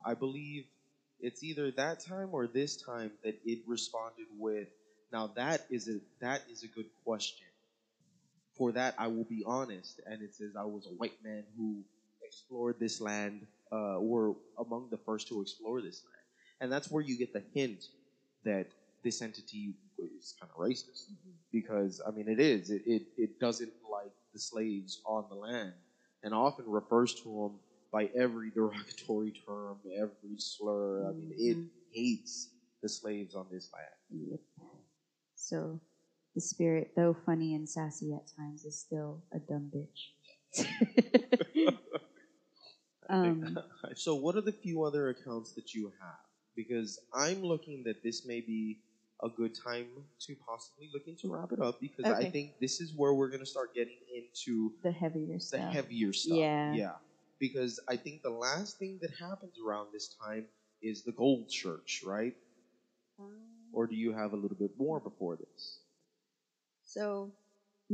I 0.06 0.16
believe 0.16 0.66
it's 1.20 1.44
either 1.44 1.72
that 1.74 2.00
time 2.00 2.30
or 2.34 2.48
this 2.48 2.76
time 2.76 3.14
that 3.24 3.36
it 3.44 3.60
responded 3.66 4.28
with, 4.32 4.68
"Now 5.12 5.28
that 5.36 5.62
is 5.70 5.88
a 5.88 6.02
that 6.22 6.42
is 6.48 6.64
a 6.64 6.68
good 6.68 6.90
question. 7.06 7.48
For 8.56 8.72
that 8.74 8.96
I 8.98 9.08
will 9.08 9.26
be 9.26 9.44
honest." 9.46 10.00
And 10.06 10.22
it 10.22 10.34
says, 10.34 10.56
"I 10.56 10.66
was 10.66 10.86
a 10.88 10.92
white 10.94 11.18
man 11.24 11.46
who 11.58 11.86
explored 12.24 12.78
this 12.80 13.00
land. 13.02 13.48
Uh, 13.72 13.98
were 14.00 14.34
among 14.60 14.90
the 14.92 14.98
first 15.00 15.28
to 15.30 15.42
explore 15.42 15.82
this 15.82 16.04
land." 16.04 16.26
And 16.60 16.72
that's 16.72 16.90
where 16.92 17.02
you 17.04 17.18
get 17.18 17.34
the 17.34 17.44
hint 17.54 17.84
that 18.44 18.68
this 19.04 19.22
entity 19.22 19.76
is 19.98 20.34
kind 20.40 20.52
of 20.52 20.58
racist 20.60 21.10
because 21.52 22.02
I 22.06 22.12
mean 22.12 22.28
it 22.28 22.40
is 22.40 22.70
it, 22.70 22.82
it 22.86 23.04
it 23.18 23.32
doesn't 23.40 23.74
like 23.90 24.14
the 24.34 24.40
slaves 24.40 25.00
on 25.06 25.26
the 25.30 25.36
land 25.36 25.74
and 26.24 26.34
often 26.34 26.66
refers 26.70 27.14
to 27.16 27.30
them 27.30 27.62
by 27.92 28.10
every 28.16 28.52
derogatory 28.56 29.34
term, 29.48 29.80
every 29.96 30.38
slur. 30.38 31.10
I 31.10 31.14
mean 31.14 31.32
it 31.38 31.58
Mhm. 31.58 31.70
hates 31.92 32.50
the 32.82 32.90
slaves 32.90 33.36
on 33.36 33.48
this 33.52 33.70
land. 33.74 34.30
Yep. 34.32 34.40
So 35.36 35.82
the 36.36 36.42
spirit, 36.42 36.92
though 36.96 37.16
funny 37.26 37.56
and 37.56 37.68
sassy 37.68 38.14
at 38.14 38.28
times, 38.36 38.66
is 38.66 38.80
still 38.80 39.24
a 39.34 39.40
dumb 39.40 39.72
bitch. 39.74 40.10
um, 43.10 43.60
So 43.96 44.16
what 44.16 44.36
are 44.36 44.42
the 44.42 44.52
few 44.52 44.84
other 44.84 45.10
accounts 45.10 45.54
that 45.54 45.74
you 45.74 45.92
have? 46.00 46.20
Because 46.56 47.00
I'm 47.14 47.42
looking 47.42 47.84
that 47.84 48.04
this 48.04 48.26
may 48.26 48.42
be 48.42 48.80
a 49.24 49.30
good 49.30 49.56
time 49.56 49.88
to 50.20 50.36
possibly 50.48 50.90
looking 50.94 51.16
to 51.16 51.34
wrap 51.34 51.52
it 51.52 51.62
up 51.62 51.80
because 51.80 52.06
I 52.06 52.30
think 52.30 52.60
this 52.60 52.82
is 52.82 52.94
where 52.96 53.14
we're 53.14 53.30
going 53.30 53.40
to 53.40 53.46
start 53.46 53.74
getting 53.74 53.98
into 54.14 54.74
the 54.84 54.92
heavier 54.92 55.40
stuff. 55.40 55.62
the 55.62 55.66
heavier 55.68 56.14
stuff. 56.14 56.38
Yeah. 56.38 56.74
Yeah. 56.74 56.92
Because 57.40 57.80
I 57.88 57.96
think 57.96 58.22
the 58.22 58.30
last 58.30 58.78
thing 58.78 59.00
that 59.02 59.12
happens 59.12 59.54
around 59.66 59.88
this 59.94 60.16
time 60.24 60.46
is 60.82 61.04
the 61.04 61.12
gold 61.12 61.50
church, 61.50 62.02
right? 62.06 62.36
Or 63.72 63.88
do 63.88 63.96
you 63.96 64.14
have 64.14 64.34
a 64.34 64.36
little 64.36 64.58
bit 64.58 64.72
more 64.78 65.00
before 65.00 65.36
this? 65.36 65.80
So 66.94 67.32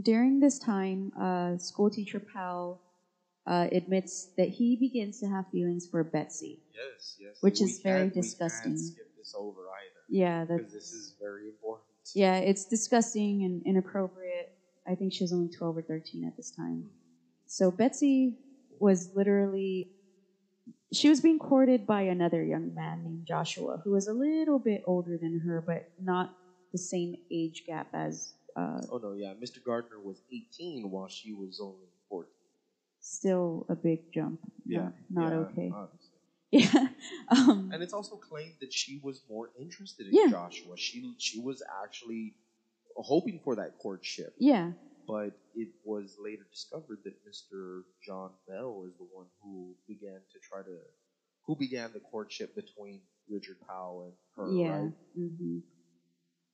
during 0.01 0.41
this 0.41 0.59
time, 0.59 1.11
uh, 1.17 1.57
school 1.57 1.89
teacher 1.89 2.19
Powell 2.19 2.81
uh, 3.47 3.67
admits 3.71 4.27
that 4.35 4.49
he 4.49 4.75
begins 4.75 5.21
to 5.21 5.27
have 5.27 5.45
feelings 5.51 5.87
for 5.89 6.03
Betsy. 6.03 6.59
Yes, 6.73 7.15
yes. 7.17 7.37
Which 7.39 7.59
We 7.61 7.65
is 7.67 7.79
very 7.81 8.09
disgusting. 8.09 8.71
Can't 8.73 8.79
skip 8.79 9.07
this 9.17 9.33
over 9.37 9.61
either. 9.61 10.01
Yeah, 10.09 10.43
Because 10.43 10.61
that's 10.63 10.73
this 10.73 10.91
is 10.91 11.15
very 11.17 11.47
important. 11.47 11.85
yeah, 12.13 12.37
it's 12.39 12.65
disgusting 12.65 13.43
and 13.43 13.61
inappropriate. 13.65 14.51
I 14.85 14.95
think 14.95 15.13
she 15.13 15.23
was 15.23 15.31
only 15.31 15.49
twelve 15.49 15.77
or 15.77 15.81
thirteen 15.81 16.25
at 16.25 16.35
this 16.35 16.51
time. 16.51 16.89
So 17.47 17.71
Betsy 17.71 18.35
was 18.81 19.11
literally 19.15 19.87
she 20.91 21.07
was 21.07 21.21
being 21.21 21.39
courted 21.39 21.85
by 21.87 22.01
another 22.01 22.43
young 22.43 22.73
man 22.73 23.03
named 23.03 23.25
Joshua, 23.25 23.79
who 23.83 23.91
was 23.91 24.07
a 24.07 24.13
little 24.13 24.59
bit 24.59 24.81
older 24.85 25.17
than 25.17 25.39
her, 25.45 25.63
but 25.65 25.85
not 26.01 26.31
the 26.73 26.77
same 26.77 27.15
age 27.31 27.63
gap 27.65 27.87
as 27.93 28.33
uh, 28.60 28.82
Oh 28.91 28.97
no, 28.97 29.14
yeah. 29.14 29.34
Mr. 29.43 29.64
Gardner 29.64 29.99
was 30.10 30.22
18 30.32 30.89
while 30.91 31.07
she 31.07 31.34
was 31.34 31.60
only 31.62 31.88
14. 32.10 32.30
still 32.99 33.66
a 33.70 33.76
big 33.76 33.99
jump. 34.14 34.39
Not, 34.66 34.93
not 35.10 35.30
yeah, 35.32 35.38
okay. 35.45 35.72
obviously. 35.74 36.16
Yeah. 36.51 36.88
um, 37.30 37.70
And 37.74 37.84
it's 37.84 37.93
also 37.93 38.16
claimed 38.16 38.55
that 38.62 38.74
she 38.74 38.99
was 39.03 39.22
more 39.30 39.49
interested 39.60 40.07
in 40.07 40.14
Yeah. 40.14 40.30
Joshua. 40.32 40.76
She 40.78 41.14
she 41.18 41.39
was 41.39 41.62
actually 41.84 42.34
hoping 42.95 43.39
for 43.43 43.55
that 43.55 43.72
courtship. 43.78 44.34
yeah. 44.39 44.72
but 45.07 45.32
it 45.55 45.70
was 45.84 46.07
later 46.28 46.45
discovered 46.51 46.99
that 47.05 47.16
Mr. 47.28 47.82
John 48.05 48.32
Bell 48.47 48.86
is 48.89 48.95
the 48.97 49.07
one 49.20 49.26
who 49.41 49.74
began 49.88 50.20
to 50.34 50.38
try 50.49 50.62
to, 50.70 50.78
who 51.45 51.55
began 51.55 51.89
the 51.93 51.99
courtship 52.12 52.49
between 52.55 53.01
Richard 53.36 53.57
Powell 53.68 53.97
and 54.07 54.14
her, 54.36 54.47
Yeah. 54.62 54.78
right? 54.78 54.93
hmm 55.16 55.60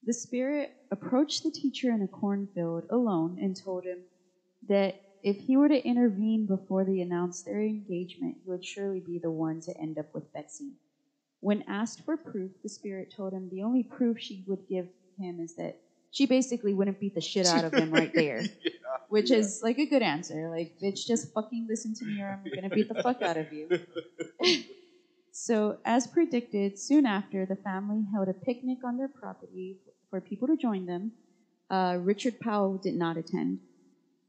The 0.05 0.13
spirit 0.13 0.71
approached 0.91 1.43
the 1.43 1.49
teacher 1.51 1.89
in 1.89 2.03
a 2.03 2.07
cornfield 2.07 2.85
alone 2.91 3.39
and 3.41 3.55
told 3.55 3.85
him 3.85 4.03
that 4.69 4.95
if 5.23 5.37
he 5.37 5.57
were 5.57 5.67
to 5.67 5.83
intervene 5.83 6.45
before 6.45 6.85
they 6.85 6.99
announced 6.99 7.45
their 7.45 7.61
engagement, 7.61 8.37
he 8.43 8.51
would 8.51 8.63
surely 8.63 8.99
be 8.99 9.17
the 9.17 9.31
one 9.31 9.61
to 9.61 9.75
end 9.75 9.97
up 9.97 10.05
with 10.13 10.31
Betsy. 10.31 10.73
When 11.39 11.63
asked 11.67 12.05
for 12.05 12.17
proof, 12.17 12.51
the 12.61 12.69
spirit 12.69 13.11
told 13.15 13.33
him 13.33 13.49
the 13.49 13.63
only 13.63 13.81
proof 13.81 14.19
she 14.19 14.43
would 14.45 14.67
give 14.69 14.87
him 15.17 15.39
is 15.39 15.55
that 15.55 15.79
she 16.11 16.27
basically 16.27 16.75
wouldn't 16.75 16.99
beat 16.99 17.15
the 17.15 17.21
shit 17.21 17.47
out 17.47 17.65
of 17.65 17.73
him 17.73 17.91
right 17.91 18.11
there. 18.15 18.43
Which 19.09 19.31
yeah. 19.31 19.37
is 19.37 19.61
like 19.63 19.79
a 19.79 19.87
good 19.87 20.03
answer. 20.03 20.49
Like, 20.49 20.73
bitch, 20.81 21.07
just 21.07 21.33
fucking 21.33 21.65
listen 21.67 21.95
to 21.95 22.05
me 22.05 22.21
or 22.21 22.39
I'm 22.45 22.51
gonna 22.53 22.69
beat 22.69 22.89
the 22.89 23.01
fuck 23.01 23.23
out 23.23 23.37
of 23.37 23.51
you. 23.51 23.69
So, 25.37 25.75
as 25.83 26.07
predicted, 26.07 26.79
soon 26.79 27.05
after, 27.05 27.45
the 27.45 27.57
family 27.57 28.05
held 28.13 28.29
a 28.29 28.33
picnic 28.33 28.85
on 28.85 28.95
their 28.95 29.09
property 29.09 29.75
for 30.09 30.21
people 30.21 30.47
to 30.47 30.55
join 30.55 30.85
them. 30.85 31.11
Uh, 31.69 31.97
Richard 31.99 32.39
Powell 32.39 32.77
did 32.81 32.95
not 32.95 33.17
attend. 33.17 33.59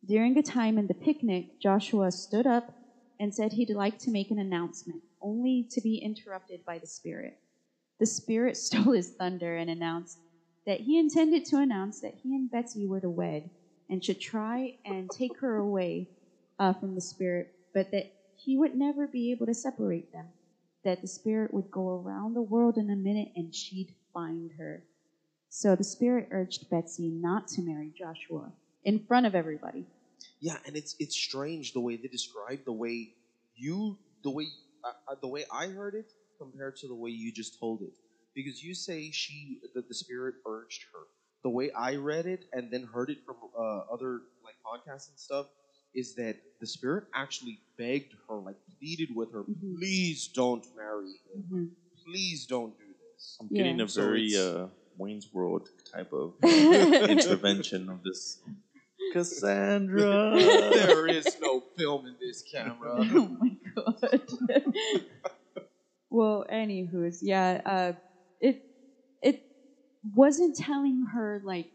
During 0.04 0.36
a 0.36 0.42
time 0.42 0.76
in 0.78 0.88
the 0.88 0.94
picnic, 0.94 1.46
Joshua 1.62 2.10
stood 2.10 2.44
up 2.44 2.72
and 3.20 3.32
said 3.32 3.52
he'd 3.52 3.70
like 3.70 3.98
to 3.98 4.10
make 4.10 4.32
an 4.32 4.40
announcement, 4.40 5.04
only 5.22 5.64
to 5.70 5.80
be 5.80 5.98
interrupted 5.98 6.64
by 6.66 6.80
the 6.80 6.88
spirit. 6.88 7.34
The 8.00 8.06
spirit 8.06 8.56
stole 8.66 8.92
his 8.92 9.12
thunder 9.16 9.56
and 9.56 9.70
announced 9.70 10.18
that 10.66 10.80
he 10.80 10.98
intended 10.98 11.44
to 11.46 11.58
announce 11.58 12.00
that 12.00 12.14
he 12.20 12.34
and 12.34 12.50
Betsy 12.50 12.84
were 12.84 13.00
to 13.00 13.08
wed 13.10 13.44
and 13.88 14.02
should 14.02 14.18
try 14.18 14.72
and 14.84 15.08
take 15.08 15.38
her 15.38 15.54
away 15.54 16.08
uh, 16.58 16.72
from 16.72 16.96
the 16.96 17.00
spirit, 17.00 17.46
but 17.72 17.92
that 17.92 18.06
he 18.34 18.58
would 18.58 18.74
never 18.74 19.06
be 19.06 19.30
able 19.30 19.46
to 19.46 19.54
separate 19.54 20.10
them 20.12 20.32
that 20.86 21.02
the 21.02 21.08
spirit 21.08 21.52
would 21.52 21.68
go 21.70 22.00
around 22.00 22.34
the 22.34 22.40
world 22.42 22.78
in 22.78 22.90
a 22.90 22.96
minute 22.96 23.28
and 23.34 23.52
she'd 23.52 23.92
find 24.14 24.52
her. 24.56 24.84
So 25.48 25.74
the 25.74 25.82
spirit 25.82 26.28
urged 26.30 26.70
Betsy 26.70 27.08
not 27.08 27.48
to 27.48 27.62
marry 27.62 27.92
Joshua 27.98 28.52
in 28.84 29.00
front 29.00 29.26
of 29.26 29.34
everybody. 29.34 29.84
Yeah, 30.40 30.58
and 30.64 30.76
it's 30.76 30.94
it's 31.00 31.16
strange 31.16 31.72
the 31.72 31.80
way 31.80 31.96
they 31.96 32.06
describe 32.08 32.60
the 32.64 32.72
way 32.72 33.14
you 33.56 33.98
the 34.22 34.30
way 34.30 34.46
uh, 34.84 34.92
uh, 35.10 35.16
the 35.20 35.26
way 35.26 35.44
I 35.52 35.66
heard 35.66 35.94
it 35.94 36.12
compared 36.40 36.76
to 36.76 36.86
the 36.86 36.94
way 36.94 37.10
you 37.10 37.32
just 37.32 37.58
told 37.58 37.82
it. 37.82 37.94
Because 38.32 38.62
you 38.62 38.72
say 38.74 39.10
she 39.10 39.58
that 39.74 39.88
the 39.88 39.94
spirit 39.94 40.36
urged 40.46 40.84
her. 40.92 41.00
The 41.42 41.50
way 41.50 41.72
I 41.72 41.96
read 41.96 42.26
it 42.26 42.44
and 42.52 42.70
then 42.70 42.84
heard 42.84 43.10
it 43.10 43.18
from 43.26 43.36
uh, 43.58 43.92
other 43.92 44.20
like 44.44 44.54
podcasts 44.64 45.08
and 45.08 45.18
stuff 45.18 45.46
is 45.94 46.14
that 46.14 46.36
the 46.60 46.66
spirit 46.66 47.04
actually 47.14 47.60
begged 47.78 48.12
her, 48.28 48.36
like 48.40 48.56
pleaded 48.78 49.08
with 49.14 49.30
her, 49.32 49.44
Mhm. 49.44 49.76
please 49.78 50.28
don't 50.28 50.66
marry 50.74 51.20
him. 51.26 51.42
Mhm. 51.50 51.70
Please 52.04 52.46
don't 52.46 52.76
do 52.78 52.84
this. 53.12 53.36
I'm 53.40 53.48
Yeah. 53.50 53.62
getting 53.62 53.80
a 53.80 53.88
So 53.88 54.02
very 54.02 54.26
it's- 54.26 54.40
uh, 54.40 54.68
Wayne's 54.96 55.32
World 55.32 55.68
type 55.92 56.12
of 56.12 56.34
intervention 57.10 57.88
of 57.88 58.02
this. 58.02 58.38
Cassandra. 59.12 60.32
there 60.72 61.06
is 61.06 61.36
no 61.40 61.60
film 61.76 62.06
in 62.06 62.16
this 62.18 62.42
camera. 62.42 62.96
oh 63.14 63.28
my 63.28 63.56
god. 63.74 64.20
well, 66.10 66.44
anywho's, 66.50 67.18
yeah, 67.22 67.60
uh, 67.64 67.92
it 68.40 68.58
it 69.22 69.38
wasn't 70.14 70.56
telling 70.56 71.06
her 71.12 71.40
like 71.42 71.68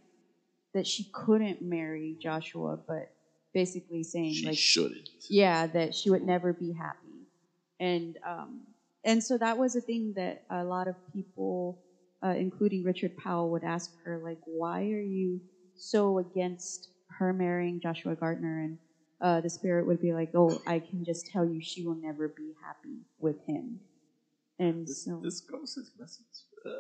that 0.74 0.88
she 0.88 1.08
couldn't 1.12 1.62
marry 1.62 2.18
Joshua, 2.22 2.78
but 2.88 3.06
basically 3.54 4.04
saying 4.04 4.34
she 4.34 4.46
like 4.46 4.58
shouldn't. 4.58 5.10
yeah 5.30 5.68
that 5.68 5.94
she 5.94 6.10
would 6.10 6.24
never 6.24 6.54
be 6.54 6.74
happy 6.74 7.28
and 7.80 8.18
um 8.28 8.62
and 9.04 9.24
so 9.24 9.38
that 9.38 9.58
was 9.58 9.76
a 9.76 9.82
thing 9.82 10.14
that 10.16 10.38
a 10.50 10.64
lot 10.64 10.88
of 10.88 10.96
people 11.14 11.78
uh, 12.24 12.36
including 12.38 12.84
richard 12.84 13.12
powell 13.18 13.50
would 13.52 13.64
ask 13.64 13.90
her 14.04 14.20
like 14.24 14.38
why 14.46 14.84
are 14.84 15.02
you 15.02 15.42
so 15.76 16.18
against 16.20 16.88
her 17.20 17.34
marrying 17.34 17.80
joshua 17.82 18.16
gardner 18.16 18.60
and 18.64 18.78
uh, 19.22 19.40
the 19.42 19.50
spirit 19.50 19.86
would 19.86 20.00
be 20.00 20.14
like 20.14 20.30
oh 20.34 20.58
i 20.66 20.80
can 20.80 21.04
just 21.04 21.28
tell 21.28 21.46
you 21.46 21.60
she 21.62 21.84
will 21.84 21.96
never 21.96 22.30
be 22.30 22.54
happy 22.66 23.00
with 23.20 23.36
him 23.48 23.80
and 24.60 24.88
This, 24.88 25.04
so 25.06 25.20
this 25.24 25.42
ghost 25.42 25.78
is 25.78 25.92
messing. 26.00 26.26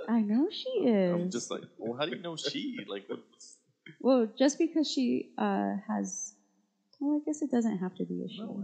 i 0.07 0.21
know 0.21 0.47
she 0.51 0.69
is 0.87 1.13
I'm 1.13 1.29
just 1.31 1.51
like, 1.51 1.63
well, 1.77 1.97
how 1.97 2.05
do 2.05 2.15
you 2.15 2.21
know 2.21 2.35
she? 2.35 2.77
Like, 2.87 3.03
what's 3.07 3.57
well 3.99 4.27
just 4.37 4.57
because 4.57 4.87
she 4.89 5.29
uh, 5.37 5.73
has 5.87 6.33
Well, 7.01 7.17
I 7.17 7.21
guess 7.25 7.41
it 7.41 7.51
doesn't 7.51 7.79
have 7.79 7.95
to 7.95 8.05
be 8.05 8.23
a 8.23 8.29
she. 8.29 8.43
No, 8.43 8.63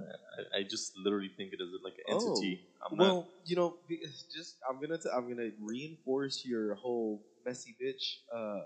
I, 0.54 0.60
I 0.60 0.64
just 0.64 0.94
literally 0.96 1.32
think 1.36 1.54
it 1.54 1.62
is 1.62 1.70
like 1.84 1.96
an 2.08 2.14
Oh, 2.16 2.28
entity. 2.28 2.62
I'm 2.86 2.98
not. 2.98 3.06
Well, 3.08 3.30
you 3.46 3.56
know, 3.58 3.78
be- 3.88 4.00
just 4.34 4.58
I'm 4.70 4.80
gonna 4.80 5.00
t- 5.00 5.10
I'm 5.14 5.28
gonna 5.28 5.50
reinforce 5.60 6.44
your 6.46 6.76
whole 6.76 7.24
messy 7.46 7.76
bitch, 7.82 8.20
uh, 8.34 8.62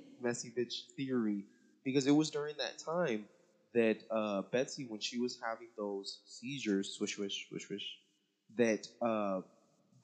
messy 0.20 0.50
bitch 0.58 0.86
theory 0.96 1.44
because 1.84 2.06
it 2.06 2.12
was 2.12 2.30
during 2.30 2.56
that 2.58 2.78
time 2.84 3.28
that 3.74 3.98
uh, 4.10 4.42
Betsy, 4.50 4.86
when 4.88 5.00
she 5.00 5.18
was 5.18 5.38
having 5.42 5.68
those 5.76 6.20
seizures, 6.24 6.94
swish 6.96 7.16
swish 7.16 7.46
swish 7.48 7.66
swish, 7.66 7.98
that 8.56 8.80
uh, 9.04 9.40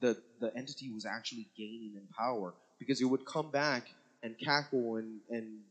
the 0.01 0.17
the 0.39 0.51
entity 0.55 0.91
was 0.91 1.05
actually 1.05 1.49
gaining 1.57 1.93
in 1.95 2.07
power 2.17 2.55
because 2.79 3.01
it 3.01 3.05
would 3.05 3.25
come 3.25 3.49
back 3.51 3.85
and 4.23 4.35
cackle 4.43 4.97
and 4.97 5.21
and 5.29 5.61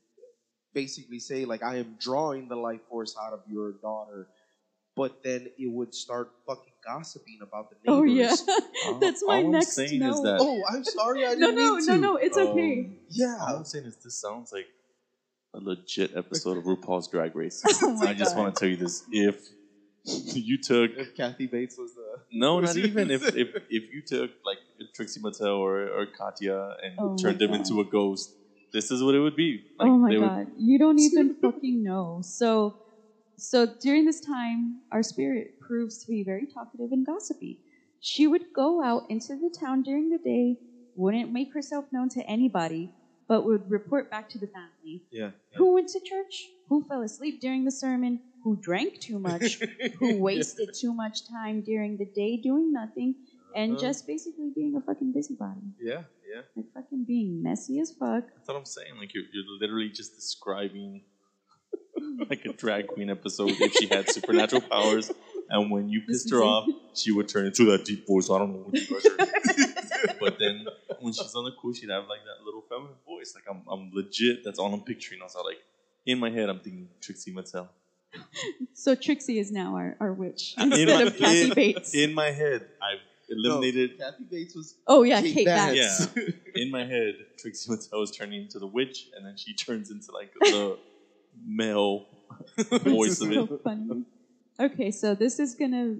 basically 0.82 1.20
say 1.30 1.40
like 1.52 1.62
I 1.72 1.74
am 1.82 1.90
drawing 2.08 2.42
the 2.52 2.56
life 2.68 2.80
force 2.90 3.12
out 3.22 3.32
of 3.32 3.40
your 3.54 3.72
daughter. 3.88 4.20
But 5.00 5.22
then 5.22 5.40
it 5.64 5.70
would 5.76 5.92
start 5.94 6.26
fucking 6.46 6.72
gossiping 6.84 7.38
about 7.48 7.70
the 7.70 7.76
neighbors. 7.84 8.00
oh 8.00 8.02
yeah, 8.20 8.34
All- 8.86 8.98
that's 9.04 9.22
my 9.24 9.36
all 9.36 9.44
I'm 9.46 9.52
next 9.58 9.74
saying 9.80 10.00
no. 10.00 10.10
is 10.12 10.20
that 10.22 10.38
Oh, 10.40 10.60
I'm 10.72 10.82
sorry. 10.98 11.20
I 11.24 11.34
no, 11.42 11.46
didn't 11.50 11.54
no, 11.56 11.74
mean 11.76 11.86
no, 11.86 11.94
to. 11.94 12.00
no. 12.06 12.12
It's 12.26 12.36
okay. 12.46 12.72
um, 12.80 12.96
Yeah. 13.20 13.36
All 13.40 13.56
I'm 13.58 13.64
saying 13.72 13.84
is 13.90 13.96
this 14.04 14.16
sounds 14.20 14.50
like 14.52 14.66
a 15.54 15.60
legit 15.60 16.10
episode 16.16 16.56
of 16.58 16.64
RuPaul's 16.72 17.06
Drag 17.14 17.36
Race. 17.36 17.62
Oh 17.82 17.94
my 17.94 18.08
I 18.10 18.14
just 18.14 18.34
God. 18.34 18.40
want 18.42 18.54
to 18.54 18.58
tell 18.60 18.68
you 18.74 18.76
this: 18.84 19.04
if 19.12 19.36
you 20.50 20.58
took 20.70 20.90
If 20.96 21.14
Kathy 21.14 21.46
Bates 21.46 21.76
was 21.78 21.94
the 21.94 22.08
no, 22.32 22.58
not 22.60 22.76
even 22.76 23.10
if 23.10 23.22
if, 23.44 23.48
if 23.78 23.84
you 23.94 24.02
took 24.14 24.30
like 24.44 24.58
Trixie 24.96 25.20
Mattel 25.20 25.58
or, 25.58 25.74
or 25.96 26.06
Katya 26.06 26.76
and 26.82 26.94
Oh 26.98 27.16
turned 27.22 27.38
them 27.38 27.50
God. 27.52 27.60
into 27.60 27.80
a 27.80 27.84
ghost, 27.84 28.32
this 28.72 28.90
is 28.90 29.02
what 29.02 29.14
it 29.14 29.20
would 29.20 29.34
be. 29.36 29.62
Like, 29.78 29.88
oh 29.90 29.98
my 29.98 30.10
they 30.10 30.18
would- 30.18 30.28
god, 30.28 30.46
you 30.56 30.78
don't 30.78 30.98
even 30.98 31.34
fucking 31.40 31.82
know. 31.82 32.20
So, 32.22 32.74
so 33.36 33.66
during 33.80 34.04
this 34.04 34.20
time, 34.20 34.80
our 34.92 35.02
spirit 35.02 35.48
proves 35.60 35.98
to 35.98 36.06
be 36.08 36.22
very 36.24 36.46
talkative 36.46 36.90
and 36.92 37.04
gossipy. 37.06 37.58
She 38.00 38.26
would 38.26 38.44
go 38.54 38.82
out 38.82 39.04
into 39.08 39.36
the 39.36 39.50
town 39.58 39.82
during 39.82 40.08
the 40.10 40.18
day, 40.18 40.56
wouldn't 40.94 41.32
make 41.32 41.52
herself 41.52 41.86
known 41.92 42.08
to 42.10 42.22
anybody, 42.28 42.90
but 43.28 43.44
would 43.44 43.64
report 43.68 44.08
back 44.10 44.28
to 44.30 44.38
the 44.38 44.48
family. 44.48 45.02
yeah. 45.10 45.30
Who 45.56 45.74
went 45.74 45.88
to 45.88 46.00
church? 46.04 46.50
Who 46.68 46.82
fell 46.82 47.02
asleep 47.02 47.40
during 47.40 47.64
the 47.64 47.70
sermon? 47.72 48.20
Who 48.44 48.56
drank 48.60 48.98
too 49.00 49.18
much? 49.18 49.58
Who 49.98 50.18
wasted 50.28 50.70
too 50.78 50.92
much 50.94 51.26
time 51.28 51.62
during 51.62 51.96
the 51.96 52.06
day 52.14 52.36
doing 52.36 52.72
nothing? 52.72 53.14
And 53.54 53.72
Uh-huh. 53.72 53.80
just 53.86 54.06
basically 54.06 54.50
being 54.54 54.76
a 54.76 54.80
fucking 54.80 55.12
busybody. 55.12 55.72
Yeah, 55.80 56.02
yeah. 56.34 56.42
Like 56.56 56.66
fucking 56.74 57.04
being 57.06 57.42
messy 57.42 57.80
as 57.80 57.92
fuck. 57.92 58.24
That's 58.34 58.48
what 58.48 58.56
I'm 58.56 58.64
saying. 58.64 58.96
Like 58.98 59.14
you're, 59.14 59.24
you're 59.32 59.44
literally 59.60 59.88
just 59.90 60.14
describing 60.14 61.02
like 62.30 62.44
a 62.44 62.52
drag 62.52 62.88
queen 62.88 63.10
episode 63.10 63.50
if 63.50 63.72
she 63.74 63.86
had 63.86 64.08
supernatural 64.10 64.62
powers, 64.62 65.10
and 65.50 65.70
when 65.70 65.88
you 65.88 66.02
pissed 66.02 66.30
her 66.30 66.42
off, 66.42 66.68
she 66.94 67.12
would 67.12 67.28
turn 67.28 67.46
into 67.46 67.64
that 67.66 67.84
deep 67.84 68.06
voice. 68.06 68.30
I 68.30 68.38
don't 68.38 68.52
know 68.52 68.58
what 68.70 68.74
you 68.80 68.86
guys 68.86 69.06
are. 69.06 70.14
but 70.20 70.38
then 70.38 70.64
when 71.00 71.12
she's 71.12 71.34
on 71.34 71.44
the 71.44 71.52
cool, 71.60 71.72
she'd 71.72 71.90
have 71.90 72.04
like 72.08 72.20
that 72.20 72.44
little 72.44 72.62
feminine 72.68 72.94
voice. 73.06 73.34
Like 73.34 73.44
I'm, 73.50 73.62
I'm 73.70 73.90
legit. 73.92 74.44
That's 74.44 74.58
all 74.58 74.72
I'm 74.72 74.82
picturing. 74.82 75.20
I 75.20 75.24
was 75.24 75.36
like, 75.44 75.56
in 76.06 76.18
my 76.18 76.30
head, 76.30 76.48
I'm 76.48 76.60
thinking 76.60 76.88
Trixie 77.00 77.32
Mattel. 77.34 77.68
So 78.72 78.94
Trixie 78.94 79.38
is 79.38 79.50
now 79.52 79.74
our, 79.76 79.96
our 80.00 80.12
witch 80.12 80.54
In 80.56 80.72
instead 80.72 80.88
my- 80.88 81.02
of 81.02 81.16
Kathy 81.16 81.42
in- 81.42 81.54
Bates. 81.54 81.94
In 81.94 82.14
my 82.14 82.30
head, 82.30 82.66
I've 82.80 83.00
eliminated. 83.28 83.98
Kathy 83.98 84.24
Bates 84.30 84.54
was 84.54 84.76
oh 84.86 85.02
yeah, 85.02 85.20
Kate 85.20 85.34
Kate, 85.34 85.46
Batts. 85.46 86.06
Batts. 86.06 86.16
Yeah, 86.16 86.22
in 86.62 86.70
my 86.70 86.84
head, 86.84 87.14
Trixie 87.38 87.70
Mattel 87.70 88.02
is 88.02 88.10
turning 88.10 88.42
into 88.42 88.58
the 88.58 88.66
witch, 88.66 89.08
and 89.14 89.26
then 89.26 89.36
she 89.36 89.54
turns 89.54 89.90
into 89.90 90.12
like 90.12 90.32
the 90.40 90.78
male 91.44 92.06
voice 92.82 93.20
of 93.20 93.30
it. 93.30 93.48
so 93.48 93.60
funny. 93.62 94.04
Okay, 94.60 94.90
so 94.90 95.14
this 95.14 95.38
is 95.38 95.54
gonna. 95.54 95.96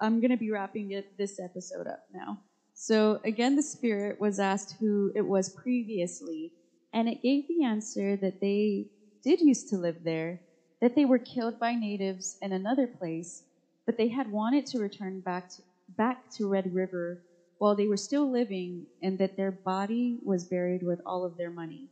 I'm 0.00 0.20
gonna 0.20 0.36
be 0.36 0.50
wrapping 0.50 0.90
it 0.90 1.06
this 1.16 1.38
episode 1.38 1.86
up 1.86 2.00
now. 2.12 2.38
So 2.74 3.18
again, 3.24 3.54
the 3.54 3.62
spirit 3.62 4.18
was 4.18 4.38
asked 4.40 4.76
who 4.80 5.12
it 5.14 5.26
was 5.26 5.48
previously, 5.50 6.52
and 6.92 7.08
it 7.08 7.22
gave 7.22 7.46
the 7.46 7.64
answer 7.64 8.16
that 8.16 8.40
they 8.40 8.86
did 9.22 9.40
used 9.40 9.68
to 9.68 9.76
live 9.76 10.02
there, 10.02 10.40
that 10.80 10.94
they 10.96 11.04
were 11.04 11.18
killed 11.18 11.58
by 11.60 11.74
natives 11.74 12.36
in 12.40 12.52
another 12.52 12.88
place, 12.88 13.44
but 13.86 13.96
they 13.96 14.08
had 14.08 14.28
wanted 14.28 14.66
to 14.66 14.78
return 14.78 15.20
back 15.20 15.48
to 15.48 15.62
back 15.96 16.18
to 16.36 16.48
Red 16.48 16.72
River 16.74 17.20
while 17.58 17.74
they 17.76 17.86
were 17.86 17.96
still 17.96 18.30
living, 18.30 18.86
and 19.00 19.18
that 19.18 19.36
their 19.36 19.52
body 19.52 20.18
was 20.22 20.44
buried 20.44 20.82
with 20.82 21.00
all 21.06 21.24
of 21.24 21.36
their 21.36 21.50
money. 21.50 21.88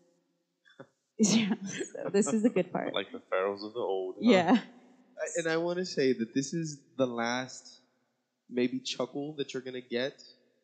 yeah, 1.18 1.54
so 1.64 2.10
this 2.10 2.32
is 2.32 2.42
the 2.42 2.50
good 2.50 2.70
part. 2.72 2.94
Like 2.94 3.12
the 3.12 3.20
pharaohs 3.30 3.62
of 3.62 3.72
the 3.74 3.80
old. 3.80 4.16
huh? 4.16 4.30
Yeah. 4.30 4.58
I- 5.18 5.30
and 5.36 5.46
I 5.48 5.58
want 5.58 5.78
to 5.78 5.84
say 5.84 6.12
that 6.14 6.32
this 6.34 6.52
is 6.54 6.78
the 6.96 7.06
last 7.06 7.80
maybe 8.48 8.80
chuckle 8.80 9.34
that 9.38 9.52
you're 9.52 9.62
gonna 9.62 9.80
get, 9.82 10.14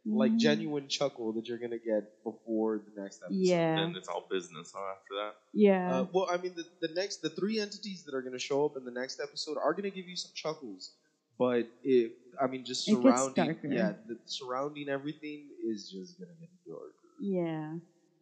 like 0.05 0.33
Mm. 0.33 0.39
genuine 0.39 0.89
chuckle 0.89 1.33
that 1.35 1.47
you're 1.47 1.59
gonna 1.59 1.79
get 1.79 2.05
before 2.25 2.79
the 2.79 3.01
next 3.01 3.21
episode. 3.23 3.37
Yeah. 3.39 3.77
Then 3.77 3.95
it's 3.97 4.09
all 4.09 4.27
business 4.31 4.73
huh, 4.75 4.93
after 4.97 5.15
that. 5.21 5.33
Yeah. 5.53 6.01
Uh, 6.01 6.07
well, 6.13 6.27
I 6.31 6.39
mean, 6.39 6.55
the, 6.57 6.65
the 6.81 6.93
next, 6.95 7.21
the 7.23 7.31
three 7.31 7.61
entities 7.61 8.05
that 8.05 8.15
are 8.15 8.23
going 8.23 8.33
to 8.33 8.39
show 8.39 8.65
up 8.65 8.77
in 8.77 8.85
the 8.85 8.91
next 8.91 9.21
episode 9.21 9.57
are 9.63 9.73
going 9.73 9.85
to 9.85 9.91
give 9.91 10.07
you 10.09 10.17
some 10.17 10.31
chuckles, 10.35 10.93
but 11.39 11.67
it, 11.83 12.13
I 12.41 12.47
mean, 12.47 12.65
just 12.65 12.89
It 12.89 13.03
gets 13.03 13.23
surrounding, 13.23 13.57
yeah, 13.71 13.93
the 14.07 14.17
surrounding 14.27 14.89
everything 14.89 15.49
is 15.65 15.89
just 15.91 16.19
going 16.19 16.29
to 16.29 16.41
get 16.41 16.51
darker. 16.67 16.93
yeah. 17.21 17.75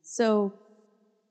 So 0.03 0.53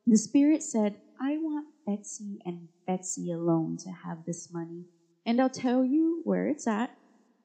the 0.06 0.18
spirit 0.18 0.64
said, 0.64 0.96
I 1.20 1.38
want 1.38 1.68
Betsy 1.86 2.40
and 2.44 2.70
Betsy 2.88 3.32
alone 3.32 3.78
to 3.84 3.92
have 4.06 4.26
this 4.26 4.50
money. 4.52 4.86
And 5.26 5.40
I'll 5.40 5.50
tell 5.50 5.86
you 5.86 6.22
where 6.24 6.48
it's 6.48 6.68
at 6.68 6.90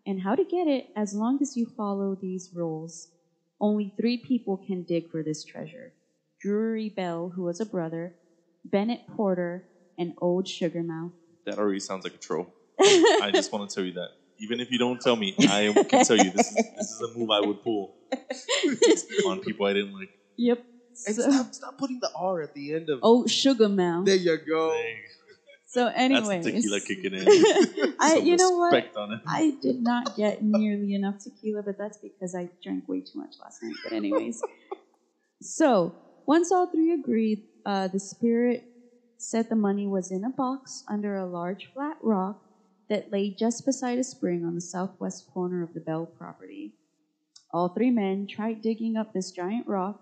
and 0.06 0.23
how 0.23 0.35
to 0.35 0.44
get 0.44 0.66
it 0.66 0.86
as 0.97 1.12
long 1.12 1.39
as 1.40 1.55
you 1.56 1.66
follow 1.66 2.16
these 2.20 2.51
rules. 2.52 3.09
Only 3.60 3.93
three 4.01 4.16
people 4.16 4.56
can 4.56 4.82
dig 4.82 5.09
for 5.09 5.23
this 5.23 5.44
treasure 5.44 5.93
Drury 6.40 6.89
Bell, 6.89 7.32
who 7.35 7.43
was 7.43 7.60
a 7.60 7.66
brother, 7.66 8.15
Bennett 8.65 9.01
Porter, 9.09 9.65
and 9.98 10.12
Old 10.20 10.47
Sugarmouth. 10.47 11.12
That 11.47 11.59
already 11.59 11.81
sounds 11.81 12.05
like 12.05 12.15
a 12.15 12.19
troll. 12.19 12.48
I 12.81 13.31
just 13.35 13.52
want 13.52 13.69
to 13.69 13.74
tell 13.74 13.85
you 13.85 13.93
that. 13.93 14.10
Even 14.40 14.60
if 14.60 14.70
you 14.70 14.78
don't 14.78 15.01
tell 15.01 15.16
me, 15.16 15.35
I 15.40 15.74
can 15.89 16.05
tell 16.05 16.16
you 16.16 16.31
this 16.31 16.43
is 16.43 16.70
this 16.77 16.90
is 16.90 17.01
a 17.02 17.19
move 17.19 17.31
I 17.31 17.40
would 17.40 17.60
pull 17.62 17.93
on 19.27 19.40
people 19.40 19.66
I 19.66 19.73
didn't 19.73 19.93
like. 19.93 20.10
yep. 20.36 20.59
And 21.06 21.15
So, 21.15 21.31
stop, 21.31 21.47
stop 21.52 21.78
putting 21.78 21.98
the 22.01 22.10
R 22.15 22.43
at 22.43 22.52
the 22.55 22.74
end 22.74 22.89
of. 22.90 23.01
Oh, 23.02 23.27
sugar 23.27 23.69
Sugarmouth. 23.69 24.05
there 24.06 24.16
you 24.16 24.39
go. 24.39 24.70
Dang, 24.73 25.02
So, 25.66 25.86
That's 25.86 25.98
anyways. 25.98 26.44
the 26.44 26.52
tequila 26.52 26.81
kicking 26.81 27.15
in. 27.15 27.27
I, 28.01 28.16
you 28.16 28.36
know 28.36 28.51
what? 28.51 28.85
on 28.97 29.12
it. 29.12 29.20
I 29.27 29.52
did 29.60 29.77
not 29.81 30.06
get 30.16 30.39
nearly 30.40 30.94
enough 30.94 31.16
tequila, 31.23 31.62
but 31.62 31.77
that's 31.78 31.98
because 31.98 32.35
I 32.35 32.48
drank 32.62 32.89
way 32.89 33.01
too 33.01 33.19
much 33.19 33.35
last 33.43 33.62
night. 33.62 33.74
But 33.85 33.93
anyways, 33.93 34.40
so 35.43 35.94
once 36.27 36.51
all 36.51 36.66
three 36.66 36.93
agreed, 36.93 37.40
uh, 37.66 37.89
the 37.89 38.01
spirit 38.01 38.62
said 39.19 39.47
the 39.48 39.56
money 39.56 39.86
was 39.86 40.10
in 40.10 40.24
a 40.24 40.31
box 40.31 40.82
under 40.89 41.16
a 41.16 41.27
large 41.27 41.70
flat 41.74 41.97
rock 42.02 42.36
that 42.89 43.12
lay 43.12 43.31
just 43.31 43.65
beside 43.65 43.98
a 43.98 44.05
spring 44.05 44.44
on 44.44 44.55
the 44.55 44.60
southwest 44.60 45.27
corner 45.32 45.62
of 45.62 45.73
the 45.74 45.81
Bell 45.81 46.09
property. 46.19 46.73
All 47.52 47.69
three 47.69 47.90
men 47.90 48.27
tried 48.28 48.60
digging 48.60 48.97
up 48.97 49.09
this 49.12 49.31
giant 49.31 49.66
rock. 49.66 49.97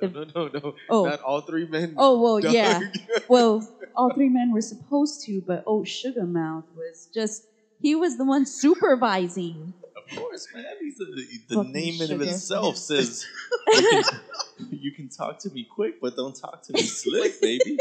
No, 0.00 0.08
no, 0.08 0.24
no, 0.34 0.48
no. 0.52 0.72
Oh. 0.88 1.04
Not 1.06 1.20
all 1.20 1.40
three 1.40 1.66
men. 1.66 1.94
Oh 1.96 2.20
well, 2.20 2.40
dug. 2.40 2.52
yeah. 2.52 2.80
Well, 3.28 3.66
all 3.96 4.12
three 4.14 4.28
men 4.28 4.52
were 4.52 4.60
supposed 4.60 5.22
to, 5.22 5.42
but 5.44 5.64
oh, 5.66 5.82
Sugarmouth 5.82 6.64
was 6.76 7.08
just—he 7.12 7.96
was 7.96 8.16
the 8.16 8.24
one 8.24 8.46
supervising. 8.62 9.74
Of 9.96 10.16
course, 10.16 10.46
man. 10.54 10.64
He's 10.80 11.00
a, 11.00 11.54
the 11.54 11.64
name 11.64 12.00
in 12.00 12.12
of 12.12 12.20
itself 12.20 12.76
says 12.90 13.26
you 13.72 13.82
can, 14.04 14.68
you 14.70 14.92
can 14.92 15.08
talk 15.08 15.38
to 15.40 15.50
me 15.50 15.66
quick, 15.68 15.94
but 16.00 16.14
don't 16.14 16.38
talk 16.38 16.62
to 16.64 16.72
me 16.72 16.82
slick, 16.82 17.40
baby. 17.40 17.78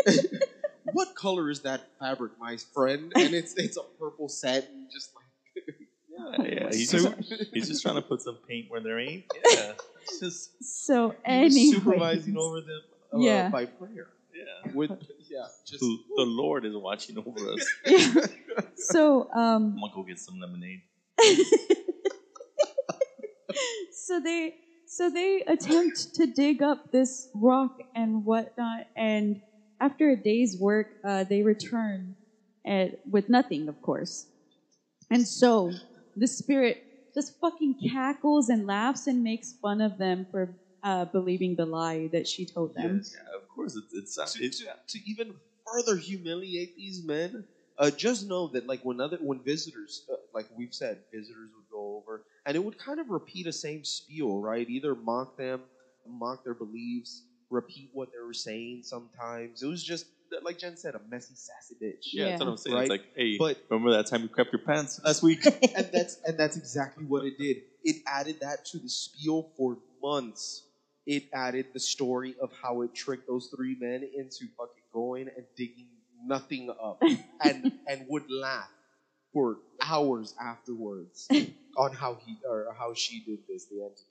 What 0.96 1.16
color 1.16 1.50
is 1.50 1.60
that 1.62 1.82
fabric, 2.00 2.32
my 2.40 2.58
friend? 2.74 3.12
And 3.16 3.34
it's 3.34 3.54
it's 3.56 3.78
a 3.78 3.84
purple 4.00 4.30
satin, 4.30 4.88
just 4.92 5.10
like. 5.16 5.26
Yeah, 6.18 6.46
yeah. 6.54 6.68
He's 6.72 6.90
So- 6.92 7.12
just, 7.12 7.54
he's 7.54 7.68
just 7.68 7.82
trying 7.84 7.96
to 7.96 8.02
put 8.02 8.22
some 8.22 8.38
paint 8.48 8.66
where 8.72 8.80
there 8.82 9.00
ain't. 9.00 9.26
Yeah, 9.54 9.74
it's 10.02 10.20
just 10.22 10.52
So, 10.88 11.10
He 11.10 11.44
was 11.44 11.56
anyway, 11.58 11.72
supervising 11.78 12.38
over 12.38 12.62
them 12.62 12.82
uh, 13.14 13.18
Yeah. 13.20 13.50
by 13.50 13.66
prayer. 13.66 14.08
yeah. 14.34 14.72
With 14.74 14.92
yeah, 15.30 15.48
just 15.68 15.82
The, 15.82 15.98
the 16.16 16.24
Lord 16.42 16.64
is 16.66 16.74
watching 16.88 17.18
over 17.18 17.42
us. 17.54 17.64
so 18.78 19.30
um, 19.34 19.74
I'm 19.76 19.80
gonna 19.82 19.94
go 19.94 20.04
get 20.04 20.20
some 20.20 20.40
lemonade. 20.40 20.82
so 23.92 24.20
they 24.20 24.56
so 24.88 25.10
they 25.10 25.44
attempt 25.48 26.16
to 26.16 26.28
dig 26.28 26.62
up 26.62 26.92
this 26.92 27.28
rock 27.34 27.80
and 27.96 28.24
whatnot, 28.24 28.86
and 28.96 29.42
after 29.86 30.10
a 30.10 30.18
day's 30.18 30.58
work, 30.58 30.88
uh, 31.08 31.26
they 31.30 31.44
return 31.44 32.16
at, 32.66 32.92
with 33.06 33.26
nothing, 33.30 33.68
of 33.70 33.80
course. 33.82 34.26
And 35.10 35.28
so 35.28 35.72
the 36.16 36.28
spirit 36.28 36.78
just 37.16 37.34
fucking 37.42 37.76
cackles 37.92 38.50
and 38.50 38.66
laughs 38.66 39.08
and 39.08 39.24
makes 39.24 39.56
fun 39.62 39.82
of 39.82 39.98
them 39.98 40.26
for 40.32 40.48
uh, 40.84 41.06
believing 41.06 41.56
the 41.56 41.66
lie 41.66 42.10
that 42.12 42.28
she 42.28 42.46
told 42.46 42.74
them. 42.76 43.04
Yeah, 43.14 43.38
of 43.38 43.48
course. 43.48 43.76
It's 43.76 43.94
it's, 43.94 44.34
to, 44.34 44.44
it's 44.44 44.58
to, 44.60 44.74
to 44.90 45.00
even 45.10 45.32
further 45.66 45.98
humiliate 45.98 46.72
these 46.76 47.02
men, 47.04 47.46
Uh, 47.78 47.92
just 47.92 48.26
know 48.26 48.48
that 48.54 48.66
like 48.66 48.80
when 48.84 49.00
other 49.02 49.18
when 49.20 49.42
visitors, 49.44 50.02
uh, 50.12 50.16
like 50.34 50.48
we've 50.50 50.74
said, 50.74 50.96
visitors 51.12 51.52
would 51.56 51.68
go 51.70 51.98
over 51.98 52.22
and 52.46 52.56
it 52.56 52.64
would 52.64 52.78
kind 52.78 53.00
of 53.02 53.10
repeat 53.10 53.44
the 53.46 53.52
same 53.54 53.84
spiel, 53.84 54.40
right? 54.40 54.70
Either 54.70 54.96
mock 54.96 55.30
them, 55.38 55.68
mock 56.08 56.40
their 56.44 56.56
beliefs, 56.56 57.24
repeat 57.50 57.90
what 57.94 58.10
they 58.12 58.26
were 58.26 58.34
saying. 58.34 58.82
Sometimes 58.84 59.62
it 59.64 59.68
was 59.68 59.84
just 59.84 60.06
like 60.44 60.58
Jen 60.58 60.76
said, 60.76 60.96
a 60.96 61.02
messy, 61.10 61.36
sassy 61.36 61.76
bitch. 61.82 62.08
Yeah, 62.12 62.30
that's 62.30 62.40
what 62.40 62.50
I'm 62.50 62.58
saying. 62.58 62.76
Right. 62.76 62.82
It's 62.84 62.90
like, 62.90 63.06
hey, 63.16 63.38
But- 63.38 63.58
remember 63.70 63.92
that 63.92 64.08
time 64.08 64.24
you 64.24 64.30
crept 64.30 64.52
your 64.52 64.62
pants 64.62 65.00
last 65.06 65.24
week? 65.24 65.46
and 65.76 65.90
that's 65.94 66.18
and 66.26 66.38
that's 66.38 66.58
exactly 66.58 67.06
what 67.06 67.26
it 67.26 67.38
did. 67.38 67.58
It 67.84 67.98
added 68.08 68.40
that 68.42 68.66
to 68.68 68.80
the 68.80 68.90
spiel 68.90 69.50
for 69.58 69.78
months. 70.02 70.64
It 71.06 71.26
added 71.34 71.68
the 71.74 71.80
story 71.80 72.36
of 72.42 72.52
how 72.62 72.82
it 72.82 72.96
tricked 72.96 73.28
those 73.28 73.52
three 73.56 73.78
men 73.80 74.04
into 74.16 74.48
fucking 74.58 74.84
going 74.92 75.30
and 75.36 75.46
digging 75.56 75.88
nothing 76.26 76.70
up, 76.72 77.02
and 77.44 77.72
and 77.88 78.06
would 78.10 78.30
laugh 78.30 78.70
for 79.32 79.58
hours 79.82 80.34
afterwards 80.42 81.28
on 81.78 81.92
how 81.94 82.18
he 82.26 82.38
or 82.48 82.74
how 82.78 82.94
she 82.94 83.20
did 83.20 83.40
this, 83.48 83.66
the 83.66 83.82
entity. 83.84 84.02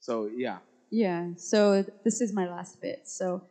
So 0.00 0.28
yeah, 0.34 0.58
Yeah, 0.94 1.30
so 1.36 1.84
this 2.04 2.20
is 2.20 2.32
my 2.32 2.48
last 2.48 2.80
bit. 2.80 3.00
So 3.02 3.42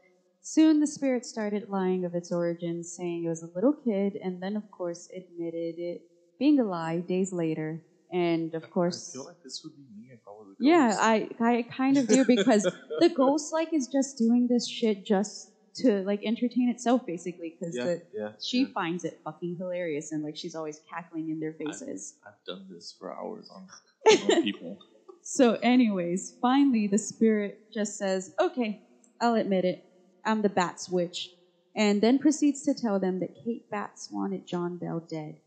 soon 0.41 0.79
the 0.79 0.87
spirit 0.87 1.25
started 1.25 1.65
lying 1.67 2.05
of 2.05 2.15
its 2.15 2.31
origins, 2.31 2.95
saying 2.95 3.25
it 3.25 3.27
was 3.27 3.43
a 3.43 3.49
little 3.53 3.73
kid, 3.73 4.17
and 4.23 4.41
then, 4.41 4.55
of 4.55 4.63
course, 4.71 5.09
admitted 5.13 5.75
it 5.77 6.03
being 6.39 6.57
a 6.61 6.63
lie 6.63 7.01
days 7.05 7.33
later. 7.33 7.81
And, 8.13 8.53
of 8.55 8.69
course, 8.69 9.09
I 9.09 9.17
feel 9.17 9.25
like 9.25 9.43
this 9.43 9.59
would 9.61 9.75
be 9.75 9.83
me 9.93 10.11
if 10.13 10.21
I 10.25 10.31
was 10.31 10.47
a 10.47 10.51
ghost. 10.51 10.57
yeah, 10.61 10.95
I, 11.01 11.27
I 11.41 11.65
kind 11.69 11.97
of 11.97 12.07
do 12.07 12.23
because 12.35 12.63
the 12.99 13.09
ghost, 13.09 13.51
like, 13.51 13.73
is 13.73 13.89
just 13.91 14.17
doing 14.17 14.47
this 14.49 14.65
shit 14.69 15.05
just 15.05 15.51
to, 15.77 16.01
like, 16.03 16.21
entertain 16.23 16.69
itself, 16.69 17.01
basically, 17.05 17.57
because 17.59 17.75
yeah, 17.75 17.95
yeah. 18.13 18.29
she 18.41 18.61
yeah. 18.61 18.67
finds 18.73 19.03
it 19.03 19.19
fucking 19.25 19.57
hilarious 19.59 20.13
and, 20.13 20.23
like, 20.23 20.37
she's 20.37 20.55
always 20.55 20.79
cackling 20.89 21.29
in 21.29 21.41
their 21.41 21.53
faces. 21.53 22.13
I've 22.25 22.41
done 22.47 22.67
this 22.69 22.95
for 22.97 23.13
hours 23.13 23.49
on, 23.53 23.67
on 24.31 24.43
people. 24.43 24.77
So, 25.23 25.57
anyways, 25.63 26.35
finally 26.41 26.87
the 26.87 26.97
spirit 26.97 27.57
just 27.73 27.97
says, 27.97 28.33
Okay, 28.39 28.81
I'll 29.21 29.35
admit 29.35 29.65
it. 29.65 29.83
I'm 30.25 30.41
the 30.41 30.49
Batts 30.49 30.89
Witch. 30.89 31.29
And 31.75 32.01
then 32.01 32.19
proceeds 32.19 32.61
to 32.63 32.73
tell 32.73 32.99
them 32.99 33.19
that 33.21 33.33
Kate 33.43 33.63
Batts 33.71 34.09
wanted 34.11 34.45
John 34.45 34.77
Bell 34.77 35.03
dead, 35.09 35.37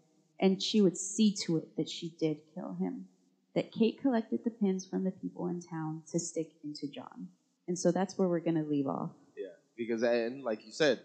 and 0.41 0.61
she 0.61 0.81
would 0.81 0.97
see 0.97 1.33
to 1.45 1.59
it 1.59 1.69
that 1.77 1.89
she 1.89 2.15
did 2.19 2.39
kill 2.55 2.77
him. 2.81 3.07
That 3.55 3.71
Kate 3.71 3.97
collected 4.01 4.41
the 4.45 4.51
pins 4.51 4.87
from 4.87 5.05
the 5.05 5.13
people 5.13 5.47
in 5.49 5.61
town 5.61 6.03
to 6.11 6.19
stick 6.19 6.49
into 6.65 6.89
John. 6.89 7.29
And 7.69 7.79
so 7.79 7.93
that's 7.93 8.19
where 8.19 8.29
we're 8.29 8.41
going 8.41 8.63
to 8.63 8.69
leave 8.69 8.87
off. 8.87 9.13
Yeah, 9.37 9.47
because 9.77 10.03
and 10.03 10.43
like 10.43 10.65
you 10.67 10.73
said, 10.73 11.01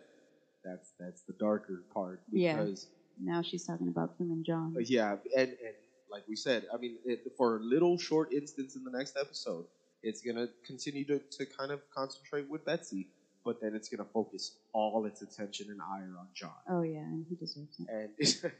that's 0.63 0.93
that's 0.99 1.21
the 1.23 1.33
darker 1.39 1.83
part. 1.93 2.21
Yeah. 2.31 2.57
Because 2.57 2.87
Now 3.21 3.41
she's 3.41 3.65
talking 3.65 3.87
about 3.87 4.17
killing 4.17 4.43
John. 4.45 4.73
uh, 4.75 4.81
yeah, 4.83 5.15
and 5.37 5.49
and 5.49 5.75
like 6.11 6.23
we 6.27 6.35
said, 6.35 6.65
I 6.73 6.77
mean, 6.77 6.97
it, 7.05 7.31
for 7.37 7.57
a 7.57 7.59
little 7.59 7.97
short 7.97 8.33
instance 8.33 8.75
in 8.75 8.83
the 8.83 8.91
next 8.91 9.17
episode, 9.17 9.65
it's 10.03 10.21
gonna 10.21 10.47
continue 10.65 11.05
to 11.05 11.19
to 11.19 11.45
kind 11.45 11.71
of 11.71 11.79
concentrate 11.93 12.49
with 12.49 12.65
Betsy, 12.65 13.07
but 13.45 13.61
then 13.61 13.75
it's 13.75 13.89
gonna 13.89 14.07
focus 14.13 14.57
all 14.73 15.05
its 15.05 15.21
attention 15.21 15.67
and 15.69 15.81
ire 15.81 16.13
on 16.19 16.27
John. 16.33 16.51
Oh, 16.69 16.81
yeah, 16.81 16.99
and 16.99 17.25
he 17.29 17.35
deserves 17.35 17.79
it. 17.79 18.51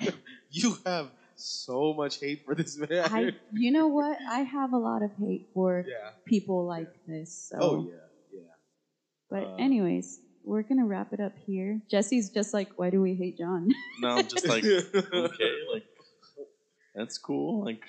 And 0.00 0.12
you 0.50 0.76
have 0.86 1.10
so 1.36 1.94
much 1.94 2.20
hate 2.20 2.44
for 2.44 2.54
this 2.54 2.76
man. 2.76 3.04
I, 3.12 3.32
you 3.52 3.70
know 3.70 3.88
what? 3.88 4.18
I 4.28 4.40
have 4.40 4.72
a 4.72 4.78
lot 4.78 5.02
of 5.02 5.10
hate 5.18 5.48
for 5.54 5.84
yeah. 5.86 6.10
people 6.24 6.66
like 6.66 6.92
this. 7.06 7.50
So. 7.50 7.56
Oh 7.60 7.88
yeah. 7.88 8.40
Yeah. 8.40 8.40
But 9.30 9.44
Uh, 9.44 9.56
anyways, 9.56 10.20
we're 10.44 10.62
gonna 10.62 10.86
wrap 10.86 11.12
it 11.12 11.20
up 11.20 11.36
here. 11.46 11.80
Jesse's 11.90 12.30
just 12.30 12.54
like, 12.54 12.70
why 12.76 12.90
do 12.90 13.00
we 13.00 13.14
hate 13.14 13.38
John? 13.38 13.70
Now 14.00 14.16
I'm 14.16 14.26
just 14.26 14.46
like, 14.46 14.64
okay, 14.94 15.52
like 15.72 15.84
that's 16.98 17.18
cool. 17.18 17.64
Like 17.64 17.82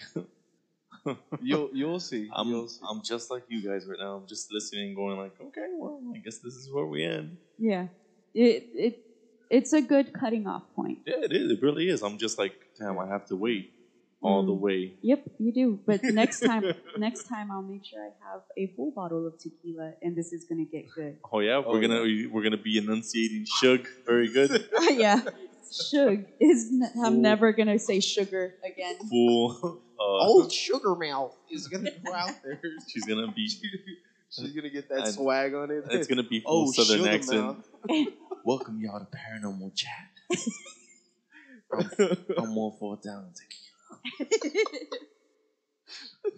You'll 1.41 1.69
you'll 1.71 1.99
see. 1.99 2.29
I'm 2.35 2.47
you'll 2.47 2.67
see. 2.67 2.81
I'm 2.89 3.01
just 3.03 3.29
like 3.31 3.43
you 3.47 3.59
guys 3.67 3.85
right 3.87 3.97
now. 3.99 4.15
I'm 4.15 4.27
just 4.27 4.47
listening, 4.51 4.95
going 4.95 5.17
like, 5.17 5.33
okay, 5.39 5.67
well, 5.77 5.99
I 6.15 6.19
guess 6.19 6.39
this 6.39 6.53
is 6.55 6.69
where 6.71 6.85
we 6.85 7.03
end. 7.03 7.37
yeah, 7.57 7.87
it 8.33 8.63
it 8.73 8.95
it's 9.49 9.73
a 9.73 9.81
good 9.81 10.11
cutting 10.13 10.45
off 10.47 10.63
point. 10.75 10.99
Yeah, 11.05 11.21
it 11.27 11.31
is. 11.31 11.51
It 11.51 11.59
really 11.61 11.87
is. 11.89 12.01
I'm 12.01 12.17
just 12.17 12.37
like, 12.37 12.53
damn, 12.79 12.99
I 12.99 13.07
have 13.07 13.25
to 13.27 13.35
wait 13.35 13.67
all 14.21 14.43
the 14.43 14.51
Mm. 14.53 14.59
way. 14.59 14.93
Yep, 15.01 15.21
you 15.37 15.51
do. 15.53 15.79
But 15.87 16.01
next 16.21 16.41
time, 16.41 16.63
next 16.97 17.23
time 17.27 17.49
I'll 17.51 17.63
make 17.73 17.85
sure 17.85 18.01
I 18.03 18.11
have 18.31 18.41
a 18.57 18.67
full 18.75 18.91
bottle 18.91 19.25
of 19.25 19.33
tequila, 19.39 19.93
and 20.01 20.15
this 20.15 20.33
is 20.33 20.45
gonna 20.49 20.65
get 20.65 20.85
good. 20.95 21.15
Oh 21.31 21.39
yeah, 21.39 21.61
Oh, 21.65 21.71
we're 21.71 21.81
gonna 21.81 22.03
we're 22.31 22.43
gonna 22.43 22.57
be 22.71 22.77
enunciating 22.77 23.45
Shug. 23.61 23.87
Very 24.05 24.29
good. 24.37 24.51
yeah, 25.05 25.21
Shug 25.71 26.25
is. 26.39 26.69
N- 26.71 26.83
I'm 27.05 27.13
Full- 27.13 27.21
never 27.21 27.51
gonna 27.53 27.79
say 27.79 27.99
sugar 27.99 28.55
again. 28.65 28.95
Full. 29.09 29.81
Uh, 29.99 30.27
Old 30.27 30.49
Sugar 30.49 30.95
Mouth 30.95 31.35
is 31.51 31.67
gonna 31.67 31.91
go 32.05 32.13
out 32.13 32.31
there. 32.41 32.57
she's 32.87 33.03
gonna 33.03 33.29
be. 33.33 33.49
She's 34.31 34.51
gonna 34.53 34.69
get 34.69 34.87
that 34.87 34.99
And- 34.99 35.13
swag 35.13 35.53
on 35.53 35.71
it. 35.71 35.83
It's 35.91 36.07
gonna 36.07 36.23
be 36.23 36.39
full 36.39 36.69
oh, 36.69 36.71
southern 36.71 36.99
Sugar 36.99 37.09
accent. 37.15 37.41
Mouth. 37.41 38.07
Welcome 38.45 38.79
y'all 38.79 38.99
to 38.99 39.07
Paranormal 39.07 39.75
Chat. 39.75 40.39
I'm, 41.73 41.89
I'm 42.37 42.71
for 42.79 42.93
a 42.97 43.05
down 43.05 43.33
tequila. 44.19 44.55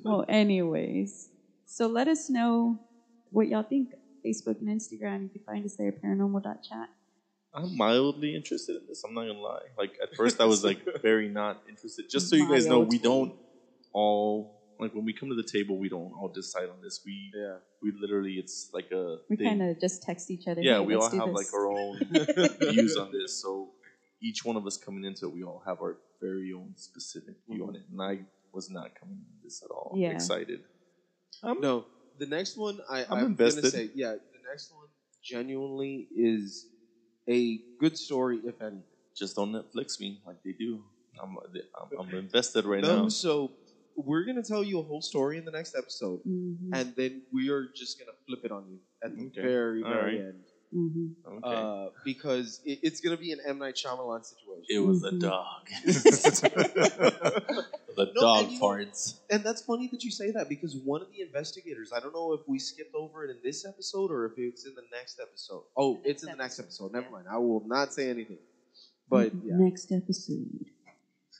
well, 0.03 0.25
anyways, 0.27 1.29
so 1.67 1.85
let 1.85 2.07
us 2.07 2.29
know 2.31 2.79
what 3.29 3.47
y'all 3.47 3.61
think. 3.61 3.89
Facebook 4.25 4.59
and 4.61 4.69
Instagram. 4.69 5.23
You 5.23 5.29
can 5.29 5.41
find 5.45 5.65
us 5.65 5.75
there, 5.75 5.91
paranormal.chat. 5.91 6.89
I'm 7.53 7.75
mildly 7.77 8.35
interested 8.35 8.77
in 8.77 8.83
this. 8.87 9.03
I'm 9.03 9.13
not 9.13 9.27
gonna 9.27 9.39
lie. 9.39 9.67
Like 9.77 9.97
at 10.01 10.15
first, 10.15 10.39
I 10.39 10.45
was 10.45 10.63
like 10.63 10.79
very 11.01 11.29
not 11.29 11.61
interested. 11.67 12.09
Just 12.09 12.29
so 12.29 12.35
you 12.35 12.49
guys 12.49 12.65
know, 12.65 12.79
we 12.81 12.97
don't 12.97 13.33
all 13.93 14.61
like 14.79 14.93
when 14.95 15.05
we 15.05 15.13
come 15.13 15.29
to 15.29 15.35
the 15.35 15.43
table, 15.43 15.77
we 15.77 15.89
don't 15.89 16.11
all 16.13 16.29
decide 16.29 16.69
on 16.69 16.81
this. 16.81 17.01
We 17.05 17.31
Yeah. 17.35 17.57
we 17.81 17.91
literally, 17.99 18.33
it's 18.33 18.69
like 18.73 18.91
a 18.91 19.17
We 19.29 19.35
thing. 19.35 19.47
kind 19.47 19.61
of 19.63 19.79
just 19.79 20.01
text 20.03 20.31
each 20.31 20.47
other. 20.47 20.61
yeah. 20.61 20.79
"Hey, 20.79 20.85
We 20.85 20.95
all 20.95 21.01
let's 21.01 21.13
have 21.15 21.27
this." 21.27 21.35
like 21.35 21.53
our 21.53 21.69
own 21.71 21.99
views 22.73 22.97
on 22.97 23.11
this. 23.11 23.41
So 23.41 23.69
each 24.21 24.45
one 24.45 24.55
of 24.55 24.65
us 24.65 24.77
coming 24.77 25.03
into 25.03 25.25
it, 25.27 25.33
we 25.33 25.43
all 25.43 25.61
have 25.65 25.81
our 25.81 25.97
very 26.21 26.53
own 26.53 26.73
specific 26.77 27.35
view 27.47 27.61
mm-hmm. 27.61 27.69
on 27.69 27.75
it. 27.75 27.83
And 27.91 28.01
I 28.01 28.25
was 28.53 28.69
not 28.69 28.95
coming 28.99 29.17
into 29.17 29.43
this 29.43 29.61
at 29.63 29.71
all. 29.71 29.93
Yeah. 29.95 30.11
excited. 30.11 30.61
I'm, 31.43 31.59
No, 31.59 31.85
the 32.17 32.27
next 32.27 32.57
one 32.57 32.79
I, 32.89 33.03
I'm 33.05 33.17
I'm, 33.17 33.25
invested. 33.25 33.61
gonna 33.61 33.71
say, 33.71 33.89
yeah, 33.95 34.11
the 34.13 34.49
next 34.49 34.71
one 34.73 34.87
genuinely 35.23 36.07
is 36.15 36.67
a 37.29 37.59
good 37.79 37.97
story, 37.97 38.39
if 38.45 38.61
anything. 38.61 38.83
Just 39.15 39.35
don't 39.35 39.51
Netflix 39.51 39.99
me 39.99 40.21
like 40.25 40.37
they 40.43 40.53
do. 40.53 40.83
I'm 41.21 41.37
I'm, 41.75 41.99
I'm 41.99 42.13
invested 42.15 42.65
right 42.65 42.81
no, 42.81 43.03
now. 43.03 43.09
so 43.09 43.51
we're 43.95 44.25
gonna 44.25 44.43
tell 44.43 44.63
you 44.63 44.79
a 44.79 44.83
whole 44.83 45.01
story 45.01 45.37
in 45.37 45.45
the 45.45 45.51
next 45.51 45.75
episode, 45.77 46.21
Mhm, 46.25 46.69
and 46.73 46.95
then 46.95 47.23
we 47.31 47.49
are 47.49 47.67
just 47.75 47.99
gonna 47.99 48.15
flip 48.25 48.39
it 48.45 48.51
on 48.51 48.67
you 48.69 48.79
at 49.03 49.15
the 49.15 49.25
Okay. 49.27 49.41
very, 49.41 49.83
very 49.83 50.17
right. 50.17 50.25
end, 50.27 50.45
mhm. 50.73 51.13
Okay. 51.27 51.39
uh, 51.43 51.89
because 52.05 52.61
it, 52.65 52.79
it's 52.83 53.01
gonna 53.01 53.17
be 53.17 53.31
an 53.31 53.39
M 53.45 53.59
Night 53.59 53.75
Shyamalan 53.75 54.23
situation. 54.25 54.65
It 54.69 54.79
was 54.79 55.03
a 55.03 55.11
Mhm. 55.11 55.19
dog. 55.21 55.67
the 57.97 58.11
No, 58.15 58.21
dog 58.21 58.43
and 58.45 58.51
you- 58.53 58.59
farts. 58.59 59.19
And 59.29 59.43
that's 59.43 59.61
funny 59.63 59.87
that 59.91 60.03
you 60.03 60.11
say 60.11 60.31
that 60.31 60.47
because 60.49 60.75
one 60.77 61.01
of 61.01 61.09
the 61.11 61.21
investigators, 61.21 61.91
I 61.95 61.99
don't 61.99 62.13
know 62.13 62.33
if 62.33 62.41
we 62.47 62.59
skipped 62.59 62.95
over 62.95 63.25
it 63.25 63.31
in 63.31 63.37
this 63.43 63.65
episode 63.65 64.11
or 64.11 64.25
if 64.25 64.33
it's 64.37 64.65
in 64.65 64.73
the 64.75 64.83
next 64.91 65.19
episode. 65.19 65.63
Oh, 65.77 65.99
it's 66.03 66.23
in 66.23 66.29
the 66.31 66.35
next 66.37 66.59
episode. 66.59 66.93
Never 66.93 67.09
mind. 67.09 67.25
I 67.29 67.37
will 67.37 67.63
not 67.67 67.93
say 67.93 68.09
anything. 68.09 68.39
But 69.09 69.33
yeah, 69.43 69.55
Next 69.57 69.91
episode. 69.91 70.65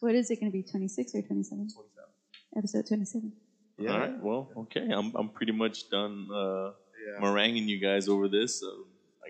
What 0.01 0.15
is 0.15 0.29
it 0.31 0.39
going 0.39 0.51
to 0.51 0.57
be? 0.57 0.63
26 0.63 1.13
or 1.15 1.21
27? 1.21 1.69
27. 1.69 2.09
Episode 2.57 2.87
27. 2.87 3.31
Yeah. 3.77 3.93
All 3.93 3.99
right. 3.99 4.19
Well, 4.21 4.51
okay. 4.57 4.89
I'm 4.91 5.15
I'm 5.15 5.29
pretty 5.29 5.51
much 5.53 5.89
done 5.89 6.27
uh, 6.33 6.71
Yeah. 7.05 7.21
meringuing 7.21 7.67
you 7.67 7.79
guys 7.79 8.09
over 8.09 8.27
this. 8.27 8.59
So 8.59 8.67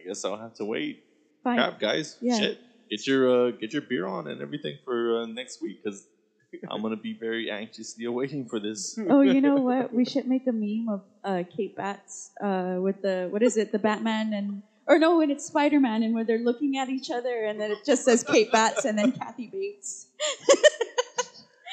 I 0.02 0.08
guess 0.08 0.26
I'll 0.26 0.38
have 0.38 0.54
to 0.56 0.66
wait. 0.66 1.04
Fine. 1.44 1.58
Crap, 1.58 1.80
guys. 1.80 2.18
Yeah. 2.22 2.40
Shit. 2.40 2.60
Get 2.90 3.08
your 3.08 3.48
uh, 3.48 3.52
get 3.52 3.74
your 3.74 3.84
beer 3.84 4.06
on 4.06 4.28
and 4.28 4.42
everything 4.42 4.78
for 4.84 5.22
uh, 5.22 5.26
next 5.26 5.62
week 5.62 5.82
because 5.84 6.06
I'm 6.70 6.82
gonna 6.82 6.98
be 6.98 7.18
very 7.18 7.50
anxiously 7.50 8.06
awaiting 8.06 8.48
for 8.50 8.60
this. 8.60 8.98
Oh, 9.10 9.22
you 9.22 9.42
know 9.42 9.56
what? 9.56 9.94
We 9.94 10.06
should 10.06 10.28
make 10.28 10.46
a 10.48 10.52
meme 10.52 10.90
of 10.90 11.02
uh, 11.24 11.44
Kate 11.56 11.76
Batts 11.76 12.32
uh, 12.44 12.78
with 12.80 13.02
the, 13.02 13.28
what 13.30 13.42
is 13.44 13.58
it, 13.58 13.72
the 13.72 13.80
Batman 13.80 14.34
and, 14.34 14.64
or 14.88 15.00
no, 15.00 15.18
when 15.18 15.32
it's 15.32 15.46
Spider 15.46 15.80
Man 15.80 16.04
and 16.04 16.14
where 16.14 16.26
they're 16.26 16.40
looking 16.40 16.78
at 16.78 16.90
each 16.90 17.10
other 17.10 17.46
and 17.46 17.60
then 17.60 17.72
it 17.72 17.80
just 17.86 18.04
says 18.04 18.24
Kate 18.24 18.52
Batts 18.52 18.86
and 18.86 18.98
then 18.98 19.12
Kathy 19.14 19.48
Bates. 19.48 20.08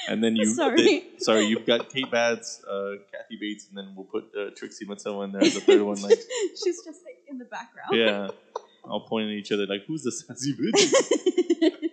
And 0.09 0.23
then 0.25 0.37
you 0.41 0.47
Sorry. 0.47 0.83
then- 0.85 1.21
sorry, 1.21 1.45
you've 1.47 1.67
got 1.67 1.91
Kate 1.91 2.11
Batts, 2.11 2.63
uh, 2.65 2.93
Kathy 3.13 3.37
Bates, 3.41 3.67
and 3.69 3.77
then 3.79 3.95
we'll 3.95 4.07
put 4.07 4.25
uh, 4.39 4.51
Trixie 4.57 4.87
Mattel 4.87 5.23
in 5.25 5.33
there 5.33 5.43
as 5.43 5.55
the 5.55 5.61
third 5.61 5.83
one. 5.83 6.01
Like, 6.03 6.19
She's 6.63 6.83
just 6.85 7.03
like 7.05 7.19
in 7.29 7.39
the 7.39 7.45
background. 7.45 7.91
yeah, 7.93 8.29
all 8.85 9.07
pointing 9.07 9.31
at 9.33 9.37
each 9.39 9.53
other 9.53 9.67
like, 9.67 9.85
"Who's 9.87 10.03
the 10.03 10.13
sassy 10.13 10.55
bitch?" 10.55 11.73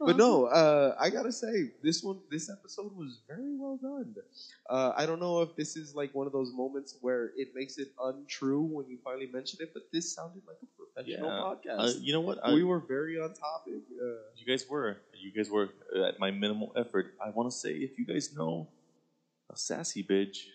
But 0.00 0.16
no, 0.16 0.44
uh, 0.44 0.94
I 0.98 1.10
gotta 1.10 1.32
say 1.32 1.70
this 1.82 2.02
one, 2.02 2.20
this 2.30 2.48
episode 2.48 2.94
was 2.96 3.20
very 3.26 3.56
well 3.56 3.76
done. 3.82 4.14
Uh, 4.70 4.92
I 4.96 5.06
don't 5.06 5.18
know 5.18 5.42
if 5.42 5.56
this 5.56 5.76
is 5.76 5.94
like 5.94 6.14
one 6.14 6.26
of 6.26 6.32
those 6.32 6.52
moments 6.52 6.96
where 7.00 7.32
it 7.36 7.48
makes 7.54 7.78
it 7.78 7.88
untrue 8.00 8.62
when 8.62 8.86
you 8.88 8.98
finally 9.02 9.26
mention 9.32 9.58
it, 9.60 9.70
but 9.74 9.82
this 9.92 10.14
sounded 10.14 10.42
like 10.46 10.58
a 10.62 10.66
professional 10.80 11.28
Yeah. 11.30 11.42
podcast. 11.42 11.96
Uh, 11.96 11.98
you 12.00 12.12
know 12.12 12.20
what? 12.20 12.38
I, 12.44 12.54
we 12.54 12.62
were 12.62 12.78
very 12.80 13.18
on 13.18 13.34
topic. 13.34 13.82
Uh, 14.00 14.04
You 14.36 14.46
guys 14.46 14.68
were. 14.68 14.98
You 15.14 15.32
guys 15.32 15.50
were 15.50 15.68
uh, 15.96 16.04
at 16.04 16.18
my 16.20 16.30
minimal 16.30 16.72
effort. 16.76 17.06
I 17.20 17.30
want 17.30 17.50
to 17.50 17.56
say, 17.56 17.70
if 17.72 17.98
you 17.98 18.06
guys 18.06 18.30
know 18.32 18.68
a 19.50 19.56
sassy 19.56 20.04
bitch, 20.04 20.46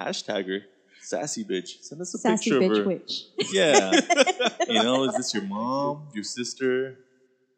hashtag 0.00 0.48
her, 0.48 0.60
sassy 1.00 1.44
bitch, 1.44 1.76
send 1.82 2.00
us 2.00 2.14
a 2.14 2.18
Sassy 2.18 2.50
picture 2.50 2.64
of 2.72 2.76
her. 2.78 2.84
witch. 2.84 3.26
Yeah. 3.52 3.92
you 4.68 4.82
know, 4.82 5.04
is 5.04 5.14
this 5.16 5.32
your 5.34 5.44
mom, 5.44 6.08
your 6.14 6.24
sister, 6.24 6.98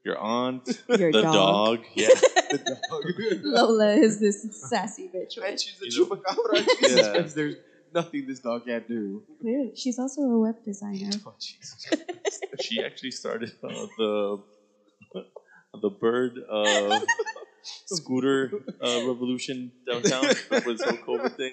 your 0.05 0.19
aunt, 0.19 0.67
Your 0.89 1.11
the 1.13 1.23
dog. 1.23 1.33
dog? 1.35 1.79
Yeah. 1.95 2.09
the 2.51 2.77
dog. 2.91 3.03
Lola 3.43 3.91
is 3.95 4.21
this 4.21 4.47
sassy 4.71 5.09
bitch 5.15 5.37
and 5.37 5.45
witch. 5.47 5.63
she's 5.63 5.81
a 5.83 5.87
You 5.91 6.09
know- 6.09 6.17
chupacabra. 6.17 6.67
Yeah. 6.97 7.13
Because 7.13 7.35
there's 7.35 7.57
nothing 7.95 8.27
this 8.27 8.41
dog 8.41 8.67
can't 8.67 8.87
do. 8.87 9.23
Clearly, 9.41 9.73
she's 9.77 9.99
also 9.99 10.23
a 10.23 10.39
web 10.39 10.57
designer. 10.65 11.11
Oh, 11.27 11.35
Jesus. 11.41 11.87
she 12.61 12.83
actually 12.85 13.11
started 13.13 13.53
uh, 13.63 13.69
the 13.99 14.43
the 15.83 15.91
bird 15.91 16.35
uh, 16.51 17.01
scooter 17.87 18.51
uh, 18.83 19.01
revolution 19.09 19.73
downtown 19.91 20.23
with 20.29 20.65
this 20.65 20.83
whole 20.83 21.19
COVID 21.19 21.37
thing. 21.37 21.53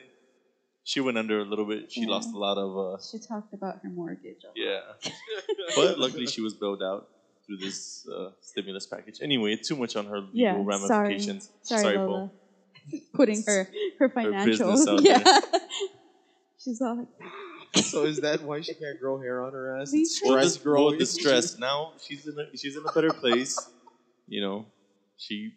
She 0.84 1.00
went 1.00 1.18
under 1.18 1.40
a 1.40 1.46
little 1.46 1.66
bit. 1.66 1.92
She 1.92 2.02
Yeah. 2.02 2.10
lost 2.16 2.30
a 2.34 2.38
lot 2.38 2.58
of 2.58 2.70
uh, 2.78 2.98
She 3.12 3.20
talked 3.20 3.54
about 3.54 3.76
her 3.84 3.90
mortgage. 3.90 4.44
yeah, 4.56 4.82
but 5.76 5.98
luckily 5.98 6.26
she 6.28 6.42
was 6.42 6.54
bailed 6.54 6.84
out 6.84 7.08
through 7.52 7.66
this 7.66 8.06
uh, 8.14 8.30
stimulus 8.42 8.86
package. 8.88 9.20
Anyway, 9.22 9.58
too 9.58 9.76
much 9.76 9.96
on 9.96 10.06
her 10.06 10.20
legal 10.22 10.32
Yeah, 10.34 10.54
sorry. 10.88 11.14
ramifications. 11.16 11.50
Sorry, 11.64 11.98
Paul. 11.98 12.08
Lola. 12.08 12.32
Putting 13.14 13.44
her 13.46 13.68
her 14.00 14.10
financials. 14.10 14.46
business 14.46 14.88
out 14.88 15.04
yeah. 15.04 15.40
She's 16.58 16.82
all 16.82 16.98
like, 16.98 17.08
so 17.84 18.06
is 18.06 18.22
that 18.22 18.42
why 18.42 18.62
she 18.62 18.74
can't 18.76 19.00
grow 19.00 19.20
hair 19.20 19.44
on 19.44 19.54
her 19.54 19.80
ass? 19.82 19.92
It's 19.94 20.22
Well, 20.24 20.34
stress 20.34 20.54
this, 20.56 20.64
well, 20.64 20.74
growing. 20.74 21.00
the 21.00 21.06
stress. 21.06 21.58
Now 21.58 21.94
she's 22.00 22.28
in 22.28 22.34
a, 22.40 22.58
she's 22.58 22.76
in 22.76 22.84
a 22.88 22.92
better 22.94 23.12
place. 23.12 23.58
You 24.28 24.42
know, 24.42 24.66
she 25.18 25.52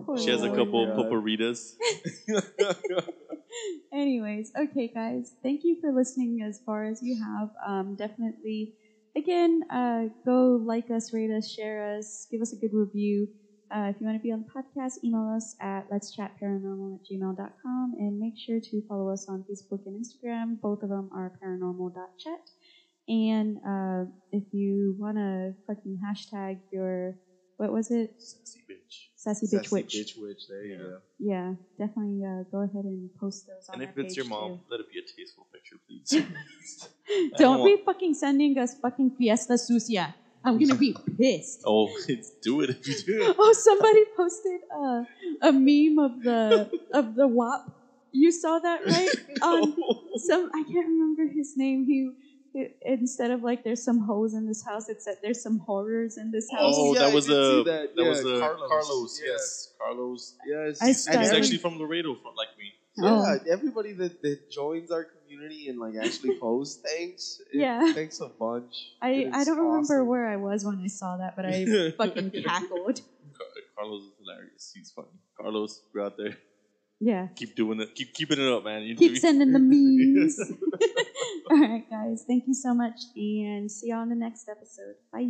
poor 0.00 0.16
she 0.18 0.30
has 0.30 0.42
a 0.42 0.48
couple 0.54 0.86
God. 0.86 0.96
poporitas. 0.96 1.74
Anyways, 3.92 4.52
okay, 4.58 4.90
guys, 4.94 5.34
thank 5.42 5.62
you 5.64 5.76
for 5.80 5.92
listening 5.92 6.42
as 6.46 6.60
far 6.66 6.84
as 6.84 7.00
you 7.02 7.16
have. 7.22 7.48
Um, 7.66 7.96
definitely, 7.96 8.72
again, 9.16 9.60
uh, 9.70 10.04
go 10.24 10.60
like 10.62 10.90
us, 10.90 11.12
rate 11.12 11.30
us, 11.30 11.48
share 11.48 11.96
us, 11.96 12.26
give 12.30 12.40
us 12.40 12.52
a 12.52 12.56
good 12.56 12.72
review. 12.72 13.28
Uh, 13.74 13.90
if 13.90 13.96
you 13.98 14.06
want 14.06 14.16
to 14.16 14.22
be 14.22 14.30
on 14.30 14.44
the 14.44 14.46
podcast, 14.80 14.92
email 15.02 15.32
us 15.34 15.54
at 15.60 15.86
let's 15.90 16.12
chat 16.12 16.30
paranormal 16.40 16.94
at 16.94 17.00
gmail.com 17.10 17.94
and 17.98 18.18
make 18.18 18.34
sure 18.36 18.60
to 18.60 18.82
follow 18.88 19.10
us 19.10 19.26
on 19.28 19.44
Facebook 19.50 19.80
and 19.86 20.04
Instagram. 20.04 20.60
Both 20.60 20.82
of 20.82 20.88
them 20.88 21.08
are 21.12 21.32
paranormal.chat. 21.42 22.38
And 23.08 23.56
uh, 23.66 24.04
if 24.30 24.44
you 24.52 24.94
want 24.98 25.16
to 25.16 25.54
fucking 25.66 25.98
hashtag 26.04 26.60
your, 26.70 27.14
what 27.56 27.72
was 27.72 27.90
it? 27.90 28.10
Sassy 28.18 28.60
bitch. 28.70 29.15
Sassy 29.26 29.46
bitch 29.46 29.50
Sassy 29.66 29.74
witch. 29.74 29.94
bitch 29.96 30.12
witch. 30.22 30.42
There 30.48 30.62
you 30.64 30.74
Yeah. 30.74 30.78
go. 30.78 30.98
Yeah, 31.18 31.52
definitely 31.78 32.22
uh, 32.24 32.44
go 32.52 32.58
ahead 32.62 32.84
and 32.84 33.10
post 33.18 33.46
those 33.48 33.68
on 33.68 33.74
And 33.74 33.82
our 33.82 33.90
if 33.90 33.98
it's 33.98 34.16
your 34.16 34.24
page, 34.26 34.30
mom, 34.30 34.50
too. 34.50 34.60
let 34.70 34.80
it 34.80 34.86
be 34.92 34.98
a 35.00 35.06
tasteful 35.16 35.46
picture, 35.52 35.76
please. 35.86 36.08
I 37.34 37.36
Don't 37.38 37.64
be 37.64 37.70
want- 37.74 37.84
fucking 37.86 38.14
sending 38.14 38.56
us 38.58 38.76
fucking 38.80 39.10
fiesta 39.18 39.58
sucia. 39.58 40.14
I'm 40.44 40.58
gonna 40.60 40.76
be 40.78 40.94
pissed. 41.18 41.62
Oh, 41.66 41.88
it's, 42.08 42.32
do 42.42 42.60
it 42.60 42.70
if 42.70 42.86
you 42.86 42.94
do. 43.04 43.34
Oh, 43.36 43.52
somebody 43.52 44.02
posted 44.16 44.60
uh, 44.80 45.02
a 45.42 45.52
meme 45.52 45.98
of 45.98 46.12
the 46.22 46.70
of 46.94 47.14
the 47.16 47.26
WAP. 47.26 47.62
You 48.12 48.30
saw 48.30 48.60
that 48.60 48.80
right? 48.86 49.10
On 49.42 49.74
some, 50.18 50.48
I 50.54 50.62
can't 50.62 50.86
remember 50.86 51.24
his 51.34 51.54
name. 51.56 51.84
He, 51.86 52.08
he- 52.56 52.74
instead 52.82 53.30
of 53.30 53.42
like 53.42 53.64
there's 53.64 53.82
some 53.84 54.00
hoes 54.00 54.34
in 54.34 54.46
this 54.46 54.64
house, 54.64 54.88
it 54.88 55.02
said 55.02 55.16
there's 55.22 55.42
some 55.42 55.58
horrors 55.58 56.16
in 56.16 56.30
this 56.30 56.48
oh, 56.52 56.56
house. 56.56 56.74
Oh, 56.78 56.94
yeah, 56.94 57.00
that 57.00 57.14
was 57.14 57.26
did 57.26 57.36
a 57.36 57.62
that. 57.64 57.96
that, 57.96 58.02
Yeah, 58.02 58.08
was 58.08 58.20
a 58.20 58.38
Carlos. 58.40 58.68
Carlos. 58.68 59.20
Yeah. 59.22 59.30
Yes, 59.32 59.72
Carlos. 59.80 60.34
Yes. 60.46 60.82
I 60.82 60.86
He's, 60.88 61.02
started- 61.02 61.20
he's 61.22 61.32
actually 61.32 61.58
from 61.58 61.78
Laredo, 61.78 62.14
from 62.14 62.34
like 62.36 62.52
me. 62.58 62.72
Oh. 62.98 63.38
Yeah, 63.44 63.52
everybody 63.52 63.92
that, 63.92 64.22
that 64.22 64.50
joins 64.50 64.90
our 64.90 65.04
community 65.04 65.68
and 65.68 65.78
like 65.78 65.94
actually 66.02 66.38
posts, 66.40 66.80
thanks. 66.82 67.40
It- 67.52 67.60
Yeah. 67.60 67.92
Thanks 67.92 68.20
a 68.20 68.28
bunch. 68.28 68.72
I, 69.02 69.28
I 69.32 69.44
don't 69.44 69.58
remember 69.58 70.02
where 70.04 70.26
I 70.26 70.36
was 70.36 70.64
when 70.64 70.78
I 70.82 70.86
saw 70.86 71.18
that, 71.18 71.36
but 71.36 71.44
I 71.44 71.90
fucking 71.98 72.30
cackled. 72.42 73.00
Carlos 73.76 74.02
is 74.04 74.12
hilarious. 74.18 74.72
He's 74.74 74.90
funny. 74.90 75.08
Carlos, 75.38 75.82
you're 75.94 76.04
out 76.04 76.16
there. 76.16 76.36
Yeah. 76.98 77.28
Keep 77.36 77.56
doing 77.56 77.78
it. 77.80 77.94
Keep 77.94 78.14
keeping 78.14 78.40
it 78.40 78.50
up, 78.50 78.64
man. 78.64 78.82
You 78.82 78.96
Keep 78.96 79.18
sending 79.18 79.52
the 79.52 79.58
memes. 79.58 80.40
All 81.50 81.60
right, 81.60 81.88
guys. 81.88 82.24
Thank 82.26 82.46
you 82.46 82.54
so 82.54 82.74
much, 82.74 83.00
and 83.14 83.70
see 83.70 83.88
you 83.88 83.94
on 83.94 84.08
the 84.08 84.16
next 84.16 84.48
episode. 84.48 84.96
Bye. 85.12 85.28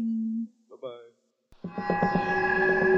Bye 0.70 1.00
bye. 1.62 2.92